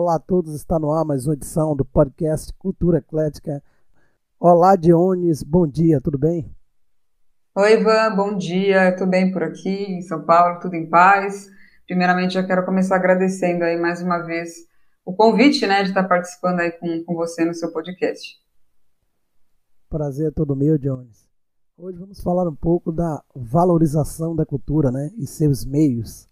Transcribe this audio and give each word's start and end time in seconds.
Olá 0.00 0.14
a 0.14 0.20
todos, 0.20 0.54
está 0.54 0.78
no 0.78 0.92
ar 0.92 1.04
mais 1.04 1.26
uma 1.26 1.34
edição 1.34 1.74
do 1.74 1.84
podcast 1.84 2.54
Cultura 2.54 2.98
Eclética. 2.98 3.60
Olá, 4.38 4.76
Dionis, 4.76 5.42
bom 5.42 5.66
dia, 5.66 6.00
tudo 6.00 6.16
bem? 6.16 6.54
Oi, 7.56 7.72
Ivan, 7.72 8.14
bom 8.14 8.36
dia, 8.36 8.94
tudo 8.96 9.10
bem 9.10 9.32
por 9.32 9.42
aqui 9.42 9.68
em 9.68 10.00
São 10.02 10.24
Paulo, 10.24 10.60
tudo 10.60 10.76
em 10.76 10.88
paz. 10.88 11.50
Primeiramente, 11.84 12.34
já 12.34 12.46
quero 12.46 12.64
começar 12.64 12.94
agradecendo 12.94 13.64
aí 13.64 13.76
mais 13.76 14.00
uma 14.00 14.18
vez 14.18 14.68
o 15.04 15.12
convite, 15.12 15.66
né, 15.66 15.82
de 15.82 15.88
estar 15.88 16.04
participando 16.04 16.60
aí 16.60 16.70
com, 16.70 17.02
com 17.02 17.16
você 17.16 17.44
no 17.44 17.52
seu 17.52 17.72
podcast. 17.72 18.40
Prazer 19.90 20.28
é 20.28 20.30
todo 20.30 20.54
meu, 20.54 20.78
Jones. 20.78 21.28
Hoje 21.76 21.98
vamos 21.98 22.20
falar 22.20 22.48
um 22.48 22.54
pouco 22.54 22.92
da 22.92 23.20
valorização 23.34 24.36
da 24.36 24.46
cultura, 24.46 24.92
né, 24.92 25.10
e 25.18 25.26
seus 25.26 25.64
meios. 25.64 26.28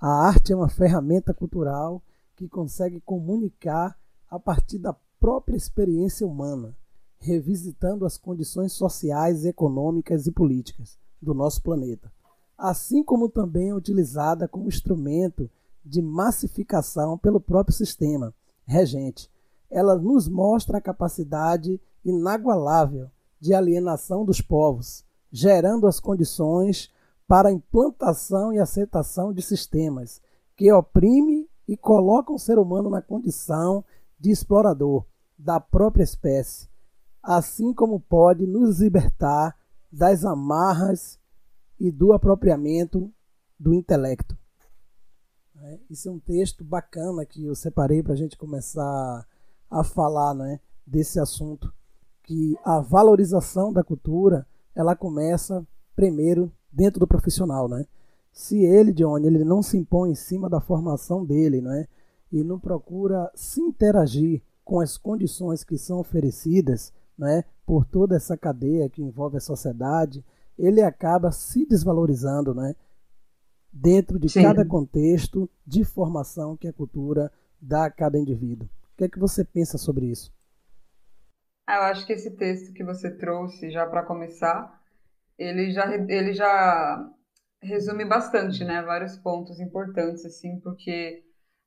A 0.00 0.28
arte 0.28 0.54
é 0.54 0.56
uma 0.56 0.70
ferramenta 0.70 1.34
cultural 1.34 2.02
que 2.42 2.48
consegue 2.48 3.00
comunicar 3.00 3.96
a 4.28 4.36
partir 4.36 4.76
da 4.76 4.92
própria 5.20 5.56
experiência 5.56 6.26
humana, 6.26 6.76
revisitando 7.20 8.04
as 8.04 8.18
condições 8.18 8.72
sociais, 8.72 9.44
econômicas 9.44 10.26
e 10.26 10.32
políticas 10.32 10.98
do 11.20 11.32
nosso 11.34 11.62
planeta, 11.62 12.12
assim 12.58 13.04
como 13.04 13.28
também 13.28 13.68
é 13.68 13.74
utilizada 13.74 14.48
como 14.48 14.66
instrumento 14.66 15.48
de 15.84 16.02
massificação 16.02 17.16
pelo 17.16 17.40
próprio 17.40 17.76
sistema 17.76 18.34
regente. 18.66 19.30
Ela 19.70 19.94
nos 19.94 20.26
mostra 20.26 20.78
a 20.78 20.82
capacidade 20.82 21.80
inagualável 22.04 23.08
de 23.40 23.54
alienação 23.54 24.24
dos 24.24 24.40
povos, 24.40 25.04
gerando 25.30 25.86
as 25.86 26.00
condições 26.00 26.90
para 27.28 27.50
a 27.50 27.52
implantação 27.52 28.52
e 28.52 28.58
aceitação 28.58 29.32
de 29.32 29.42
sistemas 29.42 30.20
que 30.56 30.72
oprime 30.72 31.48
e 31.72 31.76
colocam 31.78 32.34
o 32.34 32.38
ser 32.38 32.58
humano 32.58 32.90
na 32.90 33.00
condição 33.00 33.82
de 34.20 34.30
explorador 34.30 35.06
da 35.38 35.58
própria 35.58 36.04
espécie, 36.04 36.68
assim 37.22 37.72
como 37.72 37.98
pode 37.98 38.46
nos 38.46 38.80
libertar 38.80 39.56
das 39.90 40.22
amarras 40.22 41.18
e 41.80 41.90
do 41.90 42.12
apropriamento 42.12 43.10
do 43.58 43.72
intelecto. 43.72 44.36
É, 45.62 45.78
isso 45.88 46.10
é 46.10 46.12
um 46.12 46.18
texto 46.18 46.62
bacana 46.62 47.24
que 47.24 47.46
eu 47.46 47.54
separei 47.54 48.02
para 48.02 48.12
a 48.12 48.16
gente 48.16 48.36
começar 48.36 49.26
a 49.70 49.82
falar 49.82 50.34
né, 50.34 50.60
desse 50.86 51.18
assunto, 51.18 51.72
que 52.22 52.54
a 52.62 52.80
valorização 52.80 53.72
da 53.72 53.82
cultura 53.82 54.46
ela 54.74 54.94
começa 54.94 55.66
primeiro 55.96 56.52
dentro 56.70 57.00
do 57.00 57.06
profissional, 57.06 57.66
né? 57.66 57.86
Se 58.32 58.64
ele, 58.64 58.92
Johnny, 58.92 59.26
ele 59.26 59.44
não 59.44 59.62
se 59.62 59.76
impõe 59.76 60.10
em 60.10 60.14
cima 60.14 60.48
da 60.48 60.60
formação 60.60 61.24
dele, 61.24 61.60
né? 61.60 61.86
E 62.32 62.42
não 62.42 62.58
procura 62.58 63.30
se 63.34 63.60
interagir 63.60 64.42
com 64.64 64.80
as 64.80 64.96
condições 64.96 65.62
que 65.62 65.76
são 65.76 66.00
oferecidas, 66.00 66.92
né? 67.16 67.44
Por 67.66 67.84
toda 67.84 68.16
essa 68.16 68.36
cadeia 68.36 68.88
que 68.88 69.02
envolve 69.02 69.36
a 69.36 69.40
sociedade, 69.40 70.24
ele 70.58 70.80
acaba 70.80 71.30
se 71.30 71.66
desvalorizando, 71.66 72.54
né? 72.54 72.74
Dentro 73.70 74.18
de 74.18 74.30
Sim. 74.30 74.42
cada 74.42 74.64
contexto 74.64 75.48
de 75.66 75.84
formação 75.84 76.56
que 76.56 76.68
a 76.68 76.72
cultura 76.72 77.30
dá 77.60 77.84
a 77.84 77.90
cada 77.90 78.18
indivíduo. 78.18 78.68
O 78.94 78.96
que 78.96 79.04
é 79.04 79.08
que 79.08 79.18
você 79.18 79.44
pensa 79.44 79.76
sobre 79.76 80.06
isso? 80.06 80.32
Ah, 81.66 81.76
eu 81.76 81.82
acho 81.82 82.06
que 82.06 82.12
esse 82.12 82.30
texto 82.30 82.72
que 82.72 82.82
você 82.82 83.10
trouxe, 83.10 83.70
já 83.70 83.86
para 83.86 84.02
começar, 84.02 84.80
ele 85.38 85.70
já, 85.70 85.94
ele 85.94 86.32
já 86.32 87.10
resume 87.62 88.04
bastante, 88.04 88.64
né? 88.64 88.82
Vários 88.82 89.16
pontos 89.16 89.60
importantes, 89.60 90.24
assim, 90.24 90.60
porque 90.60 91.22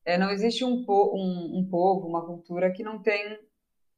é, 0.06 0.18
não 0.18 0.30
existe 0.30 0.64
um, 0.64 0.86
po 0.86 1.16
um, 1.16 1.60
um, 1.60 1.70
povo, 1.70 2.08
uma 2.08 2.26
cultura 2.26 2.72
que 2.72 2.84
não 2.84 3.02
tem 3.02 3.40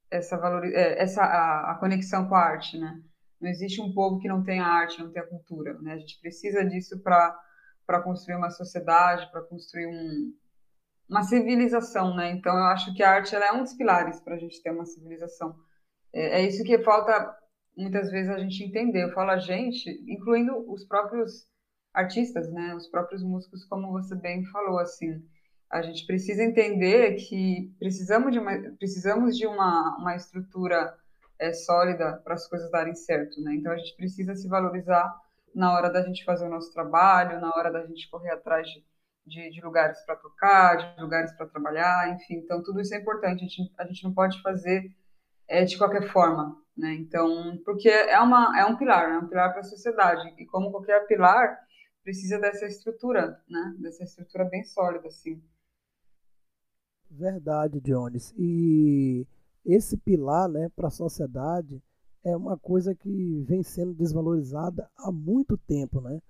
essa, 0.09 0.38
valor, 0.38 0.63
é, 0.66 1.01
essa 1.01 1.23
a, 1.23 1.71
a, 1.71 1.75
conexão 1.75 2.27
com 2.27 2.35
a 2.35 2.39
arte, 2.39 2.77
né? 2.77 3.01
Não 3.41 3.49
existe 3.49 3.81
um 3.81 3.94
povo 3.94 4.19
que 4.19 4.27
não 4.27 4.44
tenha 4.44 4.63
arte, 4.63 4.99
não 4.99 5.11
tenha 5.11 5.25
cultura, 5.25 5.73
né? 5.81 5.94
A 5.94 5.97
gente 5.97 6.19
precisa 6.21 6.63
disso 6.63 7.01
para 7.01 8.01
construir 8.03 8.35
uma 8.35 8.50
sociedade, 8.50 9.29
para 9.31 9.41
construir 9.41 9.88
um, 9.88 10.33
uma 11.09 11.23
civilização, 11.23 12.16
né? 12.16 12.31
Então, 12.31 12.55
eu 12.55 12.66
acho 12.66 12.94
que 12.94 13.03
a 13.03 13.11
arte 13.11 13.35
ela 13.35 13.47
é 13.47 13.51
um 13.51 13.63
dos 13.63 13.73
pilares 13.73 14.21
para 14.21 14.35
a 14.35 14.39
gente 14.39 14.61
ter 14.61 14.71
uma 14.71 14.85
civilização. 14.85 15.55
É, 16.13 16.41
é 16.41 16.47
isso 16.47 16.63
que 16.63 16.79
falta 16.83 17.35
muitas 17.75 18.09
vezes 18.11 18.31
a 18.31 18.39
gente 18.39 18.63
entender. 18.63 19.03
Eu 19.03 19.13
falo 19.13 19.31
a 19.31 19.38
gente, 19.38 19.89
incluindo 20.07 20.53
os 20.71 20.85
próprios 20.85 21.47
artistas, 21.97 22.51
né, 22.51 22.75
os 22.75 22.87
próprios 22.87 23.23
músicos, 23.23 23.65
como 23.65 23.91
você 23.91 24.15
bem 24.15 24.45
falou, 24.45 24.77
assim, 24.77 25.19
a 25.69 25.81
gente 25.81 26.05
precisa 26.05 26.43
entender 26.43 27.15
que 27.15 27.73
precisamos 27.79 28.31
de 28.31 28.39
uma, 28.39 28.51
precisamos 28.77 29.35
de 29.35 29.47
uma, 29.47 29.97
uma 29.97 30.15
estrutura 30.15 30.95
é, 31.39 31.51
sólida 31.51 32.21
para 32.23 32.35
as 32.35 32.47
coisas 32.47 32.69
darem 32.69 32.93
certo, 32.93 33.41
né? 33.41 33.55
Então 33.55 33.71
a 33.71 33.77
gente 33.77 33.95
precisa 33.95 34.35
se 34.35 34.47
valorizar 34.47 35.11
na 35.55 35.73
hora 35.73 35.89
da 35.89 36.03
gente 36.03 36.23
fazer 36.23 36.45
o 36.45 36.49
nosso 36.49 36.71
trabalho, 36.71 37.41
na 37.41 37.49
hora 37.49 37.71
da 37.71 37.85
gente 37.85 38.09
correr 38.09 38.29
atrás 38.29 38.67
de, 38.67 38.85
de, 39.25 39.49
de 39.49 39.61
lugares 39.61 39.99
para 40.05 40.15
tocar, 40.15 40.75
de 40.77 41.01
lugares 41.01 41.31
para 41.33 41.47
trabalhar, 41.47 42.13
enfim. 42.13 42.35
Então 42.35 42.61
tudo 42.63 42.79
isso 42.79 42.93
é 42.93 42.99
importante. 42.99 43.43
A 43.43 43.47
gente, 43.47 43.73
a 43.77 43.85
gente 43.85 44.03
não 44.03 44.13
pode 44.13 44.39
fazer 44.41 44.89
é, 45.47 45.65
de 45.65 45.77
qualquer 45.77 46.11
forma, 46.11 46.55
né? 46.77 46.93
Então, 46.93 47.59
porque 47.65 47.89
é 47.89 48.19
uma 48.19 48.57
é 48.57 48.65
um 48.65 48.77
pilar, 48.77 49.09
é 49.09 49.17
um 49.17 49.27
pilar 49.27 49.51
para 49.51 49.61
a 49.61 49.63
sociedade 49.63 50.33
e 50.37 50.45
como 50.45 50.71
qualquer 50.71 51.05
pilar 51.07 51.66
precisa 52.07 52.40
dessa 52.40 52.66
estrutura, 52.66 53.38
né? 53.50 53.75
Dessa 53.79 54.06
estrutura 54.06 54.45
bem 54.45 54.63
sólida, 54.63 55.09
assim. 55.09 55.44
Verdade, 57.12 57.81
Jones. 57.81 58.34
E 58.38 59.28
esse 59.66 59.97
pilar, 59.97 60.47
né, 60.47 60.69
para 60.73 60.88
a 60.88 60.91
sociedade 60.91 61.84
é 62.23 62.34
uma 62.34 62.57
coisa 62.57 62.95
que 62.95 63.44
vem 63.45 63.62
sendo 63.62 63.94
desvalorizada 63.94 64.90
há 64.95 65.12
muito 65.12 65.57
tempo, 65.57 66.00
né? 66.00 66.22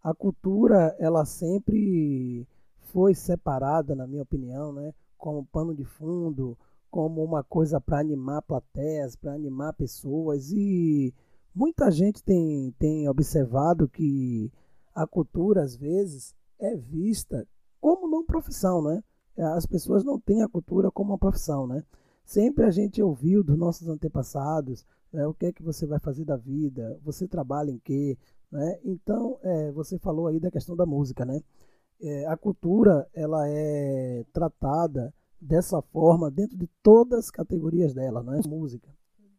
A 0.00 0.14
cultura, 0.14 0.94
ela 1.00 1.24
sempre 1.24 2.46
foi 2.92 3.12
separada, 3.12 3.96
na 3.96 4.06
minha 4.06 4.22
opinião, 4.22 4.72
né, 4.72 4.94
como 5.18 5.44
pano 5.46 5.74
de 5.74 5.84
fundo, 5.84 6.56
como 6.92 7.24
uma 7.24 7.42
coisa 7.42 7.80
para 7.80 7.98
animar 7.98 8.42
plateias, 8.42 9.16
para 9.16 9.32
animar 9.32 9.72
pessoas 9.72 10.52
e 10.52 11.12
muita 11.52 11.90
gente 11.90 12.22
tem, 12.22 12.72
tem 12.78 13.08
observado 13.08 13.88
que 13.88 14.52
a 14.94 15.06
cultura, 15.06 15.62
às 15.62 15.76
vezes, 15.76 16.34
é 16.58 16.76
vista 16.76 17.46
como 17.80 18.08
não 18.08 18.24
profissão, 18.24 18.82
né? 18.82 19.02
As 19.56 19.66
pessoas 19.66 20.04
não 20.04 20.18
têm 20.18 20.42
a 20.42 20.48
cultura 20.48 20.90
como 20.90 21.12
uma 21.12 21.18
profissão, 21.18 21.66
né? 21.66 21.82
Sempre 22.24 22.64
a 22.64 22.70
gente 22.70 23.02
ouviu 23.02 23.42
dos 23.42 23.58
nossos 23.58 23.88
antepassados 23.88 24.86
né, 25.14 25.26
o 25.26 25.32
que 25.32 25.46
é 25.46 25.52
que 25.52 25.62
você 25.62 25.86
vai 25.86 26.00
fazer 26.00 26.24
da 26.24 26.36
vida, 26.36 26.98
você 27.04 27.28
trabalha 27.28 27.70
em 27.70 27.78
quê, 27.78 28.18
né? 28.50 28.78
Então, 28.84 29.38
é, 29.42 29.70
você 29.70 29.96
falou 29.98 30.26
aí 30.26 30.40
da 30.40 30.50
questão 30.50 30.74
da 30.74 30.84
música, 30.84 31.24
né? 31.24 31.40
É, 32.00 32.26
a 32.26 32.36
cultura, 32.36 33.08
ela 33.14 33.48
é 33.48 34.24
tratada 34.32 35.14
dessa 35.40 35.80
forma 35.80 36.30
dentro 36.30 36.56
de 36.56 36.68
todas 36.82 37.20
as 37.20 37.30
categorias 37.30 37.94
dela, 37.94 38.22
né? 38.22 38.40
Música. 38.46 38.88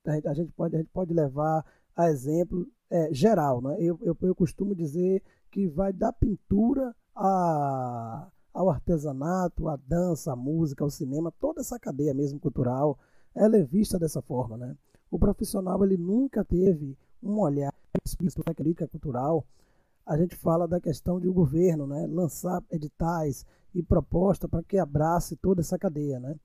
A 0.06 0.34
gente 0.34 0.52
pode, 0.54 0.76
a 0.76 0.80
gente 0.80 0.92
pode 0.94 1.14
levar 1.14 1.66
a 1.96 2.10
exemplo 2.10 2.68
é, 2.90 3.14
geral, 3.14 3.62
né? 3.62 3.78
Eu, 3.80 3.98
eu, 4.02 4.18
eu 4.22 4.36
costumo 4.36 4.76
dizer 4.76 5.24
que 5.50 5.68
vai 5.68 5.94
da 5.94 6.12
pintura 6.12 6.96
a, 7.16 8.28
ao 8.54 8.70
artesanato, 8.70 9.68
à 9.68 9.76
dança, 9.76 10.34
à 10.34 10.36
música, 10.36 10.84
ao 10.84 10.90
cinema, 10.90 11.32
toda 11.40 11.62
essa 11.62 11.80
cadeia 11.80 12.14
mesmo 12.14 12.40
cultural, 12.40 12.98
ela 13.34 13.58
é 13.58 13.64
vista 13.64 13.98
dessa 14.00 14.22
forma, 14.22 14.58
né? 14.58 14.76
O 15.10 15.20
profissional 15.20 15.84
ele 15.84 15.98
nunca 15.98 16.44
teve 16.44 16.97
um 17.22 17.40
olhar 17.40 17.74
explícito 18.06 18.44
na 18.46 18.53
crítica 18.53 18.88
cultural. 18.88 19.46
A 20.06 20.18
gente 20.18 20.36
fala 20.36 20.68
da 20.68 20.80
questão 20.80 21.20
de 21.20 21.28
o 21.28 21.34
governo, 21.34 21.88
né, 21.88 22.06
lançar 22.08 22.64
editais 22.70 23.46
e 23.74 23.82
proposta 23.82 24.48
para 24.48 24.64
que 24.64 24.78
abrace 24.78 25.36
toda 25.36 25.62
essa 25.62 25.78
cadeia, 25.78 26.20
né? 26.20 26.36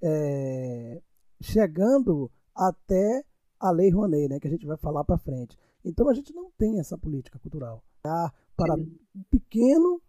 É, 0.00 1.02
chegando 1.40 2.30
até 2.54 3.24
a 3.58 3.70
Lei 3.70 3.90
Rouanet, 3.90 4.28
né, 4.28 4.40
que 4.40 4.46
a 4.46 4.50
gente 4.50 4.66
vai 4.66 4.76
falar 4.76 5.04
para 5.04 5.18
frente. 5.18 5.56
Então 5.84 6.08
a 6.08 6.14
gente 6.14 6.34
não 6.34 6.50
tem 6.56 6.78
essa 6.78 6.96
política 6.96 7.38
cultural 7.38 7.82
para 8.02 8.74
um 8.74 9.22
pequeno 9.30 10.00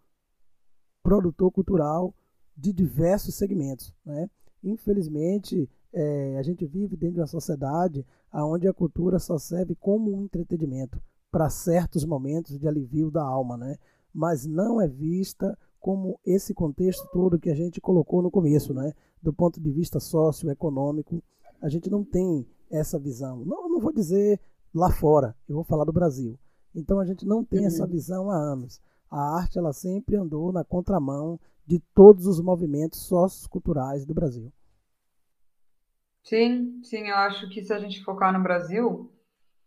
produtor 1.01 1.51
cultural 1.51 2.13
de 2.55 2.73
diversos 2.73 3.35
segmentos. 3.35 3.93
Né? 4.05 4.29
Infelizmente, 4.63 5.69
é, 5.93 6.37
a 6.37 6.43
gente 6.43 6.65
vive 6.65 6.95
dentro 6.95 7.15
de 7.15 7.21
uma 7.21 7.27
sociedade 7.27 8.05
onde 8.33 8.67
a 8.67 8.73
cultura 8.73 9.17
só 9.19 9.37
serve 9.37 9.75
como 9.75 10.13
um 10.13 10.23
entretenimento 10.23 11.01
para 11.31 11.49
certos 11.49 12.05
momentos 12.05 12.59
de 12.59 12.67
alívio 12.67 13.09
da 13.09 13.23
alma, 13.23 13.57
né? 13.57 13.77
mas 14.13 14.45
não 14.45 14.81
é 14.81 14.87
vista 14.87 15.57
como 15.79 16.19
esse 16.25 16.53
contexto 16.53 17.07
todo 17.11 17.39
que 17.39 17.49
a 17.49 17.55
gente 17.55 17.79
colocou 17.79 18.21
no 18.21 18.29
começo, 18.29 18.73
né? 18.73 18.93
do 19.21 19.33
ponto 19.33 19.59
de 19.59 19.71
vista 19.71 19.99
socioeconômico, 19.99 21.23
a 21.61 21.69
gente 21.69 21.89
não 21.89 22.03
tem 22.03 22.45
essa 22.71 22.99
visão. 22.99 23.43
Não, 23.45 23.69
não 23.69 23.79
vou 23.79 23.93
dizer 23.93 24.39
lá 24.73 24.91
fora, 24.91 25.35
eu 25.47 25.55
vou 25.55 25.63
falar 25.63 25.85
do 25.85 25.93
Brasil. 25.93 26.37
Então 26.73 26.99
a 26.99 27.05
gente 27.05 27.25
não 27.25 27.43
tem 27.43 27.61
uhum. 27.61 27.67
essa 27.67 27.87
visão 27.87 28.29
há 28.29 28.35
anos. 28.35 28.81
A 29.09 29.37
arte 29.37 29.57
ela 29.57 29.73
sempre 29.73 30.15
andou 30.15 30.51
na 30.51 30.63
contramão 30.63 31.39
de 31.65 31.79
todos 31.93 32.25
os 32.25 32.41
movimentos 32.41 32.99
socioculturais 33.07 34.05
do 34.05 34.13
Brasil. 34.13 34.51
Sim, 36.23 36.81
sim, 36.83 37.07
eu 37.07 37.15
acho 37.15 37.49
que 37.49 37.63
se 37.63 37.73
a 37.73 37.79
gente 37.79 38.03
focar 38.03 38.31
no 38.31 38.43
Brasil, 38.43 39.11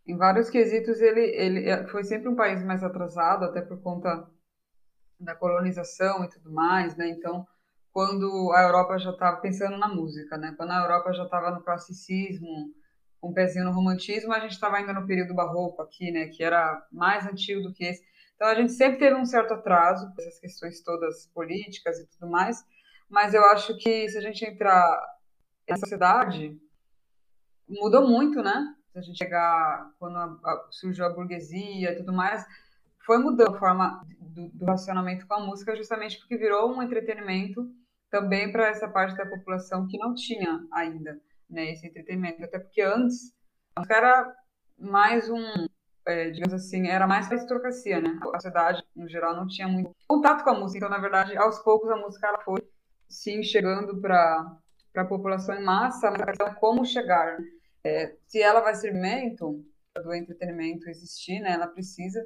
em 0.05 0.15
vários 0.15 0.49
quesitos 0.49 1.01
ele, 1.01 1.21
ele 1.21 1.69
é, 1.69 1.85
foi 1.87 2.03
sempre 2.03 2.29
um 2.29 2.35
país 2.35 2.63
mais 2.63 2.83
atrasado, 2.83 3.45
até 3.45 3.61
por 3.61 3.81
conta 3.81 4.29
da 5.19 5.35
colonização 5.35 6.23
e 6.23 6.29
tudo 6.29 6.51
mais, 6.51 6.95
né? 6.95 7.09
Então, 7.09 7.45
quando 7.91 8.51
a 8.53 8.63
Europa 8.63 8.97
já 8.97 9.11
estava 9.11 9.37
pensando 9.37 9.77
na 9.77 9.87
música, 9.87 10.37
né? 10.37 10.53
Quando 10.57 10.71
a 10.71 10.81
Europa 10.81 11.13
já 11.13 11.23
estava 11.23 11.51
no 11.51 11.63
classicismo, 11.63 12.73
um 13.23 13.33
pezinho 13.33 13.65
no 13.65 13.71
romantismo, 13.71 14.33
a 14.33 14.39
gente 14.39 14.51
estava 14.51 14.77
ainda 14.77 14.93
no 14.93 15.07
período 15.07 15.33
barroco 15.33 15.81
aqui, 15.81 16.11
né? 16.11 16.27
Que 16.27 16.43
era 16.43 16.85
mais 16.91 17.25
antigo 17.25 17.61
do 17.61 17.73
que 17.73 17.85
esse. 17.85 18.03
Então, 18.35 18.47
a 18.47 18.55
gente 18.55 18.73
sempre 18.73 18.99
teve 18.99 19.15
um 19.15 19.25
certo 19.25 19.53
atraso, 19.53 20.11
essas 20.19 20.39
questões 20.39 20.81
todas 20.81 21.27
políticas 21.27 21.97
e 21.99 22.07
tudo 22.07 22.29
mais, 22.29 22.63
mas 23.09 23.33
eu 23.33 23.43
acho 23.45 23.77
que 23.77 24.09
se 24.09 24.17
a 24.17 24.21
gente 24.21 24.43
entrar 24.43 24.99
na 25.69 25.77
sociedade, 25.77 26.59
mudou 27.69 28.07
muito, 28.07 28.43
né? 28.43 28.75
Se 28.91 28.99
a 28.99 29.01
gente 29.01 29.17
chegar 29.17 29.91
quando 29.97 30.17
a, 30.17 30.25
a, 30.25 30.67
surgiu 30.71 31.05
a 31.05 31.09
burguesia 31.09 31.93
e 31.93 31.95
tudo 31.95 32.11
mais, 32.11 32.45
foi 33.05 33.17
mudando 33.17 33.55
a 33.55 33.59
forma 33.59 34.05
do, 34.19 34.49
do 34.49 34.65
relacionamento 34.65 35.25
com 35.25 35.35
a 35.35 35.45
música, 35.45 35.75
justamente 35.75 36.19
porque 36.19 36.37
virou 36.37 36.75
um 36.75 36.81
entretenimento 36.81 37.71
também 38.09 38.51
para 38.51 38.67
essa 38.67 38.87
parte 38.87 39.15
da 39.15 39.25
população 39.25 39.87
que 39.87 39.97
não 39.97 40.13
tinha 40.13 40.65
ainda 40.71 41.19
né, 41.53 41.71
esse 41.71 41.87
entretenimento. 41.87 42.43
Até 42.43 42.59
porque 42.59 42.81
antes 42.81 43.33
a 43.75 43.81
música 43.81 43.95
era 43.95 44.35
mais 44.77 45.29
um, 45.29 45.67
é, 46.05 46.31
digamos 46.31 46.53
assim, 46.53 46.87
era 46.87 47.07
mais 47.07 47.31
aristocracia, 47.31 48.01
né? 48.01 48.19
A 48.21 48.35
sociedade, 48.35 48.83
no 48.95 49.07
geral, 49.07 49.35
não 49.35 49.47
tinha 49.47 49.67
muito 49.67 49.95
contato 50.07 50.43
com 50.43 50.49
a 50.49 50.59
música. 50.59 50.77
Então, 50.77 50.89
na 50.89 50.99
verdade, 50.99 51.37
aos 51.37 51.59
poucos 51.59 51.89
a 51.89 51.95
música 51.95 52.27
ela 52.27 52.39
foi, 52.39 52.61
sim, 53.07 53.43
chegando 53.43 53.99
para 54.01 54.57
a 54.95 55.05
população 55.05 55.55
em 55.55 55.63
massa, 55.63 56.11
mas 56.11 56.21
a 56.21 56.25
questão 56.25 56.47
é 56.47 56.55
como 56.55 56.85
chegar. 56.85 57.37
É, 57.83 58.15
se 58.27 58.41
ela 58.41 58.61
vai 58.61 58.75
ser 58.75 58.89
elemento 58.89 59.63
do 59.95 60.13
entretenimento 60.13 60.89
existir, 60.89 61.39
né? 61.39 61.51
Ela 61.53 61.67
precisa, 61.67 62.25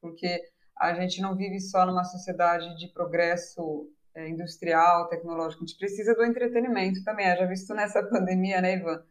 porque 0.00 0.40
a 0.76 0.94
gente 0.94 1.20
não 1.20 1.36
vive 1.36 1.60
só 1.60 1.84
numa 1.84 2.04
sociedade 2.04 2.76
de 2.78 2.88
progresso 2.92 3.90
industrial, 4.16 5.08
tecnológico, 5.08 5.62
a 5.62 5.66
gente 5.66 5.78
precisa 5.78 6.14
do 6.14 6.24
entretenimento 6.24 7.02
também. 7.04 7.28
Eu 7.28 7.36
já 7.36 7.46
visto 7.46 7.74
nessa 7.74 8.02
pandemia, 8.08 8.60
né, 8.60 8.74
Ivan? 8.76 9.02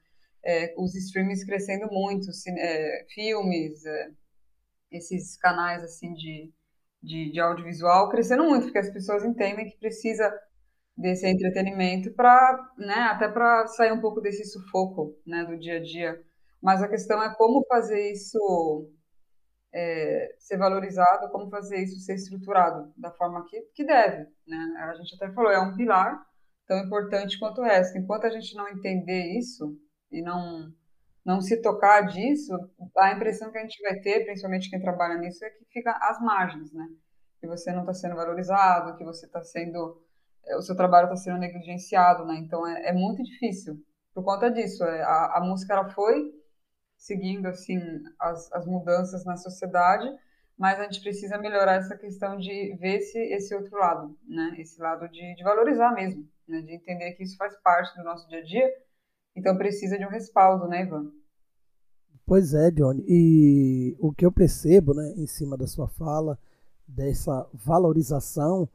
É, 0.44 0.74
os 0.78 0.96
streamings 0.96 1.44
crescendo 1.44 1.88
muito, 1.92 2.28
é, 2.58 3.06
filmes, 3.10 3.86
é, 3.86 4.10
esses 4.92 5.38
canais 5.38 5.84
assim 5.84 6.14
de, 6.14 6.52
de, 7.02 7.32
de, 7.32 7.40
audiovisual 7.40 8.10
crescendo 8.10 8.44
muito, 8.44 8.64
porque 8.64 8.78
as 8.78 8.90
pessoas 8.90 9.24
entendem 9.26 9.70
que 9.70 9.78
precisa 9.78 10.34
desse 10.96 11.28
entretenimento 11.28 12.12
para, 12.14 12.72
né, 12.78 13.10
até 13.12 13.28
para 13.28 13.68
sair 13.68 13.92
um 13.92 14.02
pouco 14.02 14.22
desse 14.22 14.46
sufoco, 14.46 15.18
né, 15.26 15.46
do 15.46 15.58
dia 15.58 15.78
a 15.78 15.82
dia. 15.82 16.22
Mas 16.62 16.82
a 16.82 16.90
questão 16.90 17.22
é 17.24 17.34
como 17.36 17.66
fazer 17.68 18.12
isso 18.12 18.90
é, 19.74 20.36
ser 20.38 20.58
valorizado, 20.58 21.30
como 21.32 21.50
fazer 21.50 21.84
isso 21.84 22.00
ser 22.00 22.16
estruturado 22.16 22.92
da 22.98 23.12
forma 23.12 23.46
que, 23.46 23.62
que 23.74 23.86
deve. 23.86 24.28
Né? 24.48 24.74
A 24.78 24.96
gente 24.96 25.16
até 25.16 25.32
falou, 25.34 25.52
é 25.52 25.60
um 25.60 25.76
pilar 25.76 26.26
tão 26.68 26.78
importante 26.80 27.40
quanto 27.40 27.62
o 27.62 27.64
resto. 27.64 27.98
Enquanto 27.98 28.26
a 28.26 28.30
gente 28.30 28.56
não 28.56 28.68
entender 28.68 29.38
isso 29.38 29.78
e 30.12 30.22
não, 30.22 30.72
não 31.26 31.42
se 31.42 31.62
tocar 31.62 32.02
disso, 32.02 32.54
a 32.98 33.12
impressão 33.12 33.52
que 33.52 33.58
a 33.58 33.62
gente 33.62 33.82
vai 33.82 34.00
ter, 34.00 34.26
principalmente 34.26 34.70
quem 34.70 34.82
trabalha 34.82 35.18
nisso, 35.18 35.44
é 35.44 35.50
que 35.50 35.66
fica 35.72 35.92
às 36.02 36.20
margens, 36.22 36.72
né? 36.74 36.88
Que 37.40 37.48
você 37.48 37.72
não 37.72 37.82
está 37.82 37.94
sendo 37.94 38.16
valorizado, 38.16 38.98
que 38.98 39.04
você 39.04 39.26
está 39.26 39.42
sendo, 39.42 40.02
é, 40.46 40.58
o 40.58 40.62
seu 40.62 40.76
trabalho 40.76 41.06
está 41.06 41.16
sendo 41.16 41.40
negligenciado, 41.40 42.26
né? 42.26 42.36
Então 42.38 42.68
é, 42.68 42.90
é 42.90 42.94
muito 42.94 43.24
difícil 43.24 43.76
por 44.14 44.24
conta 44.24 44.52
disso. 44.52 44.84
É, 44.84 45.02
a, 45.04 45.38
a 45.38 45.42
música 45.42 45.74
ela 45.74 45.90
foi 45.90 46.39
seguindo 47.00 47.48
assim 47.48 47.80
as, 48.20 48.52
as 48.52 48.68
mudanças 48.68 49.26
na 49.26 49.38
sociedade, 49.38 50.06
mas 50.58 50.78
a 50.78 50.84
gente 50.84 51.02
precisa 51.02 51.38
melhorar 51.38 51.76
essa 51.76 51.98
questão 51.98 52.38
de 52.38 52.76
ver 52.76 52.98
esse, 52.98 53.18
esse 53.18 53.56
outro 53.56 53.78
lado, 53.78 54.16
né? 54.28 54.56
Esse 54.60 54.80
lado 54.80 55.08
de, 55.08 55.36
de 55.36 55.44
valorizar 55.44 55.94
mesmo, 55.94 56.28
né? 56.46 56.62
De 56.62 56.74
entender 56.74 57.14
que 57.14 57.24
isso 57.24 57.38
faz 57.38 57.56
parte 57.62 57.98
do 57.98 58.04
nosso 58.04 58.28
dia 58.28 58.40
a 58.40 58.44
dia, 58.44 58.70
então 59.36 59.58
precisa 59.58 59.98
de 59.98 60.06
um 60.06 60.10
respaldo, 60.10 60.68
né, 60.68 60.84
Ivan? 60.84 61.12
Pois 62.26 62.54
é, 62.54 62.70
Johnny. 62.70 63.04
E 63.08 63.96
o 63.98 64.14
que 64.14 64.26
eu 64.26 64.32
percebo, 64.32 64.94
né, 64.94 65.14
em 65.16 65.26
cima 65.26 65.58
da 65.58 65.66
sua 65.66 65.88
fala, 65.88 66.38
dessa 66.86 67.48
valorização, 67.54 68.70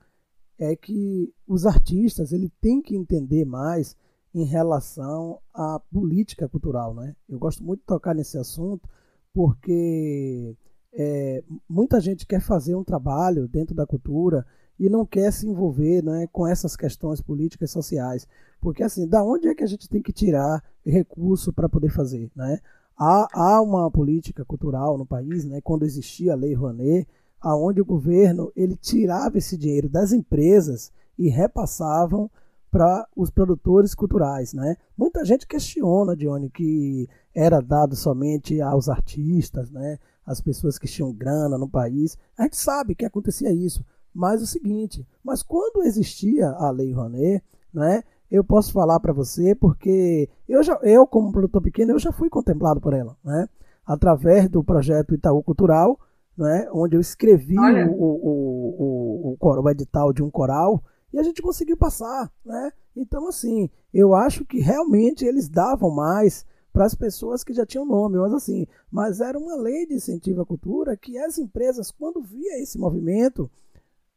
é 0.59 0.75
que 0.75 1.33
os 1.47 1.67
artistas 1.67 2.33
ele 2.33 2.51
tem 2.61 2.81
que 2.81 2.97
entender 2.97 3.45
mais 3.45 3.97
em 4.35 4.45
relação 4.45 5.39
à 5.53 5.81
política 5.93 6.49
cultural. 6.49 6.93
Né? 6.95 7.15
Eu 7.29 7.39
gosto 7.39 7.63
muito 7.63 7.81
de 7.81 7.87
tocar 7.87 8.15
nesse 8.15 8.37
assunto 8.37 8.89
porque 9.33 10.57
é, 10.93 11.43
muita 11.69 12.01
gente 12.01 12.27
quer 12.27 12.41
fazer 12.41 12.75
um 12.75 12.85
trabalho 12.85 13.49
dentro 13.49 13.75
da 13.75 13.87
cultura 13.87 14.45
e 14.79 14.89
não 14.89 15.07
quer 15.07 15.33
se 15.33 15.47
envolver 15.47 16.03
né, 16.03 16.27
com 16.33 16.47
essas 16.47 16.77
questões 16.77 17.21
políticas 17.21 17.71
e 17.71 17.73
sociais. 17.73 18.27
Porque, 18.61 18.83
assim, 18.83 19.07
da 19.07 19.23
onde 19.23 19.49
é 19.49 19.55
que 19.55 19.63
a 19.63 19.69
gente 19.69 19.89
tem 19.89 20.03
que 20.03 20.13
tirar 20.13 20.63
recurso 20.85 21.53
para 21.53 21.69
poder 21.69 21.91
fazer? 21.91 22.31
Né? 22.35 22.59
Há, 22.97 23.29
há 23.33 23.63
uma 23.63 23.91
política 23.91 24.45
cultural 24.45 24.99
no 24.99 25.07
país, 25.07 25.45
né, 25.45 25.61
quando 25.61 25.85
existia 25.85 26.33
a 26.33 26.37
Lei 26.37 26.55
Rouanet, 26.55 27.07
aonde 27.41 27.81
o 27.81 27.85
governo 27.85 28.51
ele 28.57 28.77
tirava 28.77 29.39
esse 29.39 29.57
dinheiro 29.57 29.89
das 29.89 30.13
empresas 30.13 30.91
e 31.19 31.29
repassavam 31.29 32.31
para 32.75 33.07
os 33.15 33.31
produtores 33.31 33.95
culturais, 33.95 34.53
né? 34.53 34.77
Muita 34.99 35.25
gente 35.25 35.47
questiona, 35.47 36.17
Johnny, 36.17 36.51
que 36.51 37.09
era 37.33 37.61
dado 37.61 37.95
somente 37.95 38.61
aos 38.61 38.89
artistas, 38.89 39.71
né? 39.71 39.97
As 40.27 40.41
pessoas 40.41 40.77
que 40.77 40.89
tinham 40.89 41.13
grana 41.13 41.57
no 41.57 41.69
país. 41.69 42.19
A 42.37 42.43
gente 42.43 42.57
sabe 42.57 42.97
que 42.97 43.05
acontecia 43.05 43.53
isso, 43.53 43.85
mas 44.13 44.43
o 44.43 44.47
seguinte, 44.47 45.07
mas 45.23 45.41
quando 45.41 45.85
existia 45.85 46.49
a 46.49 46.69
Lei 46.73 46.93
Rouanet, 46.93 47.45
né? 47.73 48.03
Eu 48.29 48.43
posso 48.43 48.73
falar 48.73 48.99
para 48.99 49.13
você 49.13 49.55
porque 49.55 50.29
eu 50.49 50.61
já, 50.65 50.77
eu 50.83 51.07
como 51.07 51.31
produtor 51.31 51.63
pequeno, 51.63 51.93
eu 51.93 51.99
já 52.01 52.11
fui 52.11 52.29
contemplado 52.29 52.81
por 52.81 52.93
ela, 52.93 53.17
né? 53.25 53.49
Através 53.87 54.49
do 54.49 54.65
projeto 54.65 55.15
Itaú 55.15 55.45
Cultural, 55.45 55.97
né? 56.37 56.69
Onde 56.73 56.97
eu 56.97 57.01
escrevi 57.01 57.57
o, 57.57 57.93
o, 57.93 59.37
o, 59.37 59.37
o, 59.41 59.63
o 59.63 59.71
edital 59.71 60.13
de 60.13 60.25
um 60.25 60.31
coral 60.31 60.83
e 61.15 61.19
a 61.19 61.23
gente 61.23 61.41
conseguiu 61.41 61.77
passar, 61.77 62.29
né? 62.45 62.73
Então, 62.97 63.29
assim, 63.29 63.71
eu 63.93 64.17
acho 64.17 64.45
que 64.45 64.59
realmente 64.59 65.25
eles 65.25 65.49
davam 65.49 65.89
mais 65.89 66.45
para 66.73 66.85
as 66.85 66.95
pessoas 66.97 67.45
que 67.45 67.55
já 67.55 67.65
tinham 67.65 67.87
nome, 67.87 68.19
mas 68.19 68.33
assim, 68.35 68.67
mas 68.91 69.21
era 69.21 69.39
uma 69.39 69.55
lei 69.55 69.87
de 69.87 69.95
incentivo 69.95 70.43
à 70.43 70.45
cultura 70.45 70.97
que 70.97 71.17
as 71.17 71.39
empresas, 71.39 71.93
quando 71.93 72.21
via 72.21 72.61
esse 72.61 72.77
movimento, 72.77 73.49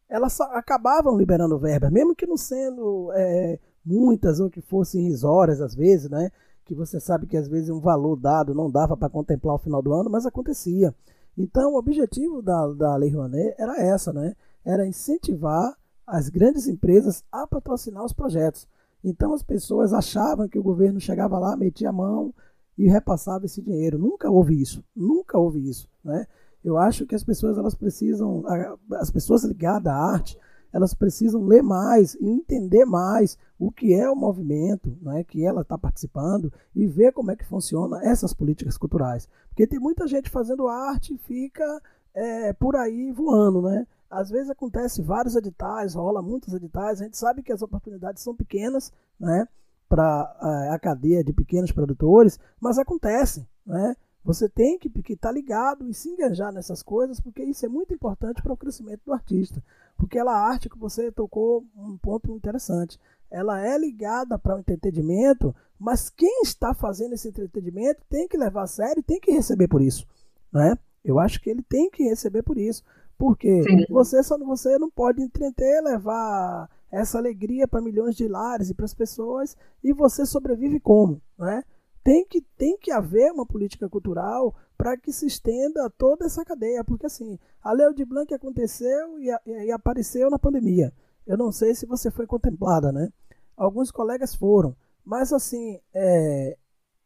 elas 0.09 0.41
acabavam 0.41 1.15
liberando 1.15 1.59
verbas, 1.59 1.91
mesmo 1.91 2.15
que 2.15 2.25
não 2.25 2.35
sendo 2.35 3.11
é, 3.13 3.59
muitas 3.85 4.39
ou 4.39 4.49
que 4.49 4.59
fossem 4.59 5.05
irrisórias 5.05 5.61
às 5.61 5.75
vezes, 5.75 6.09
né? 6.09 6.31
Que 6.65 6.73
você 6.73 6.99
sabe 6.99 7.27
que 7.27 7.37
às 7.37 7.47
vezes 7.47 7.69
um 7.69 7.79
valor 7.79 8.15
dado 8.15 8.55
não 8.55 8.71
dava 8.71 8.97
para 8.97 9.07
contemplar 9.07 9.53
o 9.53 9.59
final 9.59 9.83
do 9.83 9.93
ano, 9.93 10.09
mas 10.09 10.25
acontecia. 10.25 10.95
Então, 11.37 11.73
o 11.73 11.77
objetivo 11.77 12.41
da, 12.41 12.67
da 12.69 12.95
Lei 12.95 13.11
Rouanet 13.11 13.53
era 13.59 13.79
essa, 13.79 14.11
né? 14.11 14.35
Era 14.65 14.87
incentivar 14.87 15.77
as 16.07 16.29
grandes 16.29 16.67
empresas 16.67 17.23
a 17.29 17.45
patrocinar 17.45 18.03
os 18.03 18.13
projetos. 18.13 18.65
Então 19.03 19.33
as 19.33 19.43
pessoas 19.43 19.93
achavam 19.93 20.47
que 20.47 20.57
o 20.57 20.63
governo 20.63 20.99
chegava 20.99 21.37
lá, 21.37 21.55
metia 21.55 21.89
a 21.89 21.93
mão 21.93 22.33
e 22.77 22.87
repassava 22.87 23.45
esse 23.45 23.61
dinheiro. 23.61 23.99
Nunca 23.99 24.29
houve 24.29 24.59
isso, 24.59 24.83
nunca 24.95 25.37
houve 25.37 25.69
isso, 25.69 25.87
né? 26.03 26.25
Eu 26.63 26.77
acho 26.77 27.05
que 27.05 27.15
as 27.15 27.23
pessoas 27.23 27.57
elas 27.57 27.75
precisam, 27.75 28.43
as 28.93 29.11
pessoas 29.11 29.43
ligadas 29.43 29.91
à 29.91 29.95
arte, 29.95 30.39
elas 30.73 30.93
precisam 30.93 31.43
ler 31.43 31.61
mais 31.61 32.15
e 32.15 32.25
entender 32.25 32.85
mais 32.85 33.37
o 33.57 33.71
que 33.71 33.93
é 33.93 34.09
o 34.09 34.15
movimento, 34.15 34.97
né, 35.01 35.23
que 35.23 35.45
ela 35.45 35.61
está 35.61 35.77
participando 35.77 36.51
e 36.75 36.85
ver 36.85 37.13
como 37.13 37.31
é 37.31 37.35
que 37.35 37.45
funciona 37.45 38.03
essas 38.03 38.33
políticas 38.33 38.77
culturais, 38.77 39.29
porque 39.49 39.65
tem 39.65 39.79
muita 39.79 40.07
gente 40.07 40.29
fazendo 40.29 40.67
arte 40.67 41.13
e 41.13 41.17
fica 41.17 41.81
é, 42.13 42.53
por 42.53 42.75
aí 42.75 43.11
voando, 43.11 43.61
né? 43.61 43.87
Às 44.09 44.29
vezes 44.29 44.49
acontece 44.49 45.01
vários 45.01 45.35
editais, 45.35 45.93
rola 45.93 46.21
muitos 46.21 46.53
editais, 46.53 47.01
a 47.01 47.05
gente 47.05 47.17
sabe 47.17 47.43
que 47.43 47.51
as 47.51 47.61
oportunidades 47.61 48.23
são 48.23 48.35
pequenas, 48.35 48.91
né? 49.19 49.47
Para 49.89 50.35
eh, 50.41 50.73
a 50.73 50.79
cadeia 50.79 51.23
de 51.23 51.33
pequenos 51.33 51.71
produtores, 51.71 52.39
mas 52.59 52.77
acontece, 52.77 53.45
né? 53.65 53.95
Você 54.27 54.49
tem 54.49 54.77
que 54.77 54.89
estar 55.13 55.29
tá 55.29 55.31
ligado 55.31 55.89
e 55.89 55.93
se 55.93 56.09
engajar 56.09 56.51
nessas 56.51 56.83
coisas, 56.83 57.17
porque 57.17 57.41
isso 57.43 57.65
é 57.65 57.69
muito 57.69 57.93
importante 57.93 58.41
para 58.41 58.51
o 58.51 58.57
crescimento 58.57 59.01
do 59.05 59.13
artista. 59.13 59.63
Porque 59.95 60.19
ela, 60.19 60.33
a 60.33 60.49
arte 60.49 60.69
que 60.69 60.77
você 60.77 61.09
tocou 61.09 61.65
um 61.73 61.97
ponto 61.97 62.29
interessante. 62.35 62.99
Ela 63.31 63.65
é 63.65 63.77
ligada 63.77 64.37
para 64.37 64.57
o 64.57 64.59
entretenimento, 64.59 65.55
mas 65.79 66.09
quem 66.09 66.41
está 66.41 66.73
fazendo 66.73 67.13
esse 67.13 67.29
entretenimento 67.29 68.01
tem 68.09 68.27
que 68.27 68.37
levar 68.37 68.63
a 68.63 68.67
sério 68.67 68.99
e 68.99 69.03
tem 69.03 69.17
que 69.17 69.31
receber 69.31 69.69
por 69.69 69.81
isso. 69.81 70.05
Né? 70.51 70.77
Eu 71.05 71.19
acho 71.19 71.41
que 71.41 71.49
ele 71.49 71.63
tem 71.63 71.89
que 71.89 72.03
receber 72.03 72.43
por 72.43 72.57
isso 72.57 72.83
Porque 73.17 73.63
Sim. 73.63 73.85
você 73.89 74.21
só 74.21 74.37
você 74.37 74.77
não 74.77 74.89
pode 74.89 75.21
entreter, 75.21 75.81
levar 75.83 76.69
essa 76.91 77.17
alegria 77.17 77.67
para 77.67 77.81
milhões 77.81 78.15
de 78.15 78.27
lares 78.27 78.69
e 78.69 78.73
para 78.73 78.85
as 78.85 78.93
pessoas 78.93 79.57
e 79.83 79.91
você 79.91 80.25
sobrevive 80.25 80.79
como, 80.79 81.21
né? 81.37 81.63
Tem 82.03 82.25
que, 82.25 82.41
tem 82.57 82.77
que 82.77 82.91
haver 82.91 83.31
uma 83.33 83.45
política 83.45 83.89
cultural 83.89 84.55
para 84.77 84.95
que 84.95 85.11
se 85.11 85.25
estenda 85.25 85.89
toda 85.97 86.25
essa 86.25 86.45
cadeia, 86.45 86.83
porque 86.83 87.05
assim, 87.05 87.37
a 87.61 87.73
Lei 87.73 87.91
de 87.93 88.05
Blanc 88.05 88.33
aconteceu 88.33 89.19
e, 89.19 89.29
e, 89.45 89.65
e 89.65 89.71
apareceu 89.71 90.29
na 90.29 90.39
pandemia. 90.39 90.93
Eu 91.25 91.37
não 91.37 91.51
sei 91.51 91.75
se 91.75 91.85
você 91.85 92.09
foi 92.09 92.25
contemplada, 92.25 92.91
né? 92.91 93.09
Alguns 93.57 93.91
colegas 93.91 94.33
foram, 94.33 94.73
mas 95.03 95.33
assim, 95.33 95.79
é, 95.93 96.57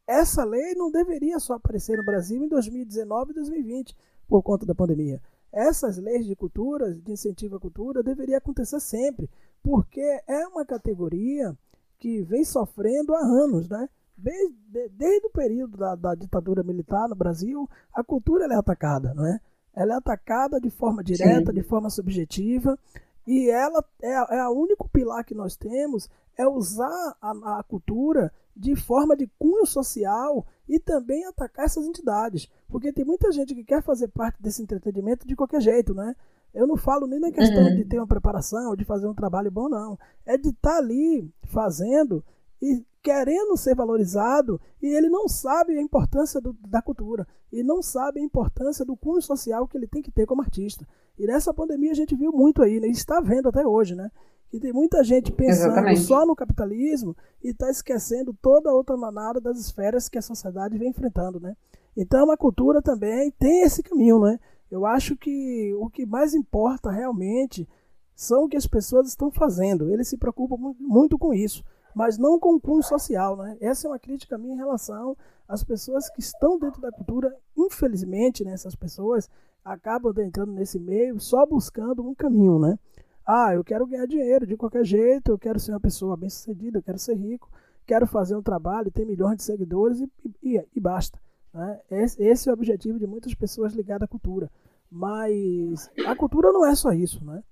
essa 0.06 0.44
lei 0.44 0.74
não 0.74 0.90
deveria 0.90 1.40
só 1.40 1.54
aparecer 1.54 1.96
no 1.96 2.04
Brasil 2.04 2.44
em 2.44 2.48
2019 2.48 3.30
e 3.30 3.34
2020 3.34 3.96
por 4.28 4.42
conta 4.42 4.66
da 4.66 4.74
pandemia. 4.74 5.20
Essas 5.52 5.98
leis 5.98 6.26
de 6.26 6.34
cultura, 6.34 6.94
de 6.94 7.12
incentivo 7.12 7.56
à 7.56 7.60
cultura, 7.60 8.02
deveria 8.02 8.38
acontecer 8.38 8.80
sempre, 8.80 9.28
porque 9.62 10.00
é 10.26 10.46
uma 10.46 10.64
categoria 10.64 11.56
que 11.98 12.22
vem 12.22 12.44
sofrendo 12.44 13.14
há 13.14 13.20
anos, 13.20 13.68
né? 13.68 13.88
Desde, 14.16 14.88
desde 14.90 15.26
o 15.26 15.30
período 15.30 15.76
da, 15.76 15.94
da, 15.94 16.14
ditadura 16.14 16.62
militar 16.62 17.08
no 17.08 17.14
Brasil, 17.14 17.68
a 17.92 18.02
cultura 18.02 18.46
é 18.46 18.56
atacada, 18.56 19.12
não 19.14 19.26
é? 19.26 19.40
Ela 19.74 19.94
é 19.94 19.96
atacada 19.96 20.60
de 20.60 20.70
forma 20.70 21.02
direta, 21.02 21.52
Sim. 21.52 21.54
de 21.54 21.62
forma 21.62 21.90
subjetiva, 21.90 22.78
e 23.26 23.50
ela 23.50 23.84
é, 24.02 24.38
é 24.38 24.48
o 24.48 24.52
único 24.52 24.88
pilar 24.88 25.24
que 25.24 25.34
nós 25.34 25.56
temos 25.56 26.08
é 26.36 26.46
usar 26.46 27.16
a, 27.20 27.58
a 27.58 27.62
cultura 27.62 28.32
de 28.56 28.76
forma 28.76 29.16
de 29.16 29.30
cunho 29.38 29.66
social 29.66 30.46
e 30.68 30.78
também 30.78 31.24
atacar 31.26 31.66
essas 31.66 31.86
entidades. 31.86 32.48
Porque 32.68 32.92
tem 32.92 33.04
muita 33.04 33.32
gente 33.32 33.54
que 33.54 33.64
quer 33.64 33.82
fazer 33.82 34.08
parte 34.08 34.42
desse 34.42 34.62
entretenimento 34.62 35.26
de 35.26 35.36
qualquer 35.36 35.60
jeito, 35.60 35.94
né? 35.94 36.14
Eu 36.54 36.66
não 36.66 36.76
falo 36.76 37.06
nem 37.06 37.18
na 37.18 37.32
questão 37.32 37.64
uhum. 37.64 37.76
de 37.76 37.84
ter 37.84 37.98
uma 37.98 38.06
preparação, 38.06 38.76
de 38.76 38.84
fazer 38.84 39.06
um 39.06 39.14
trabalho 39.14 39.50
bom, 39.50 39.68
não. 39.68 39.98
É 40.26 40.36
de 40.36 40.50
estar 40.50 40.72
tá 40.72 40.78
ali 40.78 41.30
fazendo 41.44 42.22
e 42.60 42.84
querendo 43.02 43.56
ser 43.56 43.74
valorizado 43.74 44.60
e 44.80 44.86
ele 44.86 45.08
não 45.08 45.28
sabe 45.28 45.76
a 45.76 45.82
importância 45.82 46.40
do, 46.40 46.56
da 46.68 46.80
cultura 46.80 47.26
e 47.50 47.62
não 47.62 47.82
sabe 47.82 48.20
a 48.20 48.22
importância 48.22 48.84
do 48.84 48.96
cunho 48.96 49.20
social 49.20 49.66
que 49.66 49.76
ele 49.76 49.88
tem 49.88 50.02
que 50.02 50.12
ter 50.12 50.26
como 50.26 50.42
artista. 50.42 50.86
E 51.18 51.26
nessa 51.26 51.52
pandemia 51.52 51.90
a 51.90 51.94
gente 51.94 52.14
viu 52.14 52.30
muito 52.32 52.62
aí, 52.62 52.78
né? 52.78 52.86
E 52.86 52.92
está 52.92 53.20
vendo 53.20 53.48
até 53.48 53.66
hoje, 53.66 53.94
né? 53.94 54.10
E 54.52 54.60
tem 54.60 54.72
muita 54.72 55.02
gente 55.02 55.32
pensando 55.32 55.72
Exatamente. 55.72 56.00
só 56.00 56.26
no 56.26 56.36
capitalismo 56.36 57.16
e 57.42 57.48
está 57.48 57.70
esquecendo 57.70 58.36
toda 58.42 58.68
a 58.68 58.74
outra 58.74 58.96
manada 58.96 59.40
das 59.40 59.58
esferas 59.58 60.08
que 60.08 60.18
a 60.18 60.22
sociedade 60.22 60.76
vem 60.76 60.90
enfrentando, 60.90 61.40
né? 61.40 61.56
Então 61.96 62.30
a 62.30 62.36
cultura 62.36 62.82
também 62.82 63.30
tem 63.30 63.62
esse 63.62 63.82
caminho, 63.82 64.20
né? 64.20 64.38
Eu 64.70 64.84
acho 64.84 65.16
que 65.16 65.72
o 65.74 65.88
que 65.88 66.04
mais 66.04 66.34
importa 66.34 66.90
realmente 66.90 67.68
são 68.14 68.44
o 68.44 68.48
que 68.48 68.56
as 68.56 68.66
pessoas 68.66 69.08
estão 69.08 69.30
fazendo. 69.30 69.90
Eles 69.90 70.08
se 70.08 70.18
preocupam 70.18 70.74
muito 70.78 71.18
com 71.18 71.32
isso, 71.32 71.64
mas 71.94 72.18
não 72.18 72.38
com 72.38 72.54
o 72.54 72.60
cunho 72.60 72.82
social, 72.82 73.36
né? 73.36 73.56
Essa 73.60 73.86
é 73.86 73.90
uma 73.90 73.98
crítica 73.98 74.36
minha 74.36 74.54
em 74.54 74.58
relação 74.58 75.16
às 75.48 75.64
pessoas 75.64 76.10
que 76.10 76.20
estão 76.20 76.58
dentro 76.58 76.80
da 76.80 76.92
cultura. 76.92 77.34
Infelizmente, 77.56 78.44
né, 78.44 78.52
essas 78.52 78.74
pessoas 78.74 79.28
acabam 79.64 80.12
entrando 80.18 80.52
nesse 80.52 80.78
meio 80.78 81.20
só 81.20 81.46
buscando 81.46 82.06
um 82.06 82.14
caminho, 82.14 82.58
né? 82.58 82.78
Ah, 83.26 83.54
eu 83.54 83.62
quero 83.62 83.86
ganhar 83.86 84.06
dinheiro 84.06 84.46
de 84.46 84.56
qualquer 84.56 84.84
jeito, 84.84 85.30
eu 85.30 85.38
quero 85.38 85.58
ser 85.60 85.72
uma 85.72 85.80
pessoa 85.80 86.16
bem-sucedida, 86.16 86.78
eu 86.78 86.82
quero 86.82 86.98
ser 86.98 87.14
rico, 87.14 87.50
quero 87.86 88.06
fazer 88.06 88.36
um 88.36 88.42
trabalho, 88.42 88.90
ter 88.90 89.04
milhões 89.04 89.36
de 89.36 89.44
seguidores 89.44 90.00
e, 90.00 90.10
e, 90.42 90.66
e 90.74 90.80
basta. 90.80 91.18
Né? 91.52 91.80
Esse, 91.90 92.22
esse, 92.22 92.48
é 92.48 92.52
o 92.52 92.54
objetivo 92.54 92.98
de 92.98 93.06
muitas 93.06 93.34
pessoas 93.34 93.72
ligadas 93.72 94.06
à 94.06 94.08
cultura. 94.08 94.50
Mas 94.90 95.90
a 96.06 96.14
cultura 96.14 96.52
não 96.52 96.66
é 96.66 96.74
só 96.74 96.92
isso, 96.92 97.24
né? 97.24 97.42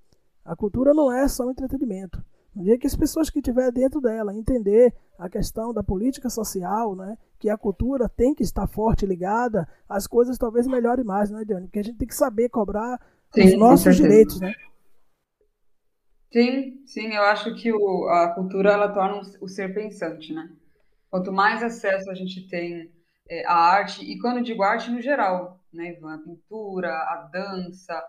A 0.44 0.54
cultura 0.54 0.92
não 0.92 1.12
é 1.12 1.26
só 1.28 1.46
um 1.46 1.50
entretenimento. 1.50 2.22
No 2.54 2.64
dia 2.64 2.76
que 2.76 2.86
as 2.86 2.96
pessoas 2.96 3.30
que 3.30 3.38
estiverem 3.38 3.72
dentro 3.72 4.00
dela 4.00 4.34
entender 4.34 4.92
a 5.18 5.28
questão 5.28 5.72
da 5.72 5.82
política 5.82 6.28
social, 6.28 6.96
né, 6.96 7.16
que 7.38 7.48
a 7.48 7.56
cultura 7.56 8.08
tem 8.08 8.34
que 8.34 8.42
estar 8.42 8.66
forte 8.66 9.06
ligada, 9.06 9.68
as 9.88 10.06
coisas 10.06 10.36
talvez 10.36 10.66
melhorem 10.66 11.04
mais, 11.04 11.30
né, 11.30 11.44
Diane? 11.44 11.66
Porque 11.66 11.78
a 11.78 11.84
gente 11.84 11.98
tem 11.98 12.08
que 12.08 12.14
saber 12.14 12.48
cobrar 12.48 13.00
Sim, 13.32 13.44
os 13.44 13.58
nossos 13.58 13.96
direitos, 13.96 14.40
né? 14.40 14.52
Sim, 16.32 16.86
sim, 16.86 17.12
eu 17.14 17.22
acho 17.24 17.54
que 17.56 17.72
o, 17.72 18.08
a 18.08 18.32
cultura 18.34 18.70
ela 18.72 18.92
torna 18.92 19.20
o 19.40 19.48
ser 19.48 19.74
pensante, 19.74 20.32
né? 20.32 20.48
Quanto 21.10 21.32
mais 21.32 21.62
acesso 21.62 22.10
a 22.10 22.14
gente 22.14 22.48
tem 22.48 22.92
é, 23.28 23.44
à 23.46 23.54
arte, 23.54 24.04
e 24.04 24.18
quando 24.20 24.42
digo 24.42 24.62
arte 24.62 24.90
no 24.90 25.00
geral, 25.02 25.60
né, 25.72 25.90
Ivan? 25.90 26.14
A 26.14 26.18
pintura, 26.18 26.90
a 26.92 27.28
dança. 27.32 28.00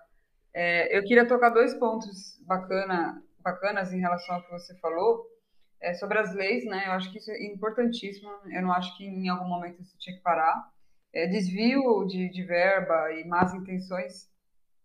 É, 0.53 0.97
eu 0.97 1.03
queria 1.03 1.27
tocar 1.27 1.49
dois 1.49 1.73
pontos 1.75 2.39
bacana, 2.45 3.23
bacanas 3.39 3.93
em 3.93 3.99
relação 3.99 4.35
ao 4.35 4.43
que 4.43 4.51
você 4.51 4.77
falou, 4.79 5.25
é, 5.81 5.93
sobre 5.95 6.19
as 6.19 6.33
leis, 6.35 6.65
né? 6.65 6.87
Eu 6.87 6.93
acho 6.93 7.11
que 7.11 7.17
isso 7.19 7.31
é 7.31 7.43
importantíssimo, 7.45 8.29
eu 8.51 8.61
não 8.61 8.71
acho 8.73 8.95
que 8.97 9.05
em 9.05 9.29
algum 9.29 9.47
momento 9.49 9.81
isso 9.81 9.97
tinha 9.99 10.15
que 10.15 10.21
parar. 10.23 10.69
É, 11.13 11.27
desvio 11.27 12.05
de, 12.07 12.29
de 12.29 12.43
verba 12.43 13.11
e 13.13 13.25
más 13.27 13.53
intenções. 13.53 14.29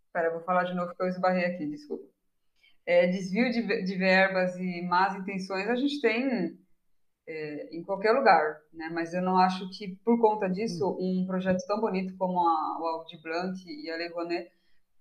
Espera, 0.07 0.27
eu 0.29 0.33
vou 0.33 0.43
falar 0.43 0.63
de 0.65 0.75
novo 0.75 0.95
que 0.95 1.03
eu 1.03 1.07
esbarrei 1.07 1.45
aqui, 1.45 1.67
desculpa 1.67 2.16
é, 2.87 3.05
desvio 3.07 3.51
de, 3.51 3.83
de, 3.83 3.97
verbas 3.97 4.55
e 4.55 4.81
más 4.83 5.13
intenções 5.13 5.67
a 5.67 5.75
gente 5.75 5.99
tem 5.99 6.57
é, 7.27 7.75
em 7.75 7.83
qualquer 7.83 8.13
lugar, 8.13 8.57
né? 8.73 8.89
Mas 8.93 9.13
eu 9.13 9.21
não 9.21 9.37
acho 9.37 9.69
que 9.77 9.97
por 10.05 10.19
conta 10.21 10.49
disso 10.49 10.87
hum. 10.97 11.23
um 11.23 11.27
projeto 11.27 11.61
tão 11.67 11.81
bonito 11.81 12.15
como 12.17 12.39
a, 12.39 12.79
o 12.79 12.85
Aldir 12.85 13.21
Blanc 13.21 13.59
e 13.67 13.91
a 13.91 13.97
Lei 13.97 14.07
Rouanet 14.07 14.49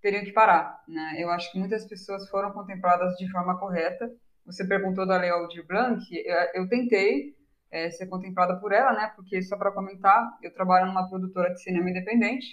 teriam 0.02 0.24
que 0.24 0.32
parar, 0.32 0.82
né? 0.88 1.14
Eu 1.18 1.30
acho 1.30 1.50
que 1.52 1.58
muitas 1.60 1.86
pessoas 1.86 2.28
foram 2.28 2.50
contempladas 2.52 3.14
de 3.16 3.30
forma 3.30 3.56
correta. 3.56 4.10
Você 4.44 4.66
perguntou 4.66 5.06
da 5.06 5.16
Lei 5.16 5.30
Aldir 5.30 5.64
Blanc, 5.64 6.02
eu, 6.12 6.62
eu 6.62 6.68
tentei 6.68 7.36
é, 7.70 7.88
ser 7.90 8.08
contemplada 8.08 8.58
por 8.58 8.72
ela, 8.72 8.92
né? 8.94 9.12
Porque 9.14 9.40
só 9.42 9.56
para 9.56 9.70
comentar, 9.70 10.36
eu 10.42 10.52
trabalho 10.52 10.86
numa 10.86 11.08
produtora 11.08 11.52
de 11.52 11.62
cinema 11.62 11.88
independente 11.88 12.46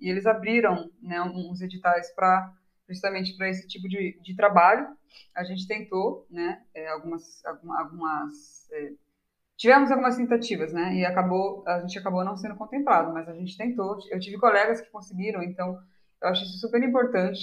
e 0.00 0.10
eles 0.10 0.26
abriram 0.26 0.90
né, 1.00 1.20
uns 1.22 1.60
editais 1.60 2.12
para 2.16 2.52
justamente 2.88 3.36
para 3.36 3.48
esse 3.48 3.66
tipo 3.68 3.88
de, 3.88 4.18
de 4.22 4.36
trabalho. 4.36 4.86
A 5.34 5.44
gente 5.44 5.66
tentou, 5.66 6.26
né, 6.30 6.62
é, 6.74 6.88
algumas, 6.88 7.42
algumas 7.44 8.70
é, 8.72 8.92
tivemos 9.56 9.90
algumas 9.90 10.16
tentativas, 10.16 10.72
né, 10.72 10.94
e 10.94 11.04
acabou, 11.04 11.62
a 11.66 11.80
gente 11.80 11.98
acabou 11.98 12.24
não 12.24 12.36
sendo 12.36 12.56
contemplado, 12.56 13.12
mas 13.12 13.28
a 13.28 13.34
gente 13.34 13.56
tentou. 13.56 13.96
Eu 14.10 14.18
tive 14.18 14.38
colegas 14.38 14.80
que 14.80 14.90
conseguiram, 14.90 15.42
então 15.42 15.78
eu 16.20 16.28
acho 16.28 16.44
isso 16.44 16.58
super 16.58 16.82
importante 16.82 17.38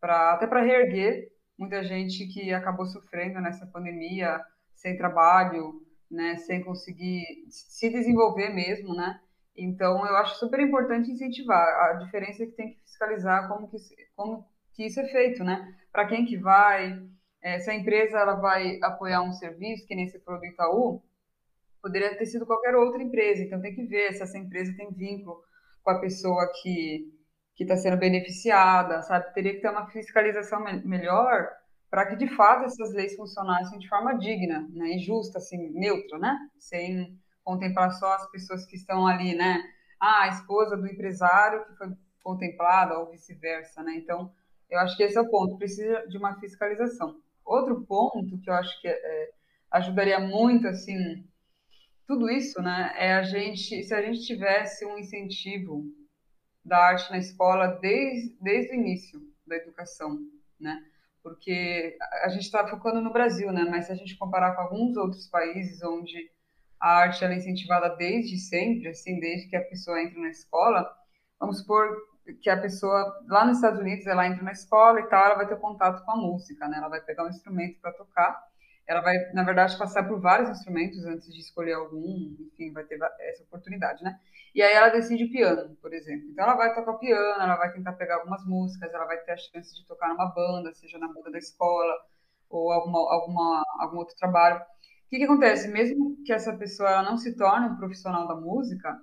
para 0.00 0.34
até 0.34 0.46
para 0.46 0.62
reerguer 0.62 1.28
muita 1.58 1.82
gente 1.82 2.26
que 2.28 2.52
acabou 2.52 2.86
sofrendo 2.86 3.40
nessa 3.40 3.66
pandemia, 3.66 4.40
sem 4.74 4.96
trabalho, 4.96 5.82
né, 6.10 6.36
sem 6.36 6.62
conseguir 6.62 7.24
se 7.48 7.90
desenvolver 7.90 8.50
mesmo, 8.50 8.94
né. 8.94 9.20
Então 9.56 10.06
eu 10.06 10.16
acho 10.18 10.38
super 10.38 10.60
importante 10.60 11.10
incentivar. 11.10 11.66
A 11.90 11.94
diferença 11.94 12.42
é 12.42 12.46
que 12.46 12.52
tem 12.52 12.74
que 12.74 12.80
fiscalizar 12.82 13.48
como 13.48 13.68
que 13.68 13.78
como 14.14 14.46
que 14.76 14.84
isso 14.84 15.00
é 15.00 15.08
feito, 15.08 15.42
né? 15.42 15.74
Para 15.90 16.06
quem 16.06 16.26
que 16.26 16.36
vai, 16.36 17.02
é, 17.42 17.58
se 17.58 17.70
a 17.70 17.74
empresa 17.74 18.18
ela 18.18 18.34
vai 18.34 18.78
apoiar 18.82 19.22
um 19.22 19.32
serviço, 19.32 19.86
que 19.86 19.94
nem 19.94 20.04
esse 20.04 20.20
foi 20.20 20.38
do 20.38 20.44
Itaú, 20.44 21.02
poderia 21.82 22.16
ter 22.16 22.26
sido 22.26 22.46
qualquer 22.46 22.76
outra 22.76 23.02
empresa. 23.02 23.42
Então 23.42 23.60
tem 23.60 23.74
que 23.74 23.86
ver 23.86 24.12
se 24.12 24.22
essa 24.22 24.36
empresa 24.38 24.76
tem 24.76 24.92
vínculo 24.92 25.42
com 25.82 25.90
a 25.90 26.00
pessoa 26.00 26.52
que 26.62 27.12
que 27.56 27.64
está 27.64 27.74
sendo 27.74 27.96
beneficiada, 27.96 29.02
sabe? 29.02 29.32
Teria 29.32 29.54
que 29.54 29.62
ter 29.62 29.70
uma 29.70 29.86
fiscalização 29.86 30.62
me 30.62 30.84
melhor 30.84 31.48
para 31.90 32.04
que 32.04 32.16
de 32.16 32.28
fato 32.36 32.66
essas 32.66 32.92
leis 32.92 33.16
funcionassem 33.16 33.78
de 33.78 33.88
forma 33.88 34.18
digna, 34.18 34.68
né? 34.74 34.88
E 34.90 34.98
justa, 34.98 35.38
assim, 35.38 35.70
neutra, 35.72 36.18
né? 36.18 36.36
Sem 36.58 37.18
contemplar 37.42 37.92
só 37.92 38.12
as 38.12 38.30
pessoas 38.30 38.66
que 38.66 38.76
estão 38.76 39.06
ali, 39.06 39.34
né? 39.34 39.62
Ah, 39.98 40.24
a 40.24 40.28
esposa 40.28 40.76
do 40.76 40.86
empresário 40.86 41.64
que 41.64 41.76
foi 41.76 41.88
contemplada 42.22 42.98
ou 42.98 43.10
vice-versa, 43.10 43.82
né? 43.82 43.94
Então 43.96 44.30
eu 44.70 44.78
acho 44.80 44.96
que 44.96 45.02
esse 45.02 45.16
é 45.16 45.20
o 45.20 45.30
ponto, 45.30 45.58
precisa 45.58 46.06
de 46.08 46.18
uma 46.18 46.38
fiscalização. 46.40 47.20
Outro 47.44 47.84
ponto 47.86 48.38
que 48.40 48.50
eu 48.50 48.54
acho 48.54 48.80
que 48.80 48.88
é, 48.88 49.30
ajudaria 49.70 50.18
muito, 50.18 50.66
assim, 50.66 51.24
tudo 52.06 52.30
isso, 52.30 52.60
né, 52.62 52.92
é 52.96 53.14
a 53.14 53.22
gente, 53.22 53.82
se 53.82 53.94
a 53.94 54.02
gente 54.02 54.24
tivesse 54.26 54.84
um 54.86 54.98
incentivo 54.98 55.84
da 56.64 56.78
arte 56.78 57.10
na 57.10 57.18
escola 57.18 57.78
desde, 57.80 58.36
desde 58.40 58.72
o 58.72 58.74
início 58.74 59.20
da 59.46 59.56
educação, 59.56 60.18
né, 60.58 60.84
porque 61.22 61.96
a 62.22 62.28
gente 62.28 62.44
está 62.44 62.66
focando 62.68 63.00
no 63.00 63.12
Brasil, 63.12 63.52
né, 63.52 63.64
mas 63.68 63.86
se 63.86 63.92
a 63.92 63.96
gente 63.96 64.16
comparar 64.16 64.54
com 64.54 64.62
alguns 64.62 64.96
outros 64.96 65.28
países 65.28 65.82
onde 65.82 66.30
a 66.80 66.98
arte 66.98 67.24
é 67.24 67.34
incentivada 67.34 67.96
desde 67.96 68.38
sempre, 68.38 68.88
assim, 68.88 69.18
desde 69.18 69.48
que 69.48 69.56
a 69.56 69.64
pessoa 69.64 70.00
entra 70.00 70.20
na 70.20 70.28
escola, 70.28 70.88
vamos 71.40 71.58
supor 71.58 71.88
que 72.34 72.50
a 72.50 72.60
pessoa 72.60 73.24
lá 73.28 73.44
nos 73.44 73.58
Estados 73.58 73.80
Unidos 73.80 74.06
ela 74.06 74.26
entra 74.26 74.42
na 74.42 74.52
escola 74.52 75.00
e 75.00 75.06
tal, 75.08 75.24
ela 75.24 75.36
vai 75.36 75.46
ter 75.46 75.56
contato 75.58 76.04
com 76.04 76.10
a 76.10 76.16
música, 76.16 76.68
né? 76.68 76.78
Ela 76.78 76.88
vai 76.88 77.00
pegar 77.00 77.24
um 77.24 77.28
instrumento 77.28 77.80
para 77.80 77.92
tocar 77.92 78.36
ela 78.86 79.00
vai, 79.00 79.18
na 79.32 79.42
verdade, 79.42 79.76
passar 79.76 80.06
por 80.06 80.20
vários 80.20 80.48
instrumentos 80.48 81.04
antes 81.04 81.32
de 81.32 81.40
escolher 81.40 81.74
algum, 81.74 82.36
enfim, 82.40 82.72
vai 82.72 82.84
ter 82.84 82.98
essa 83.20 83.42
oportunidade, 83.42 84.02
né? 84.02 84.18
E 84.54 84.62
aí 84.62 84.72
ela 84.72 84.88
decide 84.90 85.26
piano, 85.26 85.76
por 85.82 85.92
exemplo. 85.92 86.28
Então 86.30 86.44
ela 86.44 86.54
vai 86.54 86.72
tocar 86.72 86.94
piano, 86.94 87.42
ela 87.42 87.56
vai 87.56 87.72
tentar 87.72 87.92
pegar 87.94 88.16
algumas 88.16 88.44
músicas, 88.46 88.92
ela 88.94 89.04
vai 89.04 89.18
ter 89.18 89.32
a 89.32 89.36
chance 89.36 89.74
de 89.74 89.84
tocar 89.86 90.08
numa 90.08 90.32
banda, 90.32 90.72
seja 90.72 90.98
na 90.98 91.08
banda 91.08 91.32
da 91.32 91.38
escola 91.38 91.92
ou 92.48 92.70
alguma, 92.70 92.98
alguma, 93.12 93.64
algum 93.80 93.98
outro 93.98 94.16
trabalho. 94.16 94.60
O 94.60 95.08
que, 95.08 95.18
que 95.18 95.24
acontece? 95.24 95.68
Mesmo 95.68 96.16
que 96.24 96.32
essa 96.32 96.56
pessoa 96.56 97.02
não 97.02 97.16
se 97.16 97.36
torne 97.36 97.66
um 97.66 97.76
profissional 97.76 98.26
da 98.28 98.36
música, 98.36 98.96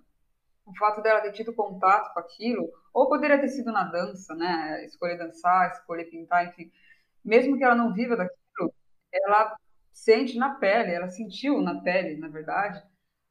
o 0.66 0.76
fato 0.78 1.02
dela 1.02 1.22
ter 1.22 1.34
tido 1.34 1.54
contato 1.54 2.14
com 2.14 2.20
aquilo, 2.22 2.70
ou 2.94 3.10
poderia 3.10 3.40
ter 3.40 3.48
sido 3.48 3.72
na 3.72 3.86
dança, 3.86 4.36
né? 4.36 4.86
Escolher 4.86 5.18
dançar, 5.18 5.72
escolher 5.72 6.06
pintar, 6.06 6.48
enfim. 6.48 6.72
Mesmo 7.26 7.58
que 7.58 7.64
ela 7.64 7.76
não 7.76 7.94
viva 7.94 8.16
daquilo, 8.16 8.74
ela 9.12 9.58
sente 9.92 10.38
na 10.38 10.56
pele, 10.56 10.92
ela 10.92 11.10
sentiu 11.10 11.62
na 11.62 11.82
pele, 11.82 12.18
na 12.18 12.28
verdade, 12.28 12.84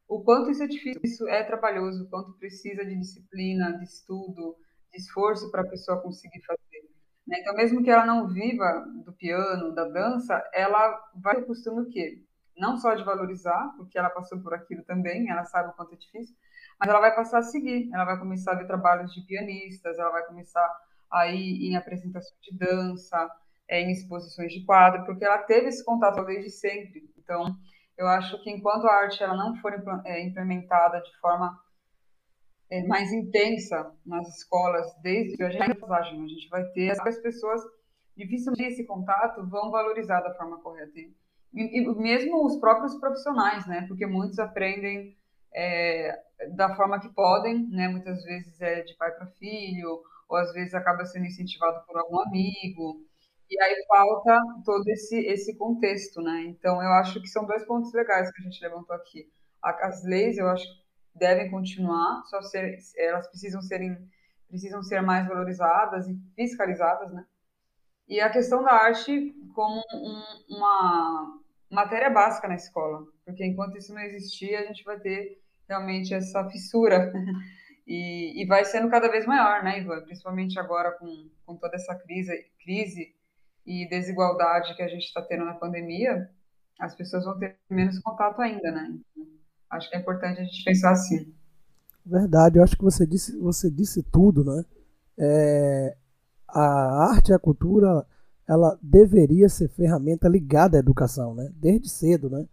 o 0.09 0.23
quanto 0.23 0.51
isso 0.51 0.63
é 0.63 0.67
difícil, 0.67 1.01
isso 1.05 1.29
é 1.29 1.43
trabalhoso, 1.43 2.05
o 2.05 2.09
quanto 2.09 2.33
precisa 2.35 2.85
de 2.85 2.97
disciplina, 2.97 3.77
de 3.79 3.85
estudo, 3.85 4.57
de 4.91 4.99
esforço 4.99 5.51
para 5.51 5.63
a 5.63 5.67
pessoa 5.67 6.03
conseguir 6.03 6.43
fazer. 6.43 6.89
Né? 7.27 7.39
Então, 7.41 7.55
mesmo 7.55 7.83
que 7.83 7.91
ela 7.91 8.05
não 8.05 8.29
viva 8.29 8.85
do 9.05 9.13
piano, 9.13 9.75
da 9.75 9.89
dança, 9.89 10.43
ela 10.53 11.01
vai 11.15 11.37
ter 11.37 11.43
o 11.43 11.47
costume 11.47 11.83
o 11.83 11.89
quê? 11.89 12.23
Não 12.57 12.77
só 12.77 12.95
de 12.95 13.05
valorizar, 13.05 13.73
porque 13.77 13.99
ela 13.99 14.11
passou 14.11 14.41
por 14.41 14.53
aquilo 14.53 14.83
também, 14.83 15.31
ela 15.31 15.45
sabe 15.45 15.71
o 15.71 15.73
quanto 15.73 15.95
é 15.95 15.97
difícil, 15.97 16.37
mas 16.83 16.91
ela 16.91 16.99
vai 16.99 17.15
passar 17.15 17.39
a 17.39 17.43
seguir, 17.43 17.89
ela 17.95 18.05
vai 18.05 18.19
começar 18.19 18.53
a 18.53 18.55
ver 18.57 18.67
trabalhos 18.67 19.15
de 19.15 19.25
pianistas, 19.25 19.97
ela 20.01 20.11
vai 20.11 20.27
começar 20.27 20.69
a 21.13 21.29
ir 21.29 21.71
em 21.71 21.77
apresentações 21.77 22.41
de 22.41 22.59
dança, 22.59 23.31
é, 23.69 23.83
em 23.83 23.93
exposições 23.93 24.53
de 24.53 24.65
quadro, 24.65 25.05
porque 25.07 25.25
ela 25.25 25.39
teve 25.39 25.69
esse 25.69 25.85
contato 25.85 26.25
desde 26.25 26.51
sempre. 26.51 27.09
Então, 27.17 27.55
eu 27.97 28.09
acho 28.09 28.43
que 28.43 28.51
enquanto 28.51 28.89
a 28.89 28.95
arte 28.95 29.23
ela 29.23 29.37
não 29.37 29.55
for 29.61 29.73
é, 30.05 30.25
implementada 30.25 31.01
de 31.01 31.21
forma 31.21 31.57
é, 32.69 32.85
mais 32.85 33.13
intensa 33.13 33.95
nas 34.05 34.27
escolas, 34.39 34.93
desde 35.05 35.41
a 35.41 35.51
gente 35.51 35.63
a 35.63 36.03
gente 36.03 36.49
vai 36.49 36.65
ter 36.71 36.91
as 36.91 37.23
pessoas 37.23 37.63
dificilmente 38.17 38.73
esse 38.73 38.85
contato 38.85 39.49
vão 39.49 39.71
valorizar 39.71 40.21
da 40.21 40.35
forma 40.35 40.61
correta. 40.61 40.99
E, 40.99 41.13
e 41.55 41.95
mesmo 41.95 42.45
os 42.45 42.57
próprios 42.57 42.99
profissionais, 42.99 43.69
né? 43.69 43.87
Porque 43.87 44.05
muitos 44.05 44.41
aprendem 44.41 45.17
é, 45.55 46.19
da 46.51 46.75
forma 46.75 47.01
que 47.01 47.09
podem, 47.11 47.69
né? 47.69 47.89
Muitas 47.89 48.23
vezes 48.25 48.61
é 48.61 48.83
de 48.83 48.97
pai 48.97 49.11
para 49.13 49.27
filho, 49.27 50.03
ou 50.29 50.37
às 50.37 50.53
vezes 50.53 50.75
acaba 50.75 51.05
sendo 51.05 51.27
incentivado 51.27 51.85
por 51.87 51.99
algum 51.99 52.21
amigo. 52.21 53.05
E 53.51 53.61
aí 53.61 53.85
falta 53.87 54.41
todo 54.65 54.89
esse, 54.89 55.19
esse 55.27 55.57
contexto, 55.57 56.23
né? 56.23 56.43
Então, 56.47 56.83
eu 56.83 56.91
acho 56.93 57.21
que 57.21 57.29
são 57.29 57.47
dois 57.47 57.65
pontos 57.67 57.93
legais 57.93 58.33
que 58.33 58.41
a 58.41 58.45
gente 58.45 58.63
levantou 58.63 58.97
aqui. 58.97 59.31
As 59.63 60.03
leis, 60.05 60.39
eu 60.39 60.49
acho 60.49 60.65
que 60.65 61.19
devem 61.19 61.51
continuar, 61.51 62.23
só 62.27 62.41
ser, 62.43 62.77
elas 62.97 63.29
precisam 63.29 63.61
serem 63.61 63.97
precisam 64.49 64.83
ser 64.83 65.01
mais 65.01 65.27
valorizadas 65.27 66.07
e 66.07 66.15
fiscalizadas, 66.37 67.11
né? 67.11 67.25
E 68.07 68.21
a 68.21 68.29
questão 68.29 68.63
da 68.63 68.73
arte 68.73 69.35
como 69.55 69.83
um, 69.95 70.57
uma 70.57 71.41
matéria 71.71 72.11
básica 72.11 72.47
na 72.47 72.57
escola, 72.57 73.03
porque 73.25 73.47
enquanto 73.47 73.79
isso 73.79 73.95
não 73.95 74.03
existir, 74.03 74.55
a 74.55 74.67
gente 74.67 74.85
vai 74.85 75.01
ter 75.01 75.42
realmente 75.73 76.13
essa 76.13 76.49
fissura 76.51 77.11
e, 77.87 78.43
e 78.43 78.47
vai 78.47 78.65
sendo 78.65 78.91
cada 78.91 79.11
vez 79.11 79.27
maior, 79.27 79.65
né, 79.65 79.81
Ivan? 79.81 80.03
Principalmente 80.03 80.59
agora 80.59 80.93
com, 80.93 81.31
com 81.47 81.57
toda 81.57 81.77
essa 81.77 81.95
crise, 81.95 82.33
crise 82.63 83.15
e 83.67 83.89
desigualdade 83.89 84.75
que 84.77 84.83
a 84.83 84.89
gente 84.89 85.05
está 85.05 85.23
tendo 85.23 85.45
na 85.45 85.55
pandemia, 85.55 86.29
as 86.79 86.95
pessoas 86.95 87.25
vão 87.25 87.39
ter 87.39 87.57
menos 87.71 87.99
contato 88.01 88.41
ainda, 88.41 88.71
né? 88.71 88.99
acho 89.71 89.89
que 89.89 89.97
é 89.97 90.01
importante 90.01 90.41
a 90.41 90.45
gente 90.45 90.65
pensar 90.65 90.93
assim. 90.93 91.33
Verdade, 92.05 92.59
eu 92.59 92.63
acho 92.63 92.77
que 92.77 92.83
você 92.83 93.07
disse, 93.07 93.39
você 93.39 93.71
disse 93.71 94.03
tudo, 94.03 94.45
né? 94.45 94.65
É, 95.19 95.97
a 96.49 97.11
arte 97.11 97.31
e 97.31 97.35
a 97.35 97.39
cultura, 97.39 98.05
ela 98.47 98.79
deveria 98.83 99.49
ser 99.49 99.69
ferramenta 99.69 100.29
ligada 100.29 100.77
à 100.77 100.81
educação, 100.81 101.35
né? 101.35 101.51
Desde 101.55 101.89
cedo, 101.89 102.29
né? 102.29 102.47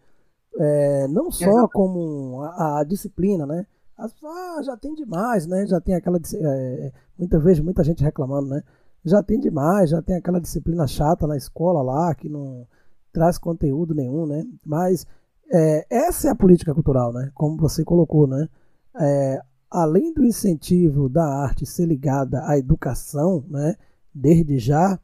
É, 0.58 1.08
não 1.08 1.32
só 1.32 1.50
Exato. 1.50 1.70
como 1.74 2.42
a, 2.44 2.80
a, 2.80 2.84
disciplina, 2.84 3.46
né? 3.46 3.66
As, 3.98 4.14
ah, 4.24 4.62
já 4.64 4.78
tem 4.78 4.94
demais, 4.94 5.46
né? 5.46 5.66
Já 5.68 5.80
tem 5.80 5.96
aquela. 5.96 6.18
É, 6.18 6.92
muitas 7.18 7.44
vezes, 7.44 7.64
muita 7.64 7.84
gente 7.84 8.04
reclamando, 8.04 8.50
né? 8.50 8.64
já 9.04 9.24
tem 9.24 9.40
demais, 9.40 9.90
já 9.90 10.02
tem 10.02 10.16
aquela 10.16 10.42
disciplina 10.42 10.86
chata 10.88 11.26
na 11.26 11.38
escola 11.38 11.82
lá, 11.82 12.14
que 12.14 12.28
não 12.28 12.68
traz 13.12 13.38
conteúdo 13.38 13.96
nenhum, 13.96 14.26
né? 14.26 14.46
Mas 14.66 15.06
é, 15.52 15.86
essa 15.90 16.28
é 16.28 16.32
a 16.32 16.36
política 16.36 16.74
cultural, 16.74 17.14
né? 17.14 17.32
Como 17.34 17.58
você 17.58 17.84
colocou, 17.84 18.28
né? 18.28 18.48
É, 19.00 19.42
além 19.70 20.14
do 20.14 20.26
incentivo 20.26 21.10
da 21.10 21.26
arte 21.26 21.66
ser 21.66 21.86
ligada 21.86 22.44
à 22.46 22.58
educação, 22.58 23.44
né? 23.50 23.76
Desde 24.14 24.60
já, 24.60 25.00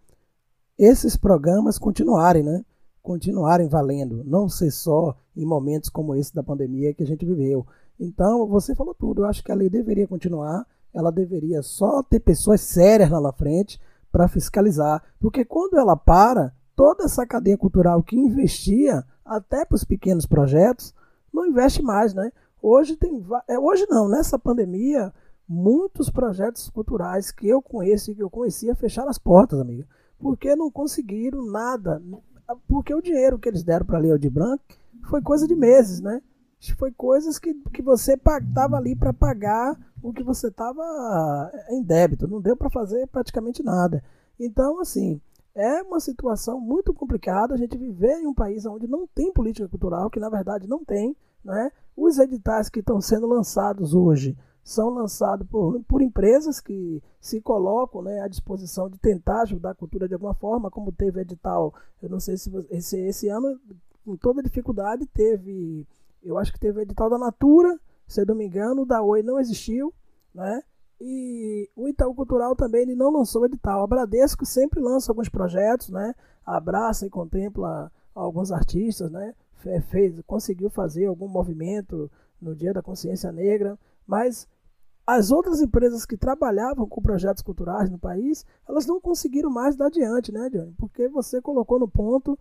esses 0.78 1.16
programas 1.16 1.78
continuarem, 1.80 2.44
né? 2.44 2.64
Continuarem 3.06 3.68
valendo, 3.68 4.24
não 4.26 4.50
ser 4.50 4.72
só 4.72 5.16
em 5.38 5.46
momentos 5.46 5.90
como 5.90 6.16
esse 6.16 6.34
da 6.34 6.42
pandemia 6.42 6.94
que 6.94 7.04
a 7.04 7.08
gente 7.08 7.24
viveu. 7.24 7.66
Então, 8.00 8.48
você 8.48 8.74
falou 8.74 8.96
tudo. 8.96 9.22
Eu 9.22 9.26
acho 9.28 9.44
que 9.44 9.52
a 9.52 9.56
lei 9.56 9.70
deveria 9.70 10.08
continuar 10.08 10.66
ela 10.96 11.12
deveria 11.12 11.62
só 11.62 12.02
ter 12.02 12.22
pessoas 12.22 12.62
sérias 12.62 13.10
lá 13.10 13.20
na 13.20 13.34
frente 13.34 13.80
para 14.12 14.30
fiscalizar, 14.30 15.04
porque 15.20 15.44
quando 15.44 15.78
ela 15.78 15.98
para, 15.98 16.54
toda 16.74 17.04
essa 17.04 17.28
cadeia 17.28 17.58
cultural 17.58 18.02
que 18.02 18.16
investia 18.16 19.04
até 19.26 19.66
para 19.66 19.76
os 19.76 19.84
pequenos 19.84 20.26
projetos 20.26 20.94
não 21.34 21.46
investe 21.46 21.82
mais, 21.82 22.14
né? 22.14 22.32
Hoje 22.62 22.96
tem, 22.96 23.24
é, 23.48 23.60
hoje 23.60 23.86
não, 23.90 24.08
nessa 24.08 24.40
pandemia, 24.40 25.14
muitos 25.48 26.10
projetos 26.10 26.70
culturais 26.70 27.30
que 27.30 27.48
eu 27.48 27.62
conheço 27.62 28.12
e 28.12 28.16
que 28.16 28.24
eu 28.24 28.30
conhecia 28.30 28.74
fecharam 28.74 29.10
as 29.10 29.20
portas, 29.20 29.60
amiga, 29.60 29.86
porque 30.18 30.56
não 30.56 30.72
conseguiram 30.72 31.46
nada, 31.46 32.02
porque 32.68 32.94
o 32.94 33.02
dinheiro 33.02 33.40
que 33.40 33.50
eles 33.50 33.64
deram 33.64 33.86
para 33.86 33.98
a 33.98 34.02
Lei 34.02 34.18
de 34.18 34.30
Branco 34.30 34.64
foi 35.10 35.22
coisa 35.22 35.48
de 35.48 35.56
meses, 35.56 36.02
né? 36.02 36.22
Foi 36.78 36.92
coisas 36.92 37.38
que, 37.38 37.54
que 37.74 37.82
você 37.82 38.14
estava 38.14 38.78
ali 38.78 38.96
para 38.96 39.14
pagar 39.14 39.78
o 40.02 40.12
que 40.14 40.24
você 40.24 40.48
estava 40.48 41.52
em 41.70 41.84
débito, 41.84 42.28
não 42.28 42.42
deu 42.42 42.56
para 42.56 42.70
fazer 42.70 43.08
praticamente 43.08 43.64
nada. 43.64 44.04
Então, 44.40 44.80
assim, 44.80 45.22
é 45.54 45.82
uma 45.82 46.00
situação 46.00 46.60
muito 46.60 46.94
complicada 46.94 47.54
a 47.54 47.58
gente 47.58 47.78
viver 47.78 48.20
em 48.20 48.28
um 48.28 48.34
país 48.34 48.66
onde 48.66 48.88
não 48.88 49.08
tem 49.08 49.32
política 49.32 49.68
cultural, 49.68 50.10
que 50.10 50.20
na 50.20 50.30
verdade 50.30 50.68
não 50.68 50.84
tem. 50.84 51.16
Né? 51.44 51.72
Os 51.96 52.18
editais 52.20 52.70
que 52.70 52.80
estão 52.80 53.00
sendo 53.00 53.28
lançados 53.28 53.94
hoje 53.94 54.38
são 54.66 54.90
lançados 54.90 55.48
por, 55.48 55.80
por 55.84 56.02
empresas 56.02 56.60
que 56.60 57.00
se 57.22 57.40
colocam 57.40 58.02
né, 58.02 58.20
à 58.22 58.28
disposição 58.28 58.90
de 58.90 58.98
tentar 58.98 59.44
ajudar 59.44 59.70
a 59.70 59.76
cultura 59.76 60.08
de 60.08 60.16
alguma 60.16 60.34
forma, 60.34 60.72
como 60.72 60.92
teve 60.92 61.22
edital, 61.22 61.72
eu 62.02 62.10
não 62.10 62.20
sei 62.20 62.36
se 62.36 62.52
esse, 62.72 63.00
esse 63.00 63.30
ano, 63.30 63.60
com 64.04 64.18
toda 64.18 64.42
dificuldade, 64.42 65.06
teve, 65.06 65.88
eu 66.24 66.36
acho 66.40 66.52
que 66.52 66.60
teve 66.60 66.82
edital 66.82 67.12
da 67.12 67.20
Natura, 67.20 67.80
se 68.08 68.22
eu 68.22 68.26
não 68.26 68.34
me 68.34 68.44
engano, 68.44 68.88
da 68.88 69.04
Oi 69.04 69.22
não 69.22 69.40
existiu, 69.40 69.94
né? 70.34 70.64
E 71.00 71.70
o 71.76 71.88
Itaú 71.88 72.16
Cultural 72.16 72.56
também 72.56 72.82
ele 72.82 72.96
não 72.96 73.12
lançou 73.12 73.46
edital. 73.46 73.84
A 73.84 73.88
Bradesco 73.88 74.46
sempre 74.46 74.80
lança 74.80 75.12
alguns 75.12 75.30
projetos, 75.30 75.90
né? 75.90 76.16
Abraça 76.44 77.06
e 77.06 77.10
contempla 77.10 77.92
alguns 78.16 78.52
artistas, 78.52 79.12
né? 79.12 79.36
Fez, 79.90 80.20
conseguiu 80.26 80.70
fazer 80.70 81.06
algum 81.06 81.28
movimento 81.28 82.10
no 82.42 82.56
Dia 82.56 82.74
da 82.74 82.82
Consciência 82.82 83.32
Negra, 83.32 83.78
mas 84.08 84.48
as 85.06 85.32
outras 85.32 85.62
empresas 85.62 86.06
que 86.06 86.18
trabalhavam 86.18 86.88
com 86.88 87.02
projetos 87.02 87.44
culturais 87.44 87.90
no 87.90 88.00
país, 88.00 88.46
elas 88.68 88.86
não 88.86 89.00
conseguiram 89.00 89.50
mais 89.50 89.76
dar 89.76 89.88
adiante, 89.88 90.32
né, 90.32 90.50
Johnny? 90.50 90.74
Porque 90.78 91.08
você 91.08 91.42
colocou 91.42 91.80
no 91.80 91.88
ponto 91.88 92.38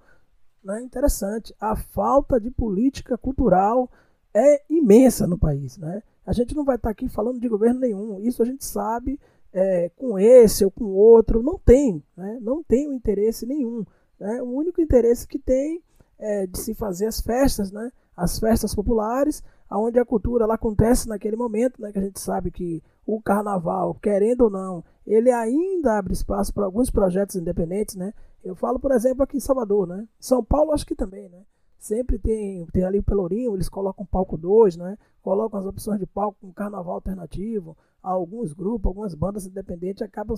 né, 0.64 0.81
interessante. 0.83 1.55
A 1.61 1.77
falta 1.77 2.40
de 2.40 2.50
política 2.50 3.18
cultural 3.18 3.90
é 4.33 4.62
imensa 4.68 5.27
no 5.27 5.38
país, 5.38 5.77
né? 5.77 6.03
A 6.27 6.33
gente 6.33 6.57
não 6.57 6.64
vai 6.64 6.77
estar 6.77 6.90
aqui 6.90 7.09
falando 7.09 7.38
de 7.38 7.48
governo 7.48 7.81
nenhum. 7.81 8.18
Isso 8.18 8.42
a 8.42 8.46
gente 8.46 8.64
sabe 8.64 9.20
é, 9.53 9.90
com 9.90 10.18
esse 10.18 10.64
ou 10.64 10.70
com 10.70 10.85
outro. 10.87 11.42
Não 11.42 11.59
tem, 11.59 12.03
né? 12.16 12.38
não 12.40 12.62
tem 12.62 12.88
um 12.88 12.94
interesse 12.94 13.44
nenhum. 13.44 13.85
Né? 14.18 14.40
O 14.40 14.46
único 14.46 14.81
interesse 14.81 15.29
que 15.29 15.38
tem 15.38 15.83
é 16.18 16.46
de 16.46 16.59
se 16.59 16.74
fazer 16.74 17.07
as 17.07 17.20
festas, 17.20 17.70
né? 17.70 17.92
as 18.16 18.38
festas 18.38 18.74
populares, 18.74 19.42
onde 19.70 19.98
a 19.98 20.05
cultura 20.05 20.44
ela 20.44 20.55
acontece 20.55 21.09
naquele 21.09 21.37
momento, 21.37 21.81
né? 21.81 21.92
que 21.92 21.98
a 21.98 22.03
gente 22.03 22.20
sabe 22.20 22.50
que 22.50 22.83
o 23.07 23.20
carnaval, 23.20 23.94
querendo 23.94 24.42
ou 24.42 24.50
não, 24.50 24.85
ele 25.07 25.31
ainda 25.31 25.98
abre 25.98 26.12
espaço 26.12 26.53
para 26.53 26.64
alguns 26.64 26.90
projetos 26.90 27.37
independentes. 27.37 27.94
Né? 27.96 28.12
Eu 28.42 28.55
falo, 28.55 28.79
por 28.79 28.92
exemplo, 28.92 29.22
aqui 29.22 29.37
em 29.37 29.40
Salvador. 29.40 29.87
Né? 29.87 30.07
São 30.18 30.44
Paulo, 30.44 30.72
acho 30.72 30.87
que 30.87 30.94
também. 30.94 31.29
Né? 31.29 31.42
Sempre 31.79 32.18
tem, 32.18 32.66
tem 32.66 32.85
ali 32.85 32.98
o 32.98 33.03
Pelourinho, 33.03 33.55
eles 33.55 33.68
colocam 33.68 34.07
palco 34.07 34.37
2, 34.37 34.77
né? 34.77 34.96
colocam 35.22 35.59
as 35.61 35.66
opções 35.66 35.98
de 35.98 36.07
palco 36.07 36.38
com 36.40 36.53
carnaval 36.53 36.94
alternativo. 36.94 37.77
Alguns 38.03 38.53
grupos, 38.53 38.87
algumas 38.87 39.14
bandas 39.14 39.46
independentes 39.46 40.03
acabam 40.03 40.37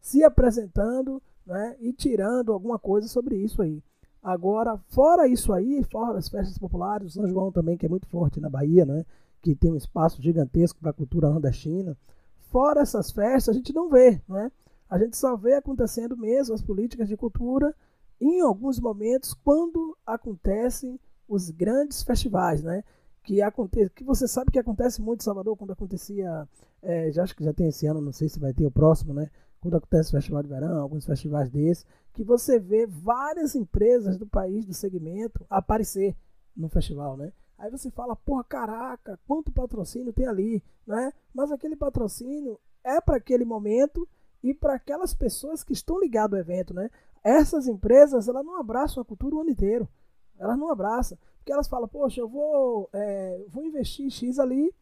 se 0.00 0.24
apresentando 0.24 1.22
né? 1.46 1.76
e 1.80 1.92
tirando 1.92 2.52
alguma 2.52 2.78
coisa 2.78 3.06
sobre 3.08 3.36
isso 3.36 3.60
aí. 3.62 3.82
Agora, 4.22 4.76
fora 4.88 5.26
isso 5.26 5.52
aí, 5.52 5.82
fora 5.84 6.18
as 6.18 6.28
festas 6.28 6.58
populares, 6.58 7.08
o 7.08 7.10
São 7.10 7.28
João 7.28 7.50
também, 7.50 7.76
que 7.76 7.86
é 7.86 7.88
muito 7.88 8.06
forte 8.06 8.38
na 8.38 8.50
Bahia, 8.50 8.84
né? 8.84 9.04
que 9.40 9.54
tem 9.54 9.72
um 9.72 9.76
espaço 9.76 10.20
gigantesco 10.20 10.78
para 10.80 10.90
a 10.90 10.94
cultura 10.94 11.30
nordestina, 11.30 11.96
fora 12.50 12.82
essas 12.82 13.10
festas, 13.10 13.54
a 13.54 13.56
gente 13.56 13.72
não 13.72 13.88
vê. 13.88 14.20
Né? 14.28 14.52
A 14.88 14.98
gente 14.98 15.16
só 15.16 15.36
vê 15.36 15.54
acontecendo 15.54 16.16
mesmo 16.16 16.54
as 16.54 16.60
políticas 16.60 17.08
de 17.08 17.16
cultura 17.16 17.74
em 18.20 18.42
alguns 18.42 18.78
momentos, 18.78 19.32
quando 19.32 19.96
acontecem 20.04 21.00
os 21.26 21.48
grandes 21.48 22.02
festivais. 22.02 22.62
Né? 22.62 22.84
Que, 23.24 23.40
acontece, 23.40 23.90
que 23.90 24.04
você 24.04 24.28
sabe 24.28 24.50
que 24.50 24.58
acontece 24.58 25.00
muito 25.00 25.20
em 25.20 25.24
Salvador, 25.24 25.56
quando 25.56 25.72
acontecia, 25.72 26.46
é, 26.82 27.10
já 27.10 27.22
acho 27.22 27.34
que 27.34 27.44
já 27.44 27.54
tem 27.54 27.68
esse 27.68 27.86
ano, 27.86 28.02
não 28.02 28.12
sei 28.12 28.28
se 28.28 28.38
vai 28.38 28.52
ter 28.52 28.66
o 28.66 28.70
próximo, 28.70 29.14
né? 29.14 29.30
quando 29.60 29.76
acontece 29.76 30.08
o 30.08 30.12
Festival 30.12 30.42
de 30.42 30.48
Verão, 30.48 30.80
alguns 30.80 31.04
festivais 31.04 31.50
desses, 31.50 31.86
que 32.12 32.24
você 32.24 32.58
vê 32.58 32.86
várias 32.86 33.54
empresas 33.54 34.16
do 34.16 34.26
país, 34.26 34.64
do 34.64 34.74
segmento, 34.74 35.44
aparecer 35.48 36.16
no 36.56 36.68
festival, 36.68 37.16
né? 37.16 37.32
Aí 37.58 37.70
você 37.70 37.90
fala, 37.90 38.16
porra, 38.16 38.42
caraca, 38.44 39.18
quanto 39.26 39.52
patrocínio 39.52 40.12
tem 40.12 40.26
ali, 40.26 40.62
né? 40.86 41.12
Mas 41.32 41.52
aquele 41.52 41.76
patrocínio 41.76 42.58
é 42.82 43.00
para 43.00 43.16
aquele 43.16 43.44
momento 43.44 44.08
e 44.42 44.54
para 44.54 44.74
aquelas 44.74 45.14
pessoas 45.14 45.62
que 45.62 45.72
estão 45.72 46.00
ligadas 46.00 46.38
ao 46.38 46.40
evento, 46.40 46.72
né? 46.72 46.90
Essas 47.22 47.66
empresas, 47.66 48.28
elas 48.28 48.44
não 48.44 48.58
abraçam 48.58 49.02
a 49.02 49.04
cultura 49.04 49.36
o 49.36 49.40
ano 49.40 49.50
inteiro. 49.50 49.86
Elas 50.38 50.58
não 50.58 50.70
abraçam. 50.70 51.18
Porque 51.36 51.52
elas 51.52 51.68
falam, 51.68 51.86
poxa, 51.86 52.20
eu 52.20 52.28
vou, 52.28 52.88
é, 52.92 53.44
vou 53.48 53.62
investir 53.64 54.10
X 54.10 54.38
ali 54.38 54.74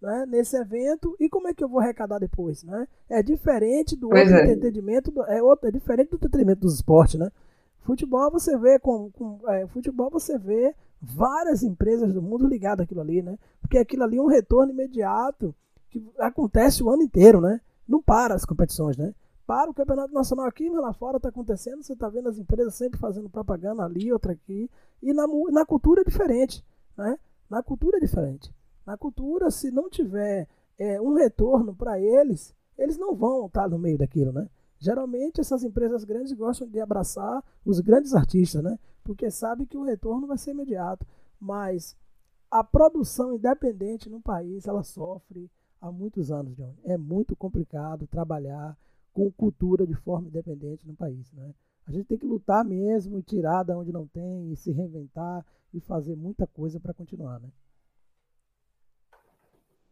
né, 0.00 0.26
nesse 0.26 0.56
evento 0.56 1.16
e 1.18 1.28
como 1.28 1.48
é 1.48 1.54
que 1.54 1.64
eu 1.64 1.68
vou 1.68 1.80
arrecadar 1.80 2.18
depois, 2.18 2.62
né? 2.62 2.86
É 3.08 3.22
diferente 3.22 3.96
do 3.96 4.08
pois 4.08 4.30
outro 4.30 4.50
é. 4.50 4.52
entendimento, 4.52 5.10
do, 5.10 5.22
é, 5.24 5.42
outro, 5.42 5.68
é 5.68 5.72
diferente 5.72 6.10
do 6.10 6.16
entretenimento 6.16 6.60
dos 6.60 6.74
esportes, 6.74 7.18
né? 7.18 7.30
Futebol 7.80 8.30
você 8.30 8.58
vê 8.58 8.78
com, 8.78 9.10
com 9.12 9.38
é, 9.48 9.66
futebol 9.68 10.10
você 10.10 10.38
vê 10.38 10.74
várias 11.00 11.62
empresas 11.62 12.12
do 12.12 12.20
mundo 12.20 12.46
ligadas 12.46 12.84
àquilo 12.84 13.00
ali, 13.00 13.22
né? 13.22 13.38
Porque 13.60 13.78
aquilo 13.78 14.02
ali 14.02 14.16
é 14.16 14.22
um 14.22 14.26
retorno 14.26 14.72
imediato 14.72 15.54
que 15.88 16.04
acontece 16.18 16.82
o 16.82 16.90
ano 16.90 17.02
inteiro, 17.02 17.40
né? 17.40 17.60
Não 17.86 18.02
para 18.02 18.34
as 18.34 18.44
competições, 18.44 18.96
né? 18.96 19.14
Para 19.46 19.70
o 19.70 19.74
campeonato 19.74 20.12
nacional 20.12 20.46
aqui, 20.46 20.68
mas 20.68 20.82
lá 20.82 20.92
fora 20.92 21.18
está 21.18 21.28
acontecendo, 21.28 21.82
você 21.82 21.92
está 21.92 22.08
vendo 22.08 22.28
as 22.28 22.38
empresas 22.38 22.74
sempre 22.74 22.98
fazendo 22.98 23.30
propaganda 23.30 23.84
ali, 23.84 24.12
outra 24.12 24.32
aqui, 24.32 24.68
e 25.00 25.12
na, 25.12 25.24
na 25.52 25.64
cultura 25.64 26.00
é 26.00 26.04
diferente, 26.04 26.64
né? 26.96 27.16
Na 27.48 27.62
cultura 27.62 27.98
é 27.98 28.00
diferente. 28.00 28.52
Na 28.86 28.96
cultura, 28.96 29.50
se 29.50 29.70
não 29.70 29.90
tiver 29.90 30.48
é, 30.78 31.00
um 31.00 31.14
retorno 31.14 31.74
para 31.74 32.00
eles, 32.00 32.54
eles 32.78 32.96
não 32.96 33.14
vão 33.14 33.46
estar 33.46 33.68
no 33.68 33.78
meio 33.78 33.98
daquilo, 33.98 34.32
né? 34.32 34.48
Geralmente 34.78 35.40
essas 35.40 35.64
empresas 35.64 36.04
grandes 36.04 36.32
gostam 36.32 36.68
de 36.68 36.78
abraçar 36.78 37.42
os 37.64 37.80
grandes 37.80 38.14
artistas, 38.14 38.62
né? 38.62 38.78
Porque 39.02 39.30
sabe 39.30 39.66
que 39.66 39.76
o 39.76 39.82
retorno 39.82 40.26
vai 40.26 40.38
ser 40.38 40.52
imediato. 40.52 41.04
Mas 41.40 41.96
a 42.50 42.62
produção 42.62 43.34
independente 43.34 44.08
no 44.08 44.20
país, 44.20 44.66
ela 44.66 44.82
sofre 44.82 45.50
há 45.80 45.90
muitos 45.90 46.30
anos, 46.30 46.54
John. 46.54 46.74
É 46.84 46.96
muito 46.96 47.34
complicado 47.34 48.06
trabalhar 48.06 48.76
com 49.12 49.32
cultura 49.32 49.86
de 49.86 49.94
forma 49.94 50.28
independente 50.28 50.86
no 50.86 50.94
país, 50.94 51.32
né? 51.32 51.54
A 51.86 51.92
gente 51.92 52.06
tem 52.06 52.18
que 52.18 52.26
lutar 52.26 52.64
mesmo, 52.64 53.22
tirar 53.22 53.62
da 53.62 53.76
onde 53.76 53.92
não 53.92 54.06
tem, 54.06 54.52
e 54.52 54.56
se 54.56 54.72
reinventar 54.72 55.44
e 55.72 55.80
fazer 55.80 56.16
muita 56.16 56.46
coisa 56.46 56.78
para 56.78 56.92
continuar, 56.92 57.40
né? 57.40 57.48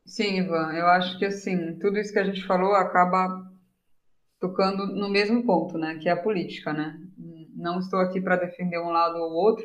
Sim, 0.07 0.39
Ivan, 0.39 0.73
eu 0.75 0.87
acho 0.87 1.19
que 1.19 1.25
assim, 1.25 1.79
tudo 1.79 1.99
isso 1.99 2.13
que 2.13 2.19
a 2.19 2.25
gente 2.25 2.47
falou 2.47 2.75
acaba 2.75 3.29
tocando 4.41 4.87
no 4.87 5.09
mesmo 5.09 5.45
ponto, 5.45 5.79
né, 5.79 5.99
que 5.99 6.09
é 6.09 6.13
a 6.13 6.23
política, 6.23 6.73
né? 6.73 6.99
Não 7.57 7.79
estou 7.79 8.01
aqui 8.01 8.21
para 8.21 8.37
defender 8.37 8.79
um 8.81 8.91
lado 8.91 9.17
ou 9.17 9.33
outro, 9.33 9.65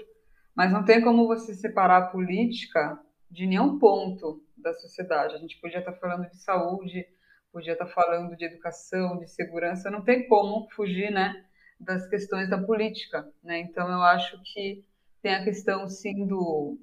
mas 0.55 0.71
não 0.71 0.85
tem 0.85 1.01
como 1.01 1.27
você 1.27 1.53
separar 1.53 1.97
a 1.97 2.07
política 2.07 2.99
de 3.29 3.45
nenhum 3.45 3.77
ponto 3.79 4.41
da 4.57 4.73
sociedade. 4.73 5.35
A 5.35 5.39
gente 5.39 5.59
podia 5.59 5.79
estar 5.79 5.93
falando 5.93 6.29
de 6.29 6.37
saúde, 6.43 7.05
podia 7.51 7.73
estar 7.73 7.87
falando 7.87 8.35
de 8.37 8.45
educação, 8.45 9.17
de 9.19 9.27
segurança, 9.27 9.91
não 9.91 10.03
tem 10.03 10.27
como 10.27 10.69
fugir, 10.71 11.11
né, 11.11 11.33
das 11.79 12.07
questões 12.07 12.49
da 12.49 12.57
política, 12.61 13.27
né? 13.43 13.59
Então 13.59 13.89
eu 13.89 14.01
acho 14.03 14.39
que 14.53 14.83
tem 15.21 15.35
a 15.35 15.43
questão 15.43 15.87
sim 15.89 16.25
do 16.27 16.77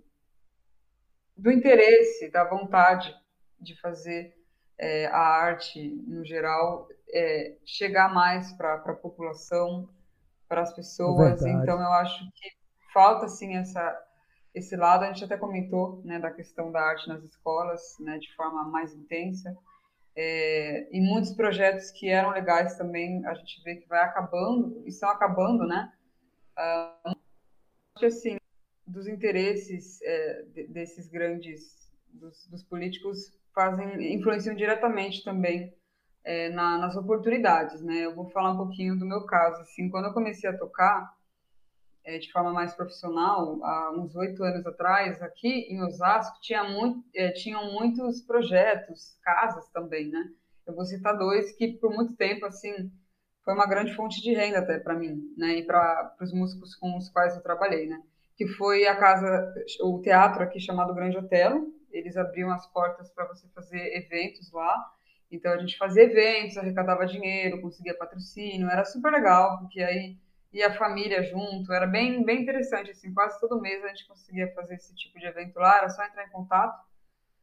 do 1.37 1.51
interesse, 1.51 2.31
da 2.31 2.45
vontade 2.45 3.15
de 3.61 3.79
fazer 3.81 4.35
é, 4.79 5.07
a 5.07 5.19
arte, 5.19 5.91
no 6.07 6.25
geral, 6.25 6.89
é, 7.13 7.57
chegar 7.65 8.13
mais 8.13 8.53
para 8.53 8.75
a 8.75 8.95
população, 8.95 9.89
para 10.49 10.63
as 10.63 10.73
pessoas. 10.75 11.41
Verdade. 11.41 11.63
Então, 11.63 11.81
eu 11.81 11.93
acho 11.93 12.19
que 12.35 12.51
falta, 12.93 13.27
assim, 13.27 13.57
essa, 13.57 14.07
esse 14.55 14.77
lado. 14.77 15.05
A 15.05 15.13
gente 15.13 15.25
até 15.25 15.37
comentou 15.37 16.03
né, 16.05 16.19
da 16.19 16.31
questão 16.31 16.71
da 16.71 16.81
arte 16.81 17.09
nas 17.09 17.23
escolas, 17.23 17.97
né, 18.01 18.19
de 18.19 18.35
forma 18.35 18.65
mais 18.65 18.95
intensa. 18.95 19.57
É, 20.15 20.89
e 20.91 21.01
muitos 21.01 21.33
projetos 21.33 21.91
que 21.91 22.09
eram 22.09 22.31
legais 22.31 22.77
também, 22.77 23.25
a 23.27 23.35
gente 23.35 23.63
vê 23.63 23.77
que 23.77 23.87
vai 23.87 24.01
acabando, 24.01 24.83
e 24.87 24.89
estão 24.89 25.11
acabando, 25.11 25.67
né? 25.67 25.93
Uh, 26.59 27.11
acho 27.11 27.99
que, 27.99 28.07
assim, 28.07 28.39
dos 28.87 29.07
interesses 29.07 30.01
é, 30.03 30.43
desses 30.69 31.09
grandes, 31.09 31.93
dos, 32.09 32.47
dos 32.47 32.63
políticos 32.63 33.37
fazem 33.57 34.15
influenciam 34.15 34.55
diretamente 34.55 35.25
também 35.25 35.75
é, 36.23 36.51
na, 36.51 36.77
nas 36.77 36.95
oportunidades, 36.95 37.81
né? 37.81 38.05
Eu 38.05 38.15
vou 38.15 38.29
falar 38.29 38.53
um 38.53 38.59
pouquinho 38.59 38.99
do 38.99 39.07
meu 39.07 39.25
caso. 39.25 39.63
Assim, 39.63 39.89
quando 39.89 40.05
eu 40.05 40.13
comecei 40.13 40.51
a 40.51 40.59
tocar 40.59 41.11
é, 42.05 42.19
de 42.19 42.31
forma 42.31 42.53
mais 42.53 42.75
profissional, 42.75 43.65
há 43.65 43.93
uns 43.97 44.15
oito 44.15 44.45
anos 44.45 44.67
atrás, 44.67 45.23
aqui 45.23 45.67
em 45.71 45.83
Osasco 45.83 46.39
tinha 46.43 46.65
muito, 46.65 47.03
é, 47.15 47.31
tinham 47.31 47.73
muitos 47.73 48.21
projetos, 48.21 49.19
casas 49.23 49.67
também, 49.71 50.11
né? 50.11 50.29
Eu 50.67 50.75
vou 50.75 50.85
citar 50.85 51.17
dois 51.17 51.53
que 51.53 51.69
por 51.79 51.95
muito 51.95 52.15
tempo 52.15 52.45
assim 52.45 52.91
foi 53.43 53.55
uma 53.55 53.67
grande 53.67 53.95
fonte 53.95 54.21
de 54.21 54.35
renda 54.35 54.59
até 54.59 54.79
para 54.79 54.95
mim, 54.95 55.33
né? 55.39 55.61
E 55.61 55.65
para 55.65 56.15
os 56.21 56.33
músicos 56.33 56.75
com 56.75 56.95
os 56.99 57.09
quais 57.09 57.35
eu 57.35 57.43
trabalhei, 57.43 57.87
né? 57.87 58.03
Que 58.37 58.47
foi 58.49 58.87
a 58.87 58.97
casa, 58.97 59.55
o 59.81 60.01
teatro 60.03 60.43
aqui 60.43 60.61
chamado 60.61 60.93
Grande 60.93 61.17
Otelo, 61.17 61.76
eles 61.97 62.17
abriam 62.17 62.51
as 62.51 62.67
portas 62.73 63.11
para 63.11 63.27
você 63.27 63.49
fazer 63.49 63.97
eventos 63.97 64.53
lá. 64.53 64.93
Então 65.31 65.53
a 65.53 65.59
gente 65.59 65.77
fazia 65.77 66.05
eventos, 66.05 66.57
arrecadava 66.57 67.07
dinheiro, 67.07 67.61
conseguia 67.61 67.97
patrocínio, 67.97 68.71
era 68.71 68.85
super 68.85 69.11
legal, 69.11 69.59
porque 69.59 69.83
aí 69.83 70.17
ia 70.53 70.69
a 70.69 70.75
família 70.75 71.23
junto, 71.23 71.73
era 71.73 71.87
bem, 71.87 72.25
bem 72.25 72.43
interessante, 72.43 72.91
assim, 72.91 73.13
quase 73.13 73.39
todo 73.41 73.61
mês 73.61 73.85
a 73.85 73.89
gente 73.89 74.07
conseguia 74.07 74.53
fazer 74.55 74.75
esse 74.75 74.95
tipo 74.95 75.19
de 75.19 75.27
evento 75.27 75.57
lá, 75.57 75.79
era 75.79 75.91
só 75.91 76.05
entrar 76.05 76.25
em 76.25 76.31
contato 76.31 76.81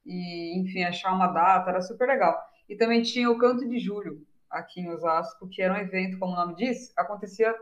e, 0.05 0.59
enfim, 0.59 0.83
achar 0.83 1.13
uma 1.13 1.27
data, 1.27 1.69
era 1.69 1.81
super 1.81 2.07
legal. 2.07 2.35
E 2.67 2.75
também 2.75 3.01
tinha 3.01 3.29
o 3.29 3.37
Canto 3.37 3.67
de 3.67 3.77
Julho, 3.77 4.25
aqui 4.49 4.81
em 4.81 4.89
Osasco, 4.89 5.47
que 5.49 5.61
era 5.61 5.73
um 5.73 5.77
evento, 5.77 6.17
como 6.17 6.33
o 6.33 6.35
nome 6.35 6.55
diz, 6.55 6.91
acontecia 6.97 7.53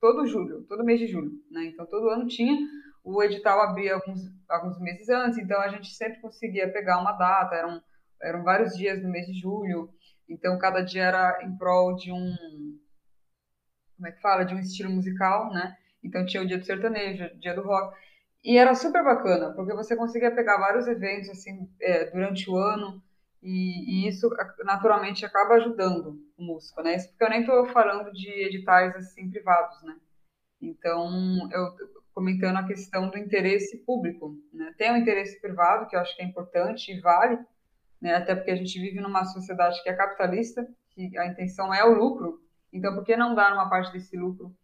todo 0.00 0.26
julho, 0.26 0.64
todo 0.64 0.84
mês 0.84 0.98
de 0.98 1.06
julho, 1.06 1.30
né? 1.50 1.64
Então 1.66 1.86
todo 1.86 2.08
ano 2.08 2.26
tinha 2.26 2.58
o 3.04 3.22
edital 3.22 3.60
abria 3.60 3.94
alguns, 3.94 4.20
alguns 4.48 4.78
meses 4.80 5.08
antes, 5.08 5.38
então 5.38 5.60
a 5.60 5.68
gente 5.68 5.92
sempre 5.94 6.20
conseguia 6.20 6.70
pegar 6.72 7.00
uma 7.00 7.12
data, 7.12 7.54
eram, 7.54 7.82
eram 8.20 8.42
vários 8.42 8.76
dias 8.76 9.02
no 9.02 9.10
mês 9.10 9.26
de 9.26 9.34
julho, 9.34 9.92
então 10.28 10.58
cada 10.58 10.80
dia 10.82 11.04
era 11.04 11.42
em 11.42 11.56
prol 11.56 11.96
de 11.96 12.12
um, 12.12 12.36
como 13.96 14.06
é 14.06 14.12
que 14.12 14.20
fala, 14.20 14.44
de 14.44 14.54
um 14.54 14.58
estilo 14.58 14.90
musical, 14.90 15.52
né? 15.52 15.76
Então 16.02 16.24
tinha 16.24 16.42
o 16.42 16.46
dia 16.46 16.58
do 16.58 16.64
sertanejo, 16.64 17.24
o 17.24 17.38
dia 17.38 17.54
do 17.54 17.62
rock, 17.62 17.96
e 18.44 18.56
era 18.58 18.74
super 18.74 19.04
bacana, 19.04 19.52
porque 19.54 19.74
você 19.74 19.96
conseguia 19.96 20.34
pegar 20.34 20.58
vários 20.58 20.86
eventos 20.86 21.28
assim 21.30 21.68
é, 21.80 22.10
durante 22.10 22.48
o 22.50 22.56
ano, 22.56 23.02
e, 23.42 24.04
e, 24.04 24.08
isso 24.08 24.28
naturalmente 24.64 25.26
acaba 25.26 25.54
ajudando 25.54 26.16
o 26.38 26.44
músico, 26.44 26.80
né? 26.80 26.94
Isso 26.94 27.08
porque 27.08 27.24
eu 27.24 27.30
nem 27.30 27.40
estou 27.40 27.66
falando 27.66 28.12
de 28.12 28.30
editais 28.46 28.94
assim 28.94 29.28
privados, 29.28 29.82
né? 29.82 29.96
Então 30.62 31.48
eu 31.52 31.76
comentando 32.14 32.56
a 32.56 32.66
questão 32.66 33.08
do 33.08 33.18
interesse 33.18 33.78
público. 33.78 34.36
Né? 34.52 34.74
Tem 34.76 34.92
o 34.92 34.96
interesse 34.96 35.40
privado, 35.40 35.86
que 35.88 35.96
eu 35.96 36.00
acho 36.00 36.14
que 36.14 36.22
é 36.22 36.24
importante 36.24 36.92
e 36.92 37.00
vale, 37.00 37.38
né? 38.00 38.14
até 38.14 38.34
porque 38.34 38.50
a 38.50 38.56
gente 38.56 38.78
vive 38.78 39.00
numa 39.00 39.24
sociedade 39.24 39.82
que 39.82 39.88
é 39.88 39.94
capitalista, 39.94 40.66
que 40.90 41.16
a 41.16 41.26
intenção 41.26 41.72
é 41.72 41.84
o 41.84 41.94
lucro, 41.94 42.40
então 42.72 42.94
por 42.94 43.04
que 43.04 43.16
não 43.16 43.34
dar 43.34 43.52
uma 43.54 43.68
parte 43.68 43.92
desse 43.92 44.16
lucro 44.16 44.54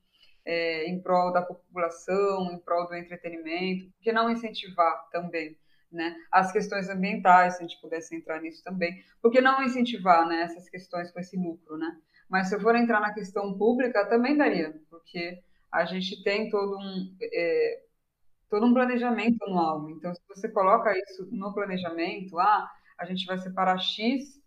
é, 0.44 0.86
em 0.88 1.00
prol 1.00 1.32
da 1.32 1.42
população, 1.42 2.52
em 2.52 2.58
prol 2.58 2.86
do 2.86 2.94
entretenimento? 2.94 3.90
Por 3.92 4.02
que 4.02 4.12
não 4.12 4.30
incentivar 4.30 5.08
também? 5.10 5.56
Né, 5.90 6.14
as 6.30 6.52
questões 6.52 6.90
ambientais, 6.90 7.54
se 7.54 7.60
a 7.60 7.66
gente 7.66 7.80
pudesse 7.80 8.14
entrar 8.14 8.42
nisso 8.42 8.62
também, 8.62 9.02
por 9.22 9.32
que 9.32 9.40
não 9.40 9.62
incentivar 9.62 10.28
né, 10.28 10.42
essas 10.42 10.68
questões 10.68 11.10
com 11.10 11.18
esse 11.18 11.34
lucro, 11.34 11.78
né? 11.78 11.96
Mas 12.28 12.50
se 12.50 12.54
eu 12.54 12.60
for 12.60 12.76
entrar 12.76 13.00
na 13.00 13.14
questão 13.14 13.56
pública, 13.56 14.04
também 14.04 14.36
daria, 14.36 14.78
porque 14.90 15.42
a 15.72 15.84
gente 15.84 16.22
tem 16.22 16.50
todo 16.50 16.76
um, 16.78 17.16
é, 17.22 17.82
todo 18.50 18.66
um 18.66 18.74
planejamento 18.74 19.42
anual. 19.44 19.90
Então, 19.90 20.14
se 20.14 20.20
você 20.28 20.48
coloca 20.48 20.96
isso 20.96 21.28
no 21.30 21.52
planejamento, 21.52 22.38
ah, 22.38 22.68
a 22.98 23.04
gente 23.04 23.26
vai 23.26 23.38
separar 23.38 23.78
X 23.78 24.38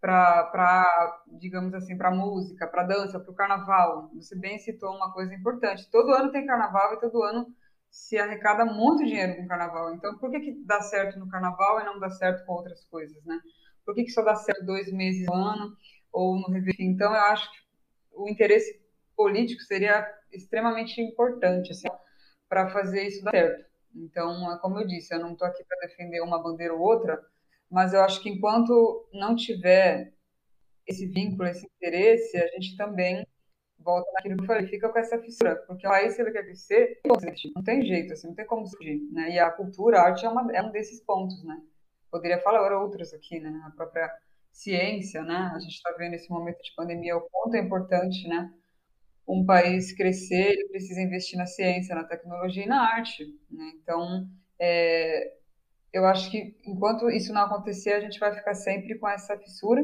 para, 0.00 1.22
digamos 1.40 1.72
assim, 1.72 1.96
para 1.96 2.10
música, 2.10 2.66
para 2.66 2.82
dança, 2.82 3.18
para 3.18 3.32
o 3.32 3.34
carnaval. 3.34 4.10
Você 4.14 4.38
bem 4.38 4.58
citou 4.58 4.94
uma 4.94 5.10
coisa 5.12 5.34
importante. 5.34 5.90
Todo 5.90 6.12
ano 6.12 6.30
tem 6.30 6.46
carnaval 6.46 6.94
e 6.94 7.00
todo 7.00 7.22
ano 7.22 7.46
se 7.90 8.18
arrecada 8.18 8.66
muito 8.66 9.04
dinheiro 9.04 9.36
com 9.36 9.46
carnaval. 9.46 9.94
Então, 9.94 10.18
por 10.18 10.30
que, 10.30 10.40
que 10.40 10.64
dá 10.66 10.82
certo 10.82 11.18
no 11.18 11.28
carnaval 11.28 11.80
e 11.80 11.84
não 11.84 11.98
dá 11.98 12.10
certo 12.10 12.44
com 12.44 12.52
outras 12.52 12.84
coisas, 12.86 13.24
né? 13.24 13.38
Por 13.86 13.94
que, 13.94 14.04
que 14.04 14.10
só 14.10 14.22
dá 14.22 14.34
certo 14.34 14.66
dois 14.66 14.92
meses 14.92 15.24
no 15.26 15.34
ano 15.34 15.74
ou 16.12 16.36
no 16.38 16.48
Réveillon? 16.48 16.92
Então, 16.92 17.14
eu 17.14 17.20
acho 17.20 17.50
que 17.50 17.58
o 18.12 18.28
interesse 18.28 18.83
político 19.16 19.62
seria 19.62 20.06
extremamente 20.32 21.00
importante 21.00 21.70
assim, 21.70 21.88
para 22.48 22.68
fazer 22.70 23.06
isso 23.06 23.22
dar 23.24 23.30
certo. 23.30 23.64
Então, 23.94 24.52
é 24.52 24.58
como 24.58 24.78
eu 24.78 24.86
disse, 24.86 25.14
eu 25.14 25.20
não 25.20 25.32
estou 25.32 25.46
aqui 25.46 25.64
para 25.64 25.86
defender 25.86 26.20
uma 26.20 26.42
bandeira 26.42 26.74
ou 26.74 26.80
outra, 26.80 27.20
mas 27.70 27.92
eu 27.94 28.00
acho 28.00 28.20
que 28.22 28.28
enquanto 28.28 29.08
não 29.12 29.36
tiver 29.36 30.12
esse 30.86 31.06
vínculo, 31.06 31.48
esse 31.48 31.66
interesse, 31.66 32.36
a 32.36 32.46
gente 32.48 32.76
também 32.76 33.26
volta 33.78 34.10
naquilo 34.12 34.36
que 34.36 34.42
eu 34.42 34.46
falei, 34.46 34.66
fica 34.66 34.88
com 34.88 34.98
essa 34.98 35.18
fissura, 35.18 35.56
porque 35.66 35.86
o 35.86 35.90
país, 35.90 36.14
se 36.14 36.22
ele 36.22 36.32
quer 36.32 36.44
crescer, 36.44 37.00
não 37.54 37.62
tem 37.62 37.84
jeito, 37.84 38.12
assim, 38.12 38.28
não 38.28 38.34
tem 38.34 38.46
como 38.46 38.66
fugir, 38.66 39.00
né? 39.12 39.30
E 39.30 39.38
a 39.38 39.50
cultura, 39.50 40.00
a 40.00 40.04
arte 40.06 40.24
é, 40.24 40.28
uma, 40.28 40.50
é 40.52 40.62
um 40.62 40.70
desses 40.70 41.00
pontos, 41.00 41.42
né? 41.44 41.60
Poderia 42.10 42.40
falar 42.40 42.76
outros 42.80 43.12
aqui, 43.12 43.38
né? 43.40 43.62
A 43.66 43.70
própria 43.70 44.10
ciência, 44.50 45.22
né? 45.22 45.50
A 45.54 45.58
gente 45.58 45.74
está 45.74 45.92
vendo 45.98 46.14
esse 46.14 46.30
momento 46.30 46.62
de 46.62 46.74
pandemia, 46.74 47.16
o 47.16 47.28
quanto 47.30 47.56
é 47.56 47.60
importante, 47.60 48.26
né? 48.26 48.52
Um 49.26 49.44
país 49.44 49.92
crescer, 49.92 50.52
ele 50.52 50.68
precisa 50.68 51.00
investir 51.00 51.38
na 51.38 51.46
ciência, 51.46 51.94
na 51.94 52.04
tecnologia 52.04 52.64
e 52.64 52.68
na 52.68 52.80
arte, 52.80 53.24
né? 53.50 53.72
Então, 53.82 54.28
é, 54.60 55.32
eu 55.92 56.04
acho 56.06 56.30
que 56.30 56.56
enquanto 56.66 57.08
isso 57.08 57.32
não 57.32 57.42
acontecer, 57.42 57.92
a 57.92 58.00
gente 58.00 58.18
vai 58.18 58.34
ficar 58.34 58.54
sempre 58.54 58.98
com 58.98 59.08
essa 59.08 59.38
fissura. 59.38 59.82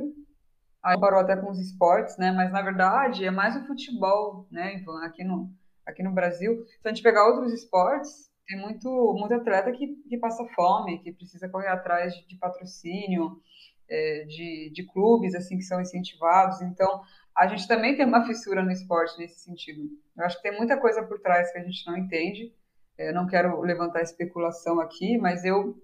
Aí 0.83 0.99
parou 0.99 1.21
até 1.21 1.37
com 1.37 1.51
os 1.51 1.59
esportes, 1.59 2.17
né? 2.19 2.33
Mas 2.33 2.51
na 2.53 2.63
verdade 2.63 3.25
é 3.25 3.31
mais 3.31 3.55
o 3.57 3.67
futebol, 3.67 4.47
né? 4.51 4.83
Aqui 5.05 5.23
no, 5.23 5.51
aqui 5.87 6.03
no 6.03 6.13
Brasil. 6.13 6.65
Se 6.83 6.89
a 6.89 6.89
gente 6.89 7.03
pegar 7.03 7.27
outros 7.29 7.53
esportes, 7.53 8.31
tem 8.47 8.59
muito, 8.59 8.89
muito 9.17 9.35
atleta 9.35 9.71
que, 9.71 9.87
que 10.09 10.19
passa 10.19 10.45
fome, 10.55 11.01
que 11.03 11.13
precisa 11.13 11.49
correr 11.49 11.69
atrás 11.69 12.13
de, 12.15 12.27
de 12.27 12.37
patrocínio, 12.37 13.41
é, 13.89 14.25
de, 14.25 14.73
de 14.75 14.87
clubes 14.87 15.35
assim 15.35 15.57
que 15.57 15.63
são 15.63 15.81
incentivados. 15.81 16.61
Então, 16.63 17.03
a 17.41 17.47
gente 17.47 17.67
também 17.67 17.97
tem 17.97 18.05
uma 18.05 18.27
fissura 18.27 18.63
no 18.63 18.71
esporte 18.71 19.19
nesse 19.19 19.41
sentido. 19.41 19.89
Eu 20.15 20.27
acho 20.27 20.37
que 20.37 20.43
tem 20.43 20.59
muita 20.59 20.79
coisa 20.79 21.03
por 21.03 21.19
trás 21.21 21.51
que 21.51 21.57
a 21.57 21.63
gente 21.63 21.87
não 21.87 21.97
entende. 21.97 22.55
Eu 22.99 23.15
não 23.15 23.27
quero 23.27 23.63
levantar 23.63 24.03
especulação 24.03 24.79
aqui, 24.79 25.17
mas 25.17 25.43
eu 25.43 25.83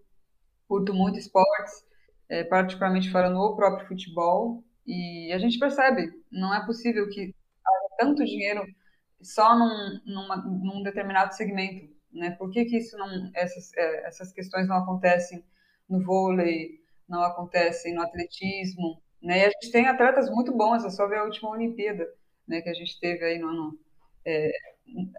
curto 0.68 0.92
muito 0.92 1.18
esportes, 1.18 1.82
é, 2.28 2.44
particularmente 2.44 3.10
falando 3.10 3.38
o 3.38 3.56
próprio 3.56 3.88
futebol, 3.88 4.62
e 4.86 5.32
a 5.32 5.38
gente 5.38 5.58
percebe, 5.58 6.12
não 6.30 6.52
é 6.52 6.66
possível 6.66 7.08
que 7.08 7.22
haja 7.22 7.96
tanto 7.96 8.22
dinheiro 8.22 8.62
só 9.22 9.58
num, 9.58 10.00
numa, 10.04 10.36
num 10.36 10.82
determinado 10.82 11.34
segmento, 11.34 11.90
né? 12.12 12.32
Por 12.32 12.50
que, 12.50 12.66
que 12.66 12.76
isso 12.76 12.98
não, 12.98 13.30
essas, 13.34 13.72
é, 13.78 14.06
essas 14.06 14.30
questões 14.30 14.68
não 14.68 14.76
acontecem 14.76 15.42
no 15.88 16.04
vôlei, 16.04 16.80
não 17.08 17.22
acontecem 17.22 17.94
no 17.94 18.02
atletismo, 18.02 19.00
né? 19.22 19.38
E 19.38 19.44
a 19.44 19.50
gente 19.50 19.70
tem 19.70 19.86
atletas 19.86 20.30
muito 20.30 20.52
bons, 20.52 20.84
é 20.84 20.90
só 20.90 21.06
ver 21.06 21.18
a 21.18 21.24
última 21.24 21.50
Olimpíada, 21.50 22.06
né? 22.46 22.60
Que 22.60 22.68
a 22.68 22.74
gente 22.74 22.98
teve 23.00 23.24
aí 23.24 23.38
no 23.38 23.48
ano, 23.48 23.78
é, 24.24 24.50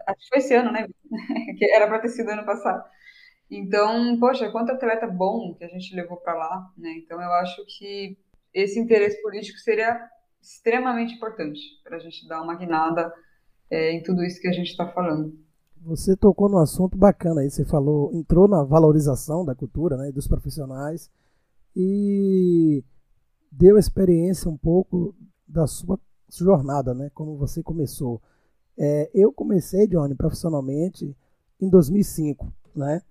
acho 0.08 0.20
que 0.20 0.30
foi 0.30 0.40
esse 0.40 0.54
ano, 0.54 0.72
né? 0.72 0.88
que 1.58 1.66
era 1.72 1.88
para 1.88 2.00
ter 2.00 2.10
sido 2.10 2.30
ano 2.30 2.46
passado. 2.46 2.84
Então, 3.50 4.20
poxa, 4.20 4.52
quanto 4.52 4.72
atleta 4.72 5.08
bom 5.08 5.56
que 5.56 5.64
a 5.64 5.70
gente 5.70 5.96
levou 5.96 6.18
para 6.18 6.36
lá, 6.36 6.72
né? 6.78 6.92
Então, 6.98 7.22
eu 7.22 7.32
acho 7.34 7.64
que 7.66 8.18
esse 8.54 8.80
interesse 8.80 9.22
político 9.22 9.58
seria 9.60 10.00
extremamente 10.42 11.16
importante 11.16 11.60
para 11.84 11.98
a 11.98 12.00
gente 12.00 12.28
dar 12.28 12.42
uma 12.42 12.56
guinada 12.56 13.14
é, 13.70 13.92
em 13.92 14.04
tudo 14.04 14.24
isso 14.24 14.42
que 14.42 14.48
a 14.48 14.54
gente 14.54 14.70
está 14.70 14.88
falando. 14.88 15.38
Você 15.82 16.16
tocou 16.18 16.50
num 16.50 16.58
assunto 16.58 16.98
bacana 16.98 17.42
aí, 17.42 17.50
você 17.50 17.64
falou, 17.64 18.12
entrou 18.14 18.48
na 18.48 18.64
valorização 18.64 19.46
da 19.46 19.56
cultura, 19.56 19.96
né, 19.96 20.12
dos 20.12 20.28
profissionais 20.28 21.10
e 21.76 22.84
deu 23.52 23.78
experiência 23.78 24.50
um 24.50 24.58
pouco 24.58 25.16
da 25.48 25.66
sua 25.68 26.00
jornada, 26.30 26.94
né, 26.94 27.10
como 27.14 27.38
você 27.38 27.64
começou. 27.64 28.22
É, 28.78 29.10
eu 29.14 29.32
comecei, 29.32 29.88
Johnny, 29.88 30.14
profissionalmente 30.14 31.16
em 31.60 31.70
2005, 31.70 32.52
né? 32.76 33.02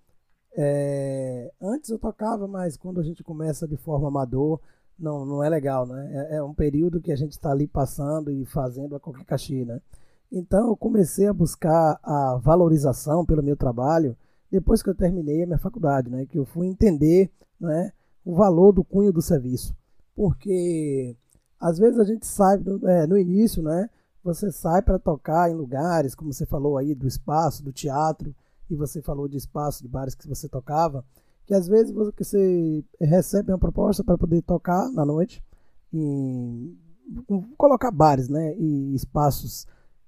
É, 0.59 1.53
antes 1.61 1.90
eu 1.90 1.99
tocava, 1.99 2.46
mas 2.46 2.77
quando 2.77 3.01
a 3.01 3.03
gente 3.03 3.22
começa 3.22 3.66
de 3.66 3.77
forma 3.77 4.09
amador, 4.09 4.61
não, 4.99 5.27
não 5.27 5.42
é 5.44 5.49
legal, 5.49 5.87
né? 5.87 6.29
É, 6.31 6.37
é 6.37 6.42
um 6.42 6.55
período 6.55 7.01
que 7.01 7.12
a 7.12 7.16
gente 7.16 7.33
está 7.33 7.51
ali 7.51 7.66
passando 7.66 8.31
e 8.31 8.46
fazendo 8.46 8.96
a 8.96 9.01
qualquer 9.01 9.25
cachê, 9.25 9.64
né? 9.64 9.81
Então 10.33 10.68
eu 10.68 10.77
comecei 10.77 11.27
a 11.27 11.33
buscar 11.33 11.99
a 12.03 12.37
valorização 12.42 13.25
pelo 13.25 13.42
meu 13.42 13.57
trabalho 13.57 14.16
depois 14.51 14.83
que 14.83 14.88
eu 14.88 14.94
terminei 14.94 15.42
a 15.42 15.46
minha 15.46 15.59
faculdade, 15.59 16.11
né? 16.11 16.27
Que 16.27 16.38
eu 16.38 16.46
fui 16.46 16.66
entender, 16.66 17.31
né? 17.61 17.92
O 18.25 18.35
valor 18.35 18.72
do 18.72 18.83
cunho 18.83 19.12
do 19.12 19.20
serviço, 19.20 19.75
porque 20.16 21.14
às 21.61 21.79
vezes 21.79 22.00
a 22.00 22.05
gente 22.05 22.26
sai 22.26 22.57
é, 22.85 23.07
no 23.07 23.18
início, 23.18 23.62
né? 23.62 23.88
Você 24.24 24.50
sai 24.50 24.83
para 24.83 24.98
tocar 24.98 25.50
em 25.50 25.55
lugares, 25.55 26.14
como 26.14 26.33
você 26.33 26.46
falou 26.46 26.79
aí 26.79 26.94
do 26.94 27.07
espaço, 27.07 27.62
do 27.62 27.72
teatro, 27.72 28.35
e 28.68 28.74
você 28.74 29.00
falou 29.00 29.29
de 29.29 29.37
espaço, 29.37 29.83
de 29.83 29.88
bares 29.88 30.14
que 30.14 30.26
você 30.26 30.48
tocava, 30.48 31.05
que 31.44 31.55
às 31.55 31.68
vezes 31.68 31.92
você 31.92 32.85
recebe 33.00 33.52
uma 33.52 33.59
proposta 33.59 34.02
para 34.02 34.18
poder 34.18 34.42
tocar 34.42 34.90
na 34.90 35.05
noite, 35.07 35.44
e 35.92 36.76
colocar 37.57 37.92
bares, 37.92 38.29
né, 38.29 38.57
e 38.59 38.94
espaços 38.94 39.66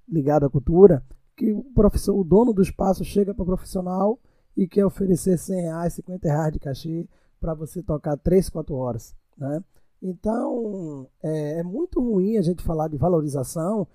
ligados 0.08 0.48
à 0.48 0.50
cultura, 0.50 1.04
que 1.36 1.52
o 1.52 1.62
professor, 1.72 2.18
o 2.18 2.24
dono 2.24 2.52
do 2.52 2.62
espaço 2.62 3.04
chega 3.04 3.32
para 3.32 3.44
o 3.44 3.46
profissional 3.46 4.18
e 4.56 4.66
quer 4.66 4.84
oferecer 4.84 5.38
100 5.38 5.60
reais, 5.60 5.92
50 5.94 6.28
reais 6.28 6.52
de 6.52 6.58
cachê 6.58 7.08
para 7.40 7.54
você 7.54 7.80
tocar 7.80 8.16
3, 8.16 8.48
4 8.50 8.74
horas, 8.74 9.14
né? 9.36 9.62
Então, 10.00 11.08
é, 11.22 11.60
é 11.60 11.62
muito 11.62 12.00
ruim 12.00 12.36
a 12.36 12.42
gente 12.42 12.62
falar 12.62 12.88
de 12.88 12.96
valorização 12.96 13.86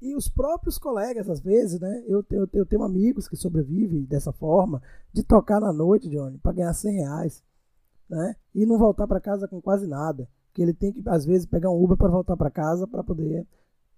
e 0.00 0.14
os 0.14 0.28
próprios 0.28 0.78
colegas, 0.78 1.28
às 1.28 1.40
vezes, 1.40 1.80
né? 1.80 2.04
Eu, 2.06 2.24
eu, 2.30 2.48
eu 2.52 2.66
tenho 2.66 2.84
amigos 2.84 3.28
que 3.28 3.36
sobrevivem 3.36 4.04
dessa 4.04 4.32
forma, 4.32 4.80
de 5.12 5.24
tocar 5.24 5.60
na 5.60 5.72
noite, 5.72 6.08
Johnny, 6.08 6.38
para 6.38 6.52
ganhar 6.52 6.72
100 6.72 6.92
reais, 6.94 7.42
né? 8.08 8.36
E 8.54 8.64
não 8.64 8.78
voltar 8.78 9.06
para 9.08 9.20
casa 9.20 9.48
com 9.48 9.60
quase 9.60 9.86
nada. 9.86 10.28
Que 10.52 10.62
ele 10.62 10.72
tem 10.72 10.92
que, 10.92 11.02
às 11.08 11.24
vezes, 11.24 11.46
pegar 11.46 11.70
um 11.70 11.82
Uber 11.82 11.96
para 11.96 12.08
voltar 12.08 12.36
para 12.36 12.50
casa 12.50 12.86
para 12.86 13.02
poder 13.02 13.46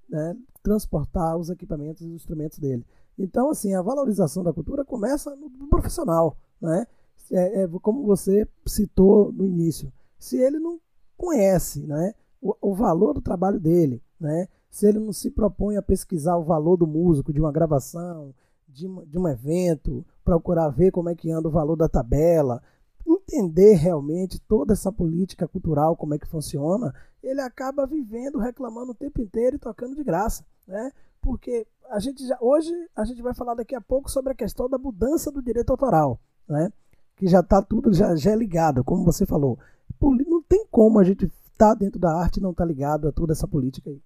né, 0.09 0.37
transportar 0.63 1.37
os 1.37 1.51
equipamentos 1.51 2.03
e 2.03 2.09
os 2.09 2.15
instrumentos 2.15 2.59
dele. 2.59 2.85
Então, 3.19 3.51
assim, 3.51 3.75
a 3.75 3.83
valorização 3.83 4.43
da 4.43 4.53
cultura 4.53 4.85
começa 4.85 5.35
no 5.37 5.51
profissional, 5.69 6.37
né? 6.61 6.87
É, 7.31 7.63
é, 7.63 7.69
como 7.83 8.05
você 8.05 8.49
citou 8.67 9.31
no 9.33 9.47
início. 9.47 9.93
Se 10.19 10.39
ele 10.39 10.59
não 10.59 10.81
conhece 11.21 11.87
né, 11.87 12.15
o, 12.41 12.57
o 12.63 12.75
valor 12.75 13.13
do 13.13 13.21
trabalho 13.21 13.61
dele, 13.61 14.03
né? 14.19 14.49
se 14.71 14.89
ele 14.89 14.99
não 14.99 15.13
se 15.13 15.31
propõe 15.31 15.77
a 15.77 15.83
pesquisar 15.83 16.37
o 16.37 16.45
valor 16.45 16.77
do 16.77 16.87
músico, 16.87 17.33
de 17.33 17.41
uma 17.41 17.53
gravação, 17.53 18.35
de, 18.67 18.89
de 19.07 19.19
um 19.19 19.29
evento, 19.29 20.05
procurar 20.25 20.71
ver 20.71 20.93
como 20.93 21.11
é 21.11 21.15
que 21.15 21.31
anda 21.31 21.49
o 21.49 21.53
valor 21.53 21.77
da 21.77 21.89
tabela, 21.89 22.63
entender 23.07 23.75
realmente 23.75 24.41
toda 24.41 24.73
essa 24.73 24.93
política 24.93 25.47
cultural, 25.47 25.97
como 25.97 26.15
é 26.15 26.19
que 26.19 26.29
funciona, 26.29 26.95
ele 27.23 27.41
acaba 27.41 27.87
vivendo, 27.87 28.39
reclamando 28.39 28.93
o 28.93 28.95
tempo 28.95 29.21
inteiro 29.21 29.57
e 29.57 29.59
tocando 29.59 29.97
de 29.97 30.05
graça, 30.05 30.45
né? 30.67 30.93
Porque 31.21 31.67
a 31.91 31.99
gente 31.99 32.27
já, 32.27 32.39
hoje 32.41 32.73
a 32.97 33.05
gente 33.05 33.21
vai 33.21 33.35
falar 33.35 33.55
daqui 33.55 33.75
a 33.75 33.81
pouco 33.81 34.11
sobre 34.11 34.33
a 34.33 34.37
questão 34.37 34.69
da 34.69 34.79
mudança 34.79 35.31
do 35.31 35.43
direito 35.43 35.71
autoral, 35.71 36.19
né? 36.49 36.73
Que 37.17 37.27
já 37.27 37.41
está 37.41 37.61
tudo 37.61 37.93
já, 37.93 38.15
já 38.15 38.31
é 38.31 38.37
ligado, 38.37 38.85
como 38.85 39.05
você 39.05 39.27
falou. 39.27 39.59
Não 40.01 40.43
tem 40.43 40.67
como 40.71 40.99
a 40.99 41.05
gente 41.05 41.27
estar 41.27 41.71
tá 41.71 41.75
dentro 41.75 41.99
da 41.99 42.15
arte 42.15 42.39
e 42.39 42.43
não 42.43 42.51
estar 42.51 42.65
tá 42.65 42.69
ligado 42.69 43.09
a 43.09 43.13
toda 43.13 43.33
essa 43.33 43.47
política 43.47 43.91
aí. 43.91 44.01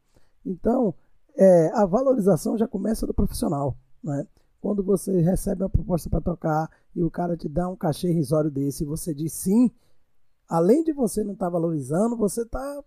Então, 0.44 0.94
é, 1.36 1.70
a 1.74 1.86
valorização 1.86 2.56
já 2.58 2.66
começa 2.66 3.06
do 3.06 3.14
profissional. 3.14 3.76
Né? 4.02 4.26
Quando 4.60 4.82
você 4.82 5.20
recebe 5.20 5.62
uma 5.62 5.70
proposta 5.70 6.08
para 6.08 6.20
tocar 6.20 6.70
e 6.94 7.02
o 7.02 7.10
cara 7.10 7.36
te 7.36 7.48
dá 7.48 7.68
um 7.68 7.76
cachê 7.76 8.08
irrisório 8.08 8.50
desse 8.50 8.82
e 8.82 8.86
você 8.86 9.14
diz 9.14 9.32
sim, 9.32 9.70
além 10.48 10.82
de 10.82 10.92
você 10.92 11.22
não 11.22 11.32
estar 11.32 11.46
tá 11.46 11.50
valorizando, 11.50 12.16
você 12.16 12.42
está 12.42 12.82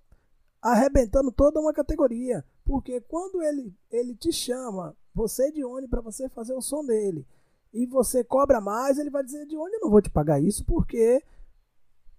arrebentando 0.61 1.31
toda 1.31 1.59
uma 1.59 1.73
categoria. 1.73 2.43
Porque 2.65 2.99
quando 3.01 3.41
ele, 3.41 3.73
ele 3.91 4.15
te 4.15 4.31
chama, 4.31 4.95
você 5.13 5.51
de 5.51 5.63
onde 5.63 5.87
para 5.87 6.01
você 6.01 6.27
fazer 6.29 6.53
o 6.53 6.61
som 6.61 6.85
dele, 6.85 7.25
e 7.73 7.85
você 7.85 8.23
cobra 8.23 8.59
mais, 8.59 8.97
ele 8.97 9.09
vai 9.09 9.23
dizer 9.23 9.45
de 9.45 9.57
onde 9.57 9.75
eu 9.75 9.81
não 9.81 9.89
vou 9.89 10.01
te 10.01 10.09
pagar 10.09 10.41
isso, 10.41 10.65
porque 10.65 11.21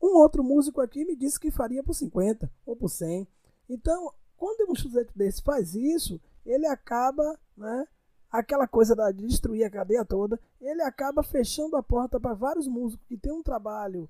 um 0.00 0.16
outro 0.16 0.42
músico 0.44 0.80
aqui 0.80 1.04
me 1.04 1.16
disse 1.16 1.38
que 1.38 1.50
faria 1.50 1.82
por 1.82 1.94
50 1.94 2.50
ou 2.64 2.76
por 2.76 2.88
100. 2.88 3.26
Então, 3.68 4.12
quando 4.36 4.70
um 4.70 4.74
sujeito 4.74 5.12
desse 5.16 5.42
faz 5.42 5.74
isso, 5.74 6.20
ele 6.46 6.66
acaba, 6.66 7.38
né, 7.56 7.86
aquela 8.30 8.66
coisa 8.66 8.94
de 9.12 9.26
destruir 9.26 9.64
a 9.64 9.70
cadeia 9.70 10.04
toda, 10.04 10.40
ele 10.60 10.82
acaba 10.82 11.22
fechando 11.22 11.76
a 11.76 11.82
porta 11.82 12.20
para 12.20 12.34
vários 12.34 12.66
músicos 12.66 13.06
que 13.06 13.16
têm 13.16 13.32
um 13.32 13.42
trabalho 13.42 14.08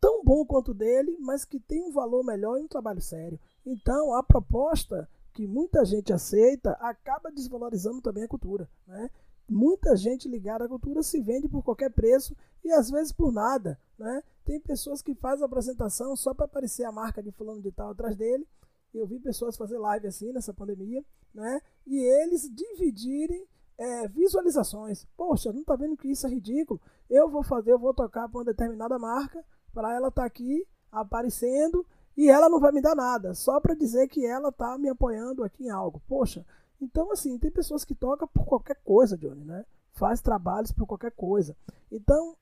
tão 0.00 0.22
bom 0.22 0.44
quanto 0.44 0.72
dele, 0.72 1.16
mas 1.20 1.44
que 1.44 1.58
tem 1.58 1.82
um 1.82 1.92
valor 1.92 2.24
melhor 2.24 2.58
e 2.58 2.62
um 2.62 2.68
trabalho 2.68 3.00
sério. 3.00 3.38
Então, 3.66 4.14
a 4.14 4.22
proposta 4.22 5.08
que 5.32 5.46
muita 5.46 5.84
gente 5.84 6.12
aceita 6.12 6.72
acaba 6.80 7.30
desvalorizando 7.30 8.00
também 8.00 8.24
a 8.24 8.28
cultura. 8.28 8.68
Né? 8.86 9.10
Muita 9.48 9.96
gente 9.96 10.28
ligada 10.28 10.64
à 10.64 10.68
cultura 10.68 11.02
se 11.02 11.20
vende 11.20 11.48
por 11.48 11.62
qualquer 11.62 11.90
preço 11.90 12.36
e 12.64 12.70
às 12.72 12.90
vezes 12.90 13.12
por 13.12 13.32
nada. 13.32 13.78
Né? 13.98 14.22
Tem 14.44 14.60
pessoas 14.60 15.00
que 15.00 15.14
fazem 15.14 15.44
apresentação 15.44 16.14
só 16.14 16.34
para 16.34 16.44
aparecer 16.44 16.84
a 16.84 16.92
marca 16.92 17.22
de 17.22 17.32
fulano 17.32 17.62
de 17.62 17.72
tal 17.72 17.90
atrás 17.90 18.16
dele. 18.16 18.46
Eu 18.92 19.06
vi 19.06 19.18
pessoas 19.18 19.56
fazer 19.56 19.78
live 19.78 20.06
assim 20.06 20.32
nessa 20.32 20.52
pandemia, 20.54 21.04
né? 21.34 21.60
E 21.86 21.98
eles 21.98 22.50
dividirem 22.50 23.46
é, 23.76 24.08
visualizações. 24.08 25.06
Poxa, 25.16 25.52
não 25.52 25.60
está 25.60 25.76
vendo 25.76 25.96
que 25.96 26.08
isso 26.10 26.26
é 26.26 26.30
ridículo? 26.30 26.80
Eu 27.08 27.28
vou 27.28 27.42
fazer, 27.42 27.72
eu 27.72 27.78
vou 27.78 27.92
tocar 27.92 28.28
para 28.28 28.38
uma 28.38 28.44
determinada 28.44 28.98
marca, 28.98 29.44
para 29.72 29.94
ela 29.94 30.08
estar 30.08 30.22
tá 30.22 30.26
aqui 30.26 30.66
aparecendo 30.90 31.86
e 32.16 32.28
ela 32.28 32.48
não 32.48 32.58
vai 32.58 32.72
me 32.72 32.80
dar 32.80 32.96
nada, 32.96 33.32
só 33.32 33.60
para 33.60 33.74
dizer 33.74 34.08
que 34.08 34.26
ela 34.26 34.48
está 34.48 34.76
me 34.76 34.88
apoiando 34.88 35.44
aqui 35.44 35.66
em 35.66 35.70
algo. 35.70 36.02
Poxa, 36.08 36.44
então 36.80 37.10
assim, 37.12 37.38
tem 37.38 37.50
pessoas 37.50 37.84
que 37.84 37.94
tocam 37.94 38.28
por 38.28 38.44
qualquer 38.44 38.76
coisa, 38.84 39.16
Johnny, 39.16 39.44
né? 39.44 39.64
Faz 39.92 40.20
trabalhos 40.20 40.70
por 40.72 40.86
qualquer 40.86 41.12
coisa. 41.12 41.56
Então, 41.90 42.36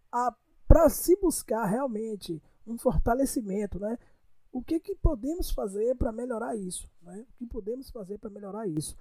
para 0.67 0.89
se 0.89 1.17
buscar 1.17 1.65
realmente 1.65 2.43
um 2.67 2.77
fortalecimento, 2.77 3.79
né? 3.79 3.99
O 4.53 4.63
que, 4.63 4.81
que 4.81 4.95
podemos 4.95 5.51
fazer 5.51 5.95
para 5.97 6.11
melhorar 6.11 6.57
isso? 6.57 6.89
Né? 7.03 7.25
O 7.31 7.39
que 7.39 7.47
podemos 7.47 7.91
fazer 7.91 8.19
para 8.19 8.31
melhorar 8.31 8.67
isso? 8.67 8.97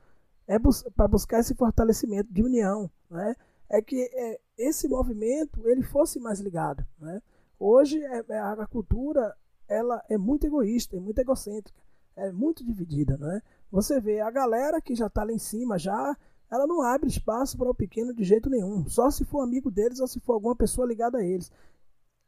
É 0.47 0.59
bus 0.59 0.83
para 0.95 1.07
buscar 1.07 1.39
esse 1.39 1.55
fortalecimento 1.55 2.31
de 2.31 2.43
união, 2.43 2.89
né? 3.09 3.35
É 3.69 3.81
que 3.81 4.09
é, 4.13 4.39
esse 4.57 4.87
movimento 4.87 5.67
ele 5.67 5.81
fosse 5.81 6.19
mais 6.19 6.39
ligado, 6.39 6.85
né? 6.99 7.21
Hoje 7.57 8.03
é, 8.03 8.23
é 8.29 8.37
a 8.37 8.51
agricultura 8.51 9.35
ela 9.67 10.03
é 10.09 10.17
muito 10.17 10.45
egoísta, 10.45 10.97
é 10.97 10.99
muito 10.99 11.19
egocêntrica, 11.19 11.79
é 12.15 12.31
muito 12.31 12.63
dividida, 12.63 13.17
né? 13.17 13.41
Você 13.71 13.99
vê 13.99 14.21
a 14.21 14.31
galera 14.31 14.81
que 14.81 14.95
já 14.95 15.07
está 15.07 15.23
lá 15.23 15.31
em 15.31 15.39
cima 15.39 15.77
já, 15.77 16.15
ela 16.49 16.67
não 16.67 16.81
abre 16.81 17.09
espaço 17.09 17.57
para 17.57 17.69
o 17.69 17.75
pequeno 17.75 18.13
de 18.13 18.23
jeito 18.23 18.49
nenhum, 18.49 18.87
só 18.87 19.09
se 19.09 19.25
for 19.25 19.41
amigo 19.41 19.71
deles 19.71 19.99
ou 19.99 20.07
se 20.07 20.19
for 20.19 20.33
alguma 20.33 20.55
pessoa 20.55 20.87
ligada 20.87 21.17
a 21.17 21.23
eles. 21.23 21.51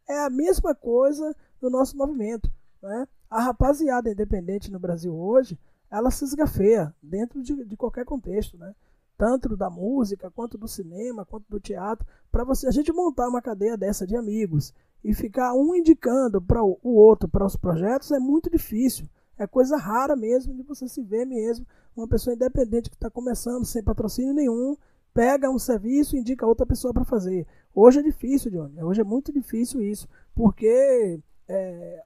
É 0.08 0.19
a 0.26 0.30
mesma 0.30 0.73
coisa 0.73 1.36
no 1.62 1.69
nosso 1.69 1.97
movimento, 1.97 2.52
né? 2.82 3.08
A 3.30 3.41
rapaziada 3.41 4.10
independente 4.10 4.71
no 4.71 4.80
Brasil 4.80 5.13
hoje, 5.13 5.60
ela 5.91 6.12
se 6.12 6.23
esgafeia 6.23 6.93
dentro 7.02 7.41
de, 7.41 7.65
de 7.65 7.78
qualquer 7.78 8.06
contexto, 8.06 8.58
né? 8.58 8.73
Tanto 9.17 9.56
da 9.58 9.69
música, 9.69 10.32
quanto 10.32 10.58
do 10.58 10.67
cinema, 10.67 11.26
quanto 11.26 11.45
do 11.50 11.60
teatro, 11.60 12.06
para 12.32 12.43
você 12.43 12.67
a 12.67 12.71
gente 12.71 12.91
montar 12.91 13.28
uma 13.28 13.41
cadeia 13.41 13.76
dessa 13.76 14.06
de 14.06 14.15
amigos 14.15 14.73
e 15.04 15.13
ficar 15.13 15.54
um 15.54 15.76
indicando 15.76 16.41
para 16.41 16.63
o 16.63 16.78
outro 16.84 17.28
para 17.28 17.45
os 17.45 17.56
projetos 17.56 18.12
é 18.12 18.19
muito 18.19 18.50
difícil. 18.50 19.08
É 19.38 19.45
coisa 19.45 19.78
rara 19.78 20.15
mesmo 20.15 20.54
de 20.54 20.63
você 20.63 20.88
se 20.88 21.02
ver 21.02 21.26
mesmo 21.26 21.65
uma 21.95 22.08
pessoa 22.08 22.36
independente 22.36 22.89
que 22.89 22.95
está 22.95 23.10
começando 23.10 23.65
sem 23.65 23.84
patrocínio 23.84 24.34
nenhum, 24.34 24.76
pega 25.13 25.50
um 25.50 25.58
serviço 25.58 26.15
e 26.15 26.19
indica 26.19 26.45
outra 26.45 26.65
pessoa 26.65 26.93
para 26.93 27.04
fazer. 27.04 27.47
Hoje 27.73 28.00
é 28.00 28.04
difícil, 28.04 28.52
Johnny. 28.52 28.82
Hoje 28.84 29.02
é 29.02 29.04
muito 29.04 29.32
difícil 29.32 29.82
isso, 29.82 30.08
porque 30.36 31.19
é, 31.47 32.04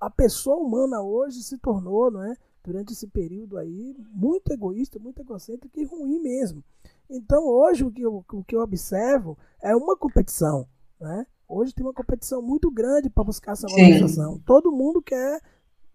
a 0.00 0.08
pessoa 0.08 0.56
humana 0.56 1.02
hoje 1.02 1.42
se 1.42 1.58
tornou, 1.58 2.10
não 2.10 2.22
é? 2.22 2.36
durante 2.64 2.94
esse 2.94 3.06
período 3.06 3.58
aí, 3.58 3.94
muito 4.10 4.50
egoísta, 4.50 4.98
muito 4.98 5.20
egocêntrico 5.20 5.78
e 5.78 5.84
ruim 5.84 6.18
mesmo. 6.18 6.64
Então 7.08 7.46
hoje 7.46 7.84
o 7.84 7.92
que 7.92 8.00
eu, 8.00 8.24
o 8.32 8.42
que 8.42 8.56
eu 8.56 8.62
observo 8.62 9.36
é 9.62 9.76
uma 9.76 9.96
competição. 9.96 10.66
Né? 10.98 11.26
Hoje 11.46 11.74
tem 11.74 11.84
uma 11.84 11.92
competição 11.92 12.40
muito 12.40 12.70
grande 12.70 13.10
para 13.10 13.22
buscar 13.22 13.52
essa 13.52 13.68
valorização. 13.68 14.40
Todo 14.46 14.72
mundo 14.72 15.02
quer 15.02 15.40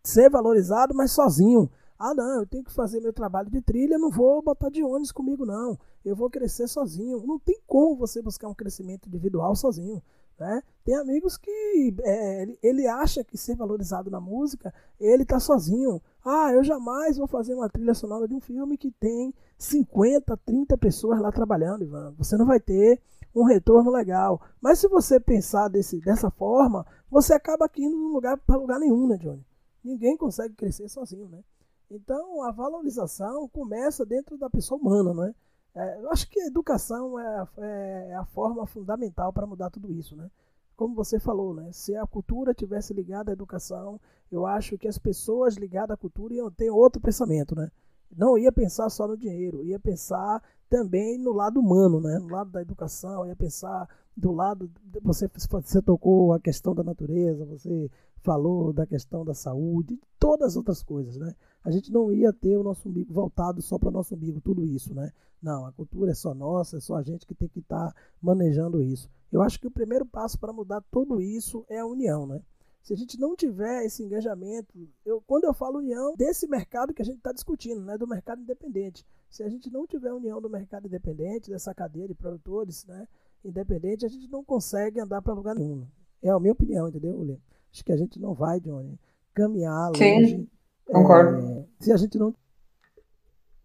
ser 0.04 0.30
valorizado, 0.30 0.94
mas 0.96 1.12
sozinho. 1.12 1.70
Ah, 1.98 2.14
não, 2.14 2.40
eu 2.40 2.48
tenho 2.48 2.64
que 2.64 2.72
fazer 2.72 3.02
meu 3.02 3.12
trabalho 3.12 3.50
de 3.50 3.62
trilha, 3.62 3.98
não 3.98 4.10
vou 4.10 4.42
botar 4.42 4.70
de 4.70 4.82
ônibus 4.82 5.12
comigo, 5.12 5.46
não. 5.46 5.78
Eu 6.04 6.16
vou 6.16 6.30
crescer 6.30 6.68
sozinho. 6.68 7.26
Não 7.26 7.38
tem 7.38 7.60
como 7.68 7.98
você 7.98 8.22
buscar 8.22 8.48
um 8.48 8.54
crescimento 8.54 9.08
individual 9.08 9.54
sozinho. 9.56 10.02
Né? 10.40 10.64
Tem 10.86 10.96
amigos 10.96 11.38
que 11.38 11.94
é, 12.02 12.42
ele, 12.42 12.60
ele, 12.64 12.88
acha 12.88 13.22
que 13.26 13.38
ser 13.38 13.58
valorizado 13.58 14.10
na 14.10 14.22
música, 14.22 14.74
ele 14.98 15.26
tá 15.26 15.38
sozinho. 15.38 16.02
Ah, 16.24 16.54
eu 16.54 16.64
jamais 16.64 17.18
vou 17.18 17.28
fazer 17.28 17.54
uma 17.54 17.70
trilha 17.70 17.94
sonora 17.94 18.26
de 18.26 18.34
um 18.34 18.40
filme 18.40 18.78
que 18.78 18.90
tem 18.92 19.34
50, 19.58 20.38
30 20.38 20.78
pessoas 20.78 21.20
lá 21.20 21.30
trabalhando, 21.34 21.84
Ivan. 21.84 22.14
Você 22.18 22.38
não 22.38 22.46
vai 22.46 22.62
ter 22.62 23.02
um 23.36 23.44
retorno 23.44 23.92
legal. 23.92 24.42
Mas 24.62 24.80
se 24.80 24.88
você 24.88 25.20
pensar 25.20 25.68
desse, 25.68 26.00
dessa 26.00 26.32
forma, 26.32 26.86
você 27.12 27.34
acaba 27.34 27.66
aqui 27.66 27.84
indo 27.84 27.98
lugar 27.98 28.38
para 28.38 28.56
lugar 28.56 28.80
nenhum, 28.80 29.08
né, 29.08 29.18
Johnny? 29.18 29.46
Ninguém 29.90 30.16
consegue 30.16 30.54
crescer 30.54 30.88
sozinho, 30.88 31.28
né? 31.28 31.44
Então 31.90 32.44
a 32.44 32.52
valorização 32.52 33.50
começa 33.50 34.06
dentro 34.06 34.38
da 34.38 34.48
pessoa 34.48 34.80
humana, 34.80 35.14
né? 35.16 35.34
É, 35.74 36.02
eu 36.02 36.12
acho 36.12 36.30
que 36.30 36.40
a 36.40 36.46
educação 36.46 37.20
é, 37.20 37.48
é, 37.58 38.08
é 38.12 38.16
a 38.16 38.26
forma 38.26 38.68
fundamental 38.68 39.34
para 39.34 39.48
mudar 39.48 39.72
tudo 39.72 39.92
isso, 39.92 40.16
né? 40.16 40.30
Como 40.76 40.94
você 40.94 41.20
falou, 41.20 41.56
né? 41.56 41.72
Se 41.72 41.96
a 41.96 42.06
cultura 42.06 42.54
tivesse 42.54 42.94
ligada 42.94 43.32
à 43.32 43.34
educação, 43.34 44.00
eu 44.32 44.46
acho 44.46 44.78
que 44.78 44.88
as 44.88 45.00
pessoas 45.00 45.56
ligadas 45.56 45.96
à 45.96 45.98
cultura 45.98 46.36
iam 46.36 46.52
ter 46.52 46.70
outro 46.70 47.02
pensamento, 47.02 47.56
né? 47.56 47.72
Não 48.16 48.38
ia 48.38 48.52
pensar 48.52 48.90
só 48.90 49.08
no 49.08 49.18
dinheiro, 49.18 49.64
ia 49.64 49.80
pensar 49.80 50.42
também 50.70 51.18
no 51.18 51.32
lado 51.32 51.60
humano, 51.60 52.00
né? 52.00 52.18
No 52.20 52.30
lado 52.30 52.52
da 52.52 52.62
educação, 52.62 53.26
ia 53.26 53.36
pensar 53.36 53.88
do 54.16 54.32
lado 54.32 54.70
você 55.02 55.30
você 55.50 55.82
tocou 55.82 56.34
a 56.34 56.40
questão 56.40 56.76
da 56.76 56.84
natureza, 56.84 57.46
você 57.46 57.90
falou 58.22 58.74
da 58.74 58.86
questão 58.86 59.24
da 59.24 59.34
saúde, 59.34 59.96
de 59.96 60.02
todas 60.20 60.50
as 60.50 60.56
outras 60.58 60.84
coisas, 60.84 61.16
né? 61.18 61.34
A 61.64 61.72
gente 61.72 61.92
não 61.92 62.12
ia 62.12 62.34
ter 62.34 62.58
o 62.58 62.64
nosso 62.64 62.90
umbigo 62.90 63.14
voltado 63.14 63.62
só 63.62 63.78
para 63.78 63.90
o 63.90 63.92
nosso 63.92 64.16
umbigo, 64.16 64.42
tudo 64.42 64.66
isso, 64.66 64.94
né? 64.94 65.12
Não, 65.42 65.66
a 65.66 65.72
cultura 65.72 66.12
é 66.12 66.16
só 66.16 66.34
nossa, 66.34 66.78
é 66.78 66.80
só 66.80 66.96
a 66.96 67.04
gente 67.04 67.26
que 67.26 67.34
tem 67.34 67.48
que 67.48 67.60
estar 67.60 67.92
tá 67.92 67.96
manejando 68.22 68.84
isso. 68.84 69.10
Eu 69.32 69.42
acho 69.42 69.60
que 69.60 69.68
o 69.68 69.72
primeiro 69.72 70.06
passo 70.06 70.38
para 70.38 70.52
mudar 70.52 70.84
tudo 70.92 71.22
isso 71.22 71.66
é 71.70 71.80
a 71.80 71.86
união, 71.86 72.28
né? 72.28 72.42
Se 72.90 72.94
a 72.94 72.98
gente 72.98 73.20
não 73.20 73.36
tiver 73.36 73.86
esse 73.86 74.02
engajamento, 74.02 74.74
eu, 75.06 75.22
quando 75.28 75.44
eu 75.44 75.54
falo 75.54 75.78
união, 75.78 76.16
desse 76.18 76.48
mercado 76.48 76.92
que 76.92 77.04
a 77.04 77.06
gente 77.06 77.18
está 77.18 77.32
discutindo, 77.32 77.82
né, 77.82 77.96
do 78.00 78.08
mercado 78.08 78.42
independente. 78.42 79.06
Se 79.30 79.44
a 79.44 79.48
gente 79.48 79.70
não 79.70 79.86
tiver 79.86 80.12
união 80.12 80.42
do 80.42 80.50
mercado 80.50 80.88
independente, 80.88 81.52
dessa 81.52 81.72
cadeia 81.72 82.08
de 82.08 82.16
produtores 82.16 82.88
né, 82.88 83.08
independente, 83.46 84.08
a 84.08 84.10
gente 84.10 84.28
não 84.32 84.44
consegue 84.44 85.00
andar 85.00 85.22
para 85.22 85.36
lugar 85.36 85.54
nenhum. 85.54 85.86
É 86.20 86.32
a 86.32 86.40
minha 86.40 86.54
opinião, 86.54 86.90
entendeu, 86.90 87.22
Lê? 87.22 87.38
Acho 87.72 87.86
que 87.86 87.92
a 87.92 87.96
gente 87.96 88.20
não 88.20 88.34
vai, 88.34 88.60
Johnny, 88.60 89.00
caminhar 89.36 89.96
Sim, 89.96 90.16
longe. 90.16 90.50
Concordo. 90.86 91.48
É, 91.48 91.66
se 91.80 91.92
a 91.92 91.98
gente 91.98 92.18
não 92.18 92.34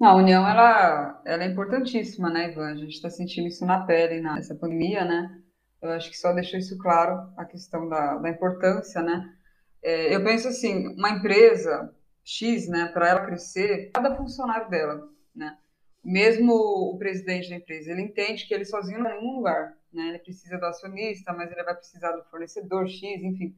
a 0.01 0.17
união 0.17 0.47
ela, 0.47 1.23
ela 1.25 1.45
é 1.45 1.47
importantíssima, 1.47 2.29
né, 2.29 2.53
Ivan? 2.53 2.73
A 2.73 2.77
gente 2.77 2.93
está 2.93 3.09
sentindo 3.09 3.49
isso 3.49 3.65
na 3.65 3.87
pele 3.87 4.21
nessa 4.21 4.55
pandemia, 4.55 5.03
né? 5.03 5.41
Eu 5.85 5.93
acho 5.93 6.11
que 6.11 6.17
só 6.17 6.33
deixou 6.33 6.59
isso 6.59 6.79
claro, 6.79 7.31
a 7.37 7.45
questão 7.45 7.87
da, 7.89 8.17
da 8.17 8.31
importância, 8.31 9.03
né? 9.03 9.37
É, 9.83 10.15
eu 10.15 10.25
penso 10.25 10.49
assim, 10.49 10.89
uma 10.97 11.11
empresa 11.11 11.95
X, 12.25 12.67
né, 12.69 12.87
para 12.87 13.07
ela 13.11 13.27
crescer, 13.27 13.91
cada 13.93 14.17
funcionário 14.17 14.71
dela, 14.71 15.07
né? 15.37 15.59
Mesmo 16.03 16.55
o 16.55 16.97
presidente 16.97 17.51
da 17.51 17.57
empresa, 17.57 17.91
ele 17.91 18.01
entende 18.01 18.47
que 18.47 18.55
ele 18.55 18.65
sozinho 18.65 19.01
não 19.01 19.11
é 19.11 19.21
nenhum 19.21 19.37
lugar, 19.37 19.77
né? 19.93 20.09
Ele 20.09 20.19
precisa 20.21 20.57
do 20.57 20.65
acionista, 20.65 21.35
mas 21.35 21.53
ele 21.53 21.63
vai 21.63 21.75
precisar 21.75 22.13
do 22.13 22.25
fornecedor 22.25 22.89
X, 22.89 23.03
enfim. 23.23 23.55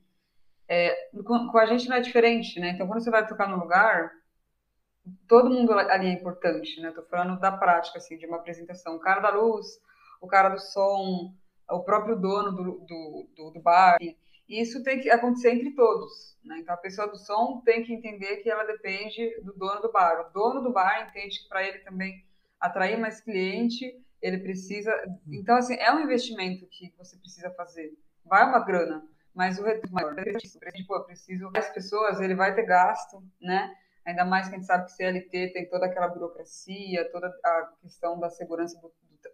É, 0.69 1.11
com, 1.25 1.47
com, 1.47 1.59
a 1.59 1.67
gente 1.67 1.89
não 1.89 1.97
é 1.97 2.01
diferente, 2.01 2.59
né? 2.59 2.71
Então, 2.71 2.89
quando 2.89 3.05
você 3.05 3.11
vai 3.11 3.25
tocar 3.25 3.49
no 3.49 3.59
lugar, 3.59 4.11
todo 5.29 5.51
mundo 5.51 5.73
ali 5.73 6.09
é 6.09 6.13
importante, 6.13 6.81
né? 6.81 6.91
Tô 6.91 7.05
falando 7.05 7.39
da 7.39 7.53
prática, 7.53 7.99
assim, 7.99 8.19
de 8.19 8.27
uma 8.27 8.39
apresentação. 8.39 8.97
O 8.97 9.01
cara 9.01 9.21
da 9.21 9.31
luz, 9.31 9.67
o 10.21 10.27
cara 10.27 10.49
do 10.49 10.59
som, 10.59 11.33
o 11.71 11.83
próprio 11.83 12.17
dono 12.17 12.53
do, 12.53 12.65
do, 12.87 13.29
do, 13.37 13.51
do 13.51 13.61
bar. 13.61 13.99
E 14.01 14.15
isso 14.49 14.83
tem 14.83 15.01
que 15.01 15.11
acontecer 15.11 15.51
entre 15.51 15.73
todos, 15.73 16.39
né? 16.45 16.59
Então, 16.61 16.75
a 16.75 16.79
pessoa 16.79 17.09
do 17.09 17.17
som 17.17 17.61
tem 17.65 17.83
que 17.83 17.93
entender 17.93 18.37
que 18.37 18.51
ela 18.51 18.65
depende 18.65 19.41
do 19.43 19.53
dono 19.53 19.81
do 19.81 19.91
bar. 19.91 20.21
O 20.21 20.33
dono 20.33 20.63
do 20.63 20.73
bar 20.73 21.09
entende 21.09 21.43
que 21.43 21.49
para 21.49 21.67
ele 21.67 21.79
também 21.81 22.25
atrair 22.61 22.97
mais 22.99 23.21
cliente, 23.21 23.93
ele 24.23 24.39
precisa... 24.39 24.93
Então, 25.27 25.57
assim, 25.57 25.75
é 25.75 25.93
um 25.93 26.01
investimento 26.01 26.67
que 26.67 26.95
você 26.97 27.17
precisa 27.17 27.51
fazer. 27.51 27.93
Vai 28.25 28.49
uma 28.49 28.61
grana, 28.61 29.05
mas 29.35 29.59
o 29.59 29.65
retorno 29.65 29.93
maior. 29.93 30.15
Tipo, 30.15 30.95
eu 30.95 31.05
preciso... 31.05 31.51
As 31.57 31.69
pessoas, 31.71 32.21
ele 32.21 32.35
vai 32.35 32.55
ter 32.55 32.65
gasto, 32.65 33.23
né? 33.41 33.75
ainda 34.07 34.25
mais 34.25 34.49
que 34.49 34.55
a 34.55 34.59
gente 34.59 34.67
sabe 34.67 34.85
que 34.85 34.93
CLT 34.93 35.53
tem 35.53 35.69
toda 35.69 35.87
aquela 35.87 36.07
burocracia, 36.07 37.11
toda 37.11 37.27
a 37.45 37.73
questão 37.83 38.19
da 38.21 38.31
segurança 38.31 38.81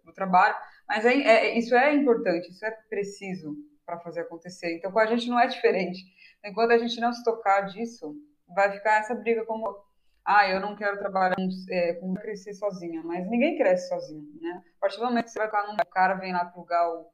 do, 0.04 0.12
trabalho, 0.12 0.54
mas 0.88 1.04
é, 1.04 1.14
é, 1.14 1.58
isso 1.58 1.74
é 1.74 1.94
importante, 1.94 2.50
isso 2.50 2.64
é 2.64 2.70
preciso 2.88 3.56
para 3.84 4.00
fazer 4.00 4.20
acontecer. 4.20 4.76
Então, 4.76 4.92
com 4.92 4.98
a 4.98 5.06
gente 5.06 5.28
não 5.28 5.38
é 5.38 5.46
diferente. 5.46 6.00
Enquanto 6.44 6.72
a 6.72 6.78
gente 6.78 7.00
não 7.00 7.12
se 7.12 7.22
tocar 7.24 7.62
disso, 7.62 8.14
vai 8.48 8.72
ficar 8.72 9.00
essa 9.00 9.14
briga 9.14 9.44
como, 9.44 9.76
ah, 10.24 10.48
eu 10.48 10.60
não 10.60 10.76
quero 10.76 10.98
trabalhar 10.98 11.36
é, 11.70 11.94
com 11.94 12.14
crescer 12.14 12.54
sozinha, 12.54 13.02
mas 13.04 13.28
ninguém 13.28 13.56
cresce 13.56 13.88
sozinho, 13.88 14.28
né? 14.40 14.62
A 14.76 14.80
partir 14.80 14.98
do 14.98 15.04
momento 15.04 15.24
que 15.24 15.30
você 15.30 15.38
vai 15.38 15.48
estar 15.48 15.66
num 15.66 15.76
cara 15.90 16.14
vem 16.14 16.32
lá 16.32 16.44
plugar 16.44 16.88
o, 16.88 17.10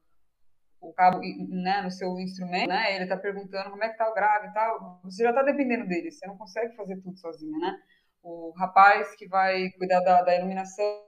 o 0.81 0.93
cabo 0.93 1.19
né, 1.19 1.81
no 1.81 1.91
seu 1.91 2.19
instrumento, 2.19 2.69
né? 2.69 2.95
Ele 2.95 3.03
está 3.03 3.17
perguntando 3.17 3.69
como 3.69 3.83
é 3.83 3.89
que 3.89 3.97
tá 3.97 4.09
o 4.09 4.13
grave 4.13 4.47
e 4.47 4.53
tal. 4.53 4.99
Você 5.03 5.23
já 5.23 5.29
está 5.29 5.43
dependendo 5.43 5.87
dele, 5.87 6.11
você 6.11 6.25
não 6.27 6.37
consegue 6.37 6.75
fazer 6.75 6.97
tudo 7.01 7.17
sozinha, 7.17 7.57
né? 7.57 7.77
O 8.21 8.53
rapaz 8.57 9.15
que 9.15 9.27
vai 9.27 9.69
cuidar 9.71 10.01
da, 10.01 10.21
da 10.21 10.35
iluminação, 10.35 11.01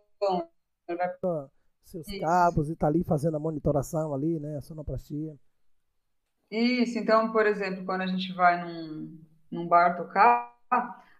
ele 0.87 0.97
vai... 0.97 1.09
seus 1.91 2.07
Isso. 2.07 2.19
cabos 2.19 2.69
e 2.69 2.75
tá 2.75 2.87
ali 2.87 3.03
fazendo 3.03 3.37
a 3.37 3.39
monitoração 3.39 4.13
ali, 4.13 4.39
né? 4.39 4.57
A 4.57 4.61
sonoplastia. 4.61 5.35
Isso, 6.49 6.99
então, 6.99 7.31
por 7.31 7.45
exemplo, 7.45 7.85
quando 7.85 8.01
a 8.01 8.07
gente 8.07 8.33
vai 8.33 8.61
num, 8.61 9.17
num 9.49 9.67
bar 9.67 9.95
tocar, 9.95 10.51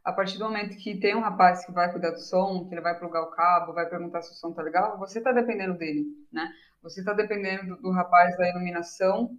a 0.03 0.11
partir 0.11 0.37
do 0.37 0.45
momento 0.45 0.77
que 0.77 0.99
tem 0.99 1.15
um 1.15 1.21
rapaz 1.21 1.65
que 1.65 1.71
vai 1.71 1.91
cuidar 1.91 2.11
do 2.11 2.19
som, 2.19 2.67
que 2.67 2.73
ele 2.73 2.81
vai 2.81 2.97
plugar 2.97 3.21
o 3.21 3.31
cabo, 3.31 3.73
vai 3.73 3.87
perguntar 3.87 4.21
se 4.21 4.31
o 4.31 4.35
som 4.35 4.51
tá 4.51 4.61
legal, 4.61 4.97
você 4.97 5.19
está 5.19 5.31
dependendo 5.31 5.77
dele, 5.77 6.05
né? 6.31 6.51
Você 6.81 7.01
está 7.01 7.13
dependendo 7.13 7.75
do, 7.75 7.81
do, 7.81 7.91
rapaz 7.91 8.35
da 8.37 8.49
iluminação 8.49 9.37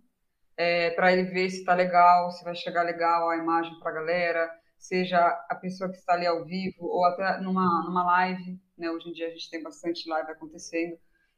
é, 0.57 0.91
para 0.91 1.13
ele 1.13 1.25
ver 1.25 1.51
se 1.51 1.59
está 1.59 1.75
legal, 1.75 2.31
se 2.31 2.45
vai 2.45 2.55
chegar 2.55 2.85
legal 2.85 3.29
a 3.29 3.37
imagem 3.37 3.79
para 3.81 3.91
a 3.91 3.95
galera, 3.95 4.51
seja 4.79 5.19
a 5.49 5.55
pessoa 5.57 5.91
que 5.91 5.97
está 5.97 6.15
ali 6.15 6.27
ao 6.27 6.45
vivo 6.45 6.85
ou 6.85 7.05
até 7.05 7.41
numa, 7.41 7.85
numa 7.85 8.05
live, 8.05 8.61
né? 8.79 8.91
Hoje 8.91 9.09
em 9.11 9.13
dia 9.13 9.27
a 9.27 9.31
gente 9.31 9.51
tem 9.51 9.63
bastante 9.63 10.09
live 10.09 10.31
acontecendo. 10.31 10.97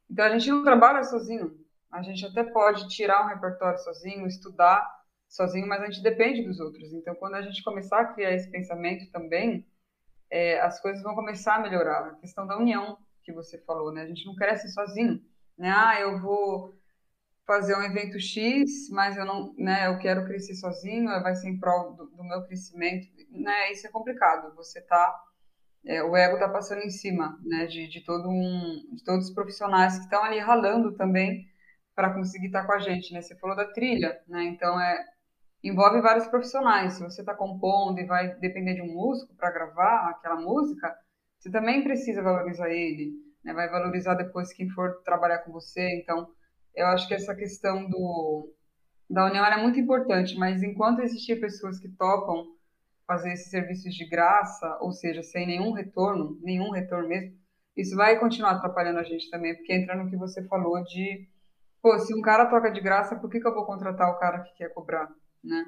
Então 0.09 0.25
a 0.25 0.29
gente 0.37 0.49
não 0.49 0.63
trabalha 0.63 1.03
sozinho. 1.03 1.57
A 1.91 2.01
gente 2.01 2.25
até 2.25 2.43
pode 2.43 2.87
tirar 2.89 3.25
um 3.25 3.29
repertório 3.29 3.79
sozinho, 3.79 4.27
estudar 4.27 4.85
sozinho, 5.27 5.67
mas 5.67 5.81
a 5.81 5.85
gente 5.85 6.03
depende 6.03 6.43
dos 6.43 6.59
outros. 6.59 6.93
Então 6.93 7.15
quando 7.15 7.35
a 7.35 7.41
gente 7.41 7.63
começar 7.63 7.99
a 8.01 8.13
criar 8.13 8.33
esse 8.33 8.49
pensamento 8.49 9.09
também, 9.11 9.65
é, 10.29 10.59
as 10.61 10.81
coisas 10.81 11.03
vão 11.03 11.15
começar 11.15 11.55
a 11.55 11.59
melhorar. 11.59 12.07
A 12.07 12.15
questão 12.15 12.45
da 12.45 12.57
união 12.57 12.97
que 13.23 13.33
você 13.33 13.57
falou, 13.59 13.91
né? 13.91 14.03
A 14.03 14.07
gente 14.07 14.25
não 14.25 14.35
cresce 14.35 14.69
sozinho 14.71 15.21
né? 15.57 15.69
Ah, 15.71 15.99
eu 15.99 16.19
vou 16.19 16.75
fazer 17.45 17.75
um 17.75 17.83
evento 17.83 18.19
X, 18.19 18.89
mas 18.89 19.17
eu 19.17 19.25
não, 19.25 19.53
né, 19.57 19.87
eu 19.87 19.99
quero 19.99 20.25
crescer 20.25 20.55
sozinho, 20.55 21.05
vai 21.21 21.35
ser 21.35 21.49
em 21.49 21.59
prol 21.59 21.93
do, 21.93 22.07
do 22.07 22.23
meu 22.23 22.43
crescimento, 22.45 23.07
né? 23.29 23.71
Isso 23.71 23.87
é 23.87 23.91
complicado. 23.91 24.55
Você 24.55 24.81
tá 24.81 25.23
é, 25.85 26.03
o 26.03 26.15
ego 26.15 26.39
tá 26.39 26.49
passando 26.49 26.81
em 26.81 26.89
cima, 26.89 27.37
né, 27.43 27.65
de, 27.67 27.87
de 27.87 28.03
todo 28.03 28.27
um, 28.29 28.95
de 28.95 29.03
todos 29.03 29.29
os 29.29 29.33
profissionais 29.33 29.97
que 29.97 30.03
estão 30.03 30.23
ali 30.23 30.39
ralando 30.39 30.95
também 30.95 31.45
para 31.95 32.13
conseguir 32.13 32.47
estar 32.47 32.61
tá 32.61 32.67
com 32.67 32.73
a 32.73 32.79
gente, 32.79 33.13
né? 33.13 33.21
Você 33.21 33.35
falou 33.37 33.55
da 33.55 33.71
trilha, 33.71 34.19
né? 34.27 34.43
Então 34.45 34.79
é 34.79 35.05
envolve 35.63 36.01
vários 36.01 36.27
profissionais. 36.27 36.93
Se 36.93 37.03
você 37.03 37.21
está 37.21 37.33
compondo 37.33 37.99
e 37.99 38.05
vai 38.05 38.35
depender 38.35 38.75
de 38.75 38.81
um 38.81 38.93
músico 38.93 39.33
para 39.35 39.51
gravar 39.51 40.09
aquela 40.09 40.35
música, 40.35 40.93
você 41.39 41.49
também 41.49 41.83
precisa 41.83 42.21
valorizar 42.21 42.69
ele 42.69 43.25
né, 43.45 43.53
vai 43.53 43.69
valorizar 43.69 44.15
depois 44.15 44.51
quem 44.51 44.67
for 44.69 45.01
trabalhar 45.03 45.39
com 45.39 45.51
você. 45.51 45.95
Então, 46.01 46.27
eu 46.73 46.87
acho 46.87 47.07
que 47.07 47.13
essa 47.13 47.35
questão 47.35 47.87
do, 47.87 48.51
da 49.09 49.25
união 49.25 49.45
é 49.45 49.61
muito 49.61 49.79
importante, 49.79 50.35
mas 50.35 50.63
enquanto 50.63 51.01
existir 51.01 51.39
pessoas 51.39 51.79
que 51.79 51.87
topam 51.89 52.47
fazer 53.07 53.33
esses 53.33 53.49
serviços 53.49 53.93
de 53.93 54.07
graça, 54.07 54.77
ou 54.81 54.91
seja, 54.91 55.21
sem 55.23 55.45
nenhum 55.45 55.71
retorno, 55.73 56.39
nenhum 56.41 56.71
retorno 56.71 57.07
mesmo, 57.07 57.37
isso 57.77 57.95
vai 57.95 58.19
continuar 58.19 58.51
atrapalhando 58.51 58.99
a 58.99 59.03
gente 59.03 59.29
também, 59.29 59.55
porque 59.55 59.73
entra 59.73 59.95
no 59.95 60.09
que 60.09 60.15
você 60.15 60.45
falou 60.47 60.83
de, 60.83 61.27
pô, 61.81 61.97
se 61.99 62.13
um 62.17 62.21
cara 62.21 62.45
toca 62.45 62.71
de 62.71 62.81
graça, 62.81 63.15
por 63.15 63.29
que, 63.29 63.39
que 63.39 63.47
eu 63.47 63.53
vou 63.53 63.65
contratar 63.65 64.09
o 64.09 64.17
cara 64.17 64.39
que 64.39 64.53
quer 64.55 64.69
cobrar, 64.73 65.09
né? 65.43 65.65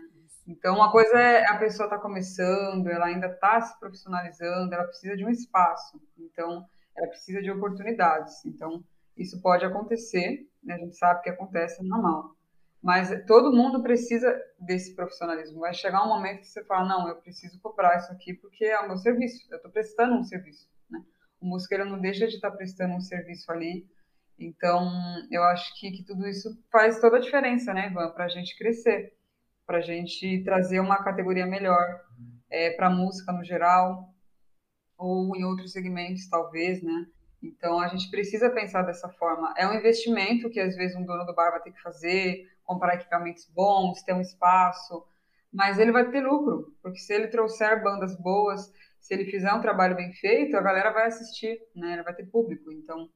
Então, 0.48 0.76
uma 0.76 0.90
coisa 0.90 1.20
é 1.20 1.46
a 1.50 1.58
pessoa 1.58 1.88
está 1.88 2.00
começando, 2.00 2.88
ela 2.88 3.08
ainda 3.08 3.28
está 3.28 3.60
se 3.60 3.78
profissionalizando, 3.78 4.74
ela 4.74 4.86
precisa 4.86 5.18
de 5.18 5.26
um 5.26 5.30
espaço. 5.30 6.02
Então, 6.18 6.66
ela 6.96 7.08
precisa 7.08 7.42
de 7.42 7.52
oportunidades. 7.52 8.46
Então, 8.46 8.82
isso 9.18 9.42
pode 9.42 9.66
acontecer, 9.66 10.48
né? 10.64 10.76
a 10.76 10.78
gente 10.78 10.96
sabe 10.96 11.22
que 11.22 11.30
acontece 11.30 11.84
normal. 11.84 12.37
Mas 12.82 13.26
todo 13.26 13.56
mundo 13.56 13.82
precisa 13.82 14.34
desse 14.60 14.96
profissionalismo. 14.96 15.60
Vai 15.60 15.74
chegar 15.74 16.04
um 16.04 16.10
momento 16.10 16.42
que 16.42 16.48
você 16.48 16.64
fala, 16.64 16.88
não, 16.88 17.08
eu 17.08 17.16
preciso 17.16 17.60
cobrar 17.60 17.98
isso 17.98 18.12
aqui 18.12 18.34
porque 18.36 18.66
é 18.66 18.80
o 18.80 18.88
meu 18.88 18.98
serviço, 18.98 19.48
eu 19.50 19.58
estou 19.58 19.72
prestando 19.72 20.16
um 20.16 20.24
serviço. 20.24 20.70
Né? 20.90 21.00
O 21.42 21.48
músico 21.48 21.74
ele 21.74 21.86
não 21.86 22.00
deixa 22.00 22.28
de 22.28 22.36
estar 22.36 22.52
tá 22.52 22.58
prestando 22.58 22.94
um 22.94 23.02
serviço 23.02 23.52
ali. 23.52 23.88
Então, 24.40 24.88
eu 25.32 25.44
acho 25.44 25.74
que, 25.80 25.92
que 25.92 26.06
tudo 26.06 26.28
isso 26.28 26.50
faz 26.72 27.02
toda 27.02 27.18
a 27.18 27.20
diferença, 27.20 27.74
né, 27.74 27.90
Ivan, 27.90 28.12
para 28.12 28.26
a 28.26 28.30
gente 28.30 28.56
crescer, 28.56 29.18
para 29.66 29.80
a 29.80 29.82
gente 29.82 30.44
trazer 30.44 30.80
uma 30.80 31.04
categoria 31.04 31.48
melhor 31.48 31.84
é, 32.48 32.70
para 32.70 32.86
a 32.86 32.92
música 32.92 33.32
no 33.32 33.44
geral, 33.44 34.14
ou 34.98 35.36
em 35.36 35.44
outros 35.44 35.72
segmentos, 35.72 36.28
talvez, 36.30 36.82
né? 36.84 37.08
Então 37.42 37.80
a 37.80 37.88
gente 37.88 38.10
precisa 38.10 38.50
pensar 38.50 38.82
dessa 38.84 39.10
forma. 39.10 39.54
É 39.58 39.68
um 39.68 39.74
investimento 39.74 40.50
que 40.50 40.60
às 40.60 40.76
vezes 40.76 40.96
um 40.96 41.06
dono 41.06 41.26
do 41.26 41.36
bar 41.36 41.52
vai 41.52 41.62
ter 41.62 41.72
que 41.72 41.82
fazer, 41.82 42.46
comprar 42.68 42.96
equipamentos 42.96 43.50
bons, 43.56 44.04
ter 44.04 44.14
um 44.14 44.22
espaço, 44.22 45.04
mas 45.52 45.80
ele 45.80 45.92
vai 45.92 46.12
ter 46.12 46.22
lucro, 46.22 46.76
porque 46.84 47.00
se 47.00 47.14
ele 47.14 47.30
trouxer 47.30 47.82
bandas 47.82 48.16
boas, 48.20 48.72
se 49.00 49.14
ele 49.14 49.26
fizer 49.26 49.52
um 49.54 49.62
trabalho 49.62 49.96
bem 49.96 50.14
feito, 50.14 50.56
a 50.56 50.62
galera 50.62 50.92
vai 50.92 51.08
assistir, 51.08 51.58
né? 51.76 51.94
Ele 51.94 52.04
vai 52.04 52.14
ter 52.14 52.26
público. 52.26 52.72
Então 52.72 53.10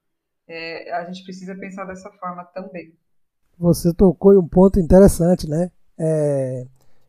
é, 0.48 0.92
a 0.94 1.06
gente 1.06 1.24
precisa 1.24 1.54
pensar 1.54 1.86
dessa 1.86 2.10
forma 2.14 2.46
também. 2.46 2.98
Você 3.60 3.94
tocou 3.94 4.34
em 4.34 4.38
um 4.38 4.48
ponto 4.48 4.80
interessante, 4.80 5.48
né? 5.48 5.70
É, 6.00 6.66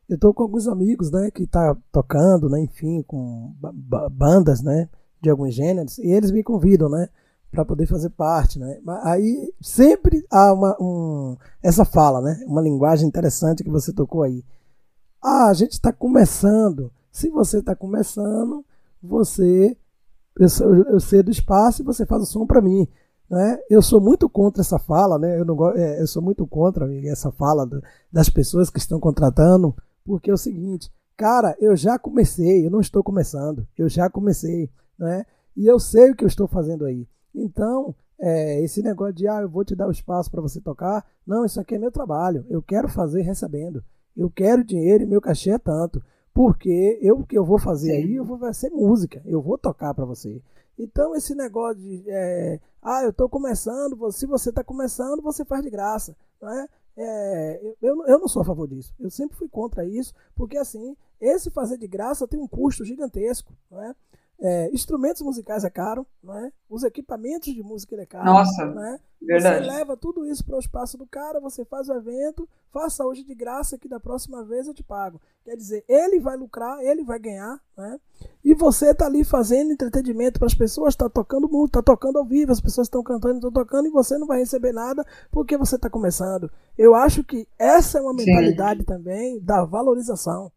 eu 0.09 0.19
tô 0.19 0.35
com 0.35 0.43
alguns 0.43 0.69
amigos, 0.69 1.11
né, 1.11 1.31
que 1.31 1.47
tá 1.47 1.75
tocando, 1.91 2.51
né, 2.51 2.61
enfim, 2.61 3.03
com 3.03 3.55
bandas, 4.11 4.63
né, 4.63 4.87
de 5.23 5.31
alguns 5.31 5.55
gêneros, 5.55 5.97
e 5.97 6.09
eles 6.09 6.31
me 6.31 6.43
convidam, 6.43 6.91
né, 6.91 7.09
para 7.53 7.65
poder 7.65 7.87
fazer 7.87 8.11
parte, 8.11 8.59
né. 8.59 8.81
Aí 9.05 9.53
sempre 9.61 10.27
há 10.31 10.53
uma 10.53 10.77
um, 10.81 11.37
essa 11.63 11.85
fala, 11.85 12.21
né, 12.21 12.43
uma 12.47 12.63
linguagem 12.63 13.07
interessante 13.07 13.63
que 13.63 13.71
você 13.71 13.93
tocou 13.93 14.23
aí. 14.23 14.43
Ah, 15.23 15.49
a 15.49 15.55
gente 15.55 15.73
está 15.73 15.93
começando. 15.93 16.91
Se 17.13 17.29
você 17.29 17.59
está 17.59 17.77
começando, 17.77 18.65
você 19.01 19.77
eu, 20.37 20.85
eu 20.87 20.99
cedo 20.99 21.31
espaço 21.31 21.83
e 21.83 21.85
você 21.85 22.07
faz 22.07 22.23
o 22.23 22.27
som 22.27 22.47
para 22.47 22.63
mim. 22.63 22.89
Né? 23.29 23.59
Eu 23.71 23.81
sou 23.83 24.01
muito 24.01 24.29
contra 24.29 24.63
essa 24.63 24.79
fala, 24.79 25.19
né? 25.19 25.39
eu, 25.39 25.45
não, 25.45 25.71
é, 25.71 26.01
eu 26.01 26.07
sou 26.07 26.23
muito 26.23 26.47
contra 26.47 26.93
essa 27.07 27.31
fala 27.31 27.67
do, 27.67 27.83
das 28.11 28.29
pessoas 28.29 28.69
que 28.71 28.79
estão 28.79 28.99
contratando 28.99 29.75
porque 30.05 30.31
é 30.31 30.35
o 30.35 30.39
seguinte, 30.39 30.91
cara, 31.17 31.57
eu 31.61 31.77
já 31.77 31.99
comecei, 31.99 32.67
eu 32.67 32.71
não 32.71 32.81
estou 32.81 33.03
começando, 33.03 33.67
eu 33.79 33.89
já 33.89 34.11
comecei, 34.11 34.69
né? 34.99 35.25
E 35.57 35.67
eu 35.67 35.79
sei 35.79 36.11
o 36.11 36.17
que 36.17 36.25
eu 36.25 36.29
estou 36.29 36.49
fazendo 36.49 36.85
aí. 36.85 37.07
Então, 37.35 37.95
é, 38.19 38.61
esse 38.63 38.83
negócio 38.83 39.15
de, 39.15 39.29
ah, 39.29 39.41
eu 39.41 39.49
vou 39.49 39.65
te 39.65 39.75
dar 39.75 39.89
o 39.89 39.93
espaço 39.93 40.31
para 40.31 40.41
você 40.41 40.61
tocar, 40.61 41.05
não, 41.27 41.45
isso 41.45 41.61
aqui 41.61 41.75
é 41.75 41.79
meu 41.79 41.91
trabalho, 41.91 42.45
eu 42.49 42.63
quero 42.63 42.89
fazer 42.89 43.23
recebendo. 43.23 43.83
Eu 44.17 44.31
quero 44.31 44.65
dinheiro 44.65 45.05
e 45.05 45.07
meu 45.07 45.21
cachê 45.21 45.51
é 45.51 45.59
tanto. 45.59 46.03
Porque 46.35 46.99
eu 47.03 47.21
o 47.21 47.27
que 47.27 47.37
eu 47.37 47.45
vou 47.45 47.59
fazer 47.59 47.93
aí, 47.93 48.15
eu 48.15 48.25
vou 48.25 48.39
vai 48.39 48.55
ser 48.55 48.71
música, 48.71 49.21
eu 49.27 49.43
vou 49.43 49.59
tocar 49.59 49.93
para 49.93 50.05
você. 50.05 50.41
Então, 50.79 51.15
esse 51.15 51.35
negócio 51.35 51.83
de, 51.83 52.05
é, 52.09 52.59
ah, 52.81 53.03
eu 53.03 53.11
estou 53.11 53.29
começando, 53.29 54.11
se 54.11 54.27
você 54.27 54.49
está 54.49 54.65
começando, 54.65 55.21
você 55.21 55.45
faz 55.45 55.63
de 55.63 55.71
graça. 55.71 56.17
Não 56.41 56.51
é? 56.51 56.69
É, 56.97 57.75
eu, 57.81 58.05
eu 58.07 58.19
não 58.19 58.29
sou 58.29 58.43
a 58.43 58.45
favor 58.45 58.67
disso. 58.67 58.95
Eu 58.99 59.11
sempre 59.11 59.37
fui 59.37 59.49
contra 59.49 59.85
isso, 59.85 60.15
porque 60.35 60.57
assim, 60.57 60.97
esse 61.21 61.51
fazer 61.51 61.77
de 61.79 61.87
graça 61.87 62.27
tem 62.27 62.41
um 62.41 62.49
custo 62.49 62.85
gigantesco. 62.85 63.53
Não 63.71 63.83
é? 63.83 63.95
É, 64.45 64.69
instrumentos 64.73 65.23
musicais 65.23 65.63
é 65.63 65.71
caro, 65.71 66.05
não 66.21 66.37
é? 66.37 66.51
Os 66.69 66.83
equipamentos 66.83 67.55
de 67.55 67.63
música 67.63 67.95
é 67.95 68.05
caro. 68.05 68.25
Nossa, 68.25 68.67
não 68.67 68.85
é? 68.85 68.99
verdade. 69.21 69.65
Você 69.65 69.71
leva 69.71 69.97
tudo 69.97 70.27
isso 70.27 70.45
para 70.45 70.57
o 70.57 70.59
espaço 70.59 70.99
do 70.99 71.07
cara, 71.07 71.39
você 71.39 71.65
faz 71.65 71.89
o 71.89 71.95
evento, 71.95 72.49
faça 72.73 73.07
hoje 73.07 73.23
de 73.23 73.37
graça 73.37 73.79
que 73.79 73.89
da 73.89 74.01
próxima 74.01 74.45
vez 74.45 74.67
eu 74.67 74.75
te 74.75 74.83
pago. 74.83 75.21
Quer 75.45 75.55
dizer, 75.55 75.85
ele 75.87 76.19
vai 76.19 76.37
lucrar, 76.37 76.81
ele 76.81 77.05
vai 77.05 77.21
ganhar, 77.21 77.61
né? 77.79 78.01
E 78.45 78.53
você 78.53 78.91
está 78.91 79.07
ali 79.07 79.23
fazendo 79.23 79.73
entretenimento 79.73 80.41
para 80.41 80.47
as 80.47 80.55
pessoas, 80.55 80.95
está 80.95 81.09
tocando 81.09 81.49
muito, 81.49 81.79
está 81.79 81.83
tocando 81.83 82.19
ao 82.19 82.25
vivo, 82.25 82.51
as 82.51 82.61
pessoas 82.61 82.87
estão 82.87 83.03
cantando, 83.03 83.37
estão 83.37 83.53
tocando 83.53 83.87
e 83.87 83.93
você 83.93 84.19
não 84.19 84.27
vai 84.27 84.39
receber 84.41 84.73
nada 84.73 85.07
porque 85.31 85.57
você 85.57 85.77
está 85.77 85.89
começando. 85.89 86.51
Eu 86.77 86.97
acho 86.97 87.23
que 87.23 87.47
essa 87.57 87.99
é 87.99 88.03
uma 88.03 88.13
mentalidade 88.13 88.81
Sim. 88.81 88.87
também 88.87 89.39
da 89.39 89.65
valorização 89.65 90.51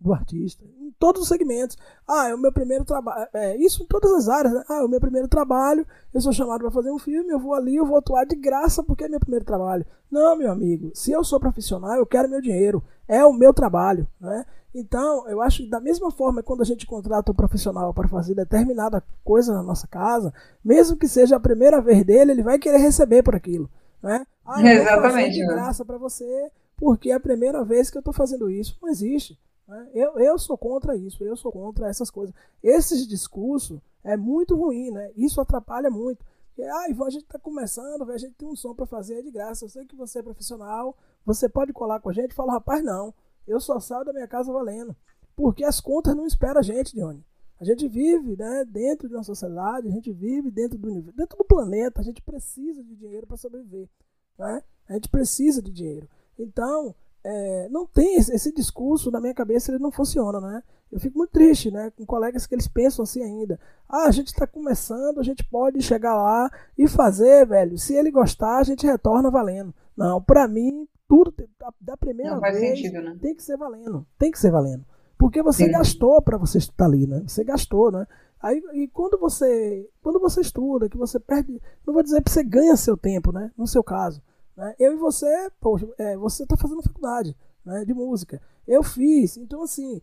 do 0.00 0.12
artista, 0.14 0.64
em 0.64 0.90
todos 0.98 1.22
os 1.22 1.28
segmentos. 1.28 1.76
Ah, 2.08 2.28
é 2.28 2.34
o 2.34 2.38
meu 2.38 2.50
primeiro 2.50 2.84
trabalho. 2.84 3.28
É, 3.34 3.56
isso 3.56 3.82
em 3.82 3.86
todas 3.86 4.10
as 4.12 4.28
áreas. 4.28 4.54
Né? 4.54 4.64
Ah, 4.68 4.78
é 4.78 4.84
o 4.84 4.88
meu 4.88 5.00
primeiro 5.00 5.28
trabalho, 5.28 5.86
eu 6.12 6.20
sou 6.20 6.32
chamado 6.32 6.60
para 6.60 6.70
fazer 6.70 6.90
um 6.90 6.98
filme, 6.98 7.30
eu 7.30 7.38
vou 7.38 7.54
ali, 7.54 7.76
eu 7.76 7.84
vou 7.84 7.98
atuar 7.98 8.24
de 8.24 8.34
graça 8.34 8.82
porque 8.82 9.04
é 9.04 9.08
meu 9.08 9.20
primeiro 9.20 9.44
trabalho. 9.44 9.84
Não, 10.10 10.36
meu 10.36 10.50
amigo, 10.50 10.90
se 10.94 11.12
eu 11.12 11.22
sou 11.22 11.38
profissional, 11.38 11.96
eu 11.96 12.06
quero 12.06 12.28
meu 12.28 12.40
dinheiro. 12.40 12.82
É 13.06 13.24
o 13.24 13.32
meu 13.32 13.52
trabalho. 13.52 14.08
Né? 14.20 14.44
Então, 14.74 15.28
eu 15.28 15.42
acho 15.42 15.64
que 15.64 15.68
da 15.68 15.80
mesma 15.80 16.10
forma 16.10 16.42
quando 16.42 16.62
a 16.62 16.64
gente 16.64 16.86
contrata 16.86 17.30
um 17.30 17.34
profissional 17.34 17.92
para 17.92 18.08
fazer 18.08 18.34
determinada 18.34 19.02
coisa 19.22 19.52
na 19.52 19.62
nossa 19.62 19.86
casa, 19.86 20.32
mesmo 20.64 20.96
que 20.96 21.08
seja 21.08 21.36
a 21.36 21.40
primeira 21.40 21.80
vez 21.80 22.04
dele, 22.04 22.32
ele 22.32 22.42
vai 22.42 22.58
querer 22.58 22.78
receber 22.78 23.22
por 23.22 23.34
aquilo. 23.34 23.68
Né? 24.02 24.24
Ah, 24.46 24.62
eu 24.62 24.80
Exatamente. 24.80 25.00
Vou 25.00 25.10
fazer 25.10 25.30
de 25.30 25.40
né? 25.40 25.46
graça 25.46 25.84
para 25.84 25.98
você 25.98 26.50
porque 26.76 27.10
é 27.10 27.14
a 27.14 27.20
primeira 27.20 27.62
vez 27.62 27.90
que 27.90 27.98
eu 27.98 28.00
estou 28.00 28.14
fazendo 28.14 28.50
isso. 28.50 28.78
Não 28.80 28.88
existe. 28.88 29.38
Né? 29.70 29.88
Eu, 29.94 30.18
eu 30.18 30.36
sou 30.36 30.58
contra 30.58 30.96
isso, 30.96 31.22
eu 31.22 31.36
sou 31.36 31.52
contra 31.52 31.88
essas 31.88 32.10
coisas. 32.10 32.34
Esses 32.60 33.06
discursos 33.06 33.80
é 34.02 34.16
muito 34.16 34.56
ruim, 34.56 34.90
né? 34.90 35.12
Isso 35.16 35.40
atrapalha 35.40 35.88
muito. 35.88 36.26
Que, 36.56 36.62
ah, 36.64 36.90
Ivan, 36.90 37.06
a 37.06 37.10
gente 37.10 37.22
está 37.22 37.38
começando, 37.38 38.02
a 38.10 38.18
gente 38.18 38.34
tem 38.34 38.48
um 38.48 38.56
som 38.56 38.74
para 38.74 38.84
fazer 38.84 39.20
é 39.20 39.22
de 39.22 39.30
graça. 39.30 39.64
Eu 39.64 39.68
sei 39.68 39.86
que 39.86 39.94
você 39.94 40.18
é 40.18 40.22
profissional, 40.24 40.98
você 41.24 41.48
pode 41.48 41.72
colar 41.72 42.00
com 42.00 42.10
a 42.10 42.12
gente. 42.12 42.34
Fala, 42.34 42.54
rapaz, 42.54 42.82
não. 42.82 43.14
Eu 43.46 43.60
só 43.60 43.78
saio 43.78 44.04
da 44.04 44.12
minha 44.12 44.26
casa 44.26 44.52
valendo. 44.52 44.94
Porque 45.36 45.62
as 45.64 45.80
contas 45.80 46.16
não 46.16 46.26
esperam 46.26 46.58
a 46.58 46.62
gente, 46.62 46.96
Johnny. 46.96 47.24
A 47.60 47.64
gente 47.64 47.86
vive 47.86 48.36
né, 48.36 48.64
dentro 48.64 49.08
de 49.08 49.14
uma 49.14 49.22
sociedade, 49.22 49.86
a 49.86 49.90
gente 49.92 50.10
vive 50.10 50.50
dentro 50.50 50.76
do 50.78 50.88
universo, 50.88 51.16
dentro 51.16 51.38
do 51.38 51.44
planeta, 51.44 52.00
a 52.00 52.04
gente 52.04 52.20
precisa 52.22 52.82
de 52.82 52.96
dinheiro 52.96 53.26
para 53.26 53.36
sobreviver. 53.36 53.88
Né? 54.36 54.64
A 54.88 54.94
gente 54.94 55.08
precisa 55.08 55.62
de 55.62 55.70
dinheiro. 55.70 56.08
Então, 56.36 56.92
é, 57.24 57.68
não 57.70 57.86
tem 57.86 58.16
esse, 58.16 58.34
esse, 58.34 58.52
discurso 58.52 59.10
na 59.10 59.20
minha 59.20 59.34
cabeça, 59.34 59.70
ele 59.70 59.82
não 59.82 59.90
funciona, 59.90 60.40
né? 60.40 60.62
Eu 60.90 60.98
fico 60.98 61.18
muito 61.18 61.30
triste, 61.30 61.70
né? 61.70 61.92
Com 61.96 62.04
colegas 62.04 62.46
que 62.46 62.54
eles 62.54 62.66
pensam 62.66 63.02
assim 63.02 63.22
ainda. 63.22 63.60
Ah, 63.88 64.06
a 64.06 64.10
gente 64.10 64.28
está 64.28 64.46
começando, 64.46 65.20
a 65.20 65.22
gente 65.22 65.44
pode 65.44 65.80
chegar 65.82 66.14
lá 66.14 66.50
e 66.76 66.88
fazer, 66.88 67.46
velho. 67.46 67.78
Se 67.78 67.94
ele 67.94 68.10
gostar, 68.10 68.58
a 68.58 68.62
gente 68.64 68.86
retorna 68.86 69.30
valendo. 69.30 69.72
Não, 69.96 70.20
para 70.20 70.48
mim, 70.48 70.88
tudo 71.08 71.32
da 71.80 71.96
primeira 71.96 72.34
não, 72.34 72.40
vez 72.40 72.56
sentido, 72.56 73.02
né? 73.02 73.16
tem 73.20 73.34
que 73.34 73.42
ser 73.42 73.56
valendo. 73.56 74.06
Tem 74.18 74.30
que 74.30 74.38
ser 74.38 74.50
valendo. 74.50 74.84
Porque 75.18 75.42
você 75.42 75.66
Sim. 75.66 75.72
gastou 75.72 76.22
para 76.22 76.38
você 76.38 76.58
estar 76.58 76.86
ali, 76.86 77.06
né? 77.06 77.22
Você 77.26 77.44
gastou, 77.44 77.92
né? 77.92 78.06
Aí, 78.42 78.62
e 78.72 78.88
quando 78.88 79.18
você, 79.18 79.86
quando 80.02 80.18
você 80.18 80.40
estuda, 80.40 80.88
que 80.88 80.96
você 80.96 81.20
perde, 81.20 81.60
não 81.86 81.92
vou 81.92 82.02
dizer 82.02 82.22
que 82.22 82.30
você 82.30 82.42
ganha 82.42 82.74
seu 82.74 82.96
tempo, 82.96 83.30
né? 83.30 83.50
No 83.56 83.66
seu 83.66 83.84
caso, 83.84 84.22
né? 84.60 84.74
Eu 84.78 84.92
e 84.92 84.96
você, 84.96 85.50
poxa, 85.58 85.88
é, 85.96 86.18
você 86.18 86.42
está 86.42 86.54
fazendo 86.54 86.82
faculdade 86.82 87.34
né, 87.64 87.82
de 87.86 87.94
música. 87.94 88.42
Eu 88.68 88.82
fiz. 88.82 89.38
Então, 89.38 89.62
assim, 89.62 90.02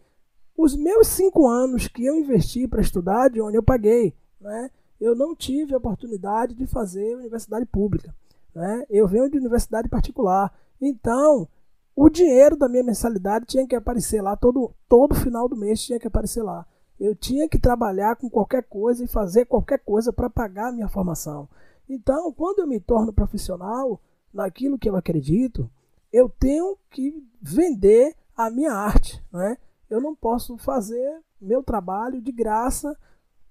os 0.58 0.76
meus 0.76 1.10
cinco 1.10 1.47
anos 1.47 1.88
que 1.88 2.03
eu 2.03 2.16
investi 2.16 2.68
para 2.68 2.82
estudar, 2.82 3.30
de 3.30 3.39
onde 3.39 3.55
eu 3.55 3.62
paguei, 3.62 4.16
né? 4.41 4.72
Eu 4.99 5.16
não 5.16 5.36
tive 5.36 5.76
a 5.76 5.78
oportunidade 5.78 6.55
de 6.55 6.66
fazer 6.66 7.16
universidade 7.16 7.68
pública. 7.68 8.16
Né? 8.55 8.84
Eu 8.89 9.08
venho 9.08 9.30
de 9.30 9.38
universidade 9.38 9.88
particular. 9.88 10.51
Então, 10.82 11.47
o 11.95 12.10
dinheiro 12.10 12.58
da 12.58 12.68
minha 12.68 12.84
mensalidade 12.84 13.45
tinha 13.45 13.68
que 13.68 13.76
aparecer 13.76 14.24
lá, 14.24 14.36
todo, 14.36 14.74
todo 14.89 15.14
final 15.14 15.47
do 15.47 15.55
mês 15.55 15.84
tinha 15.84 15.99
que 15.99 16.08
aparecer 16.08 16.41
lá. 16.41 16.66
Eu 16.99 17.16
tinha 17.16 17.47
que 17.47 17.60
trabalhar 17.60 18.16
com 18.16 18.28
qualquer 18.28 18.64
coisa 18.64 19.03
e 19.03 19.08
fazer 19.08 19.45
qualquer 19.45 19.78
coisa 19.78 20.12
para 20.12 20.32
pagar 20.32 20.70
a 20.70 20.72
minha 20.72 20.89
formação. 20.89 21.47
Então, 21.88 22.34
quando 22.34 22.58
eu 22.58 22.68
me 22.68 22.80
torno 22.80 23.14
profissional, 23.14 24.01
naquilo 24.38 24.77
que 24.77 24.88
eu 24.88 24.95
acredito, 24.95 25.69
eu 26.13 26.29
tenho 26.29 26.77
que 26.91 27.27
vender 27.41 28.15
a 28.35 28.51
minha 28.51 28.71
arte. 28.71 29.21
Né? 29.33 29.57
Eu 29.89 29.99
não 29.99 30.15
posso 30.15 30.57
fazer 30.57 31.19
meu 31.41 31.63
trabalho 31.63 32.21
de 32.21 32.31
graça 32.31 32.95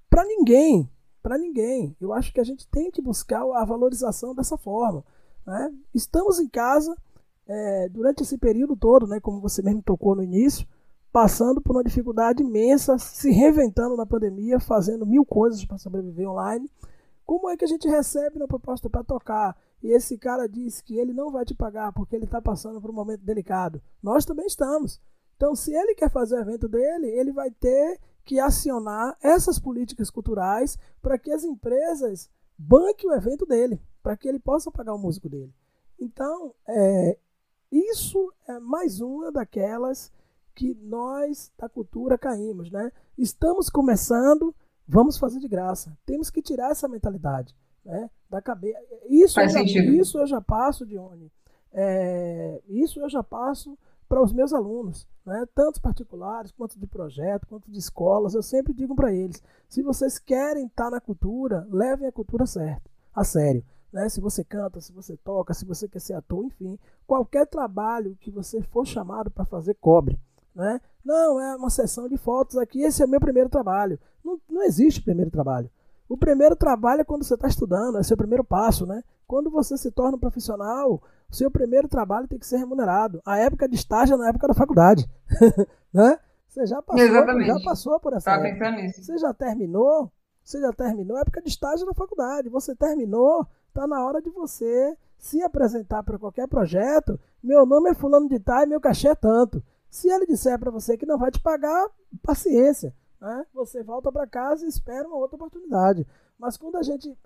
para 0.09 0.24
ninguém. 0.24 0.89
Para 1.20 1.37
ninguém. 1.37 1.97
Eu 2.01 2.12
acho 2.12 2.32
que 2.32 2.41
a 2.41 2.45
gente 2.45 2.68
tem 2.68 2.91
que 2.91 3.03
buscar 3.03 3.43
a 3.43 3.64
valorização 3.64 4.32
dessa 4.32 4.57
forma. 4.57 5.05
Né? 5.45 5.74
Estamos 5.93 6.39
em 6.39 6.49
casa 6.49 6.97
é, 7.49 7.89
durante 7.89 8.22
esse 8.22 8.39
período 8.39 8.76
todo, 8.76 9.09
né, 9.09 9.18
como 9.20 9.41
você 9.41 9.62
mesmo 9.62 9.82
tocou 9.82 10.14
no 10.14 10.22
início, 10.22 10.66
passando 11.12 11.61
por 11.61 11.74
uma 11.74 11.84
dificuldade 11.84 12.43
imensa, 12.43 12.97
se 12.99 13.30
reinventando 13.30 13.97
na 13.97 14.07
pandemia, 14.07 14.61
fazendo 14.61 15.05
mil 15.05 15.24
coisas 15.24 15.64
para 15.64 15.78
sobreviver 15.78 16.28
online. 16.28 16.70
Como 17.24 17.51
é 17.51 17.57
que 17.57 17.64
a 17.64 17.68
gente 17.68 17.89
recebe 17.89 18.37
uma 18.37 18.47
proposta 18.47 18.89
para 18.89 19.03
tocar 19.03 19.57
e 19.87 19.93
esse 19.93 20.18
cara 20.18 20.49
diz 20.49 20.80
que 20.80 20.99
ele 20.99 21.12
não 21.12 21.30
vai 21.30 21.45
te 21.45 21.55
pagar 21.55 21.93
porque 21.93 22.16
ele 22.16 22.24
está 22.24 22.43
passando 22.43 22.80
por 22.80 22.91
um 22.91 22.95
momento 22.95 23.22
delicado. 23.22 23.80
Nós 24.03 24.24
também 24.24 24.45
estamos. 24.45 25.01
Então, 25.37 25.55
se 25.55 25.72
ele 25.72 25.95
quer 25.95 26.11
fazer 26.11 26.34
o 26.34 26.41
evento 26.41 26.66
dele, 26.66 27.07
ele 27.07 27.30
vai 27.30 27.53
ter 27.53 28.01
que 28.24 28.41
acionar 28.41 29.16
essas 29.22 29.61
políticas 29.61 30.11
culturais 30.11 30.76
para 31.01 31.16
que 31.16 31.30
as 31.30 31.45
empresas 31.45 32.28
banquem 32.59 33.09
o 33.09 33.14
evento 33.14 33.47
dele, 33.47 33.80
para 34.03 34.16
que 34.16 34.26
ele 34.26 34.41
possa 34.41 34.72
pagar 34.72 34.93
o 34.93 34.99
músico 34.99 35.28
dele. 35.28 35.55
Então, 36.01 36.53
é, 36.66 37.16
isso 37.70 38.32
é 38.49 38.59
mais 38.59 39.01
uma 39.01 39.30
daquelas 39.30 40.11
que 40.53 40.74
nós 40.74 41.53
da 41.57 41.68
cultura 41.68 42.18
caímos, 42.18 42.72
né? 42.72 42.91
Estamos 43.16 43.70
começando, 43.70 44.53
vamos 44.89 45.16
fazer 45.16 45.39
de 45.39 45.47
graça. 45.47 45.97
Temos 46.05 46.28
que 46.28 46.43
tirar 46.43 46.72
essa 46.72 46.89
mentalidade 46.89 47.55
né, 47.87 48.11
da 48.28 48.43
cabeça. 48.43 48.78
Isso, 49.09 49.41
eu 49.41 49.49
já, 49.49 49.62
isso 49.62 50.18
eu 50.18 50.26
já 50.26 50.41
passo, 50.41 50.84
Dione. 50.84 51.30
É, 51.72 52.61
isso 52.68 53.01
eu 53.01 53.09
já 53.09 53.22
passo 53.22 53.78
para 54.09 54.22
os 54.22 54.32
meus 54.32 54.53
alunos, 54.53 55.07
né, 55.24 55.45
tanto 55.55 55.80
particulares 55.80 56.53
quanto 56.53 56.78
de 56.78 56.87
projeto, 56.87 57.47
quanto 57.47 57.70
de 57.70 57.78
escolas. 57.78 58.34
Eu 58.34 58.43
sempre 58.43 58.72
digo 58.74 58.95
para 58.95 59.12
eles: 59.12 59.43
se 59.68 59.82
vocês 59.82 60.18
querem 60.18 60.66
estar 60.66 60.91
na 60.91 61.01
cultura, 61.01 61.66
levem 61.70 62.09
a 62.09 62.12
cultura 62.12 62.47
certo, 62.47 62.91
a 63.14 63.24
sério. 63.24 63.64
Né? 63.93 64.09
Se 64.09 64.20
você 64.20 64.45
canta, 64.45 64.80
se 64.80 64.93
você 64.93 65.16
toca, 65.16 65.55
se 65.55 65.64
você 65.64 65.89
quer 65.89 66.01
ser 66.01 66.14
ator, 66.14 66.45
enfim, 66.45 66.78
qualquer 67.07 67.47
trabalho 67.47 68.16
que 68.20 68.30
você 68.30 68.61
for 68.61 68.87
chamado 68.87 69.30
para 69.30 69.45
fazer, 69.45 69.74
cobre. 69.74 70.18
Né? 70.55 70.80
Não, 71.05 71.41
é 71.41 71.57
uma 71.57 71.70
sessão 71.70 72.09
de 72.09 72.16
fotos 72.16 72.57
aqui, 72.57 72.82
esse 72.82 73.03
é 73.03 73.07
o 73.07 73.09
meu 73.09 73.20
primeiro 73.20 73.49
trabalho. 73.49 73.99
Não, 74.24 74.41
não 74.51 74.62
existe 74.62 75.03
primeiro 75.03 75.30
trabalho. 75.30 75.70
O 76.09 76.17
primeiro 76.17 76.55
trabalho 76.55 77.01
é 77.01 77.05
quando 77.05 77.25
você 77.25 77.35
está 77.35 77.49
estudando, 77.49 77.99
é 77.99 78.03
seu 78.03 78.17
primeiro 78.17 78.45
passo, 78.45 78.87
né? 78.87 79.03
Quando 79.27 79.51
você 79.51 79.77
se 79.77 79.91
torna 79.91 80.17
um 80.17 80.21
profissional, 80.21 81.03
o 81.29 81.35
seu 81.35 81.51
primeiro 81.51 81.89
trabalho 81.89 82.29
tem 82.29 82.39
que 82.39 82.47
ser 82.47 82.59
remunerado. 82.59 83.21
A 83.27 83.39
época 83.39 83.69
de 83.69 83.75
estágio 83.75 84.15
é 84.15 84.19
na 84.19 84.29
época 84.29 84.47
da 84.47 84.55
faculdade, 84.55 85.09
né? 85.93 86.19
Você 86.49 86.67
já 86.67 86.81
passou, 86.81 87.07
já 87.45 87.61
passou 87.65 88.01
por 88.01 88.13
essa 88.15 88.31
Tava 88.31 88.47
época. 88.47 88.71
Nisso. 88.71 89.03
Você 89.03 89.19
já 89.19 89.35
terminou? 89.35 90.11
Você 90.43 90.61
já 90.61 90.73
terminou 90.73 91.17
a 91.17 91.21
época 91.21 91.43
de 91.43 91.49
estágio 91.49 91.85
na 91.85 91.93
faculdade. 91.93 92.49
Você 92.49 92.75
terminou, 92.75 93.47
está 93.69 93.87
na 93.87 94.03
hora 94.07 94.23
de 94.23 94.31
você 94.31 94.97
se 95.19 95.43
apresentar 95.43 96.03
para 96.03 96.19
qualquer 96.19 96.47
projeto. 96.47 97.19
Meu 97.43 97.67
nome 97.67 97.91
é 97.91 97.95
fulano 97.95 98.29
de 98.29 98.39
tal 98.39 98.63
e 98.63 98.67
meu 98.67 98.81
cachê 98.81 99.09
é 99.09 99.15
tanto. 99.15 99.63
Se 99.91 100.09
ele 100.09 100.25
disser 100.25 100.59
para 100.59 100.71
você 100.71 100.97
que 100.97 101.05
não 101.05 101.19
vai 101.19 101.31
te 101.31 101.41
pagar, 101.41 101.89
paciência 102.23 102.95
né? 103.21 103.47
Você 103.55 103.83
volta 103.83 104.11
para 104.11 104.27
casa 104.27 104.64
e 104.64 104.69
espera 104.69 105.07
uma 105.07 105.17
outra 105.17 105.37
oportunidade. 105.37 106.07
Mas 106.39 106.57
quando 106.57 106.77
a 106.77 106.83
gente 106.83 107.17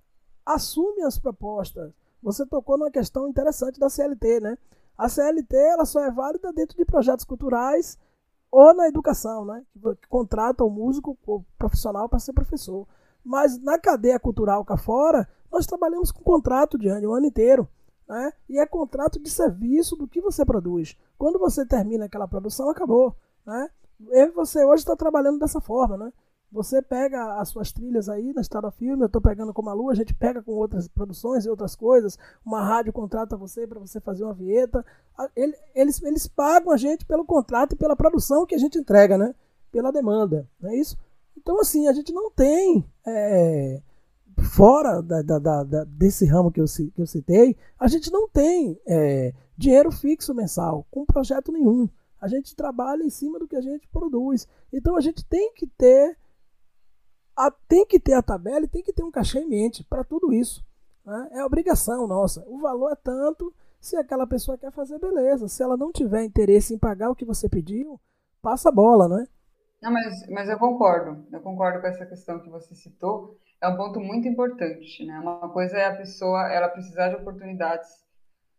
assume 0.45 1.03
as 1.03 1.19
propostas, 1.19 1.93
você 2.23 2.45
tocou 2.47 2.79
numa 2.79 2.91
questão 2.91 3.29
interessante 3.29 3.79
da 3.79 3.89
CLT, 3.89 4.41
né? 4.41 4.59
A 4.97 5.09
CLT 5.09 5.57
ela 5.57 5.85
só 5.85 6.01
é 6.05 6.11
válida 6.11 6.53
dentro 6.53 6.77
de 6.77 6.85
projetos 6.85 7.25
culturais 7.25 7.99
ou 8.51 8.75
na 8.75 8.89
educação, 8.89 9.45
né? 9.45 9.65
Que 9.75 10.09
contrata 10.09 10.65
o 10.65 10.71
músico 10.71 11.17
o 11.27 11.43
profissional 11.57 12.09
para 12.09 12.19
ser 12.19 12.33
professor. 12.33 12.87
Mas 13.25 13.59
na 13.59 13.79
cadeia 13.79 14.19
cultural 14.19 14.65
cá 14.65 14.77
fora, 14.77 15.29
nós 15.51 15.67
trabalhamos 15.67 16.11
com 16.13 16.23
contrato 16.23 16.79
de 16.79 16.89
ano, 16.89 17.09
o 17.09 17.15
ano 17.15 17.27
inteiro. 17.27 17.69
Né? 18.09 18.33
E 18.49 18.59
é 18.59 18.67
contrato 18.67 19.21
de 19.21 19.31
serviço 19.31 19.95
do 19.95 20.09
que 20.09 20.21
você 20.21 20.45
produz. 20.45 20.97
Quando 21.17 21.39
você 21.39 21.65
termina 21.65 22.07
aquela 22.07 22.27
produção, 22.27 22.69
acabou. 22.69 23.15
Né? 23.47 23.71
Eu 24.09 24.29
e 24.29 24.31
você 24.31 24.65
hoje 24.65 24.83
está 24.83 24.97
trabalhando 24.97 25.39
dessa 25.39 25.61
forma, 25.61 25.97
né? 25.97 26.13
Você 26.53 26.83
pega 26.83 27.41
as 27.41 27.49
suas 27.49 27.71
trilhas 27.71 28.09
aí 28.09 28.33
na 28.33 28.41
Estrada 28.41 28.73
Filme, 28.73 29.03
eu 29.03 29.07
estou 29.07 29.23
pegando 29.23 29.55
com 29.55 29.63
a 29.63 29.67
Malu, 29.67 29.89
a 29.89 29.95
gente 29.95 30.13
pega 30.13 30.43
com 30.43 30.51
outras 30.53 30.89
produções 30.89 31.45
e 31.45 31.49
outras 31.49 31.77
coisas. 31.77 32.19
Uma 32.45 32.65
rádio 32.65 32.93
contrata 32.93 33.37
você 33.37 33.69
para 33.69 33.79
você 33.79 34.01
fazer 34.01 34.25
uma 34.25 34.35
vinheta. 34.35 34.85
Eles, 35.77 36.03
eles 36.03 36.27
pagam 36.27 36.73
a 36.73 36.77
gente 36.77 37.07
pelo 37.07 37.25
contrato 37.25 37.75
e 37.75 37.79
pela 37.79 37.95
produção 37.95 38.45
que 38.45 38.55
a 38.57 38.59
gente 38.59 38.79
entrega, 38.79 39.17
né? 39.17 39.33
Pela 39.71 39.93
demanda, 39.93 40.49
não 40.61 40.71
é 40.71 40.77
isso? 40.77 40.99
Então, 41.37 41.61
assim, 41.61 41.87
a 41.87 41.93
gente 41.93 42.13
não 42.13 42.33
tem, 42.33 42.85
é, 43.07 43.81
fora 44.41 45.01
da, 45.01 45.23
da, 45.23 45.39
da, 45.39 45.85
desse 45.85 46.27
ramo 46.27 46.51
que 46.51 46.61
eu, 46.61 46.65
que 46.67 47.01
eu 47.01 47.07
citei, 47.07 47.57
a 47.79 47.87
gente 47.87 48.11
não 48.11 48.29
tem 48.29 48.77
é, 48.87 49.33
dinheiro 49.57 49.93
fixo 49.93 50.35
mensal 50.35 50.85
com 50.91 51.07
projeto 51.07 51.53
nenhum. 51.53 51.89
A 52.21 52.29
gente 52.29 52.55
trabalha 52.55 53.03
em 53.03 53.11
cima 53.11 53.39
do 53.39 53.49
que 53.49 53.57
a 53.57 53.61
gente 53.61 53.89
produz. 53.89 54.47
Então 54.73 54.97
a 54.97 55.01
gente 55.01 55.25
tem 55.25 55.53
que 55.55 55.67
ter 55.67 56.17
a, 57.37 57.51
tem 57.51 57.87
que 57.87 57.99
ter 57.99 58.13
a 58.13 58.23
tabela 58.23 58.65
e 58.65 58.69
tem 58.69 58.83
que 58.83 58.93
ter 58.93 59.03
um 59.03 59.11
cachê 59.11 59.41
em 59.41 59.49
mente 59.49 59.83
para 59.85 60.05
tudo 60.05 60.33
isso. 60.33 60.65
Né? 61.05 61.29
É 61.33 61.45
obrigação 61.45 62.07
nossa. 62.07 62.45
O 62.47 62.59
valor 62.59 62.93
é 62.93 62.97
tanto. 62.97 63.55
Se 63.81 63.97
aquela 63.97 64.27
pessoa 64.27 64.59
quer 64.59 64.71
fazer, 64.71 64.99
beleza. 64.99 65.49
Se 65.49 65.63
ela 65.63 65.77
não 65.77 65.91
tiver 65.91 66.23
interesse 66.23 66.75
em 66.75 66.79
pagar 66.79 67.11
o 67.11 67.15
que 67.15 67.25
você 67.25 67.49
pediu, 67.49 67.99
passa 68.43 68.69
a 68.69 68.73
bola, 68.73 69.09
né? 69.09 69.27
Não, 69.81 69.91
mas, 69.91 70.29
mas 70.29 70.49
eu 70.51 70.59
concordo. 70.59 71.25
Eu 71.33 71.41
concordo 71.41 71.81
com 71.81 71.87
essa 71.87 72.05
questão 72.05 72.39
que 72.41 72.51
você 72.51 72.75
citou. 72.75 73.39
É 73.63 73.69
um 73.69 73.77
ponto 73.77 73.99
muito 73.99 74.29
importante, 74.29 75.05
né? 75.07 75.19
Uma 75.19 75.49
coisa 75.51 75.79
é 75.79 75.87
a 75.87 75.97
pessoa, 75.97 76.53
ela 76.53 76.69
precisar 76.69 77.09
de 77.09 77.17
oportunidades 77.17 77.89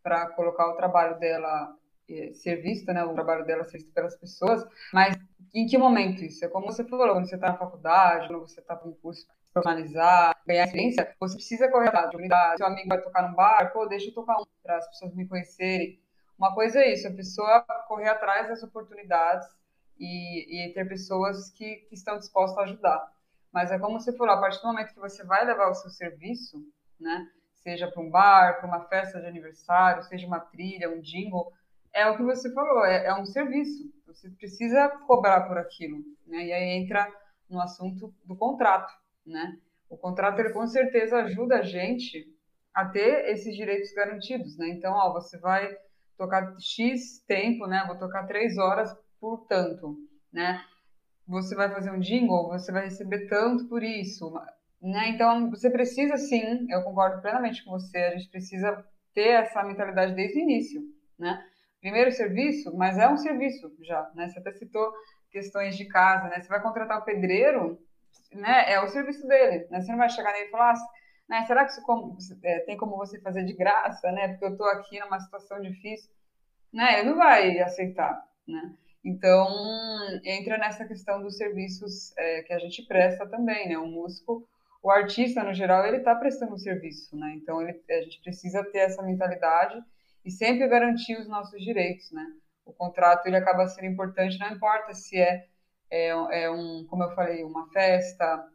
para 0.02 0.26
colocar 0.30 0.68
o 0.68 0.76
trabalho 0.76 1.18
dela 1.20 1.76
ser 2.34 2.56
vista, 2.56 2.92
né, 2.92 3.04
o 3.04 3.14
trabalho 3.14 3.44
dela 3.44 3.64
ser 3.64 3.78
visto 3.78 3.92
pelas 3.92 4.16
pessoas, 4.16 4.66
mas 4.92 5.16
em 5.54 5.66
que 5.66 5.76
momento 5.76 6.24
isso? 6.24 6.44
É 6.44 6.48
como 6.48 6.66
você 6.66 6.84
falou, 6.84 7.14
quando 7.14 7.28
você 7.28 7.34
está 7.34 7.48
na 7.48 7.58
faculdade, 7.58 8.28
quando 8.28 8.40
você 8.40 8.60
está 8.60 8.80
um 8.84 8.92
curso 8.92 9.26
profissionalizar, 9.52 10.34
ganhar 10.46 10.64
experiência, 10.64 11.14
você 11.20 11.34
precisa 11.34 11.70
correr 11.70 11.88
atrás 11.88 12.10
de 12.10 12.16
unidade. 12.16 12.56
Seu 12.56 12.66
amigo 12.66 12.88
vai 12.88 13.00
tocar 13.00 13.28
num 13.28 13.34
bar, 13.34 13.72
pô, 13.72 13.86
deixa 13.86 14.08
eu 14.08 14.14
tocar 14.14 14.40
um 14.40 14.44
para 14.62 14.78
as 14.78 14.88
pessoas 14.88 15.14
me 15.14 15.28
conhecerem. 15.28 16.00
Uma 16.38 16.54
coisa 16.54 16.80
é 16.80 16.92
isso, 16.92 17.06
a 17.06 17.12
pessoa 17.12 17.60
correr 17.86 18.08
atrás 18.08 18.48
das 18.48 18.62
oportunidades 18.62 19.46
e, 19.98 20.68
e 20.68 20.72
ter 20.72 20.88
pessoas 20.88 21.50
que, 21.50 21.76
que, 21.88 21.94
estão 21.94 22.18
dispostas 22.18 22.58
a 22.58 22.62
ajudar. 22.62 23.12
Mas 23.52 23.70
é 23.70 23.78
como 23.78 24.00
você 24.00 24.16
falou, 24.16 24.34
a 24.34 24.40
partir 24.40 24.60
do 24.60 24.68
momento 24.68 24.94
que 24.94 25.00
você 25.00 25.22
vai 25.24 25.44
levar 25.44 25.68
o 25.68 25.74
seu 25.74 25.90
serviço, 25.90 26.56
né? 26.98 27.28
Seja 27.52 27.86
para 27.86 28.02
um 28.02 28.10
bar, 28.10 28.58
para 28.58 28.66
uma 28.66 28.80
festa 28.86 29.20
de 29.20 29.26
aniversário, 29.26 30.02
seja 30.04 30.26
uma 30.26 30.40
trilha, 30.40 30.90
um 30.90 31.00
jingle, 31.00 31.52
é 31.94 32.06
o 32.08 32.16
que 32.16 32.22
você 32.22 32.52
falou, 32.52 32.84
é, 32.84 33.06
é 33.06 33.14
um 33.14 33.24
serviço. 33.24 33.90
Você 34.06 34.28
precisa 34.30 34.88
cobrar 35.06 35.42
por 35.42 35.58
aquilo, 35.58 35.98
né? 36.26 36.46
E 36.46 36.52
aí 36.52 36.82
entra 36.82 37.10
no 37.48 37.60
assunto 37.60 38.12
do 38.24 38.36
contrato, 38.36 38.92
né? 39.26 39.58
O 39.88 39.96
contrato 39.96 40.38
ele 40.40 40.50
com 40.50 40.66
certeza 40.66 41.16
ajuda 41.18 41.58
a 41.58 41.62
gente 41.62 42.26
a 42.74 42.86
ter 42.86 43.30
esses 43.30 43.54
direitos 43.54 43.92
garantidos, 43.92 44.56
né? 44.56 44.68
Então, 44.70 44.92
ó, 44.94 45.12
você 45.12 45.38
vai 45.38 45.76
tocar 46.16 46.54
X 46.58 47.22
tempo, 47.26 47.66
né? 47.66 47.84
Vou 47.86 47.98
tocar 47.98 48.26
três 48.26 48.56
horas 48.56 48.90
por 49.20 49.46
tanto, 49.46 49.96
né? 50.32 50.64
Você 51.26 51.54
vai 51.54 51.70
fazer 51.70 51.90
um 51.90 52.00
jingle, 52.00 52.48
você 52.48 52.72
vai 52.72 52.84
receber 52.84 53.28
tanto 53.28 53.68
por 53.68 53.82
isso, 53.82 54.32
né? 54.80 55.08
Então, 55.10 55.50
você 55.50 55.70
precisa 55.70 56.16
sim, 56.16 56.66
eu 56.70 56.82
concordo 56.82 57.20
plenamente 57.20 57.64
com 57.64 57.70
você, 57.72 57.98
a 57.98 58.16
gente 58.16 58.30
precisa 58.30 58.84
ter 59.14 59.42
essa 59.42 59.62
mentalidade 59.62 60.14
desde 60.14 60.38
o 60.38 60.42
início, 60.42 60.82
né? 61.18 61.46
Primeiro 61.82 62.12
serviço, 62.12 62.72
mas 62.76 62.96
é 62.96 63.08
um 63.08 63.16
serviço 63.16 63.74
já, 63.82 64.08
né? 64.14 64.28
Você 64.28 64.38
até 64.38 64.52
citou 64.52 64.92
questões 65.32 65.76
de 65.76 65.84
casa, 65.86 66.28
né? 66.28 66.40
Você 66.40 66.48
vai 66.48 66.62
contratar 66.62 67.00
o 67.00 67.04
pedreiro, 67.04 67.76
né? 68.32 68.72
É 68.72 68.80
o 68.80 68.88
serviço 68.88 69.26
dele, 69.26 69.66
né? 69.68 69.80
Você 69.80 69.90
não 69.90 69.98
vai 69.98 70.08
chegar 70.08 70.32
nele 70.32 70.46
e 70.46 70.50
falar, 70.50 70.74
ah, 70.74 70.88
né? 71.28 71.44
Será 71.44 71.64
que 71.64 71.72
isso 71.72 71.82
como, 71.82 72.16
é, 72.44 72.60
tem 72.60 72.76
como 72.76 72.96
você 72.96 73.20
fazer 73.20 73.44
de 73.44 73.52
graça, 73.52 74.12
né? 74.12 74.28
Porque 74.28 74.44
eu 74.44 74.52
estou 74.52 74.66
aqui 74.68 75.00
numa 75.00 75.18
situação 75.18 75.60
difícil, 75.60 76.08
né? 76.72 77.00
Ele 77.00 77.10
não 77.10 77.16
vai 77.16 77.58
aceitar, 77.58 78.28
né? 78.46 78.76
Então 79.04 79.48
entra 80.24 80.58
nessa 80.58 80.84
questão 80.84 81.20
dos 81.20 81.36
serviços 81.36 82.16
é, 82.16 82.42
que 82.42 82.52
a 82.52 82.60
gente 82.60 82.86
presta 82.86 83.26
também, 83.26 83.68
né? 83.68 83.76
O 83.76 83.88
músico, 83.88 84.48
o 84.80 84.88
artista 84.88 85.42
no 85.42 85.52
geral, 85.52 85.84
ele 85.84 85.96
está 85.96 86.14
prestando 86.14 86.54
um 86.54 86.58
serviço, 86.58 87.16
né? 87.16 87.32
Então 87.34 87.60
ele, 87.60 87.82
a 87.90 88.02
gente 88.02 88.22
precisa 88.22 88.62
ter 88.70 88.78
essa 88.78 89.02
mentalidade 89.02 89.82
e 90.24 90.30
sempre 90.30 90.68
garantir 90.68 91.16
os 91.18 91.28
nossos 91.28 91.60
direitos, 91.60 92.10
né? 92.12 92.26
O 92.64 92.72
contrato 92.72 93.26
ele 93.26 93.36
acaba 93.36 93.66
sendo 93.66 93.86
importante, 93.86 94.38
não 94.38 94.50
importa 94.50 94.94
se 94.94 95.18
é, 95.18 95.46
é, 95.90 96.44
é 96.44 96.50
um, 96.50 96.86
como 96.88 97.02
eu 97.02 97.14
falei, 97.14 97.42
uma 97.44 97.68
festa, 97.70 98.48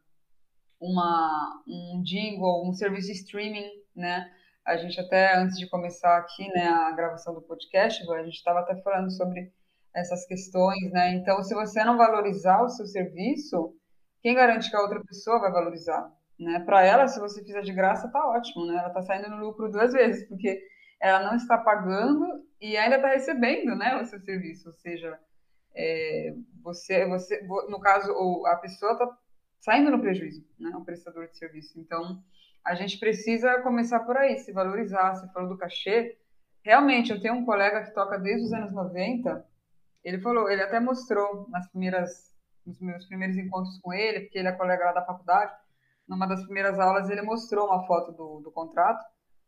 uma, 0.80 1.63
um 1.68 2.01
jingle, 2.03 2.68
um 2.68 2.74
serviço 2.74 3.07
de 3.07 3.13
streaming, 3.13 3.70
né? 3.95 4.32
A 4.65 4.76
gente 4.78 4.99
até, 4.99 5.36
antes 5.38 5.57
de 5.57 5.70
começar 5.70 6.18
aqui, 6.18 6.47
né, 6.49 6.68
a 6.68 6.91
gravação 6.91 7.34
do 7.34 7.41
podcast, 7.41 8.03
a 8.11 8.24
gente 8.24 8.36
estava 8.36 8.59
até 8.59 8.76
falando 8.82 9.09
sobre 9.11 9.51
essas 9.95 10.26
questões, 10.26 10.91
né? 10.91 11.13
Então, 11.13 11.41
se 11.41 11.55
você 11.55 11.84
não 11.84 11.97
valorizar 11.97 12.61
o 12.61 12.70
seu 12.70 12.86
serviço, 12.86 13.74
quem 14.22 14.36
garante 14.36 14.70
que 14.70 14.76
a 14.76 14.82
outra 14.82 15.01
pessoa 15.03 15.39
vai 15.39 15.51
valorizar? 15.51 16.11
Né? 16.39 16.59
Para 16.59 16.86
ela, 16.86 17.07
se 17.07 17.20
você 17.20 17.43
fizer 17.43 17.61
de 17.61 17.74
graça, 17.74 18.11
tá 18.11 18.28
ótimo, 18.30 18.65
né? 18.68 18.78
Ela 18.78 18.89
está 18.89 19.01
saindo 19.01 19.30
no 19.30 19.38
lucro 19.38 19.72
duas 19.72 19.91
vezes, 19.93 20.28
porque 20.28 20.59
ela 20.99 21.23
não 21.23 21.35
está 21.35 21.57
pagando 21.57 22.25
e 22.59 22.75
ainda 22.75 22.97
está 22.97 23.09
recebendo, 23.09 23.75
né, 23.75 23.99
o 24.01 24.05
seu 24.05 24.19
serviço. 24.19 24.69
Ou 24.69 24.75
seja, 24.75 25.19
é, 25.75 26.33
você, 26.63 27.05
você, 27.07 27.41
no 27.69 27.79
caso, 27.79 28.11
a 28.47 28.55
pessoa 28.57 28.93
está 28.93 29.17
saindo 29.59 29.91
no 29.91 30.01
prejuízo, 30.01 30.45
né, 30.59 30.71
o 30.75 30.83
prestador 30.83 31.27
de 31.27 31.37
serviço. 31.37 31.79
Então, 31.79 32.21
a 32.65 32.75
gente 32.75 32.99
precisa 32.99 33.61
começar 33.61 34.01
por 34.01 34.17
aí, 34.17 34.37
se 34.39 34.51
valorizar. 34.51 35.15
Você 35.15 35.31
falou 35.31 35.49
do 35.49 35.57
cachê. 35.57 36.17
Realmente, 36.63 37.11
eu 37.11 37.21
tenho 37.21 37.35
um 37.35 37.45
colega 37.45 37.83
que 37.83 37.93
toca 37.93 38.17
desde 38.17 38.47
os 38.47 38.53
anos 38.53 38.73
90. 38.73 39.45
Ele 40.03 40.19
falou, 40.19 40.49
ele 40.49 40.61
até 40.61 40.79
mostrou 40.79 41.47
nas 41.49 41.69
primeiras, 41.69 42.35
nos 42.65 42.79
meus 42.81 43.05
primeiros 43.05 43.37
encontros 43.37 43.79
com 43.79 43.93
ele, 43.93 44.21
porque 44.21 44.37
ele 44.37 44.49
é 44.49 44.51
colega 44.51 44.85
lá 44.85 44.93
da 44.93 45.05
faculdade. 45.05 45.53
Numa 46.07 46.27
das 46.27 46.43
primeiras 46.43 46.79
aulas, 46.79 47.09
ele 47.09 47.21
mostrou 47.21 47.67
uma 47.67 47.85
foto 47.85 48.11
do, 48.11 48.41
do 48.41 48.51
contrato. 48.51 49.03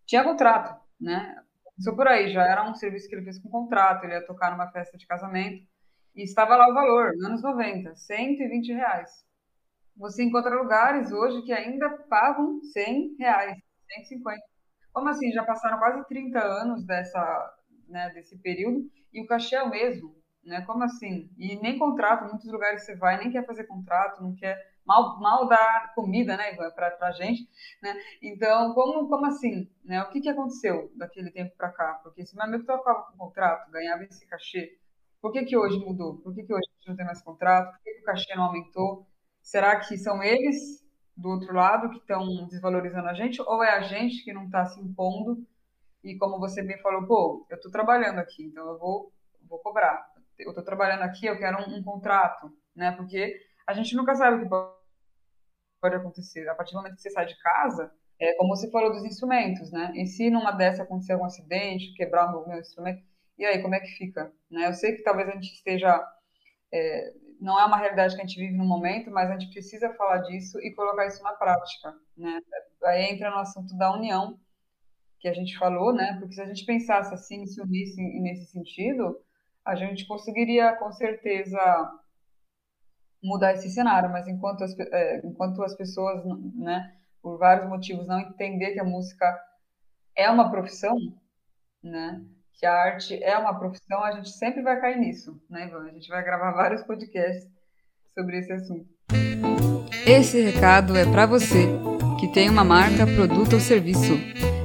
Tinha 0.06 0.24
contrato, 0.24 0.80
né? 1.00 1.36
Começou 1.64 1.96
por 1.96 2.08
aí, 2.08 2.32
já 2.32 2.44
era 2.44 2.70
um 2.70 2.76
serviço 2.76 3.08
que 3.08 3.16
ele 3.16 3.24
fez 3.24 3.40
com 3.40 3.50
contrato, 3.50 4.04
ele 4.04 4.14
ia 4.14 4.26
tocar 4.26 4.52
numa 4.52 4.70
festa 4.72 4.98
de 4.98 5.08
casamento. 5.08 5.66
E 6.16 6.24
estava 6.24 6.58
lá 6.58 6.68
o 6.70 6.74
valor, 6.74 7.12
anos 7.24 7.42
90, 7.42 7.96
120 7.96 8.74
reais. 8.74 9.10
Você 9.96 10.24
encontra 10.24 10.56
lugares 10.56 11.12
hoje 11.12 11.42
que 11.44 11.54
ainda 11.54 11.90
pagam 12.10 12.62
100 12.62 13.16
reais, 13.20 13.58
150. 13.88 14.42
Como 14.92 15.10
assim? 15.10 15.32
Já 15.32 15.44
passaram 15.44 15.78
quase 15.78 16.06
30 16.08 16.40
anos 16.40 16.86
dessa, 16.86 17.56
né, 17.88 18.10
desse 18.10 18.38
período 18.40 18.90
e 19.14 19.22
o 19.22 19.28
cachê 19.28 19.56
é 19.56 19.64
o 19.64 19.70
mesmo, 19.70 20.16
né? 20.44 20.62
Como 20.66 20.84
assim? 20.84 21.30
E 21.38 21.56
nem 21.62 21.78
contrato, 21.78 22.30
muitos 22.30 22.52
lugares 22.52 22.86
você 22.86 22.96
vai, 22.96 23.18
nem 23.18 23.32
quer 23.32 23.46
fazer 23.46 23.66
contrato, 23.66 24.22
não 24.22 24.36
quer 24.36 24.58
mal, 24.90 25.20
mal 25.20 25.48
dar 25.48 25.94
comida, 25.94 26.36
né, 26.36 26.56
para 26.56 26.98
a 27.00 27.12
gente, 27.12 27.48
né? 27.82 27.94
Então, 28.24 28.74
como, 28.74 29.08
como 29.08 29.28
assim? 29.28 29.70
Né? 29.86 30.02
O 30.02 30.10
que, 30.10 30.20
que 30.20 30.30
aconteceu 30.30 30.92
daquele 30.96 31.30
tempo 31.30 31.56
para 31.56 31.70
cá? 31.70 32.00
Porque 32.02 32.26
se 32.26 32.36
meu 32.36 32.44
amigo 32.44 32.66
tocava 32.66 33.04
com 33.04 33.18
contrato, 33.18 33.70
ganhava 33.70 34.04
esse 34.04 34.26
cachê, 34.26 34.80
por 35.22 35.32
que, 35.32 35.46
que 35.46 35.56
hoje 35.56 35.78
mudou? 35.78 36.18
Por 36.18 36.34
que, 36.34 36.42
que 36.42 36.52
hoje 36.52 36.68
não 36.88 36.96
tem 36.96 37.06
mais 37.06 37.22
contrato? 37.22 37.72
Por 37.72 37.84
que, 37.84 37.94
que 37.94 38.02
o 38.02 38.06
cachê 38.06 38.36
não 38.36 38.46
aumentou? 38.46 39.06
Será 39.44 39.80
que 39.80 39.96
são 39.96 40.24
eles 40.24 40.84
do 41.16 41.30
outro 41.30 41.54
lado 41.54 41.92
que 41.92 41.98
estão 41.98 42.48
desvalorizando 42.48 43.10
a 43.10 43.14
gente 43.14 43.40
ou 43.42 43.64
é 43.64 43.72
a 43.72 43.82
gente 43.82 44.24
que 44.24 44.34
não 44.34 44.46
está 44.46 44.66
se 44.66 44.82
impondo? 44.82 45.46
E 46.04 46.18
como 46.18 46.40
você 46.40 46.64
bem 46.64 46.80
falou, 46.80 47.06
pô, 47.06 47.46
eu 47.48 47.58
estou 47.58 47.72
trabalhando 47.72 48.18
aqui, 48.18 48.44
então 48.44 48.68
eu 48.68 48.80
vou, 48.80 49.14
vou 49.48 49.60
cobrar. 49.60 50.10
Eu 50.40 50.50
estou 50.50 50.64
trabalhando 50.64 51.02
aqui, 51.02 51.28
eu 51.28 51.38
quero 51.38 51.62
um, 51.62 51.78
um, 51.78 51.84
contrato, 51.84 52.52
né? 52.76 52.92
Porque 52.94 53.38
a 53.68 53.74
gente 53.74 53.96
nunca 53.96 54.16
sabe 54.16 54.38
o 54.38 54.40
que 54.42 54.50
pode 54.50 54.79
acontecer. 55.82 56.48
A 56.50 56.56
partir 56.56 56.74
do 56.74 56.78
momento 56.78 56.96
que 56.96 57.02
você 57.02 57.10
sai 57.10 57.26
de 57.26 57.38
casa, 57.40 57.92
é 58.20 58.34
como 58.36 58.56
você 58.56 58.70
falou 58.70 58.92
dos 58.92 59.04
instrumentos, 59.06 59.72
né? 59.72 59.94
E 59.96 60.06
se 60.06 60.30
numa 60.30 60.52
dessa 60.52 60.84
acontecer 60.84 61.14
algum 61.14 61.26
acidente, 61.26 61.94
quebrar 61.96 62.36
o 62.36 62.48
meu 62.48 62.60
instrumento, 62.60 63.02
e 63.38 63.46
aí 63.46 63.62
como 63.62 63.76
é 63.76 63.80
que 63.80 63.98
fica? 63.98 64.32
Né? 64.52 64.68
Eu 64.68 64.74
sei 64.74 64.96
que 64.96 65.04
talvez 65.04 65.30
a 65.30 65.32
gente 65.32 65.54
esteja 65.54 66.06
é, 66.72 67.14
não 67.40 67.60
é 67.60 67.66
uma 67.66 67.78
realidade 67.78 68.16
que 68.16 68.22
a 68.22 68.26
gente 68.26 68.40
vive 68.40 68.58
no 68.58 68.66
momento, 68.66 69.10
mas 69.10 69.30
a 69.30 69.38
gente 69.38 69.52
precisa 69.52 69.94
falar 69.94 70.18
disso 70.20 70.60
e 70.60 70.74
colocar 70.74 71.08
isso 71.08 71.24
na 71.24 71.34
prática, 71.34 71.94
né? 72.18 72.42
Aí 72.84 73.12
entra 73.12 73.32
no 73.32 73.38
assunto 73.38 73.76
da 73.78 73.94
união 73.94 74.38
que 75.20 75.28
a 75.28 75.34
gente 75.34 75.58
falou, 75.58 75.94
né? 75.94 76.18
Porque 76.20 76.34
se 76.34 76.42
a 76.42 76.46
gente 76.46 76.66
pensasse 76.66 77.14
assim, 77.14 77.46
se 77.46 77.62
unisse 77.62 78.02
nesse 78.22 78.52
sentido, 78.52 79.18
a 79.66 79.76
gente 79.76 80.08
conseguiria 80.08 80.76
com 80.76 80.92
certeza 80.92 81.60
mudar 83.22 83.54
esse 83.54 83.70
cenário, 83.70 84.10
mas 84.10 84.28
enquanto 84.28 84.64
as, 84.64 84.78
é, 84.80 85.22
enquanto 85.26 85.62
as 85.64 85.76
pessoas, 85.76 86.24
né, 86.56 86.94
por 87.22 87.38
vários 87.38 87.68
motivos, 87.68 88.08
não 88.08 88.20
entender 88.20 88.72
que 88.72 88.80
a 88.80 88.84
música 88.84 89.26
é 90.16 90.30
uma 90.30 90.50
profissão, 90.50 90.98
né? 91.84 92.22
que 92.60 92.66
a 92.66 92.74
arte 92.74 93.24
é 93.24 93.38
uma 93.38 93.58
profissão, 93.58 94.04
a 94.04 94.12
gente 94.12 94.32
sempre 94.32 94.62
vai 94.62 94.80
cair 94.82 95.00
nisso, 95.00 95.42
né, 95.50 95.66
Ivan? 95.66 95.86
A 95.86 95.94
gente 95.94 96.10
vai 96.10 96.22
gravar 96.22 96.52
vários 96.52 96.84
podcasts 96.84 97.50
sobre 98.14 98.38
esse 98.38 98.52
assunto. 98.52 98.86
Esse 100.06 100.42
recado 100.42 100.98
é 100.98 101.06
para 101.06 101.26
você 101.26 101.68
que 102.20 102.28
tem 102.28 102.50
uma 102.50 102.66
marca, 102.66 103.08
produto 103.08 103.54
ou 103.54 103.60
serviço. 103.62 104.20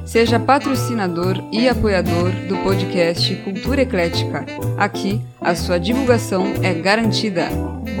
Seja 0.05 0.39
patrocinador 0.39 1.35
e 1.53 1.69
apoiador 1.69 2.31
do 2.49 2.57
podcast 2.63 3.33
Cultura 3.43 3.81
Eclética. 3.81 4.45
Aqui, 4.77 5.21
a 5.39 5.55
sua 5.55 5.79
divulgação 5.79 6.45
é 6.61 6.73
garantida. 6.73 7.47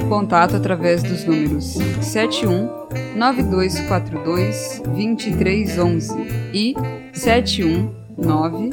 Contato 0.09 0.55
através 0.55 1.01
dos 1.01 1.25
números 1.25 1.73
71 2.01 2.69
9242 3.17 4.81
2311 4.85 6.13
e 6.53 6.75
719 7.11 8.69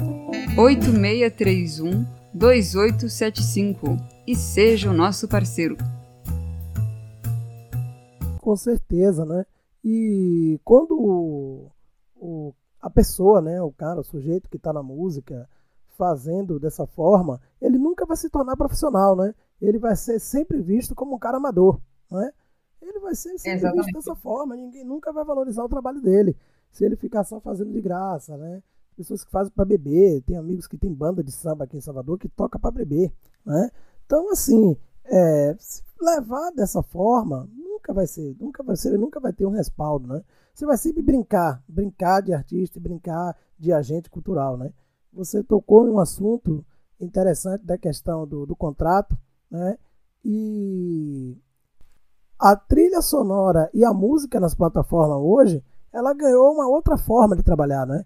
8631 0.57 2.05
2875 2.35 3.97
e 4.27 4.37
seja 4.37 4.91
o 4.91 4.95
nosso 4.95 5.27
parceiro. 5.27 5.77
Com 8.41 8.55
certeza, 8.57 9.25
né? 9.25 9.47
E 9.83 10.61
quando 10.65 10.93
o, 10.93 11.71
o, 12.17 12.53
a 12.81 12.91
pessoa, 12.91 13.41
né, 13.41 13.61
o 13.63 13.73
cara, 13.73 14.01
o 14.01 14.05
sujeito 14.05 14.51
que 14.51 14.57
está 14.57 14.73
na 14.73 14.83
música, 14.83 15.49
fazendo 15.97 16.59
dessa 16.61 16.87
forma, 16.87 17.41
ele 17.61 17.79
nunca 17.79 18.05
vai 18.05 18.17
se 18.17 18.29
tornar 18.29 18.57
profissional, 18.57 19.17
né? 19.17 19.35
Ele 19.63 19.79
vai 19.79 19.97
ser 19.97 20.19
sempre 20.19 20.61
visto 20.61 20.95
como 20.95 21.15
um 21.15 21.19
cara 21.19 21.39
amador, 21.39 21.81
né? 22.11 22.33
Ele 22.81 22.99
vai 22.99 23.15
ser 23.15 23.39
sempre 23.39 23.59
Exatamente. 23.59 23.85
visto 23.87 23.97
dessa 23.97 24.15
forma, 24.15 24.57
ninguém 24.57 24.85
nunca 24.85 25.13
vai 25.13 25.25
valorizar 25.25 25.65
o 25.65 25.69
trabalho 25.69 26.03
dele. 26.03 26.37
Se 26.71 26.85
ele 26.85 26.97
ficar 26.97 27.25
só 27.25 27.41
fazendo 27.41 27.73
de 27.73 27.81
graça, 27.81 28.37
né? 28.37 28.63
pessoas 28.97 29.25
que 29.25 29.31
fazem 29.31 29.53
para 29.53 29.65
beber, 29.65 30.23
tem 30.23 30.37
amigos 30.37 30.67
que 30.67 30.77
tem 30.77 30.93
banda 30.93 31.23
de 31.23 31.33
samba 31.33 31.65
aqui 31.65 31.77
em 31.77 31.81
Salvador 31.81 32.19
que 32.19 32.29
toca 32.29 32.59
para 32.59 32.71
beber, 32.71 33.13
né? 33.45 33.71
Então 34.05 34.31
assim, 34.31 34.77
é, 35.05 35.57
se 35.59 35.83
levar 36.01 36.51
dessa 36.51 36.83
forma, 36.83 37.49
nunca 37.53 37.93
vai 37.93 38.07
ser, 38.07 38.37
nunca 38.39 38.63
vai 38.63 38.77
ser, 38.77 38.99
nunca 38.99 39.19
vai 39.19 39.33
ter 39.33 39.47
um 39.47 39.51
respaldo, 39.51 40.07
né? 40.07 40.23
Você 40.55 40.67
vai 40.67 40.77
sempre 40.77 41.03
brincar, 41.03 41.63
brincar 41.67 42.21
de 42.21 42.33
artista, 42.33 42.79
brincar 42.79 43.37
de 43.59 43.73
agente 43.73 44.11
cultural, 44.11 44.57
né? 44.57 44.73
Você 45.13 45.43
tocou 45.43 45.87
em 45.87 45.91
um 45.91 45.99
assunto 45.99 46.65
interessante 47.01 47.65
da 47.65 47.79
questão 47.79 48.27
do, 48.27 48.47
do 48.47 48.55
contrato, 48.55 49.17
né? 49.53 49.77
E 50.25 51.37
a 52.39 52.57
trilha 52.57 53.03
sonora 53.03 53.71
e 53.75 53.85
a 53.85 53.93
música 53.93 54.41
nas 54.41 54.55
plataformas 54.55 55.19
hoje, 55.19 55.63
ela 55.93 56.15
ganhou 56.15 56.53
uma 56.55 56.67
outra 56.67 56.97
forma 56.97 57.37
de 57.37 57.43
trabalhar, 57.43 57.87
né? 57.87 58.05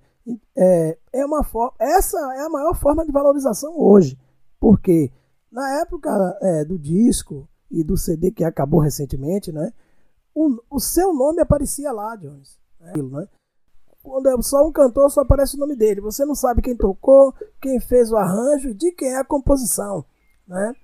É, 0.56 0.98
é 1.12 1.24
uma 1.24 1.46
essa 1.78 2.18
é 2.34 2.40
a 2.40 2.48
maior 2.48 2.74
forma 2.74 3.06
de 3.06 3.12
valorização 3.12 3.78
hoje, 3.78 4.18
porque 4.58 5.12
na 5.52 5.80
época 5.80 6.36
é, 6.42 6.64
do 6.64 6.76
disco 6.76 7.48
e 7.70 7.84
do 7.84 7.96
CD 7.96 8.32
que 8.32 8.42
acabou 8.42 8.80
recentemente, 8.80 9.52
né? 9.52 9.72
O, 10.34 10.60
o 10.68 10.80
seu 10.80 11.14
nome 11.14 11.40
aparecia 11.40 11.92
lá, 11.92 12.16
Jones. 12.16 12.58
Né? 12.80 12.92
né? 12.96 13.28
Quando 14.02 14.28
é 14.28 14.42
só 14.42 14.66
um 14.66 14.72
cantor, 14.72 15.10
só 15.10 15.20
aparece 15.20 15.56
o 15.56 15.60
nome 15.60 15.76
dele. 15.76 16.00
Você 16.00 16.24
não 16.24 16.34
sabe 16.34 16.60
quem 16.60 16.76
tocou, 16.76 17.32
quem 17.60 17.80
fez 17.80 18.10
o 18.10 18.16
arranjo, 18.16 18.74
de 18.74 18.92
quem 18.92 19.14
é 19.14 19.18
a 19.18 19.24
composição, 19.24 20.04
né? 20.46 20.74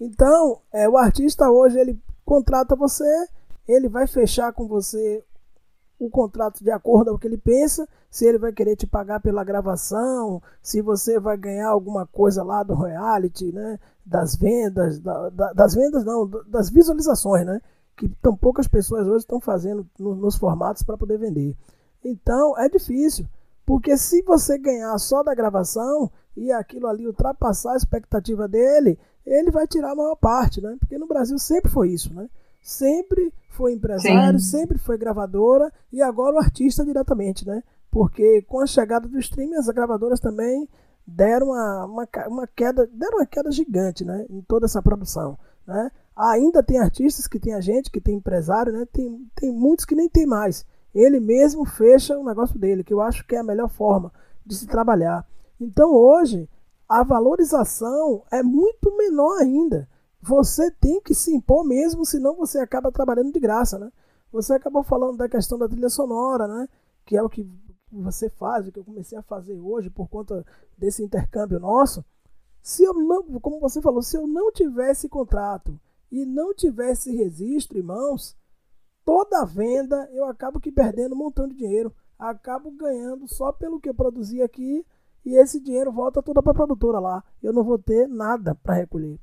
Então, 0.00 0.62
é, 0.72 0.88
o 0.88 0.96
artista 0.96 1.50
hoje 1.50 1.78
ele 1.78 2.00
contrata 2.24 2.74
você, 2.74 3.28
ele 3.68 3.88
vai 3.88 4.06
fechar 4.06 4.52
com 4.52 4.66
você 4.66 5.22
o 5.98 6.08
contrato 6.08 6.64
de 6.64 6.70
acordo 6.70 7.10
com 7.10 7.16
o 7.16 7.18
que 7.18 7.26
ele 7.26 7.36
pensa, 7.36 7.86
se 8.10 8.24
ele 8.24 8.38
vai 8.38 8.52
querer 8.52 8.74
te 8.74 8.86
pagar 8.86 9.20
pela 9.20 9.44
gravação, 9.44 10.42
se 10.62 10.80
você 10.80 11.20
vai 11.20 11.36
ganhar 11.36 11.68
alguma 11.68 12.06
coisa 12.06 12.42
lá 12.42 12.62
do 12.62 12.72
royalty, 12.72 13.52
né? 13.52 13.78
Das 14.04 14.34
vendas, 14.34 14.98
da, 14.98 15.28
da, 15.28 15.52
das 15.52 15.74
vendas 15.74 16.02
não, 16.02 16.26
das 16.48 16.70
visualizações, 16.70 17.44
né? 17.44 17.60
Que 17.94 18.08
tão 18.22 18.34
poucas 18.34 18.66
pessoas 18.66 19.06
hoje 19.06 19.18
estão 19.18 19.38
fazendo 19.38 19.86
no, 19.98 20.14
nos 20.14 20.36
formatos 20.36 20.82
para 20.82 20.96
poder 20.96 21.18
vender. 21.18 21.54
Então 22.02 22.58
é 22.58 22.66
difícil, 22.66 23.26
porque 23.66 23.98
se 23.98 24.22
você 24.22 24.56
ganhar 24.56 24.96
só 24.98 25.22
da 25.22 25.34
gravação 25.34 26.10
e 26.36 26.50
aquilo 26.52 26.86
ali 26.86 27.06
ultrapassar 27.06 27.72
a 27.72 27.76
expectativa 27.76 28.46
dele, 28.48 28.98
ele 29.26 29.50
vai 29.50 29.66
tirar 29.66 29.92
a 29.92 29.96
maior 29.96 30.16
parte, 30.16 30.60
né? 30.60 30.76
Porque 30.78 30.98
no 30.98 31.06
Brasil 31.06 31.38
sempre 31.38 31.70
foi 31.70 31.90
isso, 31.90 32.12
né? 32.14 32.28
Sempre 32.62 33.32
foi 33.50 33.72
empresário, 33.72 34.38
Sim. 34.38 34.58
sempre 34.58 34.78
foi 34.78 34.96
gravadora 34.96 35.72
e 35.92 36.02
agora 36.02 36.36
o 36.36 36.38
artista 36.38 36.84
diretamente, 36.84 37.46
né? 37.46 37.62
Porque 37.90 38.42
com 38.42 38.60
a 38.60 38.66
chegada 38.66 39.08
do 39.08 39.18
streaming, 39.18 39.56
as 39.56 39.66
gravadoras 39.68 40.20
também 40.20 40.68
deram 41.06 41.48
uma, 41.48 41.84
uma, 41.86 42.08
uma 42.28 42.46
queda, 42.46 42.86
deram 42.86 43.18
uma 43.18 43.26
queda 43.26 43.50
gigante, 43.50 44.04
né? 44.04 44.26
Em 44.30 44.40
toda 44.42 44.66
essa 44.66 44.82
produção, 44.82 45.38
né? 45.66 45.90
Ainda 46.16 46.62
tem 46.62 46.78
artistas 46.78 47.26
que 47.26 47.40
tem 47.40 47.54
a 47.54 47.60
gente, 47.60 47.90
que 47.90 48.00
tem 48.00 48.16
empresário, 48.16 48.72
né? 48.72 48.86
Tem, 48.92 49.26
tem 49.34 49.52
muitos 49.52 49.84
que 49.84 49.94
nem 49.94 50.08
tem 50.08 50.26
mais. 50.26 50.64
Ele 50.94 51.18
mesmo 51.20 51.64
fecha 51.64 52.18
o 52.18 52.24
negócio 52.24 52.58
dele, 52.58 52.84
que 52.84 52.92
eu 52.92 53.00
acho 53.00 53.26
que 53.26 53.34
é 53.34 53.38
a 53.38 53.44
melhor 53.44 53.68
forma 53.68 54.12
de 54.44 54.54
se 54.54 54.66
trabalhar. 54.66 55.24
Então 55.60 55.92
hoje 55.92 56.48
a 56.88 57.04
valorização 57.04 58.24
é 58.32 58.42
muito 58.42 58.96
menor 58.96 59.38
ainda. 59.38 59.88
Você 60.22 60.70
tem 60.70 61.00
que 61.00 61.14
se 61.14 61.32
impor 61.32 61.64
mesmo, 61.64 62.04
senão 62.04 62.34
você 62.34 62.58
acaba 62.58 62.90
trabalhando 62.90 63.32
de 63.32 63.38
graça, 63.38 63.78
né? 63.78 63.92
Você 64.32 64.54
acabou 64.54 64.82
falando 64.82 65.16
da 65.16 65.28
questão 65.28 65.58
da 65.58 65.68
trilha 65.68 65.88
sonora, 65.88 66.48
né? 66.48 66.68
Que 67.04 67.16
é 67.16 67.22
o 67.22 67.28
que 67.28 67.48
você 67.92 68.28
faz, 68.30 68.66
o 68.66 68.72
que 68.72 68.78
eu 68.78 68.84
comecei 68.84 69.16
a 69.16 69.22
fazer 69.22 69.58
hoje 69.58 69.90
por 69.90 70.08
conta 70.08 70.44
desse 70.76 71.02
intercâmbio 71.02 71.60
nosso. 71.60 72.04
Se 72.62 72.82
eu 72.82 72.94
não, 72.94 73.22
como 73.40 73.60
você 73.60 73.80
falou, 73.80 74.02
se 74.02 74.16
eu 74.16 74.26
não 74.26 74.52
tivesse 74.52 75.08
contrato 75.08 75.78
e 76.10 76.24
não 76.24 76.54
tivesse 76.54 77.14
registro 77.14 77.78
em 77.78 77.82
mãos, 77.82 78.36
toda 79.04 79.44
venda 79.44 80.08
eu 80.12 80.24
acabo 80.24 80.60
que 80.60 80.70
perdendo 80.70 81.14
um 81.14 81.18
montão 81.18 81.48
de 81.48 81.54
dinheiro. 81.54 81.94
Acabo 82.18 82.70
ganhando 82.70 83.26
só 83.26 83.50
pelo 83.50 83.80
que 83.80 83.88
eu 83.88 83.94
produzi 83.94 84.42
aqui 84.42 84.84
e 85.24 85.36
esse 85.36 85.60
dinheiro 85.60 85.92
volta 85.92 86.22
toda 86.22 86.42
para 86.42 86.52
a 86.52 86.54
produtora 86.54 86.98
lá. 86.98 87.22
Eu 87.42 87.52
não 87.52 87.62
vou 87.62 87.78
ter 87.78 88.08
nada 88.08 88.54
para 88.54 88.74
recolher. 88.74 89.18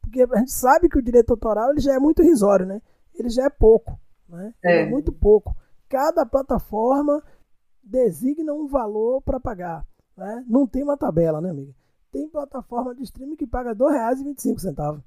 Porque 0.00 0.22
a 0.22 0.38
gente 0.38 0.52
sabe 0.52 0.88
que 0.88 0.98
o 0.98 1.02
direito 1.02 1.30
autoral 1.30 1.70
ele 1.70 1.80
já 1.80 1.94
é 1.94 1.98
muito 1.98 2.22
irrisório, 2.22 2.66
né? 2.66 2.82
Ele 3.14 3.30
já 3.30 3.44
é 3.44 3.50
pouco, 3.50 3.98
né? 4.28 4.54
É. 4.62 4.82
é 4.82 4.90
muito 4.90 5.12
pouco. 5.12 5.56
Cada 5.88 6.26
plataforma 6.26 7.22
designa 7.82 8.52
um 8.52 8.66
valor 8.66 9.22
para 9.22 9.40
pagar, 9.40 9.86
né? 10.16 10.44
Não 10.46 10.66
tem 10.66 10.82
uma 10.82 10.96
tabela, 10.96 11.40
né, 11.40 11.50
amiga? 11.50 11.74
Tem 12.12 12.28
plataforma 12.28 12.94
de 12.94 13.02
streaming 13.02 13.36
que 13.36 13.46
paga 13.46 13.70
R$ 13.70 13.76
2,25. 13.76 15.02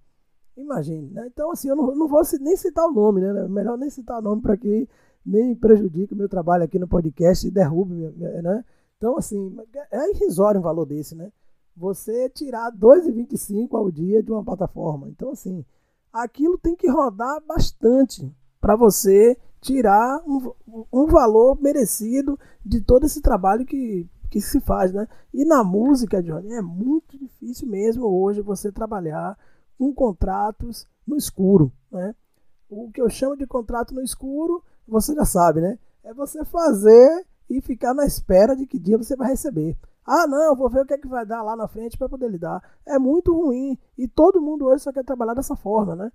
Imagine, 0.56 1.10
né? 1.12 1.28
Então, 1.28 1.52
assim, 1.52 1.70
eu 1.70 1.76
não, 1.76 1.96
não 1.96 2.08
vou 2.08 2.22
nem 2.40 2.56
citar 2.56 2.86
o 2.86 2.92
nome, 2.92 3.22
né? 3.22 3.48
Melhor 3.48 3.78
nem 3.78 3.90
citar 3.90 4.20
o 4.20 4.22
nome 4.22 4.42
para 4.42 4.58
que 4.58 4.88
nem 5.26 5.56
prejudique 5.56 6.14
o 6.14 6.18
meu 6.18 6.30
trabalho 6.30 6.64
aqui 6.64 6.78
no 6.78 6.88
podcast 6.88 7.48
e 7.48 7.52
derrube, 7.52 7.94
né? 8.18 8.64
Então, 9.04 9.18
assim, 9.18 9.54
é 9.92 10.12
irrisório 10.12 10.62
um 10.62 10.64
valor 10.64 10.86
desse, 10.86 11.14
né? 11.14 11.30
Você 11.76 12.30
tirar 12.30 12.72
2,25 12.72 13.78
ao 13.78 13.92
dia 13.92 14.24
de 14.24 14.32
uma 14.32 14.42
plataforma. 14.42 15.10
Então, 15.10 15.32
assim, 15.32 15.66
aquilo 16.14 16.58
tem 16.58 16.74
que 16.74 16.90
rodar 16.90 17.44
bastante 17.46 18.34
para 18.62 18.78
você 18.78 19.38
tirar 19.60 20.24
um, 20.26 20.54
um 20.90 21.06
valor 21.06 21.62
merecido 21.62 22.40
de 22.66 22.80
todo 22.80 23.06
esse 23.06 23.22
trabalho 23.22 23.66
que, 23.66 24.08
que 24.32 24.40
se 24.40 24.62
faz, 24.62 24.94
né? 24.94 25.06
E 25.34 25.44
na 25.44 25.66
música, 25.66 26.24
Johnny, 26.24 26.54
é 26.54 26.62
muito 26.62 27.20
difícil 27.20 27.68
mesmo 27.68 28.06
hoje 28.06 28.40
você 28.40 28.72
trabalhar 28.72 29.38
com 29.78 29.94
contratos 29.94 30.88
no 31.06 31.18
escuro, 31.18 31.74
né? 31.92 32.16
O 32.70 32.90
que 32.90 33.02
eu 33.02 33.10
chamo 33.10 33.36
de 33.36 33.46
contrato 33.46 33.94
no 33.94 34.02
escuro, 34.02 34.64
você 34.88 35.14
já 35.14 35.26
sabe, 35.26 35.60
né? 35.60 35.78
É 36.06 36.14
você 36.14 36.46
fazer 36.46 37.26
e 37.50 37.62
ficar 37.62 37.94
na 37.94 38.06
espera 38.06 38.56
de 38.56 38.66
que 38.66 38.80
dia 38.80 38.98
você 38.98 39.16
vai 39.16 39.30
receber. 39.30 39.78
Ah, 40.06 40.28
não, 40.28 40.56
vou 40.56 40.70
ver 40.70 40.82
o 40.82 40.86
que 40.86 40.94
é 40.94 40.98
que 40.98 41.08
vai 41.08 41.26
dar 41.26 41.42
lá 41.42 41.56
na 41.56 41.68
frente 41.68 41.98
para 41.98 42.10
poder 42.10 42.30
lidar. 42.30 42.62
É 42.86 43.00
muito 43.00 43.34
ruim 43.34 43.78
e 43.98 44.08
todo 44.08 44.42
mundo 44.42 44.66
hoje 44.66 44.84
só 44.84 44.92
quer 44.92 45.04
trabalhar 45.04 45.34
dessa 45.34 45.56
forma, 45.56 45.96
né? 45.96 46.12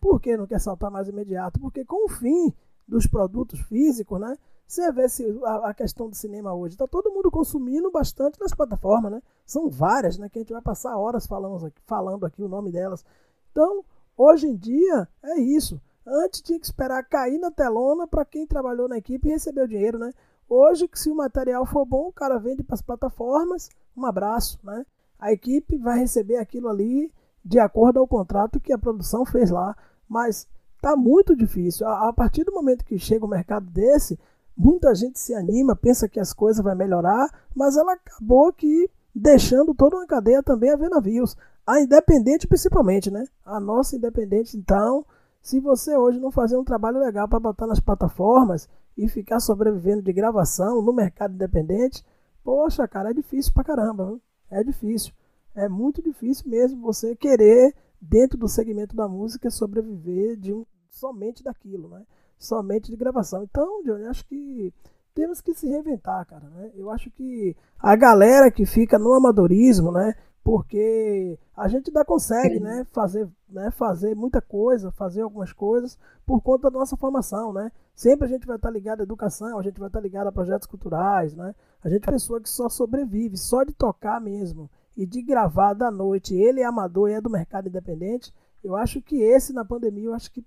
Por 0.00 0.20
que 0.20 0.36
não 0.36 0.46
quer 0.46 0.58
saltar 0.58 0.90
mais 0.90 1.08
imediato? 1.08 1.60
Porque 1.60 1.84
com 1.84 2.06
o 2.06 2.08
fim 2.08 2.54
dos 2.88 3.06
produtos 3.06 3.60
físicos, 3.60 4.18
né? 4.18 4.36
Você 4.66 4.90
vê 4.92 5.08
se 5.08 5.26
a, 5.44 5.74
questão 5.74 6.08
do 6.08 6.14
cinema 6.14 6.54
hoje, 6.54 6.74
está 6.74 6.86
todo 6.86 7.10
mundo 7.10 7.30
consumindo 7.30 7.90
bastante 7.90 8.38
nas 8.40 8.54
plataformas, 8.54 9.10
né? 9.10 9.22
São 9.44 9.68
várias, 9.68 10.16
né? 10.16 10.28
Que 10.28 10.38
a 10.38 10.42
gente 10.42 10.52
vai 10.52 10.62
passar 10.62 10.96
horas 10.96 11.26
falando 11.26 11.66
aqui, 11.66 11.80
falando 11.86 12.24
aqui 12.24 12.42
o 12.42 12.48
nome 12.48 12.70
delas. 12.70 13.04
Então, 13.50 13.84
hoje 14.16 14.46
em 14.46 14.56
dia, 14.56 15.08
é 15.22 15.40
isso. 15.40 15.80
Antes 16.06 16.40
tinha 16.40 16.58
que 16.58 16.66
esperar 16.66 17.02
cair 17.02 17.38
na 17.38 17.50
telona 17.50 18.06
para 18.06 18.24
quem 18.24 18.46
trabalhou 18.46 18.88
na 18.88 18.98
equipe 18.98 19.28
e 19.28 19.32
receber 19.32 19.62
o 19.62 19.68
dinheiro, 19.68 19.98
né? 19.98 20.12
Hoje, 20.52 20.90
se 20.94 21.08
o 21.08 21.14
material 21.14 21.64
for 21.64 21.86
bom, 21.86 22.08
o 22.08 22.12
cara 22.12 22.36
vende 22.36 22.64
para 22.64 22.74
as 22.74 22.82
plataformas, 22.82 23.68
um 23.96 24.04
abraço, 24.04 24.58
né? 24.64 24.84
A 25.16 25.32
equipe 25.32 25.76
vai 25.76 26.00
receber 26.00 26.38
aquilo 26.38 26.68
ali 26.68 27.12
de 27.44 27.60
acordo 27.60 28.00
ao 28.00 28.08
contrato 28.08 28.58
que 28.58 28.72
a 28.72 28.78
produção 28.78 29.24
fez 29.24 29.48
lá, 29.48 29.76
mas 30.08 30.48
tá 30.82 30.96
muito 30.96 31.36
difícil. 31.36 31.86
A, 31.86 32.08
a 32.08 32.12
partir 32.12 32.42
do 32.42 32.52
momento 32.52 32.84
que 32.84 32.98
chega 32.98 33.24
um 33.24 33.28
mercado 33.28 33.70
desse, 33.70 34.18
muita 34.56 34.92
gente 34.92 35.20
se 35.20 35.32
anima, 35.32 35.76
pensa 35.76 36.08
que 36.08 36.18
as 36.18 36.32
coisas 36.32 36.64
vão 36.64 36.74
melhorar, 36.74 37.30
mas 37.54 37.76
ela 37.76 37.92
acabou 37.92 38.52
que 38.52 38.90
deixando 39.14 39.72
toda 39.72 39.98
uma 39.98 40.06
cadeia 40.06 40.42
também 40.42 40.70
a 40.70 40.76
ver 40.76 40.88
navios. 40.88 41.36
A 41.64 41.80
independente 41.80 42.48
principalmente, 42.48 43.08
né? 43.08 43.24
A 43.46 43.60
nossa 43.60 43.94
independente, 43.94 44.56
então, 44.56 45.06
se 45.40 45.60
você 45.60 45.96
hoje 45.96 46.18
não 46.18 46.32
fazer 46.32 46.56
um 46.56 46.64
trabalho 46.64 46.98
legal 46.98 47.28
para 47.28 47.38
botar 47.38 47.68
nas 47.68 47.78
plataformas, 47.78 48.68
e 48.96 49.08
ficar 49.08 49.40
sobrevivendo 49.40 50.02
de 50.02 50.12
gravação 50.12 50.82
no 50.82 50.92
mercado 50.92 51.34
independente, 51.34 52.04
poxa, 52.42 52.86
cara, 52.86 53.10
é 53.10 53.14
difícil 53.14 53.52
pra 53.52 53.64
caramba. 53.64 54.06
Viu? 54.06 54.20
É 54.50 54.62
difícil. 54.62 55.12
É 55.54 55.68
muito 55.68 56.02
difícil 56.02 56.48
mesmo 56.48 56.80
você 56.80 57.14
querer, 57.16 57.74
dentro 58.00 58.38
do 58.38 58.48
segmento 58.48 58.94
da 58.96 59.08
música, 59.08 59.50
sobreviver 59.50 60.36
de 60.36 60.52
um, 60.52 60.64
somente 60.88 61.42
daquilo, 61.42 61.88
né? 61.88 62.04
Somente 62.38 62.90
de 62.90 62.96
gravação. 62.96 63.42
Então, 63.42 63.82
Johnny, 63.82 64.06
acho 64.06 64.24
que 64.26 64.72
temos 65.14 65.40
que 65.40 65.54
se 65.54 65.68
reinventar, 65.68 66.26
cara. 66.26 66.48
Né? 66.48 66.70
Eu 66.74 66.90
acho 66.90 67.10
que 67.10 67.56
a 67.78 67.94
galera 67.96 68.50
que 68.50 68.64
fica 68.64 68.98
no 68.98 69.12
amadorismo, 69.12 69.92
né? 69.92 70.14
Porque 70.50 71.38
a 71.56 71.68
gente 71.68 71.90
ainda 71.90 72.04
consegue 72.04 72.58
né, 72.58 72.84
fazer, 72.90 73.28
né, 73.48 73.70
fazer 73.70 74.16
muita 74.16 74.42
coisa, 74.42 74.90
fazer 74.90 75.22
algumas 75.22 75.52
coisas 75.52 75.96
por 76.26 76.40
conta 76.40 76.68
da 76.68 76.76
nossa 76.76 76.96
formação, 76.96 77.52
né? 77.52 77.70
Sempre 77.94 78.26
a 78.26 78.28
gente 78.28 78.48
vai 78.48 78.56
estar 78.56 78.68
ligado 78.68 78.98
à 78.98 79.04
educação, 79.04 79.60
a 79.60 79.62
gente 79.62 79.78
vai 79.78 79.88
estar 79.88 80.00
ligado 80.00 80.26
a 80.26 80.32
projetos 80.32 80.66
culturais, 80.66 81.36
né? 81.36 81.54
A 81.84 81.88
gente 81.88 82.04
é 82.04 82.08
uma 82.08 82.14
pessoa 82.14 82.40
que 82.40 82.48
só 82.48 82.68
sobrevive, 82.68 83.36
só 83.36 83.62
de 83.62 83.72
tocar 83.72 84.20
mesmo 84.20 84.68
e 84.96 85.06
de 85.06 85.22
gravar 85.22 85.72
da 85.72 85.88
noite, 85.88 86.34
ele 86.34 86.62
é 86.62 86.64
amador 86.64 87.08
e 87.08 87.12
é 87.12 87.20
do 87.20 87.30
mercado 87.30 87.68
independente, 87.68 88.34
eu 88.64 88.74
acho 88.74 89.00
que 89.00 89.22
esse 89.22 89.52
na 89.52 89.64
pandemia, 89.64 90.06
eu 90.06 90.14
acho 90.14 90.32
que 90.32 90.44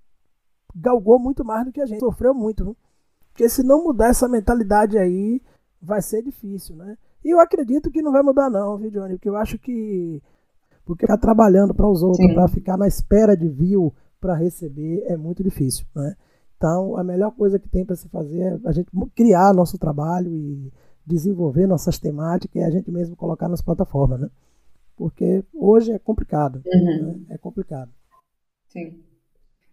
galgou 0.74 1.18
muito 1.18 1.42
mais 1.46 1.64
do 1.64 1.72
que 1.72 1.80
a 1.80 1.86
gente, 1.86 2.00
sofreu 2.00 2.34
muito, 2.34 2.62
viu? 2.62 2.76
porque 3.32 3.48
se 3.48 3.62
não 3.62 3.84
mudar 3.84 4.08
essa 4.08 4.28
mentalidade 4.28 4.98
aí, 4.98 5.40
vai 5.80 6.02
ser 6.02 6.20
difícil, 6.20 6.76
né? 6.76 6.98
E 7.24 7.30
eu 7.30 7.40
acredito 7.40 7.90
que 7.90 8.02
não 8.02 8.12
vai 8.12 8.22
mudar 8.22 8.50
não, 8.50 8.76
viu, 8.76 8.90
Johnny? 8.90 9.14
Porque 9.14 9.28
eu 9.28 9.36
acho 9.36 9.58
que 9.58 10.22
porque 10.84 11.06
ficar 11.06 11.16
trabalhando 11.16 11.74
para 11.74 11.88
os 11.88 12.02
outros, 12.02 12.34
para 12.34 12.46
ficar 12.48 12.76
na 12.76 12.86
espera 12.86 13.34
de 13.34 13.48
view 13.48 13.94
para 14.20 14.34
receber 14.34 15.02
é 15.06 15.16
muito 15.16 15.42
difícil, 15.42 15.86
né? 15.94 16.14
Então, 16.56 16.96
a 16.96 17.02
melhor 17.02 17.30
coisa 17.32 17.58
que 17.58 17.68
tem 17.68 17.84
para 17.84 17.96
se 17.96 18.08
fazer 18.08 18.40
é 18.40 18.68
a 18.68 18.72
gente 18.72 18.90
criar 19.14 19.54
nosso 19.54 19.78
trabalho 19.78 20.34
e 20.34 20.72
desenvolver 21.06 21.66
nossas 21.66 21.98
temáticas 21.98 22.56
e 22.56 22.64
a 22.64 22.70
gente 22.70 22.90
mesmo 22.90 23.16
colocar 23.16 23.48
nas 23.48 23.62
plataformas, 23.62 24.20
né? 24.20 24.30
Porque 24.96 25.42
hoje 25.52 25.92
é 25.92 25.98
complicado, 25.98 26.62
uhum. 26.66 27.24
né? 27.28 27.34
é 27.34 27.38
complicado. 27.38 27.90
Sim. 28.68 29.02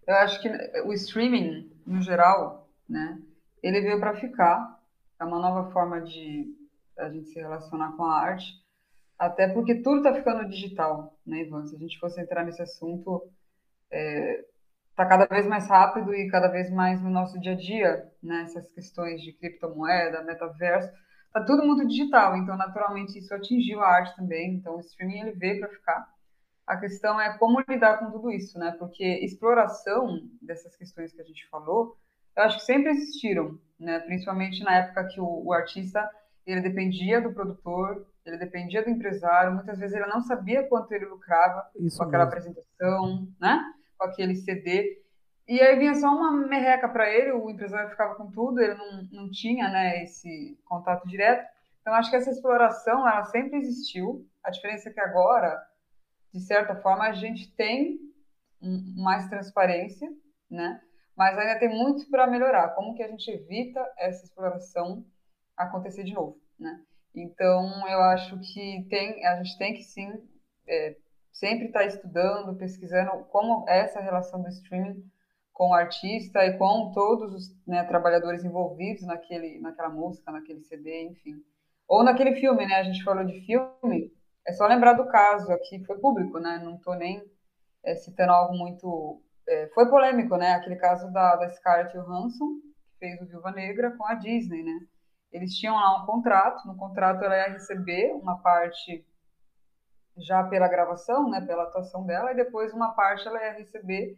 Eu 0.07 0.15
acho 0.15 0.41
que 0.41 0.49
o 0.85 0.93
streaming, 0.93 1.69
no 1.85 2.01
geral, 2.01 2.69
né? 2.89 3.19
ele 3.61 3.81
veio 3.81 3.99
para 3.99 4.15
ficar. 4.15 4.79
É 5.19 5.23
uma 5.23 5.39
nova 5.39 5.71
forma 5.71 6.01
de 6.01 6.55
a 7.01 7.09
gente 7.09 7.29
se 7.29 7.39
relacionar 7.39 7.91
com 7.93 8.03
a 8.03 8.19
arte, 8.19 8.61
até 9.21 9.47
porque 9.47 9.75
tudo 9.83 9.97
está 9.97 10.15
ficando 10.15 10.49
digital, 10.49 11.15
né, 11.25 11.41
Ivan? 11.41 11.65
Se 11.65 11.75
a 11.75 11.79
gente 11.79 11.99
fosse 11.99 12.19
entrar 12.19 12.43
nesse 12.43 12.61
assunto, 12.61 13.29
está 13.85 13.95
é, 13.95 14.45
tá 14.95 15.05
cada 15.05 15.25
vez 15.27 15.45
mais 15.45 15.67
rápido 15.67 16.11
e 16.15 16.27
cada 16.27 16.47
vez 16.47 16.71
mais 16.71 16.99
no 17.01 17.09
nosso 17.09 17.39
dia 17.39 17.51
a 17.51 17.55
dia, 17.55 18.11
né? 18.23 18.41
Essas 18.43 18.67
questões 18.71 19.21
de 19.21 19.33
criptomoeda, 19.33 20.23
metaverso, 20.23 20.91
tá 21.31 21.43
tudo 21.45 21.63
muito 21.63 21.87
digital, 21.87 22.35
então 22.35 22.57
naturalmente 22.57 23.17
isso 23.19 23.31
atingiu 23.33 23.81
a 23.81 23.89
arte 23.89 24.15
também. 24.15 24.55
Então 24.55 24.77
o 24.77 24.79
streaming 24.79 25.19
ele 25.19 25.31
veio 25.33 25.59
para 25.59 25.69
ficar. 25.69 26.07
A 26.65 26.77
questão 26.77 27.21
é 27.21 27.37
como 27.37 27.63
lidar 27.67 27.99
com 27.99 28.09
tudo 28.09 28.31
isso, 28.31 28.57
né? 28.57 28.75
Porque 28.79 29.03
exploração 29.23 30.19
dessas 30.41 30.75
questões 30.75 31.13
que 31.13 31.21
a 31.21 31.25
gente 31.25 31.47
falou, 31.49 31.95
eu 32.35 32.43
acho 32.43 32.57
que 32.57 32.65
sempre 32.65 32.89
existiram, 32.89 33.59
né? 33.79 33.99
Principalmente 33.99 34.63
na 34.63 34.77
época 34.77 35.07
que 35.09 35.21
o, 35.21 35.45
o 35.45 35.53
artista 35.53 36.09
ele 36.45 36.61
dependia 36.61 37.21
do 37.21 37.33
produtor, 37.33 38.07
ele 38.25 38.37
dependia 38.37 38.83
do 38.83 38.89
empresário, 38.89 39.53
muitas 39.53 39.79
vezes 39.79 39.95
ele 39.95 40.07
não 40.07 40.21
sabia 40.21 40.67
quanto 40.67 40.91
ele 40.91 41.05
lucrava 41.05 41.69
Isso 41.79 41.97
com 41.97 42.03
aquela 42.03 42.25
mesmo. 42.25 42.39
apresentação, 42.39 43.27
né? 43.39 43.63
Com 43.97 44.05
aquele 44.05 44.35
CD. 44.35 45.01
E 45.47 45.59
aí 45.59 45.77
vinha 45.77 45.95
só 45.95 46.07
uma 46.07 46.31
merreca 46.47 46.87
para 46.87 47.09
ele, 47.09 47.31
o 47.31 47.49
empresário 47.49 47.89
ficava 47.89 48.15
com 48.15 48.29
tudo, 48.31 48.59
ele 48.59 48.75
não, 48.75 49.07
não 49.11 49.31
tinha, 49.31 49.69
né, 49.69 50.03
esse 50.03 50.57
contato 50.65 51.07
direto. 51.07 51.45
Então 51.81 51.93
acho 51.93 52.09
que 52.09 52.15
essa 52.15 52.29
exploração, 52.29 53.07
ela 53.07 53.25
sempre 53.25 53.57
existiu. 53.57 54.25
A 54.43 54.51
diferença 54.51 54.89
é 54.89 54.93
que 54.93 54.99
agora, 54.99 55.59
de 56.33 56.39
certa 56.41 56.75
forma, 56.75 57.05
a 57.05 57.13
gente 57.13 57.53
tem 57.55 57.99
mais 58.95 59.27
transparência, 59.27 60.07
né? 60.49 60.79
Mas 61.17 61.37
ainda 61.37 61.59
tem 61.59 61.69
muito 61.69 62.09
para 62.09 62.27
melhorar. 62.27 62.69
Como 62.69 62.95
que 62.95 63.03
a 63.03 63.07
gente 63.07 63.29
evita 63.29 63.85
essa 63.97 64.23
exploração 64.23 65.03
acontecer 65.57 66.03
de 66.03 66.13
novo, 66.13 66.39
né? 66.59 66.81
Então, 67.13 67.87
eu 67.87 67.99
acho 68.03 68.39
que 68.39 68.87
tem, 68.89 69.25
a 69.25 69.43
gente 69.43 69.57
tem 69.57 69.73
que 69.73 69.83
sim 69.83 70.09
é, 70.67 70.95
sempre 71.31 71.67
estar 71.67 71.79
tá 71.81 71.85
estudando, 71.85 72.57
pesquisando 72.57 73.25
como 73.25 73.65
é 73.67 73.79
essa 73.79 73.99
relação 73.99 74.41
do 74.41 74.49
streaming 74.49 75.03
com 75.53 75.69
o 75.69 75.73
artista 75.73 76.45
e 76.45 76.57
com 76.57 76.91
todos 76.91 77.33
os 77.33 77.67
né, 77.67 77.83
trabalhadores 77.83 78.43
envolvidos 78.43 79.03
naquele, 79.03 79.59
naquela 79.59 79.89
música, 79.89 80.31
naquele 80.31 80.61
CD, 80.61 81.09
enfim. 81.09 81.35
Ou 81.87 82.03
naquele 82.03 82.35
filme, 82.35 82.65
né? 82.65 82.75
A 82.75 82.83
gente 82.83 83.03
falou 83.03 83.25
de 83.25 83.45
filme, 83.45 84.11
é 84.47 84.53
só 84.53 84.65
lembrar 84.65 84.93
do 84.93 85.07
caso 85.07 85.51
aqui, 85.51 85.83
foi 85.85 85.99
público, 85.99 86.39
né? 86.39 86.59
Não 86.63 86.75
estou 86.75 86.95
nem 86.95 87.21
é, 87.83 87.95
citando 87.95 88.31
algo 88.31 88.57
muito... 88.57 89.21
É, 89.47 89.67
foi 89.73 89.89
polêmico, 89.89 90.37
né? 90.37 90.53
Aquele 90.53 90.77
caso 90.77 91.11
da, 91.11 91.35
da 91.35 91.49
Scarlett 91.49 91.93
Johansson, 91.97 92.61
que 92.63 92.99
fez 92.99 93.21
o 93.21 93.25
Viúva 93.25 93.51
Negra 93.51 93.95
com 93.97 94.05
a 94.05 94.13
Disney, 94.13 94.63
né? 94.63 94.79
Eles 95.31 95.55
tinham 95.55 95.75
lá 95.75 96.01
um 96.01 96.05
contrato, 96.05 96.67
no 96.67 96.75
contrato 96.75 97.23
ela 97.23 97.37
ia 97.37 97.53
receber 97.53 98.13
uma 98.13 98.37
parte 98.37 99.05
já 100.17 100.43
pela 100.43 100.67
gravação, 100.67 101.29
né, 101.29 101.41
pela 101.41 101.63
atuação 101.63 102.05
dela, 102.05 102.31
e 102.31 102.35
depois 102.35 102.73
uma 102.73 102.93
parte 102.93 103.27
ela 103.27 103.41
ia 103.41 103.53
receber 103.53 104.17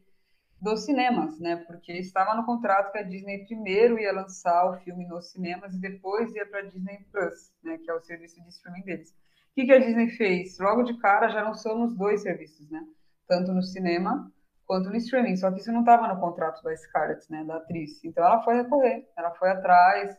dos 0.60 0.86
cinemas, 0.86 1.40
né, 1.40 1.58
porque 1.68 1.92
estava 1.94 2.34
no 2.36 2.46
contrato 2.46 2.92
que 2.92 2.98
a 2.98 3.04
Disney 3.04 3.46
primeiro 3.46 4.00
ia 4.00 4.14
lançar 4.14 4.66
o 4.70 4.80
filme 4.80 5.06
nos 5.06 5.32
cinemas 5.32 5.76
e 5.76 5.80
depois 5.80 6.34
ia 6.34 6.46
para 6.46 6.60
a 6.60 6.64
Disney 6.64 7.06
Plus, 7.12 7.54
né, 7.64 7.78
que 7.78 7.92
é 7.92 7.94
o 7.94 8.02
serviço 8.02 8.42
de 8.42 8.50
streaming 8.50 8.84
deles. 8.84 9.12
O 9.12 9.56
que, 9.56 9.66
que 9.66 9.72
a 9.72 9.80
Disney 9.80 10.10
fez? 10.12 10.58
Logo 10.60 10.84
de 10.84 10.98
cara 10.98 11.30
já 11.30 11.44
lançou 11.44 11.78
nos 11.78 11.96
dois 11.96 12.24
serviços, 12.24 12.70
né, 12.72 12.82
tanto 13.28 13.52
no 13.52 13.62
cinema 13.62 14.32
quanto 14.66 14.90
no 14.90 14.96
streaming, 14.96 15.36
só 15.36 15.52
que 15.52 15.60
isso 15.60 15.72
não 15.72 15.82
estava 15.82 16.08
no 16.08 16.20
contrato 16.20 16.64
da 16.64 16.76
Scarlett, 16.76 17.30
né, 17.30 17.44
da 17.44 17.58
atriz. 17.58 18.04
Então 18.04 18.24
ela 18.24 18.42
foi 18.44 18.56
recorrer, 18.56 19.08
ela 19.18 19.32
foi 19.32 19.50
atrás, 19.50 20.18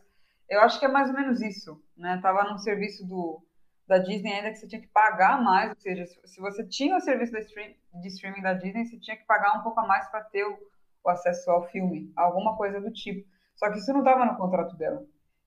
eu 0.49 0.61
acho 0.61 0.79
que 0.79 0.85
é 0.85 0.89
mais 0.89 1.09
ou 1.09 1.15
menos 1.15 1.41
isso, 1.41 1.81
né? 1.97 2.19
Tava 2.21 2.43
num 2.43 2.57
serviço 2.57 3.05
do, 3.05 3.41
da 3.87 3.97
Disney 3.97 4.33
ainda 4.33 4.51
que 4.51 4.57
você 4.57 4.67
tinha 4.67 4.81
que 4.81 4.87
pagar 4.87 5.41
mais, 5.41 5.69
ou 5.71 5.77
seja, 5.77 6.05
se 6.05 6.39
você 6.39 6.65
tinha 6.67 6.97
o 6.97 7.01
serviço 7.01 7.37
stream, 7.37 7.73
de 8.01 8.07
streaming 8.07 8.41
da 8.41 8.53
Disney, 8.53 8.85
você 8.85 8.99
tinha 8.99 9.17
que 9.17 9.25
pagar 9.25 9.57
um 9.57 9.63
pouco 9.63 9.79
a 9.79 9.87
mais 9.87 10.07
para 10.09 10.23
ter 10.23 10.43
o, 10.43 10.57
o, 11.03 11.09
acesso 11.09 11.49
ao 11.49 11.67
filme, 11.69 12.11
alguma 12.15 12.55
coisa 12.57 12.79
do 12.79 12.91
tipo. 12.91 13.27
Só 13.55 13.71
que 13.71 13.77
isso 13.77 13.93
não 13.93 13.99
estava 13.99 14.25
no 14.25 14.37
contrato 14.37 14.75
dela. 14.75 15.05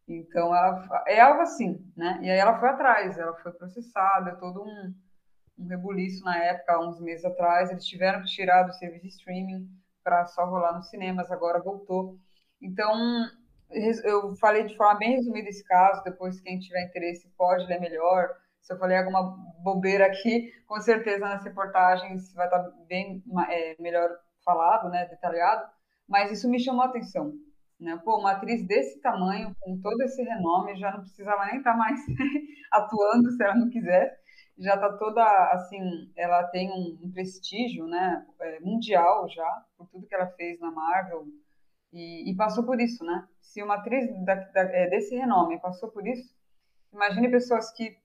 Então, 0.08 0.54
ela, 0.54 1.04
é 1.06 1.20
algo 1.20 1.42
assim, 1.42 1.84
né? 1.96 2.18
E 2.22 2.30
aí 2.30 2.38
ela 2.38 2.58
foi 2.58 2.70
atrás, 2.70 3.18
ela 3.18 3.34
foi 3.34 3.52
processada, 3.52 4.36
todo 4.36 4.62
um, 4.62 4.94
um 5.58 5.66
rebuliço 5.66 6.24
na 6.24 6.38
época, 6.38 6.80
uns 6.80 7.00
meses 7.00 7.24
atrás. 7.24 7.70
Eles 7.70 7.84
tiveram 7.84 8.22
que 8.22 8.28
tirar 8.28 8.62
do 8.62 8.72
serviço 8.72 9.02
de 9.02 9.08
streaming 9.08 9.68
para 10.02 10.24
só 10.26 10.46
rolar 10.46 10.72
nos 10.72 10.88
cinemas, 10.88 11.30
agora 11.30 11.62
voltou. 11.62 12.16
Então, 12.62 12.94
eu 13.70 14.34
falei 14.36 14.64
de 14.64 14.76
forma 14.76 14.98
bem 14.98 15.16
resumida 15.16 15.48
esse 15.48 15.64
caso, 15.64 16.02
depois 16.02 16.40
quem 16.40 16.58
tiver 16.58 16.84
interesse 16.84 17.28
pode 17.36 17.66
ler 17.66 17.80
melhor. 17.80 18.28
Se 18.60 18.72
eu 18.72 18.78
falei 18.78 18.98
alguma 18.98 19.36
bobeira 19.62 20.06
aqui, 20.06 20.52
com 20.66 20.80
certeza 20.80 21.20
nas 21.20 21.44
reportagens 21.44 22.32
vai 22.34 22.46
estar 22.46 22.62
bem 22.86 23.22
é, 23.48 23.76
melhor 23.80 24.10
falado, 24.44 24.88
né, 24.88 25.06
detalhado, 25.06 25.68
mas 26.08 26.32
isso 26.32 26.48
me 26.48 26.58
chamou 26.58 26.82
a 26.82 26.86
atenção. 26.86 27.32
Né? 27.78 27.98
Pô, 28.04 28.18
uma 28.18 28.32
atriz 28.32 28.66
desse 28.66 29.00
tamanho, 29.00 29.54
com 29.60 29.80
todo 29.80 30.00
esse 30.02 30.22
renome, 30.22 30.76
já 30.76 30.90
não 30.90 31.00
precisava 31.00 31.46
nem 31.46 31.58
estar 31.58 31.76
mais 31.76 32.00
atuando 32.72 33.30
se 33.30 33.42
ela 33.42 33.54
não 33.54 33.70
quisesse. 33.70 34.16
Já 34.58 34.74
está 34.74 34.92
toda, 34.94 35.22
assim, 35.52 35.78
ela 36.16 36.42
tem 36.48 36.68
um, 36.70 36.98
um 37.06 37.12
prestígio 37.12 37.86
né, 37.86 38.26
é, 38.40 38.60
mundial 38.60 39.28
já, 39.28 39.48
por 39.76 39.86
tudo 39.88 40.06
que 40.06 40.14
ela 40.14 40.26
fez 40.32 40.58
na 40.58 40.72
Marvel, 40.72 41.26
e, 41.92 42.30
e, 42.30 42.36
passou 42.36 42.64
por 42.64 42.80
isso, 42.80 43.04
né? 43.04 43.26
Se 43.40 43.62
uma 43.62 43.76
atriz 43.76 44.06
da, 44.24 44.34
da, 44.34 44.60
é, 44.60 44.88
desse 44.90 45.14
renome 45.16 45.60
passou 45.60 45.90
por 45.90 46.06
isso, 46.06 46.34
imagine 46.92 47.30
pessoas 47.30 47.70
que 47.72 47.96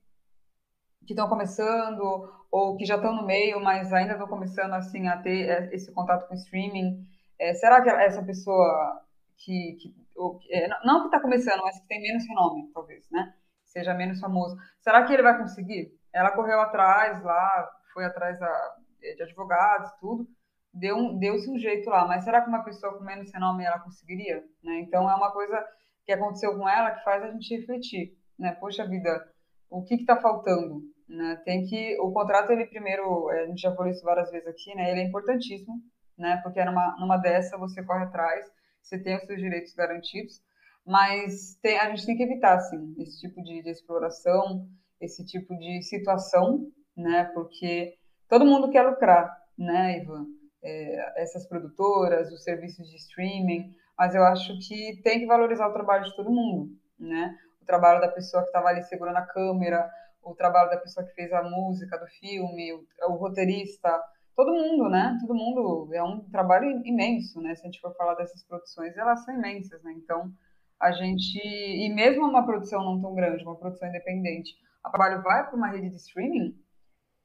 que 1.06 1.12
estão 1.12 1.28
começando 1.28 2.02
ou 2.50 2.78
que 2.78 2.86
já 2.86 2.96
estão 2.96 3.14
no 3.14 3.26
meio, 3.26 3.60
mas 3.60 3.92
ainda 3.92 4.14
estão 4.14 4.28
começando 4.28 4.74
assim 4.74 5.08
a 5.08 5.18
ter 5.18 5.50
é, 5.50 5.76
esse 5.76 5.92
contato 5.92 6.30
com 6.30 6.34
streaming. 6.36 7.06
É, 7.38 7.54
será 7.56 7.82
que 7.82 7.90
essa 7.90 8.24
pessoa 8.24 9.02
que, 9.38 9.78
que 9.82 9.94
ou, 10.16 10.40
é, 10.50 10.68
não 10.86 11.02
que 11.02 11.08
está 11.08 11.20
começando, 11.20 11.62
mas 11.62 11.80
que 11.80 11.88
tem 11.88 12.02
menos 12.02 12.26
renome, 12.28 12.72
talvez, 12.74 13.06
né? 13.12 13.34
Seja 13.66 13.94
menos 13.94 14.20
famoso. 14.20 14.56
Será 14.80 15.04
que 15.06 15.12
ele 15.14 15.24
vai 15.24 15.38
conseguir? 15.38 15.92
Ela 16.14 16.32
correu 16.32 16.62
atrás 16.62 17.22
lá, 17.22 17.70
foi 17.94 18.06
atrás 18.06 18.40
da, 18.40 18.76
de 19.02 19.24
advogados, 19.24 19.92
tudo 20.00 20.28
deu 20.74 20.96
um, 20.98 21.18
deu-se 21.18 21.50
um 21.50 21.58
jeito 21.58 21.90
lá, 21.90 22.08
mas 22.08 22.24
será 22.24 22.42
que 22.42 22.50
uma 22.50 22.64
pessoa 22.64 22.98
com 22.98 23.04
menos 23.04 23.32
renome 23.32 23.64
ela 23.64 23.80
conseguiria? 23.80 24.44
Né? 24.64 24.80
Então 24.80 25.10
é 25.10 25.16
uma 25.16 25.32
coisa 25.32 25.64
que 26.06 26.12
aconteceu 26.12 26.58
com 26.58 26.68
ela 26.68 26.92
que 26.92 27.04
faz 27.04 27.24
a 27.24 27.32
gente 27.32 27.56
refletir, 27.56 28.18
né? 28.38 28.54
Poxa 28.60 28.88
vida, 28.88 29.26
o 29.70 29.84
que 29.84 29.96
está 29.96 30.20
faltando? 30.20 30.82
Né? 31.08 31.42
Tem 31.46 31.66
que 31.66 31.98
o 32.00 32.12
contrato 32.12 32.52
ele 32.52 32.66
primeiro, 32.66 33.30
é, 33.32 33.44
a 33.44 33.48
gente 33.48 33.62
já 33.62 33.74
falou 33.76 33.92
isso 33.92 34.04
várias 34.04 34.32
vezes 34.32 34.48
aqui, 34.48 34.76
né? 34.76 34.92
Ele 34.92 35.02
é 35.02 35.04
importantíssimo, 35.06 35.76
né? 36.18 36.40
Porque 36.44 36.64
numa 36.66 36.98
numa 37.00 37.18
dessa 37.18 37.58
você 37.58 37.84
corre 37.84 38.04
atrás, 38.04 38.46
você 38.82 39.02
tem 39.02 39.16
os 39.16 39.24
seus 39.24 39.40
direitos 39.40 39.74
garantidos, 39.74 40.42
mas 40.86 41.56
tem, 41.62 41.78
a 41.80 41.90
gente 41.90 42.06
tem 42.06 42.18
que 42.18 42.24
evitar 42.24 42.56
assim 42.56 42.94
esse 42.98 43.22
tipo 43.22 43.42
de, 43.44 43.62
de 43.62 43.70
exploração, 43.70 44.68
esse 45.00 45.26
tipo 45.26 45.56
de 45.58 45.82
situação, 45.84 46.68
né? 46.98 47.26
Porque 47.34 47.94
todo 48.28 48.46
mundo 48.46 48.70
quer 48.70 48.84
lucrar, 48.84 49.32
né, 49.58 50.02
Ivan? 50.02 50.26
É, 50.64 51.22
essas 51.22 51.46
produtoras, 51.46 52.32
os 52.32 52.44
serviços 52.44 52.90
de 52.90 52.96
streaming, 52.96 53.76
mas 53.98 54.16
eu 54.16 54.24
acho 54.24 54.58
que 54.60 55.02
tem 55.04 55.20
que 55.20 55.26
valorizar 55.26 55.68
o 55.68 55.74
trabalho 55.74 56.06
de 56.06 56.16
todo 56.16 56.32
mundo, 56.32 56.72
né? 56.98 57.38
O 57.62 57.66
trabalho 57.66 58.02
da 58.02 58.08
pessoa 58.08 58.44
que 58.44 58.50
estava 58.50 58.70
ali 58.70 58.84
segurando 58.84 59.18
a 59.18 59.26
câmera, 59.26 59.90
o 60.24 60.34
trabalho 60.34 60.70
da 60.70 60.78
pessoa 60.78 61.06
que 61.06 61.14
fez 61.14 61.32
a 61.34 61.44
música 61.44 61.98
do 61.98 62.08
filme, 62.08 62.74
o, 62.74 62.86
o, 63.10 63.16
roteirista, 63.16 64.02
todo 64.36 64.54
mundo, 64.54 64.90
né? 64.90 65.18
Todo 65.22 65.36
mundo 65.36 65.94
é 65.94 66.02
um 66.02 66.22
trabalho 66.30 66.82
imenso, 66.86 67.42
né? 67.42 67.54
Se 67.56 67.62
a 67.62 67.66
gente 67.66 67.82
for 67.82 67.94
falar 67.96 68.16
dessas 68.16 68.44
produções, 68.46 68.98
elas 68.98 69.24
são 69.24 69.36
imensas, 69.36 69.84
né? 69.84 69.92
Então 69.94 70.32
a 70.80 70.92
gente 70.92 71.38
e 71.38 71.94
mesmo 71.94 72.26
uma 72.26 72.46
produção 72.46 72.84
não 72.84 73.02
tão 73.02 73.14
grande, 73.14 73.44
uma 73.44 73.56
produção 73.58 73.88
independente, 73.88 74.56
o 74.86 74.90
trabalho 74.90 75.22
vai 75.22 75.46
para 75.46 75.56
uma 75.56 75.70
rede 75.70 75.90
de 75.90 75.96
streaming, 75.98 76.58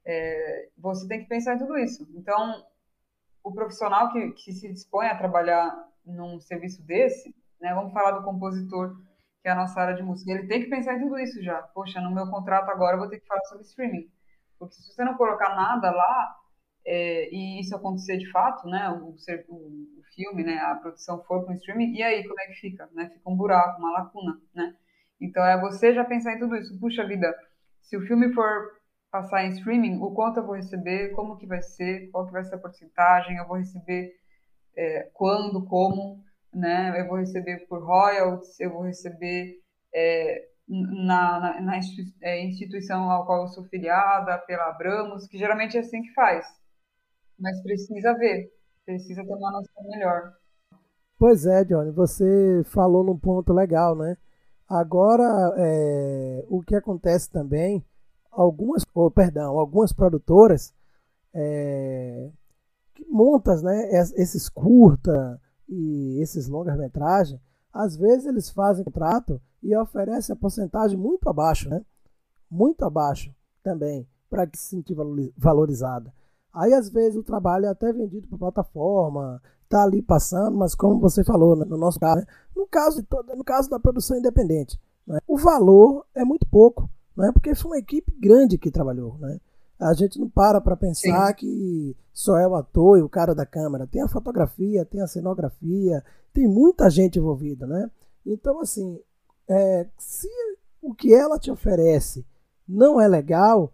é, 0.05 0.69
você 0.77 1.09
tem 1.09 1.21
que 1.21 1.29
pensar 1.29 1.55
em 1.55 1.59
tudo 1.59 1.77
isso. 1.79 2.07
Então 2.15 2.65
o 3.49 3.55
profissional 3.55 4.13
que, 4.13 4.31
que 4.33 4.53
se 4.53 4.71
dispõe 4.71 5.07
a 5.07 5.17
trabalhar 5.17 5.75
num 6.05 6.39
serviço 6.39 6.85
desse, 6.85 7.35
né, 7.61 7.75
vamos 7.75 7.93
falar 7.93 8.13
do 8.13 8.25
compositor, 8.25 8.95
que 9.41 9.49
é 9.49 9.53
a 9.53 9.55
nossa 9.55 9.81
área 9.81 9.95
de 9.95 10.03
música, 10.03 10.31
ele 10.31 10.47
tem 10.47 10.63
que 10.63 10.69
pensar 10.69 10.95
em 10.95 11.01
tudo 11.01 11.19
isso 11.19 11.43
já. 11.43 11.63
Poxa, 11.75 12.01
no 12.01 12.15
meu 12.15 12.29
contrato 12.29 12.69
agora 12.71 12.97
eu 12.97 13.01
vou 13.01 13.09
ter 13.09 13.21
que 13.21 13.27
falar 13.27 13.43
sobre 13.45 13.65
streaming. 13.65 14.11
Porque 14.59 14.75
se 14.75 14.93
você 14.93 15.03
não 15.05 15.15
colocar 15.15 15.55
nada 15.55 15.91
lá, 15.91 16.37
é, 16.85 17.35
e 17.35 17.61
isso 17.61 17.75
acontecer 17.75 18.19
de 18.19 18.31
fato, 18.31 18.69
né, 18.69 18.91
o, 18.91 19.15
o, 19.15 20.03
filme, 20.15 20.43
né, 20.45 20.59
a 20.59 20.75
produção 20.75 21.23
for 21.25 21.45
para 21.45 21.53
o 21.55 21.57
streaming, 21.57 21.95
e 21.95 22.03
aí 22.03 22.27
como 22.27 22.41
é 22.41 22.47
que 22.49 22.61
fica? 22.61 22.89
Né? 22.93 23.09
Fica 23.09 23.31
um 23.31 23.37
buraco, 23.37 23.79
uma 23.79 23.93
lacuna, 23.93 24.41
né? 24.55 24.75
Então 25.21 25.45
é 25.45 25.61
você 25.61 25.95
já 25.95 26.05
pensar 26.05 26.35
em 26.35 26.39
tudo 26.39 26.57
isso. 26.57 26.79
Puxa 26.79 27.07
vida, 27.07 27.35
se 27.83 27.97
o 27.97 28.07
filme 28.07 28.33
for 28.33 28.78
passar 29.11 29.45
em 29.45 29.51
streaming, 29.51 29.99
o 30.01 30.11
quanto 30.13 30.39
eu 30.39 30.47
vou 30.47 30.57
receber, 30.57 31.11
como 31.13 31.37
que 31.37 31.47
vai 31.47 31.63
ser, 31.63 32.11
qual 32.11 32.27
que 32.27 32.33
vai 32.33 32.45
ser 32.45 32.57
a 32.57 32.59
porcentagem, 32.59 33.37
eu 33.37 33.47
vou 33.47 33.57
receber 33.57 34.13
é, 34.77 35.11
quando, 35.15 35.65
como, 35.65 36.23
né? 36.53 37.01
Eu 37.01 37.09
vou 37.09 37.19
receber 37.19 37.67
por 37.67 37.83
royalties, 37.83 38.59
eu 38.61 38.73
vou 38.73 38.83
receber 38.83 39.61
é, 39.95 40.49
na, 40.69 41.41
na, 41.41 41.61
na, 41.61 41.81
é, 42.23 42.45
instituição 42.45 43.11
ao 43.11 43.25
qual 43.25 43.43
eu 43.43 43.49
sou 43.49 43.65
filiada, 43.65 44.39
pela 44.39 44.69
Abramos, 44.69 45.27
que 45.27 45.39
geralmente 45.39 45.77
é 45.77 45.81
assim 45.81 46.03
que 46.03 46.13
faz. 46.13 46.45
Mas 47.39 47.63
precisa 47.63 48.15
ver, 48.15 48.53
precisa 48.85 49.25
ter 49.25 49.35
uma 49.35 49.53
noção 49.53 49.89
melhor. 49.89 50.33
Pois 51.19 51.47
é, 51.47 51.65
Johnny, 51.65 51.91
você 51.91 52.63
falou 52.67 53.03
num 53.03 53.19
ponto 53.19 53.53
legal, 53.53 53.97
né? 53.97 54.17
Agora, 54.69 55.55
é, 55.57 56.45
o 56.49 56.63
que 56.63 56.77
acontece 56.77 57.31
também, 57.31 57.85
algumas, 58.39 58.85
oh, 58.95 59.11
perdão, 59.11 59.59
algumas 59.59 59.93
produtoras 59.93 60.73
é, 61.35 62.31
montas, 63.11 63.63
né, 63.63 63.91
esses 64.17 64.49
curta 64.49 65.41
e 65.69 66.21
esses 66.23 66.47
longas-metragens, 66.47 67.41
às 67.73 67.97
vezes 67.97 68.27
eles 68.27 68.49
fazem 68.49 68.85
contrato 68.85 69.41
e 69.63 69.77
oferecem 69.77 70.33
a 70.33 70.37
porcentagem 70.37 70.97
muito 70.97 71.29
abaixo, 71.29 71.69
né? 71.69 71.85
Muito 72.51 72.85
abaixo 72.85 73.35
também, 73.63 74.09
para 74.31 74.47
que 74.47 74.57
se 74.57 74.69
sentir 74.69 74.97
valorizada. 75.37 76.13
Aí, 76.55 76.73
às 76.73 76.89
vezes, 76.89 77.17
o 77.17 77.23
trabalho 77.23 77.67
é 77.67 77.69
até 77.69 77.93
vendido 77.93 78.27
para 78.29 78.39
plataforma, 78.39 79.43
tá 79.69 79.83
ali 79.83 80.01
passando, 80.01 80.57
mas 80.57 80.75
como 80.75 80.99
você 81.01 81.23
falou, 81.23 81.57
né, 81.57 81.65
no 81.67 81.77
nosso 81.77 82.01
caso, 82.01 82.21
né, 82.21 82.27
no, 82.57 82.67
caso 82.67 83.07
no 83.37 83.45
caso 83.45 83.69
da 83.69 83.79
produção 83.79 84.17
independente, 84.17 84.81
né, 85.07 85.19
o 85.27 85.37
valor 85.37 86.07
é 86.15 86.25
muito 86.25 86.47
pouco, 86.49 86.89
né, 87.19 87.31
porque 87.33 87.55
foi 87.55 87.73
uma 87.73 87.79
equipe 87.79 88.13
grande 88.19 88.57
que 88.57 88.71
trabalhou. 88.71 89.19
Né? 89.19 89.41
A 89.79 89.93
gente 89.93 90.19
não 90.19 90.29
para 90.29 90.61
para 90.61 90.77
pensar 90.77 91.29
Sim. 91.29 91.35
que 91.35 91.97
só 92.13 92.39
é 92.39 92.47
o 92.47 92.55
ator 92.55 92.99
e 92.99 93.03
o 93.03 93.09
cara 93.09 93.35
da 93.35 93.45
câmera. 93.45 93.87
Tem 93.87 94.01
a 94.03 94.09
fotografia, 94.09 94.85
tem 94.85 95.01
a 95.01 95.07
cenografia, 95.07 96.03
tem 96.33 96.47
muita 96.47 96.89
gente 96.89 97.19
envolvida. 97.19 97.67
Né? 97.67 97.91
Então, 98.25 98.61
assim, 98.61 99.01
é, 99.49 99.87
se 99.99 100.29
o 100.81 100.95
que 100.95 101.13
ela 101.13 101.39
te 101.39 101.51
oferece 101.51 102.25
não 102.67 103.01
é 103.01 103.09
legal, 103.09 103.73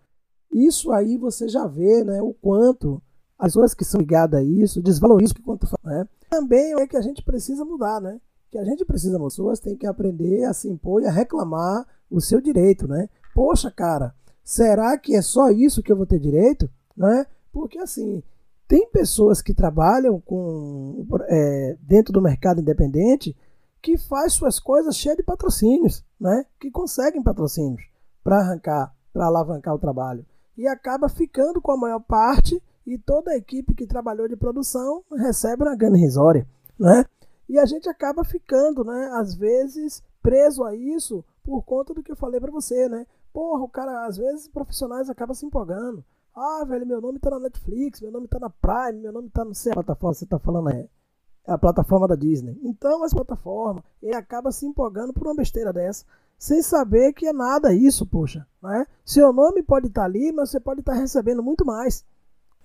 isso 0.53 0.90
aí 0.92 1.18
você 1.18 1.49
já 1.49 1.66
vê 1.66 2.03
né, 2.05 2.22
o 2.22 2.32
quanto 2.32 3.03
as 3.38 3.53
pessoas 3.53 3.74
que 3.74 3.84
são 3.84 4.01
ligadas 4.01 4.40
a 4.40 4.42
isso 4.42 4.80
desvalorizam 4.80 5.32
o 5.32 5.36
que 5.36 5.42
quanto 5.42 5.66
né? 5.82 6.09
Também 6.30 6.72
é 6.74 6.86
que 6.86 6.97
a 6.97 7.03
gente 7.03 7.22
precisa 7.22 7.64
mudar, 7.64 8.01
né? 8.01 8.20
Que 8.51 8.59
a 8.59 8.64
gente 8.64 8.84
precisa, 8.84 9.18
pessoas 9.18 9.61
têm 9.61 9.76
que 9.76 9.86
aprender 9.86 10.45
a 10.45 10.53
se 10.53 10.68
impor 10.68 11.03
e 11.03 11.07
a 11.07 11.11
reclamar 11.11 11.84
o 12.09 12.20
seu 12.20 12.40
direito, 12.40 12.86
né? 12.86 13.09
Poxa, 13.35 13.70
cara, 13.70 14.14
será 14.43 14.97
que 14.97 15.14
é 15.14 15.22
só 15.22 15.51
isso 15.51 15.82
que 15.82 15.91
eu 15.91 15.97
vou 15.97 16.07
ter 16.07 16.18
direito? 16.18 16.70
Né? 16.97 17.26
Porque 17.53 17.78
assim, 17.78 18.22
tem 18.68 18.89
pessoas 18.89 19.43
que 19.43 19.53
trabalham 19.53 20.20
com 20.20 21.07
é, 21.28 21.76
dentro 21.82 22.12
do 22.12 22.22
mercado 22.22 22.61
independente 22.61 23.37
que 23.82 23.99
faz 23.99 24.32
suas 24.32 24.59
coisas 24.59 24.97
cheias 24.97 25.18
de 25.18 25.22
patrocínios, 25.22 26.03
né? 26.18 26.47
Que 26.59 26.70
conseguem 26.70 27.22
patrocínios 27.22 27.82
para 28.22 28.39
arrancar, 28.39 28.95
para 29.12 29.26
alavancar 29.26 29.74
o 29.74 29.78
trabalho 29.78 30.24
e 30.57 30.66
acaba 30.66 31.09
ficando 31.09 31.61
com 31.61 31.72
a 31.72 31.76
maior 31.76 32.01
parte 32.01 32.62
e 32.87 32.97
toda 32.99 33.32
a 33.32 33.37
equipe 33.37 33.74
que 33.74 33.87
trabalhou 33.87 34.28
de 34.28 34.37
produção 34.37 35.03
recebe 35.16 35.62
uma 35.62 35.76
grana 35.76 35.97
risória, 35.97 36.47
né? 36.78 37.05
E 37.49 37.59
a 37.59 37.66
gente 37.66 37.89
acaba 37.89 38.24
ficando, 38.24 38.85
né, 38.85 39.11
às 39.14 39.35
vezes 39.35 40.03
preso 40.22 40.64
a 40.64 40.74
isso 40.74 41.22
por 41.43 41.62
conta 41.62 41.93
do 41.93 42.03
que 42.03 42.11
eu 42.11 42.16
falei 42.16 42.41
para 42.41 42.51
você, 42.51 42.89
né? 42.89 43.07
Porra, 43.35 43.64
o 43.64 43.68
cara, 43.68 44.07
às 44.07 44.16
vezes, 44.16 44.49
profissionais 44.49 45.11
acabam 45.11 45.35
se 45.35 45.45
empolgando. 45.45 46.05
Ah, 46.35 46.64
velho, 46.64 46.87
meu 46.87 47.01
nome 47.01 47.18
tá 47.18 47.30
na 47.30 47.41
Netflix, 47.41 48.01
meu 48.01 48.11
nome 48.11 48.28
tá 48.28 48.39
na 48.39 48.49
Prime, 48.49 49.01
meu 49.01 49.12
nome 49.12 49.28
tá 49.28 49.45
no 49.45 49.55
sei 49.55 49.72
a 49.72 49.74
plataforma, 49.74 50.14
você 50.14 50.24
tá 50.24 50.39
falando 50.39 50.70
é 50.70 50.89
é 51.47 51.53
a 51.53 51.59
plataforma 51.59 52.09
da 52.09 52.14
Disney. 52.14 52.59
Então, 52.62 53.05
essa 53.05 53.14
plataforma, 53.14 53.85
ele 54.03 54.14
acaba 54.14 54.51
se 54.51 54.64
empolgando 54.64 55.12
por 55.12 55.26
uma 55.26 55.35
besteira 55.35 55.72
dessa, 55.72 56.05
sem 56.39 56.62
saber 56.62 57.12
que 57.12 57.26
é 57.26 57.32
nada 57.32 57.74
isso, 57.74 58.07
poxa. 58.07 58.47
Né? 58.62 58.87
Seu 59.05 59.32
nome 59.32 59.62
pode 59.62 59.89
estar 59.89 60.05
ali, 60.05 60.32
mas 60.32 60.51
você 60.51 60.59
pode 60.59 60.80
estar 60.80 60.95
recebendo 60.95 61.43
muito 61.43 61.64
mais. 61.64 62.05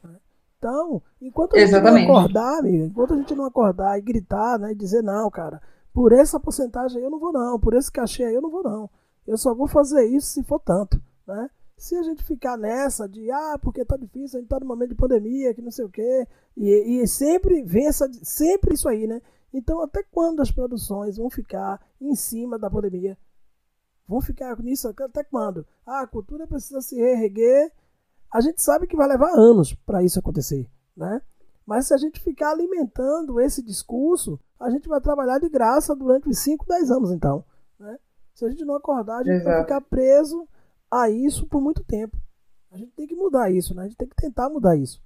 Né? 0.03 0.15
Então, 0.57 1.01
enquanto 1.21 1.55
a 1.55 1.59
gente 1.59 1.81
não 1.81 1.95
acordar, 1.95 2.59
amigo, 2.59 2.85
enquanto 2.85 3.13
a 3.13 3.17
gente 3.17 3.35
não 3.35 3.45
acordar 3.45 3.97
e 3.97 4.01
gritar, 4.01 4.57
né, 4.57 4.71
e 4.71 4.75
dizer, 4.75 5.01
não, 5.01 5.29
cara, 5.29 5.61
por 5.93 6.13
essa 6.13 6.39
porcentagem 6.39 6.99
aí 6.99 7.03
eu 7.03 7.11
não 7.11 7.19
vou 7.19 7.33
não, 7.33 7.59
por 7.59 7.73
esse 7.73 7.91
cachê 7.91 8.23
aí 8.23 8.35
eu 8.35 8.41
não 8.41 8.49
vou 8.49 8.63
não. 8.63 8.89
Eu 9.29 9.37
só 9.37 9.53
vou 9.53 9.67
fazer 9.67 10.05
isso 10.05 10.25
se 10.25 10.43
for 10.43 10.59
tanto, 10.59 10.99
né? 11.27 11.51
Se 11.77 11.95
a 11.95 12.01
gente 12.01 12.23
ficar 12.23 12.57
nessa 12.57 13.07
de, 13.07 13.29
ah, 13.29 13.59
porque 13.61 13.85
tá 13.85 13.95
difícil, 13.95 14.39
a 14.39 14.41
gente 14.41 14.49
tá 14.49 14.59
no 14.59 14.65
momento 14.65 14.89
de 14.89 14.95
pandemia, 14.95 15.53
que 15.53 15.61
não 15.61 15.69
sei 15.69 15.85
o 15.85 15.89
quê, 15.89 16.27
e, 16.57 16.99
e 16.99 17.07
sempre 17.07 17.61
vem 17.63 17.85
essa, 17.85 18.09
sempre 18.23 18.73
isso 18.73 18.89
aí, 18.89 19.05
né? 19.05 19.21
Então, 19.53 19.83
até 19.83 20.01
quando 20.01 20.41
as 20.41 20.49
produções 20.49 21.17
vão 21.17 21.29
ficar 21.29 21.79
em 22.01 22.15
cima 22.15 22.57
da 22.57 22.71
pandemia? 22.71 23.15
Vão 24.07 24.19
ficar 24.19 24.59
nisso 24.63 24.87
até 24.87 25.23
quando? 25.23 25.63
Ah, 25.85 26.01
a 26.01 26.07
cultura 26.07 26.47
precisa 26.47 26.81
se 26.81 26.95
reerguer. 26.95 27.71
A 28.33 28.41
gente 28.41 28.59
sabe 28.63 28.87
que 28.87 28.97
vai 28.97 29.07
levar 29.07 29.29
anos 29.37 29.75
para 29.85 30.03
isso 30.03 30.17
acontecer, 30.17 30.67
né? 30.97 31.21
Mas 31.67 31.85
se 31.85 31.93
a 31.93 31.97
gente 31.97 32.19
ficar 32.19 32.49
alimentando 32.49 33.39
esse 33.39 33.61
discurso, 33.61 34.39
a 34.59 34.71
gente 34.71 34.89
vai 34.89 34.99
trabalhar 34.99 35.37
de 35.37 35.47
graça 35.49 35.95
durante 35.95 36.27
os 36.27 36.39
5, 36.39 36.65
10 36.67 36.89
anos, 36.89 37.11
então. 37.11 37.45
Né? 37.79 37.95
Se 38.39 38.45
a 38.45 38.49
gente 38.49 38.63
não 38.63 38.75
acordar, 38.75 39.17
a 39.17 39.23
gente 39.23 39.41
Exato. 39.41 39.49
vai 39.49 39.61
ficar 39.63 39.81
preso 39.81 40.47
a 40.89 41.09
isso 41.09 41.45
por 41.45 41.59
muito 41.59 41.83
tempo. 41.83 42.15
A 42.71 42.77
gente 42.77 42.93
tem 42.93 43.05
que 43.05 43.13
mudar 43.13 43.51
isso, 43.51 43.75
né? 43.75 43.81
A 43.81 43.85
gente 43.85 43.97
tem 43.97 44.07
que 44.07 44.15
tentar 44.15 44.49
mudar 44.49 44.77
isso. 44.77 45.03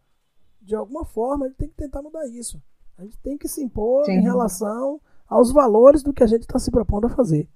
De 0.62 0.76
alguma 0.76 1.04
forma, 1.04 1.46
a 1.46 1.48
gente 1.48 1.58
tem 1.58 1.68
que 1.68 1.74
tentar 1.74 2.04
mudar 2.04 2.28
isso. 2.28 2.62
A 2.96 3.02
gente 3.02 3.18
tem 3.18 3.36
que 3.36 3.48
se 3.48 3.64
impor 3.64 4.06
Sim. 4.06 4.12
em 4.12 4.22
relação 4.22 5.02
aos 5.28 5.52
valores 5.52 6.04
do 6.04 6.14
que 6.14 6.22
a 6.22 6.28
gente 6.28 6.44
está 6.44 6.60
se 6.60 6.70
propondo 6.70 7.08
a 7.08 7.10
fazer. 7.10 7.50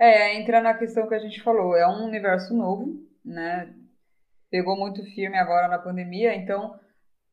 É, 0.00 0.34
entra 0.34 0.60
na 0.60 0.74
questão 0.74 1.06
que 1.06 1.14
a 1.14 1.20
gente 1.20 1.40
falou, 1.40 1.76
é 1.76 1.86
um 1.86 2.06
universo 2.06 2.52
novo, 2.52 3.06
né? 3.24 3.72
Pegou 4.50 4.76
muito 4.76 5.00
firme 5.14 5.38
agora 5.38 5.68
na 5.68 5.78
pandemia, 5.78 6.34
então 6.34 6.76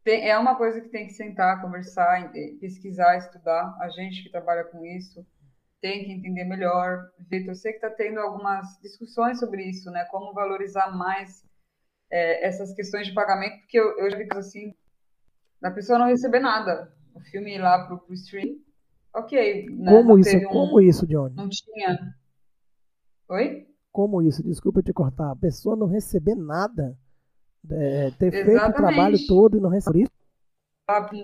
tem, 0.03 0.29
é 0.29 0.37
uma 0.37 0.53
coisa 0.55 0.81
que 0.81 0.89
tem 0.89 1.07
que 1.07 1.13
sentar, 1.13 1.63
conversar, 1.63 2.31
pesquisar, 2.59 3.17
estudar. 3.17 3.75
A 3.81 3.89
gente 3.89 4.21
que 4.21 4.29
trabalha 4.29 4.63
com 4.65 4.85
isso, 4.85 5.25
tem 5.81 6.05
que 6.05 6.11
entender 6.11 6.45
melhor. 6.45 7.09
Vitor, 7.29 7.49
eu 7.49 7.55
sei 7.55 7.71
que 7.73 7.79
está 7.79 7.89
tendo 7.89 8.19
algumas 8.19 8.79
discussões 8.81 9.39
sobre 9.39 9.63
isso, 9.63 9.89
né? 9.89 10.05
Como 10.05 10.33
valorizar 10.33 10.95
mais 10.95 11.43
é, 12.09 12.47
essas 12.47 12.73
questões 12.73 13.07
de 13.07 13.13
pagamento, 13.13 13.59
porque 13.61 13.79
eu, 13.79 13.97
eu 13.97 14.09
já 14.09 14.17
vi 14.17 14.27
assim, 14.31 14.75
da 15.59 15.71
pessoa 15.71 15.97
não 15.97 16.07
receber 16.07 16.39
nada. 16.39 16.93
O 17.15 17.19
filme 17.19 17.55
ir 17.55 17.59
lá 17.59 17.85
para 17.85 17.95
o 17.95 18.13
stream, 18.13 18.57
ok. 19.13 19.69
Né? 19.69 19.91
Como 19.91 20.17
isso? 20.17 20.37
Um, 20.37 20.43
como 20.45 20.81
isso, 20.81 21.07
Johnny? 21.07 21.35
Não 21.35 21.49
tinha. 21.49 22.15
Oi? 23.27 23.67
Como 23.91 24.21
isso? 24.21 24.43
Desculpa 24.43 24.81
te 24.81 24.93
cortar. 24.93 25.31
A 25.31 25.35
pessoa 25.35 25.75
não 25.75 25.87
receber 25.87 26.35
nada, 26.35 26.97
é, 27.69 28.11
ter 28.11 28.33
Exatamente. 28.33 28.45
feito 28.45 28.69
o 28.69 28.73
trabalho 28.73 29.27
todo 29.27 29.57
e 29.57 29.61
não 29.61 29.69
receber 29.69 30.03
isso? 30.03 30.11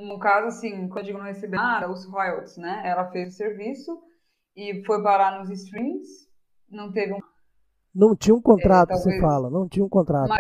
No 0.02 0.18
caso, 0.18 0.48
assim, 0.48 0.88
quando 0.88 1.00
eu 1.00 1.04
digo 1.04 1.18
não 1.18 1.26
receber 1.26 1.58
nada, 1.58 1.92
os 1.92 2.06
royalties, 2.06 2.56
né? 2.58 2.84
Ela 2.86 3.10
fez 3.12 3.34
o 3.34 3.38
serviço, 3.38 4.02
e 4.58 4.84
foi 4.84 5.04
parar 5.04 5.40
nos 5.40 5.52
streams, 5.52 6.28
não 6.68 6.92
teve 6.92 7.14
um. 7.14 7.20
Não 7.94 8.16
tinha 8.16 8.36
um 8.36 8.42
contrato, 8.42 8.92
é, 8.92 8.96
você 8.96 9.20
fala, 9.22 9.52
não 9.52 9.70
tinha 9.70 9.86
um 9.86 9.90
contrato. 9.90 10.34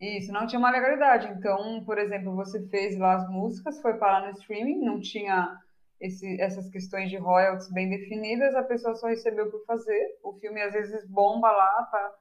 Isso, 0.00 0.32
não 0.32 0.46
tinha 0.46 0.58
uma 0.58 0.70
legalidade. 0.70 1.28
Então, 1.28 1.84
por 1.84 1.98
exemplo, 1.98 2.34
você 2.34 2.66
fez 2.68 2.98
lá 2.98 3.16
as 3.16 3.30
músicas, 3.30 3.80
foi 3.80 3.94
parar 3.94 4.26
no 4.26 4.32
streaming, 4.38 4.80
não 4.80 4.98
tinha 4.98 5.58
esse, 6.00 6.40
essas 6.40 6.68
questões 6.70 7.10
de 7.10 7.16
royalties 7.16 7.70
bem 7.70 7.88
definidas, 7.88 8.54
a 8.54 8.62
pessoa 8.62 8.94
só 8.94 9.08
recebeu 9.08 9.50
por 9.50 9.64
fazer. 9.66 10.18
O 10.22 10.32
filme 10.34 10.60
às 10.62 10.72
vezes 10.72 11.06
bomba 11.08 11.50
lá, 11.50 11.88
tá 11.90 12.14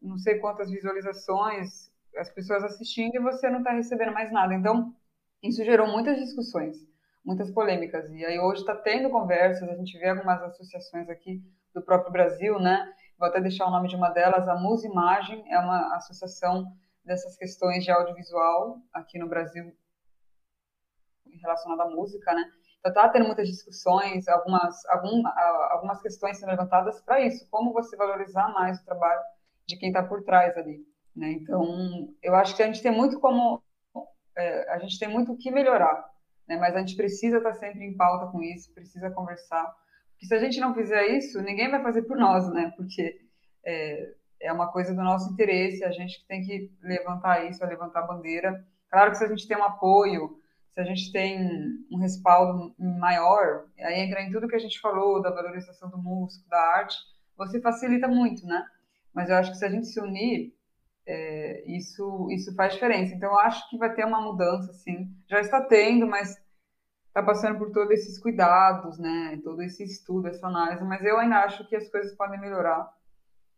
não 0.00 0.16
sei 0.18 0.38
quantas 0.38 0.70
visualizações, 0.70 1.90
as 2.16 2.32
pessoas 2.32 2.64
assistindo 2.64 3.16
e 3.16 3.20
você 3.20 3.50
não 3.50 3.58
está 3.58 3.72
recebendo 3.72 4.12
mais 4.12 4.32
nada. 4.32 4.54
Então, 4.54 4.94
isso 5.42 5.64
gerou 5.64 5.86
muitas 5.88 6.16
discussões 6.18 6.89
muitas 7.24 7.50
polêmicas. 7.50 8.10
E 8.10 8.24
aí 8.24 8.38
hoje 8.38 8.60
está 8.60 8.74
tendo 8.74 9.10
conversas, 9.10 9.68
a 9.68 9.74
gente 9.74 9.98
vê 9.98 10.08
algumas 10.08 10.42
associações 10.42 11.08
aqui 11.08 11.42
do 11.74 11.82
próprio 11.82 12.12
Brasil, 12.12 12.58
né? 12.58 12.92
Vou 13.18 13.28
até 13.28 13.40
deixar 13.40 13.66
o 13.66 13.70
nome 13.70 13.88
de 13.88 13.96
uma 13.96 14.10
delas, 14.10 14.48
a 14.48 14.56
Musimagem, 14.56 15.44
é 15.52 15.58
uma 15.58 15.94
associação 15.96 16.72
dessas 17.04 17.36
questões 17.36 17.84
de 17.84 17.90
audiovisual 17.90 18.78
aqui 18.92 19.18
no 19.18 19.28
Brasil 19.28 19.72
relacionada 21.40 21.84
à 21.84 21.90
música, 21.90 22.32
né? 22.34 22.44
Então 22.78 22.92
tá 22.92 23.08
tendo 23.10 23.26
muitas 23.26 23.46
discussões, 23.46 24.26
algumas, 24.26 24.84
algum, 24.86 25.22
algumas 25.70 26.00
questões 26.00 26.38
sendo 26.38 26.50
levantadas 26.50 27.00
para 27.02 27.20
isso, 27.20 27.46
como 27.50 27.72
você 27.72 27.94
valorizar 27.96 28.48
mais 28.48 28.80
o 28.80 28.84
trabalho 28.84 29.20
de 29.66 29.76
quem 29.76 29.90
está 29.90 30.02
por 30.02 30.22
trás 30.24 30.56
ali, 30.56 30.82
né? 31.14 31.32
Então, 31.32 32.08
eu 32.22 32.34
acho 32.34 32.56
que 32.56 32.62
a 32.62 32.66
gente 32.66 32.82
tem 32.82 32.90
muito 32.90 33.20
como 33.20 33.62
é, 34.36 34.72
a 34.72 34.78
gente 34.78 34.98
tem 34.98 35.08
muito 35.08 35.32
o 35.32 35.36
que 35.36 35.50
melhorar 35.50 36.09
né? 36.50 36.56
Mas 36.56 36.74
a 36.74 36.80
gente 36.80 36.96
precisa 36.96 37.36
estar 37.36 37.54
sempre 37.54 37.84
em 37.84 37.96
pauta 37.96 38.26
com 38.26 38.42
isso, 38.42 38.74
precisa 38.74 39.08
conversar. 39.10 39.64
Porque 40.10 40.26
se 40.26 40.34
a 40.34 40.38
gente 40.40 40.58
não 40.58 40.74
fizer 40.74 41.06
isso, 41.06 41.40
ninguém 41.40 41.70
vai 41.70 41.80
fazer 41.80 42.02
por 42.02 42.16
nós, 42.16 42.52
né? 42.52 42.72
Porque 42.76 43.20
é, 43.64 44.14
é 44.40 44.52
uma 44.52 44.66
coisa 44.72 44.92
do 44.92 45.00
nosso 45.00 45.32
interesse, 45.32 45.84
a 45.84 45.92
gente 45.92 46.26
tem 46.26 46.42
que 46.42 46.68
levantar 46.82 47.48
isso, 47.48 47.64
levantar 47.64 48.00
a 48.00 48.06
bandeira. 48.06 48.66
Claro 48.90 49.12
que 49.12 49.18
se 49.18 49.24
a 49.24 49.28
gente 49.28 49.46
tem 49.46 49.56
um 49.56 49.62
apoio, 49.62 50.40
se 50.72 50.80
a 50.80 50.84
gente 50.84 51.12
tem 51.12 51.48
um 51.88 51.98
respaldo 51.98 52.74
maior, 52.76 53.66
aí 53.78 54.00
entra 54.00 54.20
em 54.20 54.32
tudo 54.32 54.48
que 54.48 54.56
a 54.56 54.60
gente 54.60 54.80
falou 54.80 55.22
da 55.22 55.30
valorização 55.30 55.88
do 55.88 55.98
músico, 55.98 56.48
da 56.48 56.58
arte, 56.58 56.96
você 57.36 57.60
facilita 57.60 58.08
muito, 58.08 58.44
né? 58.44 58.64
Mas 59.14 59.30
eu 59.30 59.36
acho 59.36 59.52
que 59.52 59.56
se 59.56 59.64
a 59.64 59.70
gente 59.70 59.86
se 59.86 60.00
unir, 60.00 60.52
é, 61.12 61.64
isso, 61.66 62.28
isso 62.30 62.54
faz 62.54 62.74
diferença. 62.74 63.12
Então, 63.12 63.30
eu 63.30 63.38
acho 63.40 63.68
que 63.68 63.76
vai 63.76 63.92
ter 63.92 64.04
uma 64.04 64.20
mudança, 64.20 64.72
sim. 64.72 65.10
Já 65.28 65.40
está 65.40 65.60
tendo, 65.60 66.06
mas 66.06 66.40
está 67.08 67.20
passando 67.20 67.58
por 67.58 67.72
todos 67.72 67.90
esses 67.90 68.16
cuidados, 68.16 68.96
né? 68.96 69.40
Todo 69.42 69.60
esse 69.60 69.82
estudo, 69.82 70.28
essa 70.28 70.46
análise. 70.46 70.84
Mas 70.84 71.04
eu 71.04 71.18
ainda 71.18 71.38
acho 71.38 71.66
que 71.68 71.74
as 71.74 71.90
coisas 71.90 72.14
podem 72.16 72.40
melhorar 72.40 72.88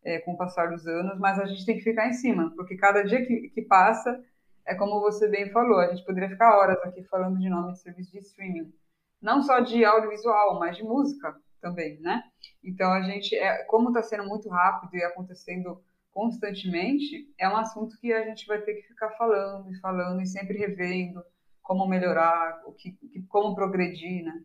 é, 0.03 0.19
com 0.21 0.33
o 0.33 0.37
passar 0.39 0.71
dos 0.71 0.87
anos, 0.87 1.19
mas 1.19 1.39
a 1.39 1.45
gente 1.45 1.67
tem 1.67 1.77
que 1.77 1.85
ficar 1.85 2.09
em 2.09 2.15
cima, 2.15 2.51
porque 2.57 2.75
cada 2.75 3.03
dia 3.03 3.25
que, 3.25 3.51
que 3.51 3.63
passa, 3.63 4.19
é 4.67 4.75
como 4.75 5.01
você 5.01 5.29
bem 5.29 5.51
falou, 5.51 5.79
a 5.79 5.89
gente 5.89 6.07
poderia 6.07 6.31
ficar 6.31 6.57
horas 6.57 6.79
aqui 6.85 7.05
falando 7.05 7.39
de 7.39 7.51
nome 7.51 7.73
de 7.73 7.81
serviço 7.81 8.13
de 8.13 8.19
streaming. 8.19 8.73
Não 9.21 9.43
só 9.43 9.61
de 9.61 9.85
audiovisual, 9.85 10.59
mas 10.59 10.77
de 10.77 10.83
música 10.83 11.37
também, 11.61 12.01
né? 12.01 12.23
Então, 12.65 12.91
a 12.91 13.03
gente, 13.03 13.37
é, 13.37 13.63
como 13.65 13.89
está 13.89 14.03
sendo 14.03 14.25
muito 14.27 14.49
rápido 14.49 14.97
e 14.97 15.05
acontecendo 15.05 15.83
constantemente, 16.13 17.27
é 17.39 17.49
um 17.49 17.57
assunto 17.57 17.97
que 17.99 18.13
a 18.13 18.25
gente 18.25 18.47
vai 18.47 18.61
ter 18.61 18.75
que 18.75 18.87
ficar 18.89 19.11
falando 19.17 19.73
e 19.73 19.81
falando 19.81 20.21
e 20.21 20.27
sempre 20.27 20.59
revendo 20.59 21.23
como 21.63 21.89
melhorar, 21.89 22.61
o 22.67 22.73
que, 22.73 22.97
como 23.29 23.55
progredir, 23.55 24.23
né? 24.25 24.43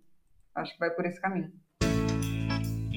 Acho 0.56 0.74
que 0.74 0.80
vai 0.80 0.90
por 0.90 1.06
esse 1.06 1.20
caminho. 1.20 1.52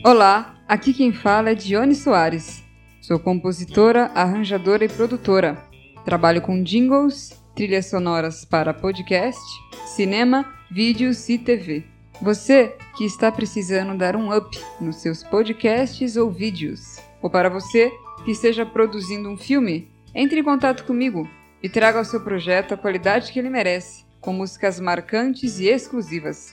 Olá, 0.05 0.57
aqui 0.68 0.95
quem 0.95 1.12
fala 1.12 1.51
é 1.51 1.55
Dione 1.55 1.95
Soares. 1.95 2.62
Sou 3.03 3.18
compositora, 3.18 4.07
arranjadora 4.14 4.85
e 4.85 4.89
produtora. 4.89 5.59
Trabalho 6.05 6.41
com 6.41 6.62
jingles, 6.62 7.31
trilhas 7.55 7.87
sonoras 7.87 8.45
para 8.45 8.73
podcast, 8.73 9.41
cinema, 9.87 10.47
vídeos 10.71 11.29
e 11.29 11.39
TV. 11.39 11.85
Você 12.23 12.77
que 12.97 13.05
está 13.05 13.33
precisando 13.33 13.97
dar 13.97 14.14
um 14.14 14.35
up 14.35 14.59
nos 14.81 14.97
seus 14.97 15.25
podcasts 15.25 16.16
ou 16.16 16.31
vídeos, 16.31 16.99
ou 17.23 17.31
para 17.31 17.49
você 17.49 17.91
que 18.25 18.31
esteja 18.31 18.66
produzindo 18.66 19.29
um 19.29 19.37
filme, 19.37 19.91
entre 20.14 20.41
em 20.41 20.45
contato 20.45 20.85
comigo 20.85 21.29
e 21.62 21.68
traga 21.68 21.99
ao 21.99 22.05
seu 22.05 22.23
projeto 22.23 22.75
a 22.75 22.77
qualidade 22.77 23.33
que 23.33 23.39
ele 23.39 23.51
merece, 23.51 24.05
com 24.21 24.33
músicas 24.33 24.81
marcantes 24.81 25.59
e 25.59 25.66
exclusivas. 25.66 26.53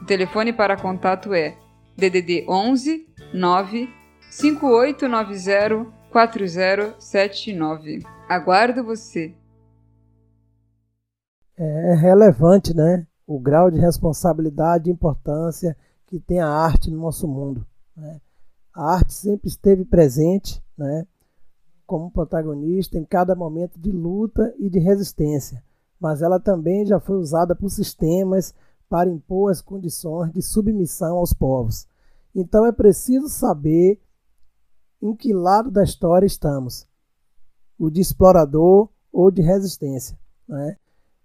O 0.00 0.04
telefone 0.04 0.52
para 0.52 0.76
contato 0.76 1.32
é 1.32 1.56
DDD 1.96 2.46
11 2.48 3.06
9 3.32 3.88
5890 4.30 6.02
4079. 6.10 8.00
Aguardo 8.28 8.84
você. 8.84 9.34
É 11.56 11.94
relevante, 11.94 12.74
né? 12.74 13.06
O 13.26 13.40
grau 13.40 13.70
de 13.70 13.78
responsabilidade 13.78 14.90
e 14.90 14.92
importância 14.92 15.76
que 16.06 16.20
tem 16.20 16.40
a 16.40 16.48
arte 16.48 16.90
no 16.90 16.98
nosso 17.00 17.26
mundo. 17.26 17.66
Né? 17.96 18.20
A 18.74 18.94
arte 18.94 19.14
sempre 19.14 19.48
esteve 19.48 19.84
presente, 19.84 20.61
né? 20.76 21.06
Como 21.86 22.10
protagonista 22.10 22.98
em 22.98 23.04
cada 23.04 23.34
momento 23.34 23.78
de 23.78 23.90
luta 23.90 24.54
e 24.58 24.70
de 24.70 24.78
resistência, 24.78 25.62
mas 26.00 26.22
ela 26.22 26.40
também 26.40 26.86
já 26.86 26.98
foi 26.98 27.16
usada 27.16 27.54
por 27.54 27.70
sistemas 27.70 28.54
para 28.88 29.10
impor 29.10 29.50
as 29.50 29.60
condições 29.60 30.32
de 30.32 30.42
submissão 30.42 31.16
aos 31.16 31.32
povos. 31.32 31.86
Então 32.34 32.66
é 32.66 32.72
preciso 32.72 33.28
saber 33.28 34.00
em 35.00 35.14
que 35.14 35.32
lado 35.32 35.70
da 35.70 35.82
história 35.82 36.26
estamos: 36.26 36.86
o 37.78 37.90
de 37.90 38.00
explorador 38.00 38.88
ou 39.12 39.30
de 39.30 39.42
resistência. 39.42 40.18
Né? 40.48 40.76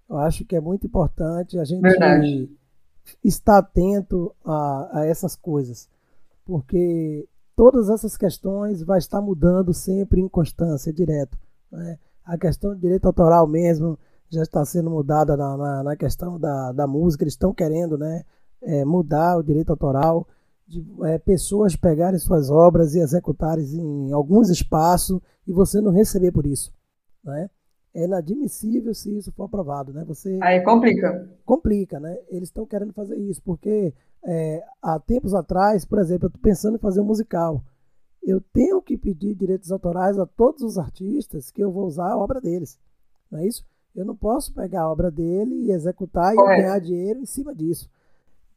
Eu 0.09 0.17
acho 0.17 0.45
que 0.45 0.55
é 0.55 0.61
muito 0.61 0.87
importante 0.87 1.59
a 1.59 1.63
gente 1.63 1.81
Verdade. 1.81 2.49
estar 3.23 3.57
atento 3.57 4.33
a, 4.43 4.99
a 4.99 5.05
essas 5.05 5.35
coisas, 5.35 5.89
porque 6.45 7.27
todas 7.57 7.89
essas 7.89 8.15
questões 8.15 8.83
vai 8.83 8.99
estar 8.99 9.19
mudando 9.19 9.73
sempre 9.73 10.21
em 10.21 10.29
constância, 10.29 10.93
direto. 10.93 11.35
Né? 11.71 11.97
A 12.23 12.37
questão 12.37 12.69
do 12.69 12.79
direito 12.79 13.05
autoral 13.05 13.47
mesmo 13.47 13.97
já 14.29 14.43
está 14.43 14.63
sendo 14.63 14.91
mudada 14.91 15.35
na, 15.35 15.57
na, 15.57 15.83
na 15.83 15.95
questão 15.95 16.39
da, 16.39 16.71
da 16.71 16.85
música, 16.85 17.23
eles 17.23 17.33
estão 17.33 17.51
querendo 17.51 17.97
né, 17.97 18.23
é, 18.61 18.85
mudar 18.85 19.37
o 19.37 19.43
direito 19.43 19.71
autoral, 19.71 20.27
de 20.67 20.85
é, 21.05 21.17
pessoas 21.17 21.75
pegarem 21.75 22.19
suas 22.19 22.51
obras 22.51 22.93
e 22.93 22.99
executarem 22.99 23.65
em 23.65 24.11
alguns 24.11 24.49
espaços 24.49 25.19
e 25.47 25.51
você 25.51 25.81
não 25.81 25.91
receber 25.91 26.31
por 26.31 26.45
isso. 26.45 26.71
Né? 27.23 27.49
É 27.91 28.03
inadmissível 28.03 28.93
se 28.93 29.17
isso 29.17 29.31
for 29.31 29.45
aprovado. 29.45 29.91
Né? 29.93 30.03
Você, 30.05 30.37
Aí 30.43 30.61
complica. 30.61 31.27
Complica, 31.43 31.99
né? 31.99 32.19
Eles 32.29 32.49
estão 32.49 32.67
querendo 32.67 32.93
fazer 32.93 33.17
isso, 33.17 33.41
porque 33.41 33.93
é, 34.27 34.61
há 34.81 34.99
tempos 34.99 35.33
atrás, 35.33 35.85
por 35.85 35.99
exemplo, 35.99 36.25
eu 36.25 36.27
estou 36.27 36.41
pensando 36.41 36.75
em 36.75 36.79
fazer 36.79 36.99
um 36.99 37.05
musical. 37.05 37.63
Eu 38.21 38.41
tenho 38.41 38.81
que 38.81 38.97
pedir 38.97 39.33
direitos 39.33 39.71
autorais 39.71 40.19
a 40.19 40.25
todos 40.25 40.61
os 40.63 40.77
artistas 40.77 41.49
que 41.49 41.63
eu 41.63 41.71
vou 41.71 41.87
usar 41.87 42.11
a 42.11 42.17
obra 42.17 42.41
deles. 42.41 42.77
Não 43.31 43.39
é 43.39 43.47
isso? 43.47 43.65
Eu 43.95 44.03
não 44.03 44.15
posso 44.15 44.53
pegar 44.53 44.81
a 44.81 44.91
obra 44.91 45.09
dele 45.09 45.55
e 45.65 45.71
executar 45.71 46.33
e 46.33 46.35
ganhar 46.35 46.77
dinheiro 46.79 47.21
em 47.21 47.25
cima 47.25 47.55
disso. 47.55 47.89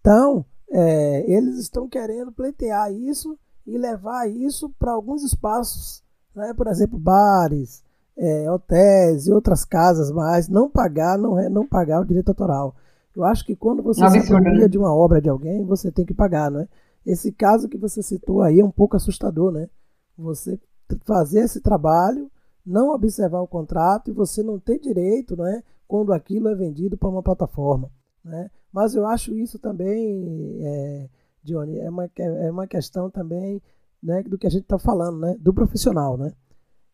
Então, 0.01 0.45
é, 0.71 1.31
eles 1.31 1.57
estão 1.59 1.89
querendo 1.89 2.33
pleitear 2.33 2.93
isso 2.93 3.39
e 3.65 3.79
levar 3.79 4.29
isso 4.29 4.71
para 4.77 4.91
alguns 4.91 5.23
espaços, 5.23 6.03
né? 6.35 6.53
por 6.53 6.67
exemplo, 6.67 6.99
bares, 6.99 7.85
é, 8.17 8.51
hotéis 8.51 9.29
e 9.29 9.33
outras 9.33 9.65
casas, 9.65 10.11
mas 10.11 10.49
não 10.49 10.69
pagar, 10.69 11.17
não, 11.17 11.39
é, 11.39 11.49
não 11.49 11.65
pagar 11.65 12.01
o 12.01 12.05
direito 12.05 12.31
autoral. 12.31 12.75
Eu 13.21 13.25
acho 13.27 13.45
que 13.45 13.55
quando 13.55 13.83
você 13.83 14.01
se 14.09 14.19
apropria 14.19 14.63
né? 14.63 14.69
de 14.69 14.79
uma 14.79 14.95
obra 14.95 15.21
de 15.21 15.29
alguém, 15.29 15.65
você 15.65 15.93
tem 15.93 16.05
que 16.05 16.15
pagar, 16.15 16.51
né? 16.51 16.67
Esse 17.05 17.31
caso 17.33 17.69
que 17.69 17.79
você 17.79 18.03
citou 18.03 18.43
aí 18.43 18.61
é 18.61 18.65
um 18.65 18.71
pouco 18.71 18.97
assustador, 18.97 19.53
né? 19.53 19.69
Você 20.17 20.59
fazer 21.05 21.41
esse 21.41 21.61
trabalho 21.61 22.31
não 22.65 22.95
observar 22.95 23.41
o 23.41 23.49
contrato 23.49 24.11
e 24.11 24.15
você 24.15 24.43
não 24.43 24.59
ter 24.59 24.79
direito 24.79 25.37
né, 25.37 25.63
quando 25.87 26.13
aquilo 26.13 26.49
é 26.49 26.55
vendido 26.55 26.97
para 26.97 27.09
uma 27.09 27.23
plataforma. 27.23 27.91
Né? 28.25 28.51
Mas 28.73 28.95
eu 28.95 29.07
acho 29.07 29.35
isso 29.35 29.59
também, 29.59 30.59
é, 30.63 31.09
Johnny, 31.43 31.79
é 31.79 31.89
uma, 31.89 32.11
é 32.17 32.51
uma 32.51 32.67
questão 32.67 33.11
também 33.11 33.63
né, 34.03 34.23
do 34.23 34.39
que 34.39 34.47
a 34.47 34.51
gente 34.51 34.63
está 34.63 34.79
falando, 34.79 35.19
né, 35.19 35.37
do 35.39 35.53
profissional. 35.53 36.17
Né? 36.17 36.33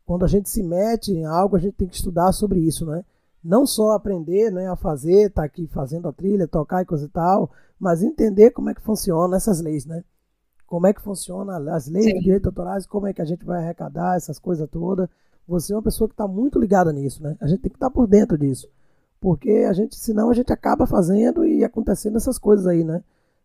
Quando 0.05 0.25
a 0.25 0.29
gente 0.29 0.49
se 0.49 0.63
mete 0.63 1.13
em 1.13 1.25
algo, 1.25 1.57
a 1.57 1.61
gente 1.61 1.75
tem 1.75 1.89
que 1.89 1.97
estudar 1.97 2.33
sobre 2.33 2.61
isso. 2.61 2.87
Né? 2.87 3.05
Não 3.43 3.67
só 3.67 3.93
aprender 3.93 4.51
né, 4.51 4.69
a 4.69 4.77
fazer, 4.77 5.29
estar 5.29 5.43
tá 5.43 5.47
aqui 5.47 5.67
fazendo 5.69 6.09
a 6.09 6.13
trilha, 6.13 6.49
tocar 6.49 6.83
e 6.83 6.87
coisa 6.87 7.07
e 7.07 7.09
tal, 7.09 7.51
mas 7.79 8.03
entender 8.03 8.51
como 8.51 8.71
é 8.71 8.75
que 8.75 8.81
funcionam 8.81 9.37
essas 9.37 9.61
leis. 9.61 9.87
Né? 9.87 10.03
Como 10.67 10.87
é 10.87 10.93
que 10.93 11.01
funciona 11.01 11.57
as 11.75 11.87
leis 11.87 12.07
Sim. 12.07 12.15
de 12.15 12.21
direitos 12.21 12.47
autorais, 12.47 12.87
como 12.87 13.07
é 13.07 13.13
que 13.13 13.23
a 13.23 13.27
gente 13.27 13.45
vai 13.45 13.63
arrecadar 13.63 14.17
essas 14.17 14.39
coisas 14.39 14.69
todas 14.69 15.09
você 15.47 15.73
é 15.73 15.77
uma 15.77 15.83
pessoa 15.83 16.09
que 16.09 16.15
está 16.15 16.27
muito 16.27 16.59
ligada 16.59 16.93
nisso, 16.93 17.23
né? 17.23 17.37
A 17.41 17.47
gente 17.47 17.61
tem 17.61 17.71
que 17.71 17.77
estar 17.77 17.87
tá 17.87 17.95
por 17.95 18.07
dentro 18.07 18.37
disso. 18.37 18.69
Porque 19.21 19.65
a 19.69 19.73
gente, 19.73 19.97
senão 19.97 20.31
a 20.31 20.35
gente 20.35 20.53
acaba 20.53 20.87
fazendo 20.87 21.47
e 21.47 21.65
acontecendo 21.65 22.17
essas 22.17 22.39
coisas 22.39 22.67
aí, 22.67 22.85
né? 22.85 23.03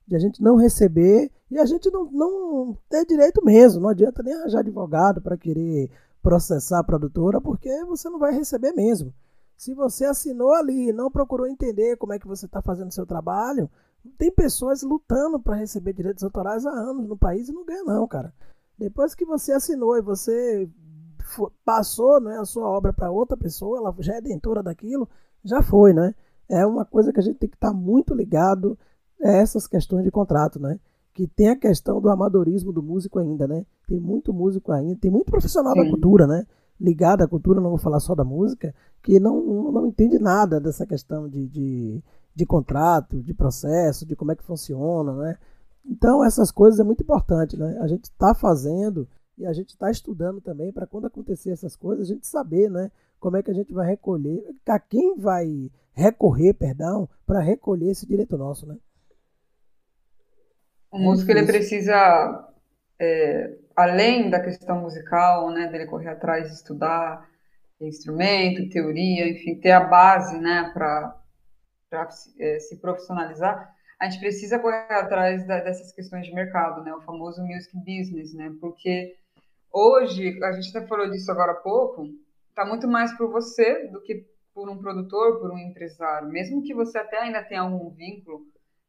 De 0.07 0.15
a 0.15 0.19
gente 0.19 0.41
não 0.41 0.55
receber 0.55 1.31
e 1.49 1.59
a 1.59 1.65
gente 1.65 1.89
não, 1.91 2.11
não 2.11 2.77
ter 2.89 3.05
direito 3.05 3.43
mesmo. 3.45 3.81
Não 3.81 3.89
adianta 3.89 4.23
nem 4.23 4.33
arranjar 4.33 4.59
advogado 4.59 5.21
para 5.21 5.37
querer 5.37 5.89
processar 6.23 6.79
a 6.79 6.83
produtora, 6.83 7.39
porque 7.39 7.69
você 7.85 8.09
não 8.09 8.19
vai 8.19 8.33
receber 8.33 8.73
mesmo. 8.73 9.13
Se 9.61 9.75
você 9.75 10.05
assinou 10.05 10.55
ali 10.55 10.89
e 10.89 10.91
não 10.91 11.11
procurou 11.11 11.45
entender 11.45 11.95
como 11.95 12.13
é 12.13 12.17
que 12.17 12.27
você 12.27 12.47
está 12.47 12.63
fazendo 12.63 12.91
seu 12.91 13.05
trabalho, 13.05 13.69
tem 14.17 14.31
pessoas 14.31 14.81
lutando 14.81 15.39
para 15.39 15.55
receber 15.55 15.93
direitos 15.93 16.23
autorais 16.23 16.65
há 16.65 16.71
anos 16.71 17.07
no 17.07 17.15
país 17.15 17.47
e 17.47 17.53
não 17.53 17.63
ganha 17.63 17.83
não, 17.83 18.07
cara. 18.07 18.33
Depois 18.75 19.13
que 19.13 19.23
você 19.23 19.51
assinou 19.51 19.95
e 19.95 20.01
você 20.01 20.67
passou 21.63 22.19
né, 22.19 22.39
a 22.39 22.43
sua 22.43 22.67
obra 22.67 22.91
para 22.91 23.11
outra 23.11 23.37
pessoa, 23.37 23.77
ela 23.77 23.95
já 23.99 24.15
é 24.15 24.21
dentora 24.21 24.63
daquilo, 24.63 25.07
já 25.45 25.61
foi, 25.61 25.93
né? 25.93 26.15
É 26.49 26.65
uma 26.65 26.83
coisa 26.83 27.13
que 27.13 27.19
a 27.19 27.23
gente 27.23 27.37
tem 27.37 27.47
que 27.47 27.55
estar 27.55 27.69
tá 27.69 27.73
muito 27.73 28.15
ligado 28.15 28.75
a 29.23 29.29
essas 29.29 29.67
questões 29.67 30.03
de 30.03 30.09
contrato, 30.09 30.59
né? 30.59 30.79
Que 31.13 31.27
tem 31.27 31.49
a 31.49 31.55
questão 31.55 32.01
do 32.01 32.09
amadorismo 32.09 32.73
do 32.73 32.81
músico 32.81 33.19
ainda, 33.19 33.47
né? 33.47 33.63
Tem 33.87 33.99
muito 33.99 34.33
músico 34.33 34.71
ainda, 34.71 34.99
tem 34.99 35.11
muito 35.11 35.29
profissional 35.29 35.73
Sim. 35.73 35.83
da 35.83 35.89
cultura, 35.91 36.25
né? 36.25 36.47
Ligado 36.81 37.21
à 37.21 37.27
cultura, 37.27 37.61
não 37.61 37.69
vou 37.69 37.77
falar 37.77 37.99
só 37.99 38.15
da 38.15 38.23
música, 38.23 38.73
que 39.03 39.19
não, 39.19 39.39
não, 39.41 39.71
não 39.71 39.87
entende 39.87 40.17
nada 40.17 40.59
dessa 40.59 40.85
questão 40.85 41.29
de, 41.29 41.47
de, 41.47 42.03
de 42.33 42.45
contrato, 42.45 43.21
de 43.21 43.33
processo, 43.33 44.05
de 44.05 44.15
como 44.15 44.31
é 44.31 44.35
que 44.35 44.43
funciona, 44.43 45.13
né? 45.13 45.37
Então, 45.85 46.23
essas 46.23 46.51
coisas 46.51 46.79
é 46.79 46.83
muito 46.83 47.03
importante, 47.03 47.57
né? 47.57 47.77
A 47.81 47.87
gente 47.87 48.05
está 48.05 48.33
fazendo 48.33 49.07
e 49.37 49.45
a 49.45 49.53
gente 49.53 49.69
está 49.69 49.89
estudando 49.89 50.41
também 50.41 50.71
para 50.71 50.87
quando 50.87 51.07
acontecer 51.07 51.51
essas 51.51 51.75
coisas, 51.75 52.09
a 52.09 52.13
gente 52.13 52.27
saber, 52.27 52.69
né? 52.69 52.91
Como 53.19 53.37
é 53.37 53.43
que 53.43 53.51
a 53.51 53.53
gente 53.53 53.71
vai 53.71 53.87
recolher, 53.87 54.43
a 54.67 54.79
quem 54.79 55.17
vai 55.17 55.71
recorrer, 55.93 56.53
perdão, 56.53 57.07
para 57.25 57.39
recolher 57.39 57.91
esse 57.91 58.07
direito 58.07 58.37
nosso, 58.37 58.65
né? 58.65 58.77
O 60.91 60.99
músico 60.99 61.31
ele 61.31 61.45
precisa, 61.45 62.50
é, 63.01 63.57
além 63.75 64.29
da 64.29 64.39
questão 64.39 64.79
musical, 64.79 65.49
né, 65.49 65.65
dele 65.67 65.87
correr 65.87 66.09
atrás 66.09 66.47
de 66.47 66.53
estudar 66.53 67.27
instrumento, 67.79 68.69
teoria, 68.69 69.27
enfim, 69.27 69.55
ter 69.55 69.71
a 69.71 69.79
base, 69.79 70.37
né, 70.37 70.69
para 70.71 71.17
é, 72.37 72.59
se 72.59 72.77
profissionalizar, 72.77 73.73
a 73.99 74.07
gente 74.07 74.19
precisa 74.19 74.59
correr 74.59 74.93
atrás 74.93 75.47
da, 75.47 75.61
dessas 75.61 75.91
questões 75.91 76.27
de 76.27 76.33
mercado, 76.33 76.83
né? 76.83 76.93
O 76.93 77.01
famoso 77.01 77.41
music 77.43 77.75
business, 77.77 78.33
né? 78.33 78.51
Porque 78.59 79.15
hoje, 79.71 80.43
a 80.43 80.51
gente 80.53 80.75
até 80.75 80.87
falou 80.87 81.09
disso 81.09 81.31
agora 81.31 81.51
há 81.51 81.55
pouco, 81.55 82.07
está 82.49 82.65
muito 82.65 82.87
mais 82.87 83.15
por 83.15 83.31
você 83.31 83.87
do 83.87 84.01
que 84.01 84.25
por 84.53 84.69
um 84.69 84.77
produtor, 84.77 85.39
por 85.39 85.51
um 85.51 85.57
empresário. 85.57 86.27
Mesmo 86.29 86.63
que 86.63 86.73
você 86.73 86.97
até 86.97 87.19
ainda 87.19 87.43
tenha 87.43 87.61
algum 87.61 87.89
vínculo 87.89 88.45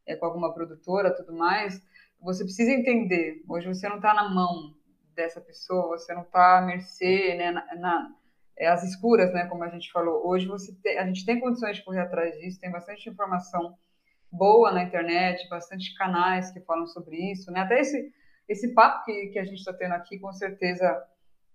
é, 0.07 0.17
com 0.17 0.27
alguma 0.27 0.53
produtora, 0.53 1.15
tudo 1.15 1.35
mais, 1.35 1.81
você 2.23 2.45
precisa 2.45 2.71
entender. 2.71 3.43
Hoje 3.49 3.69
você 3.69 3.89
não 3.89 3.97
está 3.97 4.15
na 4.15 4.29
mão 4.29 4.75
dessa 5.15 5.41
pessoa, 5.41 5.99
você 5.99 6.15
não 6.15 6.23
está 6.23 6.59
à 6.59 6.63
mercê, 6.63 7.35
né, 7.35 7.51
na, 7.51 7.75
na 7.75 8.15
é, 8.57 8.69
as 8.69 8.83
escuras, 8.85 9.33
né, 9.33 9.47
como 9.47 9.65
a 9.65 9.69
gente 9.69 9.91
falou. 9.91 10.27
Hoje 10.27 10.47
você 10.47 10.73
tem, 10.83 10.99
a 10.99 11.07
gente 11.07 11.27
tem 11.27 11.41
condições 11.41 11.77
de 11.77 11.85
correr 11.85 12.01
atrás 12.01 12.39
disso, 12.39 12.61
tem 12.61 12.71
bastante 12.71 13.09
informação 13.09 13.77
boa 14.31 14.73
na 14.73 14.83
internet, 14.83 15.47
bastante 15.49 15.95
canais 15.97 16.51
que 16.53 16.61
falam 16.61 16.87
sobre 16.87 17.17
isso, 17.33 17.51
né? 17.51 17.61
Até 17.61 17.81
esse 17.81 18.13
esse 18.49 18.75
papo 18.75 19.05
que, 19.05 19.29
que 19.29 19.39
a 19.39 19.45
gente 19.45 19.59
está 19.59 19.73
tendo 19.73 19.95
aqui, 19.95 20.19
com 20.19 20.33
certeza, 20.33 21.03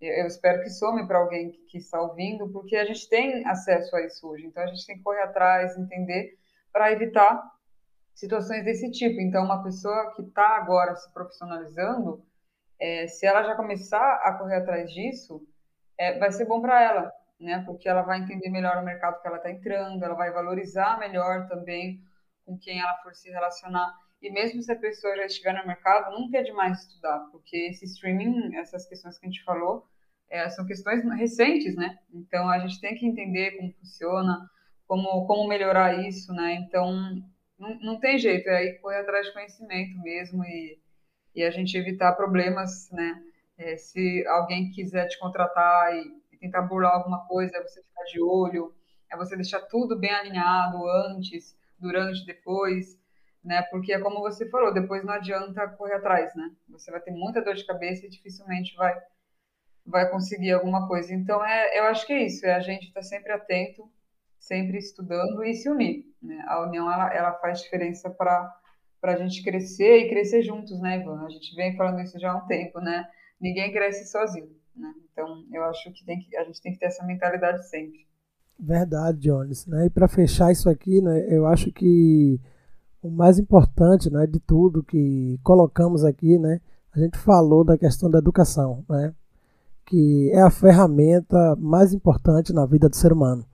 eu 0.02 0.26
espero 0.26 0.62
que 0.64 0.70
some 0.70 1.06
para 1.08 1.20
alguém 1.20 1.52
que, 1.52 1.60
que, 1.68 1.78
está 1.78 2.02
ouvindo, 2.02 2.50
porque 2.50 2.76
a 2.76 2.86
gente 2.86 3.08
tem 3.10 3.46
acesso 3.46 3.96
a 3.96 4.06
isso 4.06 4.28
hoje. 4.28 4.46
Então 4.46 4.64
a 4.64 4.68
gente 4.68 4.86
tem 4.86 4.98
que 4.98 5.04
correr 5.04 5.22
atrás, 5.22 5.78
entender, 5.78 6.38
para 6.72 6.92
evitar 6.92 7.44
situações 8.18 8.66
desse 8.66 8.90
tipo. 8.92 9.22
Então, 9.22 9.46
uma 9.46 9.64
pessoa 9.64 10.12
que 10.16 10.24
está 10.24 10.58
agora 10.58 10.96
se 10.96 11.12
profissionalizando, 11.14 12.26
é, 12.80 13.08
se 13.08 13.26
ela 13.26 13.44
já 13.44 13.56
começar 13.56 14.16
a 14.24 14.34
correr 14.34 14.58
atrás 14.58 14.92
disso, 14.92 15.42
é, 15.98 16.18
vai 16.18 16.32
ser 16.32 16.46
bom 16.46 16.60
para 16.60 16.82
ela, 16.82 17.12
né? 17.40 17.64
Porque 17.66 17.88
ela 17.88 18.02
vai 18.02 18.20
entender 18.20 18.50
melhor 18.50 18.78
o 18.78 18.86
mercado 18.86 19.22
que 19.22 19.28
ela 19.28 19.38
está 19.38 19.52
entrando, 19.52 20.04
ela 20.04 20.16
vai 20.16 20.32
valorizar 20.32 21.00
melhor 21.00 21.48
também 21.48 22.02
com 22.44 22.58
quem 22.58 22.80
ela 22.80 22.98
for 23.04 23.14
se 23.14 23.30
relacionar. 23.30 23.94
E 24.20 24.32
mesmo 24.32 24.64
se 24.64 24.72
a 24.72 24.76
pessoa 24.76 25.16
já 25.16 25.26
estiver 25.26 25.54
no 25.54 25.68
mercado, 25.68 26.12
nunca 26.12 26.40
é 26.40 26.44
demais 26.44 26.80
estudar, 26.82 27.20
porque 27.32 27.56
esse 27.70 27.86
streaming, 27.86 28.56
essas 28.56 28.88
questões 28.88 29.20
que 29.20 29.28
a 29.28 29.30
gente 29.30 29.44
falou, 29.44 29.86
é, 30.28 30.50
são 30.50 30.66
questões 30.66 31.04
recentes, 31.18 31.76
né? 31.76 32.00
Então 32.12 32.50
a 32.50 32.58
gente 32.60 32.82
tem 32.82 32.96
que 32.96 33.06
entender 33.06 33.58
como 33.58 33.74
funciona, 33.74 34.50
como, 34.88 35.28
como 35.28 35.48
melhorar 35.48 36.00
isso, 36.08 36.34
né? 36.34 36.56
Então 36.56 37.22
não, 37.58 37.80
não 37.80 38.00
tem 38.00 38.18
jeito, 38.18 38.50
aí 38.50 38.74
correr 38.80 39.00
atrás 39.00 39.28
de 39.28 39.34
conhecimento 39.34 39.98
mesmo 40.02 40.44
e, 40.46 40.80
e 41.36 41.44
a 41.44 41.52
gente 41.52 41.78
evitar 41.78 42.14
problemas, 42.14 42.90
né? 42.92 43.24
É, 43.58 43.76
se 43.76 44.26
alguém 44.28 44.70
quiser 44.72 45.08
te 45.08 45.18
contratar 45.20 45.96
e, 45.96 46.22
e, 46.32 46.38
tentar 46.38 46.62
burlar 46.62 46.94
alguma 46.94 47.26
coisa, 47.28 47.58
é 47.58 47.62
você 47.62 47.82
ficar 47.82 48.04
de 48.04 48.22
olho, 48.22 48.74
é 49.12 49.18
você 49.18 49.36
deixar 49.36 49.62
tudo 49.62 49.98
bem 49.98 50.12
alinhado 50.12 50.88
antes, 50.88 51.58
durante, 51.80 52.26
depois, 52.26 53.00
né? 53.44 53.64
Porque 53.72 53.94
é 53.94 54.00
como 54.00 54.20
você 54.22 54.48
falou, 54.50 54.74
depois 54.74 55.04
não 55.04 55.14
adianta 55.14 55.68
correr 55.70 55.96
atrás, 55.96 56.36
né? 56.36 56.52
Você 56.70 56.92
vai 56.92 57.02
ter 57.02 57.12
muita 57.12 57.42
dor 57.42 57.56
de 57.56 57.66
cabeça 57.66 58.06
e 58.06 58.10
dificilmente 58.10 58.76
vai 58.76 58.96
vai 59.86 60.10
conseguir 60.10 60.52
alguma 60.52 60.88
coisa. 60.88 61.14
Então 61.14 61.44
é, 61.44 61.80
eu 61.80 61.86
acho 61.86 62.06
que 62.06 62.14
é 62.14 62.26
isso, 62.26 62.46
é 62.46 62.54
a 62.54 62.60
gente 62.60 62.88
estar 62.88 63.00
tá 63.00 63.06
sempre 63.06 63.32
atento, 63.32 63.90
sempre 64.48 64.78
estudando 64.78 65.44
e 65.44 65.54
se 65.54 65.70
unir. 65.70 66.06
Né? 66.22 66.44
A 66.48 66.66
união 66.66 66.92
ela, 66.92 67.14
ela 67.14 67.34
faz 67.34 67.62
diferença 67.62 68.10
para 68.10 68.52
a 69.04 69.16
gente 69.16 69.44
crescer 69.44 70.00
e 70.00 70.10
crescer 70.10 70.42
juntos, 70.42 70.80
né, 70.80 71.02
Ivan? 71.02 71.26
A 71.26 71.30
gente 71.30 71.56
vem 71.56 71.76
falando 71.76 72.02
isso 72.02 72.20
já 72.20 72.32
há 72.32 72.38
um 72.38 72.48
tempo, 72.48 72.80
né? 72.80 73.06
ninguém 73.40 73.72
cresce 73.72 74.10
sozinho, 74.10 74.50
né? 74.76 74.94
Então, 75.12 75.44
eu 75.52 75.64
acho 75.66 75.92
que, 75.92 76.06
tem 76.06 76.20
que 76.20 76.36
a 76.36 76.44
gente 76.44 76.62
tem 76.62 76.74
que 76.74 76.80
ter 76.80 76.88
essa 76.88 77.06
mentalidade 77.06 77.68
sempre. 77.70 78.06
Verdade, 78.60 79.20
Jones. 79.20 79.66
Né? 79.68 79.86
E 79.86 79.90
para 79.90 80.08
fechar 80.08 80.52
isso 80.52 80.70
aqui, 80.70 81.02
né, 81.02 81.28
eu 81.30 81.46
acho 81.46 81.72
que 81.72 82.40
o 83.02 83.10
mais 83.10 83.38
importante 83.38 84.12
né, 84.12 84.26
de 84.26 84.40
tudo 84.40 84.84
que 84.84 85.40
colocamos 85.44 86.04
aqui, 86.04 86.38
né, 86.40 86.60
a 86.94 87.00
gente 87.00 87.18
falou 87.18 87.64
da 87.64 87.78
questão 87.78 88.10
da 88.10 88.18
educação, 88.18 88.84
né, 88.90 89.14
que 89.86 90.32
é 90.34 90.42
a 90.42 90.50
ferramenta 90.50 91.56
mais 91.58 91.94
importante 91.94 92.52
na 92.52 92.66
vida 92.66 92.90
do 92.90 92.96
ser 92.96 93.14
humano. 93.14 93.46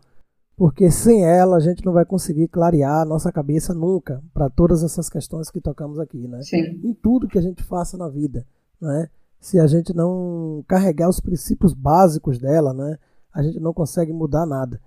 Porque 0.56 0.92
sem 0.92 1.26
ela 1.26 1.58
a 1.58 1.60
gente 1.60 1.84
não 1.86 1.94
vai 1.94 2.06
conseguir 2.06 2.48
clarear 2.48 3.02
a 3.02 3.06
nossa 3.06 3.32
cabeça 3.32 3.74
nunca 3.74 4.24
para 4.34 4.50
todas 4.50 4.84
essas 4.84 5.10
questões 5.10 5.50
que 5.50 5.60
tocamos 5.60 6.00
aqui, 6.00 6.28
né? 6.28 6.42
Sim. 6.42 6.80
Em 6.84 6.94
tudo 6.94 7.28
que 7.28 7.38
a 7.38 7.42
gente 7.42 7.64
faça 7.64 7.98
na 7.98 8.08
vida, 8.08 8.46
né? 8.80 9.10
se 9.44 9.60
a 9.60 9.68
gente 9.68 9.94
não 9.94 10.64
carregar 10.70 11.10
os 11.10 11.20
princípios 11.20 11.74
básicos 11.74 12.40
dela, 12.40 12.74
né, 12.74 12.98
a 13.34 13.44
gente 13.44 13.60
não 13.60 13.74
consegue 13.74 14.14
mudar 14.14 14.46
nada. 14.46 14.80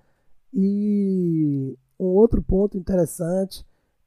E 0.51 1.77
um 1.99 2.05
outro 2.05 2.41
ponto 2.41 2.75
interessante 2.75 3.63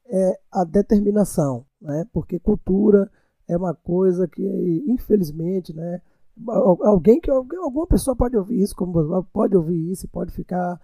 é 0.09 0.41
a 0.51 0.65
determinação, 0.65 1.65
né, 1.81 2.05
porque 2.13 2.41
cultura 2.41 3.09
é 3.47 3.57
uma 3.57 3.73
coisa 3.73 4.27
que, 4.27 4.43
infelizmente, 4.89 5.73
né, 5.73 6.03
alguém 6.49 7.21
que 7.21 7.31
alguma 7.31 7.87
pessoa 7.87 8.17
pode 8.17 8.37
ouvir 8.37 8.61
isso, 8.61 8.75
como 8.75 9.23
pode 9.33 9.57
ouvir 9.57 9.93
isso 9.93 10.07
e 10.07 10.09
pode 10.09 10.33
ficar 10.33 10.81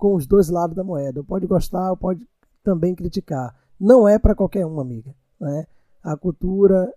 com 0.00 0.14
os 0.14 0.26
dois 0.26 0.48
lados 0.48 0.74
da 0.74 0.82
moeda, 0.82 1.22
pode 1.22 1.46
gostar, 1.46 1.94
pode 1.94 2.26
também 2.64 2.94
criticar. 2.94 3.54
Não 3.78 4.08
é 4.08 4.18
para 4.18 4.34
qualquer 4.34 4.64
um, 4.64 4.80
amiga. 4.80 5.14
Né? 5.38 5.66
A 6.02 6.16
cultura 6.16 6.90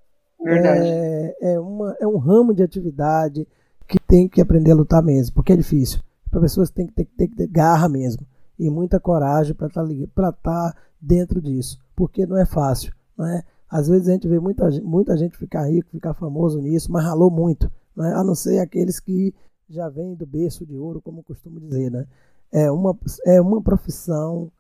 é, 0.48 1.54
é, 1.54 1.60
uma, 1.60 1.96
é 2.00 2.08
um 2.08 2.18
ramo 2.18 2.54
de 2.54 2.64
atividade 2.64 3.46
que 3.86 4.00
tem 4.00 4.30
que 4.30 4.40
aprender 4.40 4.72
a 4.72 4.76
lutar 4.76 5.04
mesmo, 5.04 5.36
porque 5.36 5.52
é 5.52 5.58
difícil. 5.58 6.00
Para 6.32 6.40
pessoas 6.40 6.72
tem 6.72 6.88
que 6.88 6.94
ter, 6.94 7.06
ter 7.06 7.28
ter 7.28 7.48
garra 7.48 7.90
mesmo 7.90 8.26
e 8.58 8.70
muita 8.70 9.02
coragem 9.02 9.54
para 9.54 9.68
estar 9.68 9.84
tá, 10.16 10.32
tá 10.32 10.76
dentro 11.00 11.42
disso, 11.42 11.78
porque 11.94 12.26
não 12.26 12.38
é 12.38 12.46
fácil. 12.46 12.94
Não 13.18 13.28
é? 13.28 13.44
Às 13.70 13.90
vezes 13.90 14.08
a 14.08 14.14
gente 14.14 14.30
vê 14.30 14.40
muita, 14.40 14.70
muita 14.82 15.18
gente 15.18 15.38
ficar 15.38 15.70
rico, 15.70 15.90
ficar 15.92 16.14
famoso 16.14 16.62
nisso, 16.62 16.90
mas 16.90 17.04
ralou 17.04 17.30
muito, 17.30 17.70
não 17.94 18.06
é? 18.06 18.14
a 18.14 18.24
não 18.24 18.34
ser 18.34 18.60
aqueles 18.60 19.00
que 19.00 19.34
já 19.70 19.90
vêm 19.90 20.16
do 20.16 20.26
berço 20.26 20.66
de 20.66 20.78
ouro, 20.78 21.02
como 21.02 21.22
costumo 21.22 21.60
dizer. 21.60 21.92
Né? 21.92 22.06
É, 22.54 22.72
uma, 22.72 22.98
é 23.26 23.42
uma 23.42 23.62
profissão 23.62 24.52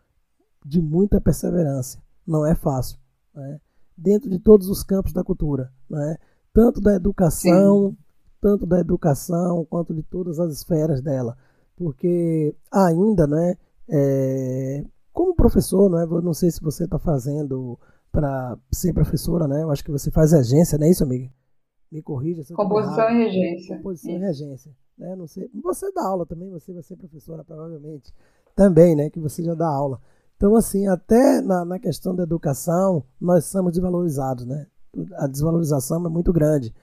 de 0.65 0.81
muita 0.81 1.21
perseverança, 1.21 2.01
não 2.25 2.45
é 2.45 2.55
fácil. 2.55 2.97
Não 3.33 3.43
é? 3.43 3.59
dentro 3.97 4.29
de 4.29 4.39
todos 4.39 4.69
os 4.69 4.83
campos 4.83 5.13
da 5.13 5.23
cultura, 5.23 5.71
né? 5.89 6.17
tanto 6.53 6.81
da 6.81 6.95
educação, 6.95 7.91
Sim. 7.91 7.97
tanto 8.41 8.65
da 8.65 8.79
educação 8.79 9.65
quanto 9.65 9.93
de 9.93 10.03
todas 10.03 10.39
as 10.39 10.53
esferas 10.53 11.01
dela, 11.01 11.37
porque 11.75 12.55
ainda, 12.71 13.25
né, 13.25 13.55
é, 13.89 14.83
como 15.11 15.35
professor, 15.35 15.89
né, 15.89 16.03
eu 16.03 16.21
não 16.21 16.33
sei 16.33 16.51
se 16.51 16.61
você 16.61 16.85
está 16.85 16.99
fazendo 16.99 17.79
para 18.11 18.57
ser 18.71 18.93
professora, 18.93 19.47
né? 19.47 19.63
Eu 19.63 19.71
acho 19.71 19.83
que 19.83 19.91
você 19.91 20.11
faz 20.11 20.31
regência, 20.31 20.77
não 20.77 20.85
é 20.85 20.91
isso, 20.91 21.03
amiga? 21.03 21.31
Me 21.91 21.99
corrija. 22.01 22.43
Se 22.43 22.53
Composição 22.53 23.09
e 23.09 23.25
regência. 23.25 23.77
Composição 23.77 24.11
e 24.11 24.17
regência. 24.19 24.71
Né? 24.97 25.15
Não 25.15 25.27
sei. 25.27 25.49
Você 25.63 25.91
dá 25.91 26.03
aula 26.03 26.25
também, 26.25 26.49
você 26.49 26.73
vai 26.73 26.83
ser 26.83 26.95
professora, 26.95 27.43
provavelmente. 27.43 28.13
Também, 28.55 28.95
né? 28.95 29.09
Que 29.09 29.19
você 29.19 29.43
já 29.43 29.53
dá 29.53 29.67
aula. 29.67 29.99
Então, 30.37 30.55
assim, 30.55 30.87
até 30.87 31.41
na, 31.41 31.63
na 31.63 31.79
questão 31.79 32.15
da 32.15 32.23
educação, 32.23 33.03
nós 33.19 33.45
somos 33.45 33.73
desvalorizados, 33.73 34.45
né? 34.45 34.67
A 35.17 35.27
desvalorização 35.27 36.05
é 36.05 36.09
muito 36.09 36.31
grande. 36.33 36.73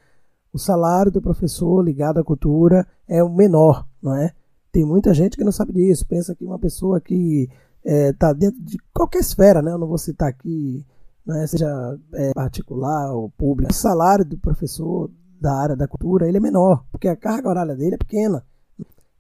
O 0.53 0.59
salário 0.59 1.13
do 1.13 1.23
professor 1.23 1.83
ligado 1.83 2.19
à 2.19 2.25
cultura 2.25 2.87
é 3.07 3.23
o 3.23 3.29
menor, 3.29 3.87
não 4.03 4.17
é? 4.17 4.33
Tem 4.73 4.85
muita 4.85 5.13
gente 5.15 5.37
que 5.37 5.45
não 5.45 5.53
sabe 5.53 5.73
disso, 5.73 6.07
pensa 6.07 6.35
que 6.35 6.45
uma 6.45 6.59
pessoa 6.59 7.01
que 7.01 7.49
está 7.85 7.93
é, 7.93 8.13
tá 8.13 8.33
dentro 8.33 8.61
de 8.63 8.79
qualquer 8.93 9.19
esfera, 9.19 9.63
né? 9.63 9.73
Eu 9.73 9.79
não 9.79 9.87
vou 9.87 9.99
citar 9.99 10.29
aqui, 10.29 10.85
né? 11.25 11.47
seja 11.47 11.99
é, 12.15 12.33
particular 12.33 13.13
ou 13.13 13.31
pública. 13.31 13.73
O 13.73 13.75
salário 13.75 14.25
do 14.25 14.39
professor 14.39 15.11
da 15.41 15.55
área 15.55 15.77
da 15.77 15.89
cultura 15.89 16.29
ele 16.29 16.37
é 16.37 16.41
menor, 16.41 16.85
porque 16.93 17.09
a 17.09 17.17
carga 17.17 17.49
horária 17.49 17.75
dele 17.75 17.95
é 17.95 17.99
pequena. 17.99 18.45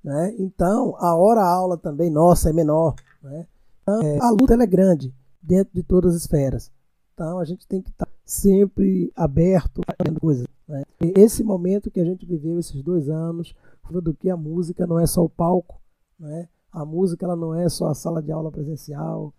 Né? 0.03 0.35
Então, 0.39 0.95
a 0.99 1.15
hora-aula 1.15 1.77
também 1.77 2.11
nossa 2.11 2.51
é 2.51 2.53
menor. 2.53 2.95
Né? 3.23 3.47
Então, 3.83 4.03
é, 4.03 4.19
a 4.19 4.31
luta 4.31 4.55
é 4.55 4.67
grande 4.67 5.15
dentro 5.43 5.73
de 5.75 5.83
todas 5.83 6.15
as 6.15 6.23
esferas. 6.23 6.71
Então 7.15 7.39
a 7.39 7.45
gente 7.45 7.67
tem 7.67 7.83
que 7.83 7.91
estar 7.91 8.09
sempre 8.25 9.13
aberto 9.15 9.83
fazendo 9.99 10.21
coisas. 10.21 10.47
Né? 10.67 10.83
Esse 11.01 11.45
momento 11.45 11.91
que 11.91 12.01
a 12.01 12.05
gente 12.05 12.25
viveu 12.25 12.59
esses 12.59 12.83
dois 12.83 13.11
anos, 13.11 13.55
do 13.91 14.15
que 14.15 14.31
a 14.31 14.37
música 14.37 14.87
não 14.87 14.99
é 14.99 15.07
só 15.07 15.23
o 15.23 15.29
palco, 15.29 15.81
né? 16.19 16.49
a 16.73 16.85
música 16.85 17.27
ela 17.27 17.37
não 17.37 17.55
é 17.55 17.69
só 17.69 17.89
a 17.89 17.95
sala 17.95 18.23
de 18.23 18.31
aula 18.31 18.51
presencial, 18.51 19.35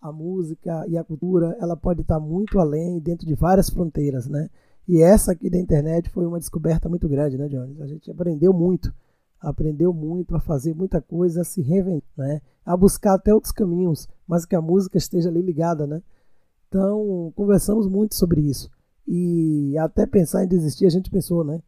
a 0.00 0.12
música 0.12 0.86
e 0.86 0.98
a 0.98 1.02
cultura 1.02 1.56
ela 1.58 1.76
pode 1.76 2.02
estar 2.02 2.20
muito 2.20 2.60
além, 2.60 2.98
dentro 2.98 3.26
de 3.26 3.34
várias 3.34 3.70
fronteiras, 3.70 4.28
né? 4.28 4.50
E 4.86 5.00
essa 5.00 5.32
aqui 5.32 5.48
da 5.48 5.58
internet 5.58 6.10
foi 6.10 6.26
uma 6.26 6.38
descoberta 6.38 6.88
muito 6.88 7.08
grande, 7.08 7.38
né, 7.38 7.48
Jones? 7.48 7.80
A 7.80 7.86
gente 7.86 8.10
aprendeu 8.10 8.52
muito 8.52 8.92
aprendeu 9.44 9.92
muito 9.92 10.34
a 10.34 10.40
fazer 10.40 10.74
muita 10.74 11.00
coisa, 11.00 11.42
a 11.42 11.44
se 11.44 11.60
reinventar, 11.60 12.08
né? 12.16 12.40
a 12.64 12.76
buscar 12.76 13.14
até 13.14 13.32
outros 13.32 13.52
caminhos, 13.52 14.08
mas 14.26 14.46
que 14.46 14.56
a 14.56 14.62
música 14.62 14.96
esteja 14.96 15.28
ali 15.28 15.42
ligada. 15.42 15.86
Né? 15.86 16.02
Então, 16.68 17.32
conversamos 17.36 17.86
muito 17.86 18.14
sobre 18.14 18.40
isso. 18.40 18.70
E 19.06 19.76
até 19.78 20.06
pensar 20.06 20.44
em 20.44 20.48
desistir, 20.48 20.86
a 20.86 20.90
gente 20.90 21.10
pensou, 21.10 21.44
né? 21.44 21.62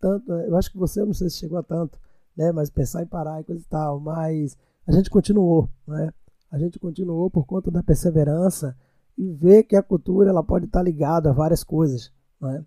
Tanto, 0.00 0.32
eu 0.32 0.56
acho 0.56 0.70
que 0.70 0.76
você, 0.76 1.04
não 1.04 1.14
sei 1.14 1.30
se 1.30 1.38
chegou 1.38 1.56
a 1.56 1.62
tanto, 1.62 1.96
né? 2.36 2.50
Mas 2.50 2.70
pensar 2.70 3.04
em 3.04 3.06
parar 3.06 3.40
e 3.40 3.44
coisa 3.44 3.62
e 3.62 3.68
tal. 3.68 4.00
Mas 4.00 4.58
a 4.84 4.90
gente 4.90 5.08
continuou, 5.08 5.68
né? 5.86 6.12
A 6.50 6.58
gente 6.58 6.80
continuou 6.80 7.30
por 7.30 7.46
conta 7.46 7.70
da 7.70 7.84
perseverança 7.84 8.76
e 9.16 9.30
ver 9.30 9.62
que 9.62 9.76
a 9.76 9.82
cultura 9.82 10.30
ela 10.30 10.42
pode 10.42 10.64
estar 10.64 10.82
ligada 10.82 11.30
a 11.30 11.32
várias 11.32 11.62
coisas. 11.62 12.10
Né? 12.42 12.64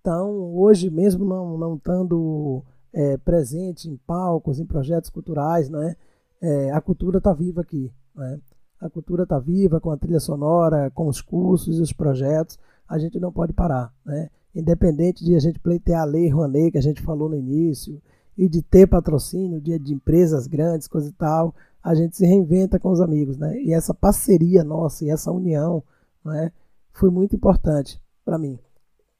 Então, 0.00 0.54
hoje 0.54 0.90
mesmo 0.90 1.24
não, 1.24 1.56
não 1.56 1.76
estando 1.76 2.62
é, 2.92 3.16
presente 3.16 3.88
em 3.88 3.96
palcos, 3.96 4.58
em 4.58 4.66
projetos 4.66 5.08
culturais, 5.08 5.70
né? 5.70 5.96
É, 6.42 6.70
a 6.72 6.80
cultura 6.80 7.18
está 7.18 7.32
viva 7.32 7.62
aqui. 7.62 7.90
Né? 8.14 8.38
A 8.80 8.90
cultura 8.90 9.22
está 9.22 9.38
viva 9.38 9.80
com 9.80 9.90
a 9.90 9.96
trilha 9.96 10.20
sonora, 10.20 10.90
com 10.90 11.08
os 11.08 11.22
cursos 11.22 11.78
e 11.78 11.80
os 11.80 11.92
projetos. 11.92 12.58
A 12.86 12.98
gente 12.98 13.18
não 13.18 13.32
pode 13.32 13.54
parar. 13.54 13.94
Né? 14.04 14.28
Independente 14.54 15.24
de 15.24 15.34
a 15.34 15.38
gente 15.38 15.58
pleitear 15.58 16.02
a 16.02 16.04
lei 16.04 16.28
Rouanet, 16.28 16.72
que 16.72 16.78
a 16.78 16.82
gente 16.82 17.00
falou 17.00 17.30
no 17.30 17.36
início, 17.36 18.00
e 18.36 18.46
de 18.46 18.60
ter 18.60 18.86
patrocínio 18.86 19.60
de, 19.60 19.78
de 19.78 19.94
empresas 19.94 20.46
grandes, 20.46 20.86
coisa 20.86 21.08
e 21.08 21.12
tal, 21.12 21.54
a 21.82 21.94
gente 21.94 22.16
se 22.16 22.26
reinventa 22.26 22.78
com 22.78 22.90
os 22.90 23.00
amigos. 23.00 23.38
Né? 23.38 23.62
E 23.62 23.72
essa 23.72 23.94
parceria 23.94 24.62
nossa 24.62 25.04
e 25.04 25.10
essa 25.10 25.32
união 25.32 25.82
né, 26.22 26.52
foi 26.92 27.10
muito 27.10 27.34
importante 27.34 27.98
para 28.22 28.38
mim. 28.38 28.58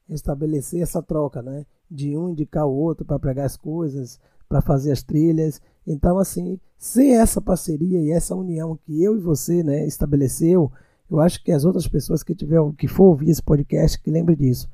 Estabelecer 0.09 0.81
essa 0.81 1.01
troca, 1.01 1.41
né? 1.41 1.65
de 1.89 2.17
um 2.17 2.29
indicar 2.29 2.65
o 2.65 2.73
outro 2.73 3.05
para 3.05 3.19
pregar 3.19 3.45
as 3.45 3.57
coisas, 3.57 4.19
para 4.47 4.61
fazer 4.61 4.91
as 4.91 5.03
trilhas. 5.03 5.61
Então, 5.85 6.17
assim, 6.17 6.59
sem 6.77 7.15
essa 7.15 7.41
parceria 7.41 8.01
e 8.01 8.11
essa 8.11 8.35
união 8.35 8.77
que 8.77 9.03
eu 9.03 9.15
e 9.15 9.21
você 9.21 9.63
né, 9.63 9.85
estabeleceu, 9.85 10.71
eu 11.09 11.19
acho 11.19 11.43
que 11.43 11.51
as 11.51 11.65
outras 11.65 11.87
pessoas 11.87 12.23
que 12.23 12.35
tiver, 12.35 12.59
que 12.77 12.87
for 12.87 13.05
ouvir 13.05 13.29
esse 13.29 13.41
podcast, 13.41 14.01
que 14.01 14.09
lembre 14.09 14.35
disso, 14.35 14.67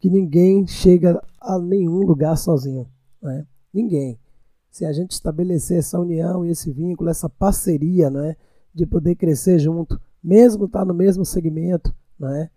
que 0.00 0.10
ninguém 0.10 0.66
chega 0.66 1.22
a 1.40 1.58
nenhum 1.58 2.00
lugar 2.00 2.36
sozinho, 2.36 2.88
né? 3.22 3.46
Ninguém. 3.72 4.18
Se 4.70 4.84
a 4.84 4.92
gente 4.92 5.12
estabelecer 5.12 5.78
essa 5.78 5.98
união 5.98 6.44
e 6.44 6.50
esse 6.50 6.70
vínculo, 6.72 7.10
essa 7.10 7.28
parceria, 7.28 8.10
né, 8.10 8.36
de 8.74 8.86
poder 8.86 9.14
crescer 9.14 9.58
junto, 9.58 10.00
mesmo 10.22 10.66
estar 10.66 10.80
tá 10.80 10.84
no 10.84 10.94
mesmo 10.94 11.24
segmento, 11.24 11.94
né, 12.18 12.50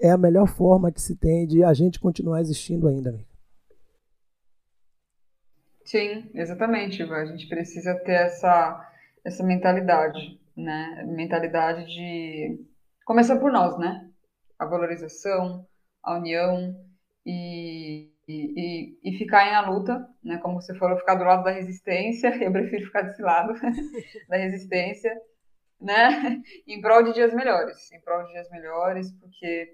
é 0.00 0.10
a 0.10 0.18
melhor 0.18 0.46
forma 0.46 0.92
que 0.92 1.00
se 1.00 1.16
tem 1.16 1.46
de 1.46 1.62
a 1.62 1.72
gente 1.72 2.00
continuar 2.00 2.40
existindo 2.40 2.88
ainda, 2.88 3.10
amiga. 3.10 3.34
Sim, 5.84 6.30
exatamente. 6.34 7.02
A 7.02 7.24
gente 7.26 7.46
precisa 7.48 7.94
ter 8.00 8.12
essa, 8.12 8.90
essa 9.24 9.44
mentalidade, 9.44 10.40
né? 10.56 11.04
Mentalidade 11.06 11.86
de 11.86 12.58
começar 13.04 13.36
por 13.38 13.52
nós, 13.52 13.78
né? 13.78 14.08
A 14.58 14.64
valorização, 14.64 15.66
a 16.02 16.16
união 16.16 16.74
e, 17.24 18.10
e, 18.26 18.98
e, 19.04 19.18
ficar 19.18 19.46
em 19.46 19.54
a 19.54 19.68
luta, 19.68 20.08
né? 20.22 20.38
Como 20.38 20.60
você 20.60 20.74
falou, 20.74 20.98
ficar 20.98 21.16
do 21.16 21.24
lado 21.24 21.44
da 21.44 21.50
resistência. 21.50 22.28
Eu 22.42 22.50
prefiro 22.50 22.86
ficar 22.86 23.02
desse 23.02 23.22
lado 23.22 23.52
da 24.28 24.36
resistência 24.36 25.14
né? 25.84 26.40
em 26.66 26.80
prol 26.80 27.02
de 27.02 27.12
dias 27.12 27.32
melhores, 27.34 27.92
em 27.92 28.00
prol 28.00 28.24
de 28.24 28.32
dias 28.32 28.50
melhores, 28.50 29.12
porque 29.20 29.68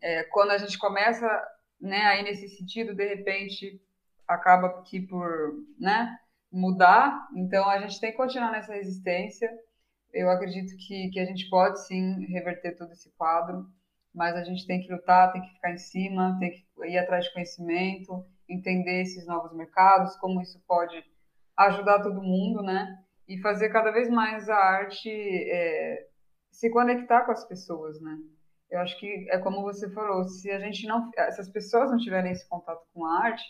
é, 0.00 0.22
quando 0.24 0.52
a 0.52 0.58
gente 0.58 0.78
começa, 0.78 1.28
né, 1.80 2.02
aí 2.06 2.22
nesse 2.22 2.48
sentido, 2.48 2.94
de 2.94 3.06
repente 3.06 3.80
acaba 4.26 4.82
que 4.82 5.00
por, 5.00 5.54
né, 5.78 6.16
mudar, 6.50 7.28
então 7.36 7.68
a 7.68 7.80
gente 7.80 8.00
tem 8.00 8.12
que 8.12 8.16
continuar 8.16 8.52
nessa 8.52 8.72
resistência. 8.72 9.50
Eu 10.12 10.30
acredito 10.30 10.74
que, 10.76 11.10
que 11.10 11.20
a 11.20 11.24
gente 11.24 11.48
pode 11.50 11.84
sim 11.86 12.24
reverter 12.26 12.76
todo 12.76 12.92
esse 12.92 13.10
quadro, 13.16 13.66
mas 14.14 14.34
a 14.36 14.44
gente 14.44 14.66
tem 14.66 14.80
que 14.80 14.92
lutar, 14.92 15.32
tem 15.32 15.42
que 15.42 15.52
ficar 15.54 15.72
em 15.72 15.78
cima, 15.78 16.36
tem 16.38 16.50
que 16.50 16.64
ir 16.86 16.98
atrás 16.98 17.24
de 17.24 17.32
conhecimento, 17.32 18.24
entender 18.48 19.02
esses 19.02 19.26
novos 19.26 19.52
mercados, 19.54 20.16
como 20.16 20.40
isso 20.40 20.62
pode 20.66 21.04
ajudar 21.56 22.02
todo 22.02 22.22
mundo, 22.22 22.62
né? 22.62 22.96
E 23.28 23.40
fazer 23.40 23.68
cada 23.68 23.90
vez 23.90 24.08
mais 24.08 24.48
a 24.48 24.56
arte 24.56 25.10
é, 25.10 26.06
se 26.50 26.70
conectar 26.70 27.24
com 27.24 27.32
as 27.32 27.46
pessoas, 27.46 28.00
né? 28.00 28.18
Eu 28.70 28.80
acho 28.80 28.98
que 28.98 29.26
é 29.30 29.38
como 29.38 29.62
você 29.62 29.90
falou, 29.90 30.26
se 30.28 30.50
a 30.50 30.58
gente 30.58 30.86
não, 30.86 31.10
se 31.30 31.40
as 31.40 31.48
pessoas 31.50 31.90
não 31.90 31.98
tiverem 31.98 32.32
esse 32.32 32.48
contato 32.48 32.84
com 32.92 33.04
a 33.04 33.24
arte, 33.24 33.44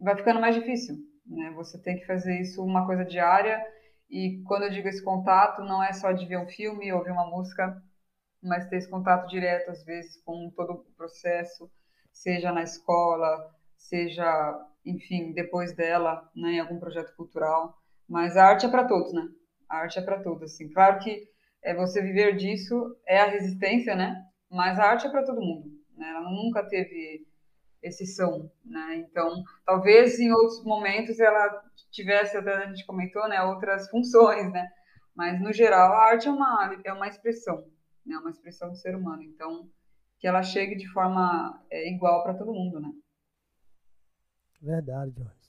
vai 0.00 0.16
ficando 0.16 0.40
mais 0.40 0.54
difícil, 0.54 0.96
né? 1.26 1.52
Você 1.56 1.80
tem 1.80 1.98
que 1.98 2.06
fazer 2.06 2.40
isso 2.40 2.62
uma 2.62 2.86
coisa 2.86 3.04
diária 3.04 3.64
e 4.10 4.42
quando 4.46 4.64
eu 4.64 4.70
digo 4.70 4.88
esse 4.88 5.02
contato, 5.02 5.62
não 5.62 5.82
é 5.82 5.92
só 5.92 6.12
de 6.12 6.26
ver 6.26 6.38
um 6.38 6.48
filme, 6.48 6.92
ouvir 6.92 7.10
uma 7.10 7.28
música, 7.30 7.80
mas 8.42 8.68
ter 8.68 8.76
esse 8.76 8.90
contato 8.90 9.28
direto 9.28 9.70
às 9.70 9.84
vezes 9.84 10.22
com 10.24 10.50
todo 10.54 10.72
o 10.72 10.94
processo, 10.96 11.70
seja 12.12 12.52
na 12.52 12.62
escola, 12.62 13.50
seja, 13.76 14.68
enfim, 14.84 15.32
depois 15.32 15.74
dela, 15.74 16.30
né, 16.34 16.52
em 16.52 16.60
algum 16.60 16.78
projeto 16.78 17.14
cultural. 17.16 17.76
Mas 18.08 18.36
a 18.36 18.46
arte 18.46 18.66
é 18.66 18.70
para 18.70 18.86
todos, 18.86 19.12
né? 19.12 19.28
A 19.68 19.78
arte 19.78 19.98
é 19.98 20.02
para 20.02 20.22
todos, 20.22 20.42
assim. 20.42 20.68
Claro 20.70 20.98
que 20.98 21.28
é, 21.62 21.74
você 21.74 22.02
viver 22.02 22.36
disso 22.36 22.96
é 23.06 23.20
a 23.20 23.26
resistência, 23.26 23.96
né? 23.96 24.22
Mas 24.50 24.78
a 24.78 24.84
arte 24.84 25.06
é 25.06 25.10
para 25.10 25.24
todo 25.24 25.40
mundo, 25.40 25.68
né? 25.96 26.10
Ela 26.10 26.30
nunca 26.30 26.62
teve 26.68 27.26
exceção, 27.82 28.50
né? 28.64 28.96
Então, 28.96 29.42
talvez 29.64 30.18
em 30.18 30.30
outros 30.32 30.62
momentos 30.64 31.18
ela 31.18 31.62
tivesse, 31.90 32.36
até 32.36 32.54
a 32.54 32.66
gente 32.66 32.86
comentou, 32.86 33.28
né, 33.28 33.42
outras 33.42 33.88
funções, 33.90 34.50
né? 34.52 34.68
Mas 35.14 35.40
no 35.40 35.52
geral 35.52 35.92
a 35.92 36.04
arte 36.10 36.28
é 36.28 36.30
uma 36.30 36.80
é 36.84 36.92
uma 36.92 37.08
expressão, 37.08 37.64
né? 38.04 38.16
Uma 38.18 38.30
expressão 38.30 38.70
do 38.70 38.76
ser 38.76 38.94
humano. 38.94 39.22
Então, 39.22 39.68
que 40.18 40.26
ela 40.26 40.42
chegue 40.42 40.76
de 40.76 40.88
forma 40.92 41.62
é, 41.70 41.90
igual 41.92 42.22
para 42.22 42.34
todo 42.34 42.52
mundo, 42.52 42.80
né? 42.80 42.90
Verdade, 44.60 45.12
Jones. 45.12 45.43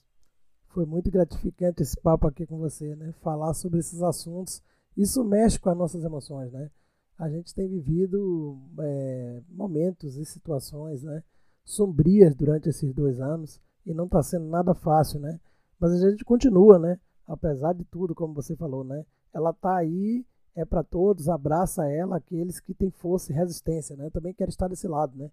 Foi 0.76 0.84
muito 0.84 1.10
gratificante 1.10 1.82
esse 1.82 1.98
papo 1.98 2.28
aqui 2.28 2.44
com 2.44 2.58
você, 2.58 2.94
né? 2.96 3.10
Falar 3.22 3.54
sobre 3.54 3.78
esses 3.80 4.02
assuntos. 4.02 4.62
Isso 4.94 5.24
mexe 5.24 5.58
com 5.58 5.70
as 5.70 5.76
nossas 5.78 6.04
emoções, 6.04 6.52
né? 6.52 6.70
A 7.18 7.30
gente 7.30 7.54
tem 7.54 7.66
vivido 7.66 8.58
é, 8.80 9.40
momentos 9.48 10.18
e 10.18 10.24
situações, 10.26 11.02
né? 11.02 11.24
Sombrias 11.64 12.34
durante 12.34 12.68
esses 12.68 12.92
dois 12.92 13.18
anos 13.22 13.58
e 13.86 13.94
não 13.94 14.04
está 14.04 14.22
sendo 14.22 14.44
nada 14.48 14.74
fácil, 14.74 15.18
né? 15.18 15.40
Mas 15.80 15.92
a 15.92 16.10
gente 16.10 16.26
continua, 16.26 16.78
né? 16.78 17.00
Apesar 17.26 17.72
de 17.72 17.84
tudo, 17.86 18.14
como 18.14 18.34
você 18.34 18.54
falou, 18.54 18.84
né? 18.84 19.06
Ela 19.32 19.52
está 19.52 19.76
aí, 19.76 20.26
é 20.54 20.66
para 20.66 20.84
todos, 20.84 21.30
abraça 21.30 21.90
ela, 21.90 22.18
aqueles 22.18 22.60
que 22.60 22.74
têm 22.74 22.90
força 22.90 23.32
e 23.32 23.34
resistência, 23.34 23.96
né? 23.96 24.04
Eu 24.04 24.10
também 24.10 24.34
quero 24.34 24.50
estar 24.50 24.68
desse 24.68 24.86
lado, 24.86 25.16
né? 25.16 25.30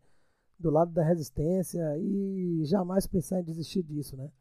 Do 0.57 0.69
lado 0.69 0.93
da 0.93 1.03
resistência 1.03 1.83
e 1.97 2.63
jamais 2.63 3.05
pensar 3.05 3.41
em 3.41 3.43
desistir 3.43 3.83
disso, 3.83 4.15
né? 4.15 4.31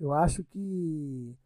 Eu 0.00 0.12
acho 0.12 0.44
que 0.44 1.36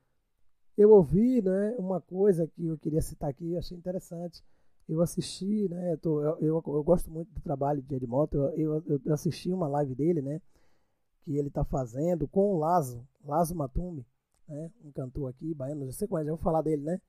eu 0.77 0.91
ouvi 0.91 1.43
né, 1.43 1.75
uma 1.79 2.01
coisa 2.01 2.47
que 2.47 2.67
eu 2.67 2.79
queria 2.79 3.01
citar 3.01 3.31
aqui, 3.31 3.57
achei 3.57 3.77
interessante. 3.77 4.43
Eu 4.89 5.01
assisti, 5.01 5.69
né? 5.69 5.93
Eu, 5.93 5.99
tô, 5.99 6.23
eu, 6.23 6.39
eu, 6.41 6.63
eu, 6.67 6.83
gosto 6.83 7.11
muito 7.11 7.33
do 7.33 7.41
trabalho 7.41 7.81
de 7.81 7.95
Edmoto. 7.95 8.37
Eu, 8.37 8.83
eu, 8.87 9.01
eu 9.05 9.15
assisti 9.15 9.51
uma 9.51 9.69
live 9.69 9.95
dele, 9.95 10.21
né? 10.21 10.41
Que 11.25 11.37
ele 11.37 11.49
está 11.49 11.65
fazendo 11.65 12.27
com 12.27 12.55
o 12.55 12.59
Lazo, 12.59 13.07
Lazo 13.25 13.55
Matumbi, 13.55 14.05
né? 14.49 14.71
Um 14.85 14.91
cantor 14.91 15.31
aqui, 15.31 15.55
baiano, 15.55 15.87
você 15.87 16.07
conhece, 16.07 16.27
já 16.27 16.33
vou 16.33 16.43
falar 16.43 16.63
dele, 16.63 16.83
né? 16.83 17.01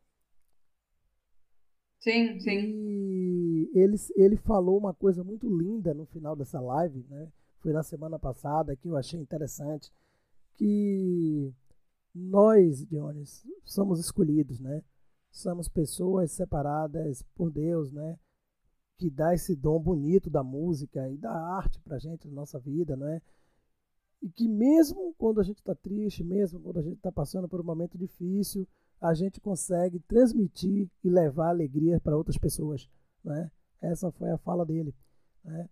Sim, 1.99 2.39
sim. 2.39 2.59
E 2.59 3.71
ele, 3.73 3.95
ele 4.15 4.37
falou 4.37 4.77
uma 4.77 4.93
coisa 4.93 5.23
muito 5.23 5.49
linda 5.49 5.93
no 5.93 6.05
final 6.05 6.35
dessa 6.35 6.59
live, 6.59 7.05
né? 7.09 7.27
Foi 7.59 7.73
na 7.73 7.81
semana 7.81 8.19
passada 8.19 8.75
que 8.75 8.87
eu 8.87 8.97
achei 8.97 9.19
interessante 9.19 9.91
que 10.55 11.53
nós, 12.13 12.85
Dionis, 12.85 13.45
somos 13.63 13.99
escolhidos, 13.99 14.59
né? 14.59 14.83
Somos 15.31 15.67
pessoas 15.67 16.31
separadas 16.31 17.23
por 17.35 17.51
Deus, 17.51 17.91
né? 17.91 18.19
Que 18.97 19.09
dá 19.09 19.33
esse 19.33 19.55
dom 19.55 19.79
bonito 19.79 20.29
da 20.29 20.43
música 20.43 21.09
e 21.09 21.17
da 21.17 21.33
arte 21.33 21.79
pra 21.81 21.97
gente 21.97 22.27
na 22.27 22.33
nossa 22.35 22.59
vida, 22.59 22.95
né? 22.95 23.21
E 24.21 24.29
que 24.29 24.47
mesmo 24.47 25.13
quando 25.17 25.41
a 25.41 25.43
gente 25.43 25.57
está 25.57 25.75
triste, 25.75 26.23
mesmo 26.23 26.59
quando 26.59 26.79
a 26.79 26.83
gente 26.83 26.97
está 26.97 27.11
passando 27.11 27.49
por 27.49 27.59
um 27.59 27.63
momento 27.65 27.97
difícil, 27.97 28.67
a 29.01 29.13
gente 29.13 29.41
consegue 29.41 29.99
transmitir 30.01 30.89
e 31.03 31.09
levar 31.09 31.49
alegria 31.49 31.99
para 31.99 32.15
outras 32.15 32.37
pessoas, 32.37 32.89
né? 33.23 33.51
Essa 33.81 34.11
foi 34.11 34.31
a 34.31 34.37
fala 34.37 34.65
dele, 34.65 34.95
né? 35.43 35.67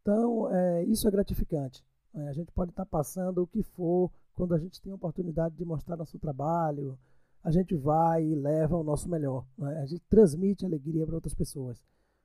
Então, 0.00 0.50
é, 0.50 0.84
isso 0.84 1.06
é 1.06 1.10
gratificante. 1.10 1.84
Né? 2.14 2.28
A 2.28 2.32
gente 2.32 2.50
pode 2.52 2.70
estar 2.70 2.84
tá 2.84 2.90
passando 2.90 3.42
o 3.42 3.46
que 3.46 3.62
for, 3.62 4.10
quando 4.40 4.54
a 4.54 4.58
gente 4.58 4.80
tem 4.80 4.90
a 4.90 4.94
oportunidade 4.94 5.54
de 5.54 5.66
mostrar 5.66 5.98
nosso 5.98 6.18
trabalho, 6.18 6.98
a 7.44 7.50
gente 7.50 7.76
vai 7.76 8.24
e 8.24 8.34
leva 8.34 8.74
o 8.74 8.82
nosso 8.82 9.06
melhor. 9.06 9.44
Né? 9.58 9.82
A 9.82 9.84
gente 9.84 10.00
transmite 10.08 10.64
alegria 10.64 11.04
para 11.04 11.16
outras 11.16 11.34
pessoas. 11.34 11.84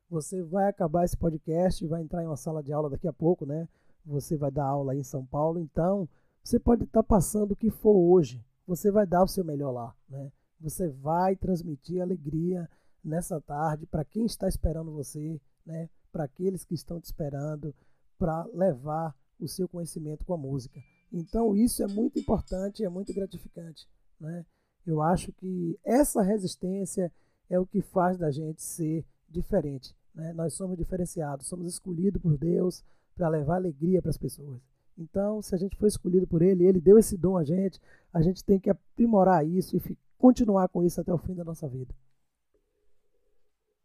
Você 0.10 0.42
vai 0.42 0.70
acabar 0.70 1.04
esse 1.04 1.18
podcast, 1.18 1.86
vai 1.86 2.02
entrar 2.02 2.24
em 2.24 2.28
uma 2.28 2.38
sala 2.38 2.64
de 2.64 2.72
aula 2.72 2.90
daqui 2.90 3.06
a 3.06 3.12
pouco, 3.12 3.46
né? 3.46 3.68
Você 4.06 4.38
vai 4.38 4.50
dar 4.50 4.64
aula 4.64 4.94
aí 4.94 5.00
em 5.00 5.04
São 5.04 5.26
Paulo, 5.26 5.60
então 5.60 6.08
você 6.42 6.58
pode 6.58 6.86
estar 6.86 7.04
tá 7.04 7.04
passando 7.04 7.52
o 7.52 7.56
que 7.56 7.70
for 7.70 7.98
hoje. 7.98 8.42
Você 8.66 8.90
vai 8.92 9.06
dar 9.06 9.24
o 9.24 9.28
seu 9.28 9.44
melhor 9.44 9.72
lá, 9.72 9.94
né? 10.08 10.32
Você 10.62 10.88
vai 10.88 11.36
transmitir 11.36 12.02
alegria 12.02 12.70
nessa 13.04 13.42
tarde 13.42 13.86
para 13.86 14.06
quem 14.06 14.26
está 14.26 14.48
esperando 14.48 14.90
você, 14.90 15.38
né? 15.66 15.90
Para 16.14 16.24
aqueles 16.24 16.64
que 16.64 16.76
estão 16.76 16.98
te 16.98 17.06
esperando, 17.08 17.76
para 18.18 18.46
levar 18.54 19.14
o 19.38 19.50
seu 19.50 19.68
conhecimento 19.68 20.24
com 20.24 20.34
a 20.34 20.38
música. 20.38 20.80
Então 21.11 21.56
isso 21.56 21.84
é 21.84 21.88
muito 21.88 22.19
importante, 22.19 22.84
é 22.84 22.90
muito 22.90 23.14
gratificante, 23.14 23.88
né? 24.19 24.45
Eu 24.86 25.02
acho 25.02 25.32
que 25.34 25.80
essa 25.84 26.22
resistência, 26.22 27.11
é 27.49 27.60
o 27.60 27.65
que 27.65 27.82
faz 27.82 28.18
da 28.18 28.32
gente 28.32 28.61
ser 28.61 29.06
diferente. 29.30 29.95
Né? 30.14 30.34
Nós 30.34 30.53
somos 30.53 30.77
diferenciados, 30.77 31.48
somos 31.48 31.68
escolhidos 31.68 32.22
por 32.22 32.38
Deus 32.38 32.84
para 33.15 33.30
levar 33.30 33.56
alegria 33.56 34.02
para 34.02 34.10
as 34.10 34.18
pessoas. 34.18 34.61
Então, 34.98 35.41
se 35.41 35.53
a 35.53 35.57
gente 35.57 35.76
foi 35.76 35.90
escolhido 35.90 36.26
por 36.26 36.41
Ele, 36.41 36.65
Ele 36.65 36.80
deu 36.80 36.98
esse 36.98 37.18
dom 37.18 37.38
a 37.38 37.44
gente, 37.44 37.82
a 38.14 38.22
gente 38.22 38.44
tem 38.44 38.60
que 38.60 38.69
aprimorar 38.69 39.45
isso 39.45 39.76
e 39.76 39.98
continuar 40.18 40.69
com 40.69 40.84
isso 40.84 41.02
até 41.02 41.14
o 41.14 41.18
fim 41.18 41.36
da 41.36 41.44
nossa 41.44 41.68
vida. 41.68 41.94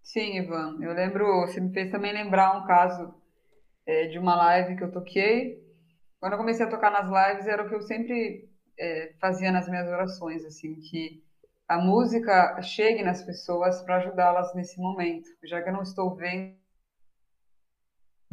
Sim, 0.03 0.39
Ivan. 0.39 0.79
Eu 0.81 0.93
lembro, 0.93 1.47
você 1.47 1.61
me 1.61 1.73
fez 1.73 1.91
também 1.91 2.13
lembrar 2.13 2.59
um 2.59 2.67
caso 2.67 3.13
é, 3.85 4.07
de 4.07 4.19
uma 4.19 4.37
live 4.37 4.77
que 4.77 4.85
eu 4.85 4.91
toquei. 4.91 5.69
Quando 6.21 6.35
eu 6.35 6.39
comecei 6.39 6.67
a 6.67 6.71
tocar 6.71 6.91
nas 6.91 7.07
lives, 7.07 7.47
era 7.47 7.65
o 7.65 7.69
que 7.69 7.75
eu 7.75 7.81
sempre 7.81 8.49
é, 8.79 9.15
fazia 9.19 9.51
nas 9.51 9.69
minhas 9.69 9.89
orações, 9.89 10.45
assim, 10.45 10.75
que 10.77 11.25
a 11.67 11.79
música 11.79 12.61
chegue 12.63 13.03
nas 13.03 13.23
pessoas 13.23 13.83
para 13.83 13.97
ajudá-las 13.97 14.55
nesse 14.55 14.79
momento, 14.79 15.29
já 15.45 15.63
que 15.63 15.71
eu 15.71 15.73
não 15.73 15.83
estou 15.83 16.15
vendo 16.15 16.55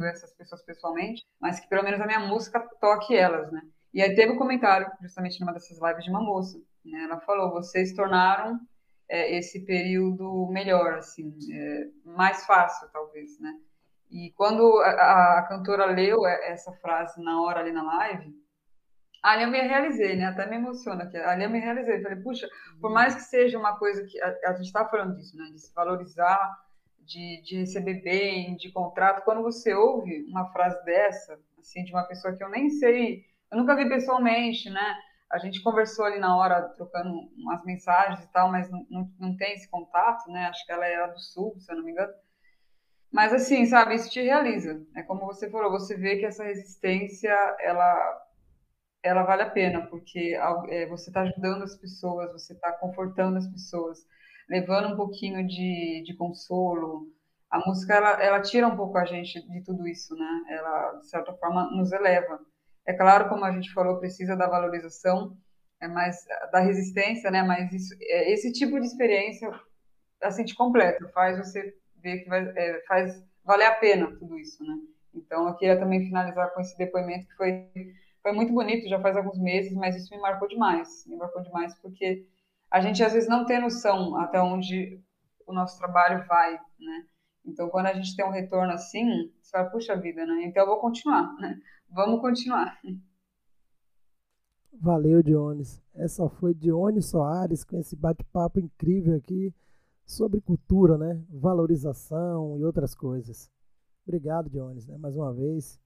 essas 0.00 0.32
pessoas 0.34 0.62
pessoalmente, 0.62 1.24
mas 1.40 1.58
que 1.58 1.68
pelo 1.68 1.82
menos 1.82 2.00
a 2.00 2.06
minha 2.06 2.20
música 2.20 2.60
toque 2.80 3.16
elas, 3.16 3.50
né? 3.50 3.62
E 3.92 4.02
aí 4.02 4.14
teve 4.14 4.32
um 4.32 4.38
comentário, 4.38 4.90
justamente 5.00 5.40
numa 5.40 5.52
dessas 5.52 5.80
lives 5.80 6.04
de 6.04 6.10
uma 6.10 6.20
moça, 6.20 6.58
né? 6.84 7.04
Ela 7.04 7.20
falou: 7.20 7.50
vocês 7.50 7.94
tornaram 7.94 8.60
é, 9.08 9.36
esse 9.36 9.64
período 9.64 10.46
melhor, 10.50 10.94
assim, 10.98 11.34
é, 11.50 11.88
mais 12.04 12.44
fácil, 12.44 12.88
talvez, 12.92 13.40
né? 13.40 13.52
E 14.10 14.32
quando 14.36 14.80
a, 14.80 15.38
a, 15.38 15.42
cantora 15.48 15.86
leu 15.86 16.26
essa 16.26 16.72
frase 16.74 17.22
na 17.22 17.42
hora 17.42 17.60
ali 17.60 17.72
na 17.72 17.82
live, 17.82 18.32
ali 19.22 19.42
eu 19.42 19.50
me 19.50 19.60
realizei, 19.60 20.16
né? 20.16 20.26
Até 20.26 20.46
me 20.46 20.56
emociona 20.56 21.04
aqui. 21.04 21.16
Ali 21.18 21.44
eu 21.44 21.50
me 21.50 21.58
realizei. 21.58 22.02
Falei, 22.02 22.18
puxa, 22.22 22.48
por 22.80 22.90
mais 22.90 23.14
que 23.14 23.20
seja 23.22 23.58
uma 23.58 23.78
coisa 23.78 24.04
que 24.06 24.20
a, 24.20 24.34
a 24.46 24.52
gente 24.54 24.66
está 24.66 24.86
falando 24.88 25.14
disso, 25.14 25.36
né? 25.36 25.50
De 25.52 25.60
se 25.60 25.74
valorizar, 25.74 26.56
de, 27.00 27.42
de 27.42 27.58
receber 27.58 28.02
bem, 28.02 28.56
de 28.56 28.72
contrato. 28.72 29.24
Quando 29.24 29.42
você 29.42 29.74
ouve 29.74 30.24
uma 30.30 30.50
frase 30.52 30.82
dessa, 30.84 31.38
assim, 31.58 31.84
de 31.84 31.92
uma 31.92 32.04
pessoa 32.04 32.34
que 32.34 32.42
eu 32.42 32.48
nem 32.48 32.70
sei, 32.70 33.24
eu 33.50 33.58
nunca 33.58 33.76
vi 33.76 33.88
pessoalmente, 33.88 34.70
né? 34.70 34.96
A 35.30 35.38
gente 35.38 35.62
conversou 35.62 36.06
ali 36.06 36.18
na 36.18 36.34
hora, 36.34 36.62
trocando 36.70 37.10
umas 37.36 37.62
mensagens 37.64 38.24
e 38.24 38.32
tal, 38.32 38.50
mas 38.50 38.70
não, 38.70 38.86
não, 38.88 39.12
não 39.18 39.36
tem 39.36 39.52
esse 39.52 39.68
contato, 39.68 40.30
né? 40.30 40.46
Acho 40.46 40.64
que 40.64 40.72
ela 40.72 40.86
era 40.86 41.08
do 41.08 41.20
Sul, 41.20 41.54
se 41.58 41.70
eu 41.70 41.76
não 41.76 41.84
me 41.84 41.92
engano. 41.92 42.12
Mas 43.12 43.32
assim, 43.32 43.64
sabe, 43.66 43.94
isso 43.94 44.10
te 44.10 44.20
realiza. 44.20 44.84
É 44.94 45.02
como 45.02 45.26
você 45.26 45.50
falou, 45.50 45.70
você 45.70 45.96
vê 45.96 46.16
que 46.18 46.26
essa 46.26 46.44
resistência, 46.44 47.30
ela 47.60 48.24
ela 49.02 49.22
vale 49.22 49.42
a 49.42 49.50
pena, 49.50 49.86
porque 49.86 50.36
é, 50.68 50.86
você 50.86 51.10
está 51.10 51.22
ajudando 51.22 51.62
as 51.62 51.76
pessoas, 51.76 52.32
você 52.32 52.52
está 52.52 52.72
confortando 52.72 53.38
as 53.38 53.46
pessoas, 53.46 53.98
levando 54.48 54.92
um 54.92 54.96
pouquinho 54.96 55.46
de, 55.46 56.02
de 56.04 56.16
consolo. 56.16 57.06
A 57.50 57.60
música, 57.60 57.94
ela, 57.94 58.22
ela 58.22 58.42
tira 58.42 58.66
um 58.66 58.76
pouco 58.76 58.98
a 58.98 59.04
gente 59.04 59.40
de 59.48 59.64
tudo 59.64 59.86
isso, 59.86 60.14
né? 60.16 60.44
Ela, 60.50 60.94
de 60.98 61.08
certa 61.08 61.32
forma, 61.34 61.70
nos 61.70 61.92
eleva. 61.92 62.40
É 62.86 62.92
claro, 62.92 63.28
como 63.28 63.44
a 63.44 63.52
gente 63.52 63.72
falou, 63.72 63.98
precisa 63.98 64.36
da 64.36 64.48
valorização, 64.48 65.36
é 65.80 65.88
mais 65.88 66.16
da 66.52 66.60
resistência, 66.60 67.30
né? 67.30 67.42
Mas 67.42 67.72
isso, 67.72 67.94
é, 68.00 68.32
esse 68.32 68.52
tipo 68.52 68.78
de 68.80 68.86
experiência, 68.86 69.50
assim, 70.22 70.44
te 70.44 70.54
completa, 70.54 71.08
faz 71.14 71.38
você 71.38 71.74
ver 72.00 72.22
que 72.22 72.28
vai, 72.28 72.46
é, 72.56 72.82
faz 72.86 73.24
valer 73.44 73.66
a 73.66 73.74
pena 73.74 74.14
tudo 74.18 74.38
isso, 74.38 74.64
né? 74.64 74.74
Então, 75.14 75.48
eu 75.48 75.54
queria 75.56 75.78
também 75.78 76.04
finalizar 76.04 76.52
com 76.52 76.60
esse 76.60 76.76
depoimento 76.76 77.26
que 77.28 77.34
foi 77.36 77.68
foi 78.22 78.32
muito 78.32 78.52
bonito, 78.52 78.88
já 78.88 79.00
faz 79.00 79.16
alguns 79.16 79.38
meses, 79.38 79.72
mas 79.74 79.96
isso 79.96 80.14
me 80.14 80.20
marcou 80.20 80.48
demais. 80.48 81.06
Me 81.06 81.16
marcou 81.16 81.42
demais 81.42 81.74
porque 81.80 82.26
a 82.70 82.80
gente 82.80 83.02
às 83.02 83.12
vezes 83.12 83.28
não 83.28 83.46
tem 83.46 83.60
noção 83.60 84.16
até 84.16 84.40
onde 84.40 85.00
o 85.46 85.52
nosso 85.52 85.78
trabalho 85.78 86.26
vai, 86.26 86.52
né? 86.78 87.06
Então, 87.46 87.70
quando 87.70 87.86
a 87.86 87.94
gente 87.94 88.14
tem 88.14 88.26
um 88.26 88.30
retorno 88.30 88.72
assim, 88.72 89.32
você 89.40 89.50
fala, 89.50 89.70
puxa 89.70 89.96
vida, 89.96 90.26
né? 90.26 90.44
Então, 90.44 90.64
eu 90.64 90.68
vou 90.68 90.78
continuar, 90.78 91.34
né? 91.36 91.58
Vamos 91.88 92.20
continuar. 92.20 92.78
Valeu, 94.74 95.22
Dionis. 95.22 95.82
Essa 95.94 96.28
foi 96.28 96.52
Dionis 96.52 97.06
Soares 97.06 97.64
com 97.64 97.78
esse 97.78 97.96
bate-papo 97.96 98.60
incrível 98.60 99.16
aqui 99.16 99.54
sobre 100.08 100.40
cultura, 100.40 100.96
né? 100.96 101.22
Valorização 101.28 102.58
e 102.58 102.64
outras 102.64 102.94
coisas. 102.94 103.50
Obrigado, 104.06 104.48
Dionis, 104.48 104.86
né? 104.86 104.96
mais 104.96 105.14
uma 105.14 105.34
vez. 105.34 105.78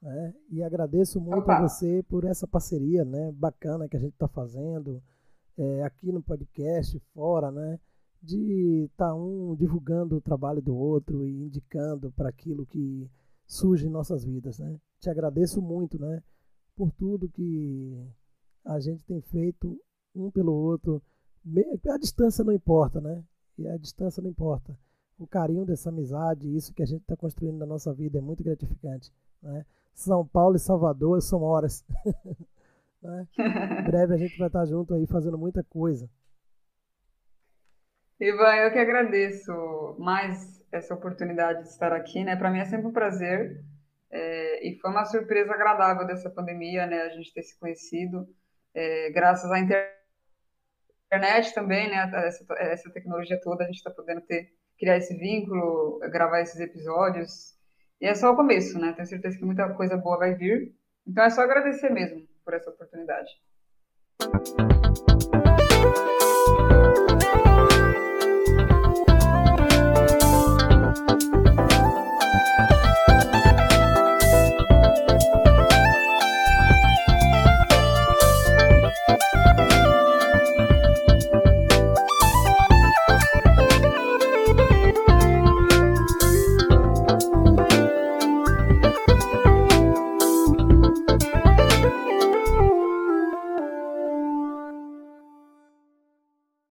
Né? 0.00 0.34
E 0.50 0.62
agradeço 0.62 1.20
muito 1.20 1.42
Opa. 1.42 1.56
a 1.56 1.62
você 1.62 2.00
por 2.04 2.24
essa 2.24 2.46
parceria 2.46 3.04
né? 3.04 3.32
bacana 3.32 3.88
que 3.88 3.96
a 3.96 4.00
gente 4.00 4.12
está 4.12 4.28
fazendo 4.28 5.02
é, 5.58 5.82
aqui 5.82 6.12
no 6.12 6.22
podcast, 6.22 6.96
fora, 7.12 7.50
né? 7.50 7.80
de 8.22 8.84
estar 8.84 9.08
tá 9.08 9.14
um 9.16 9.56
divulgando 9.56 10.16
o 10.16 10.20
trabalho 10.20 10.62
do 10.62 10.76
outro 10.76 11.26
e 11.26 11.42
indicando 11.42 12.12
para 12.12 12.28
aquilo 12.28 12.64
que 12.64 13.10
surge 13.44 13.88
em 13.88 13.90
nossas 13.90 14.24
vidas. 14.24 14.60
Né? 14.60 14.78
Te 15.00 15.10
agradeço 15.10 15.60
muito 15.60 15.98
né? 15.98 16.22
por 16.76 16.92
tudo 16.92 17.28
que 17.28 18.00
a 18.64 18.78
gente 18.78 19.02
tem 19.02 19.20
feito 19.22 19.76
um 20.14 20.30
pelo 20.30 20.52
outro. 20.52 21.02
A 21.88 21.98
distância 21.98 22.44
não 22.44 22.52
importa, 22.52 23.00
né? 23.00 23.24
E 23.58 23.68
a 23.68 23.76
distância 23.76 24.22
não 24.22 24.30
importa. 24.30 24.76
O 25.18 25.26
carinho 25.26 25.64
dessa 25.64 25.88
amizade, 25.88 26.54
isso 26.54 26.74
que 26.74 26.82
a 26.82 26.86
gente 26.86 27.02
está 27.02 27.16
construindo 27.16 27.56
na 27.56 27.66
nossa 27.66 27.92
vida 27.92 28.18
é 28.18 28.20
muito 28.20 28.44
gratificante. 28.44 29.12
Né? 29.42 29.64
São 29.94 30.26
Paulo 30.26 30.56
e 30.56 30.58
Salvador 30.58 31.22
são 31.22 31.42
horas. 31.42 31.84
né? 33.02 33.26
Em 33.38 33.84
breve 33.90 34.14
a 34.14 34.18
gente 34.18 34.38
vai 34.38 34.48
estar 34.48 34.66
junto 34.66 34.94
aí 34.94 35.06
fazendo 35.06 35.38
muita 35.38 35.64
coisa. 35.64 36.08
Ivan, 38.20 38.54
eu 38.56 38.72
que 38.72 38.78
agradeço 38.78 39.52
mais 39.98 40.62
essa 40.72 40.94
oportunidade 40.94 41.62
de 41.62 41.68
estar 41.68 41.92
aqui, 41.92 42.24
né? 42.24 42.36
Para 42.36 42.50
mim 42.50 42.60
é 42.60 42.64
sempre 42.64 42.86
um 42.86 42.92
prazer 42.92 43.62
é, 44.10 44.66
e 44.66 44.78
foi 44.78 44.90
uma 44.90 45.04
surpresa 45.04 45.52
agradável 45.52 46.06
dessa 46.06 46.30
pandemia, 46.30 46.86
né? 46.86 47.02
A 47.02 47.08
gente 47.10 47.32
ter 47.32 47.42
se 47.42 47.58
conhecido 47.58 48.26
é, 48.74 49.10
graças 49.10 49.50
à 49.50 49.58
internet 51.06 51.54
também, 51.54 51.88
né? 51.88 52.10
Essa, 52.26 52.44
essa 52.58 52.90
tecnologia 52.90 53.40
toda 53.40 53.64
a 53.64 53.66
gente 53.66 53.76
está 53.76 53.90
podendo 53.90 54.20
ter 54.22 54.48
criar 54.78 54.98
esse 54.98 55.16
vínculo, 55.16 55.98
gravar 56.10 56.40
esses 56.42 56.60
episódios 56.60 57.56
e 58.00 58.06
é 58.06 58.14
só 58.14 58.32
o 58.32 58.36
começo, 58.36 58.78
né? 58.78 58.92
Tenho 58.92 59.08
certeza 59.08 59.38
que 59.38 59.44
muita 59.44 59.72
coisa 59.72 59.96
boa 59.96 60.18
vai 60.18 60.34
vir. 60.34 60.74
Então 61.06 61.24
é 61.24 61.30
só 61.30 61.42
agradecer 61.42 61.88
mesmo 61.88 62.26
por 62.44 62.52
essa 62.52 62.70
oportunidade. 62.70 63.30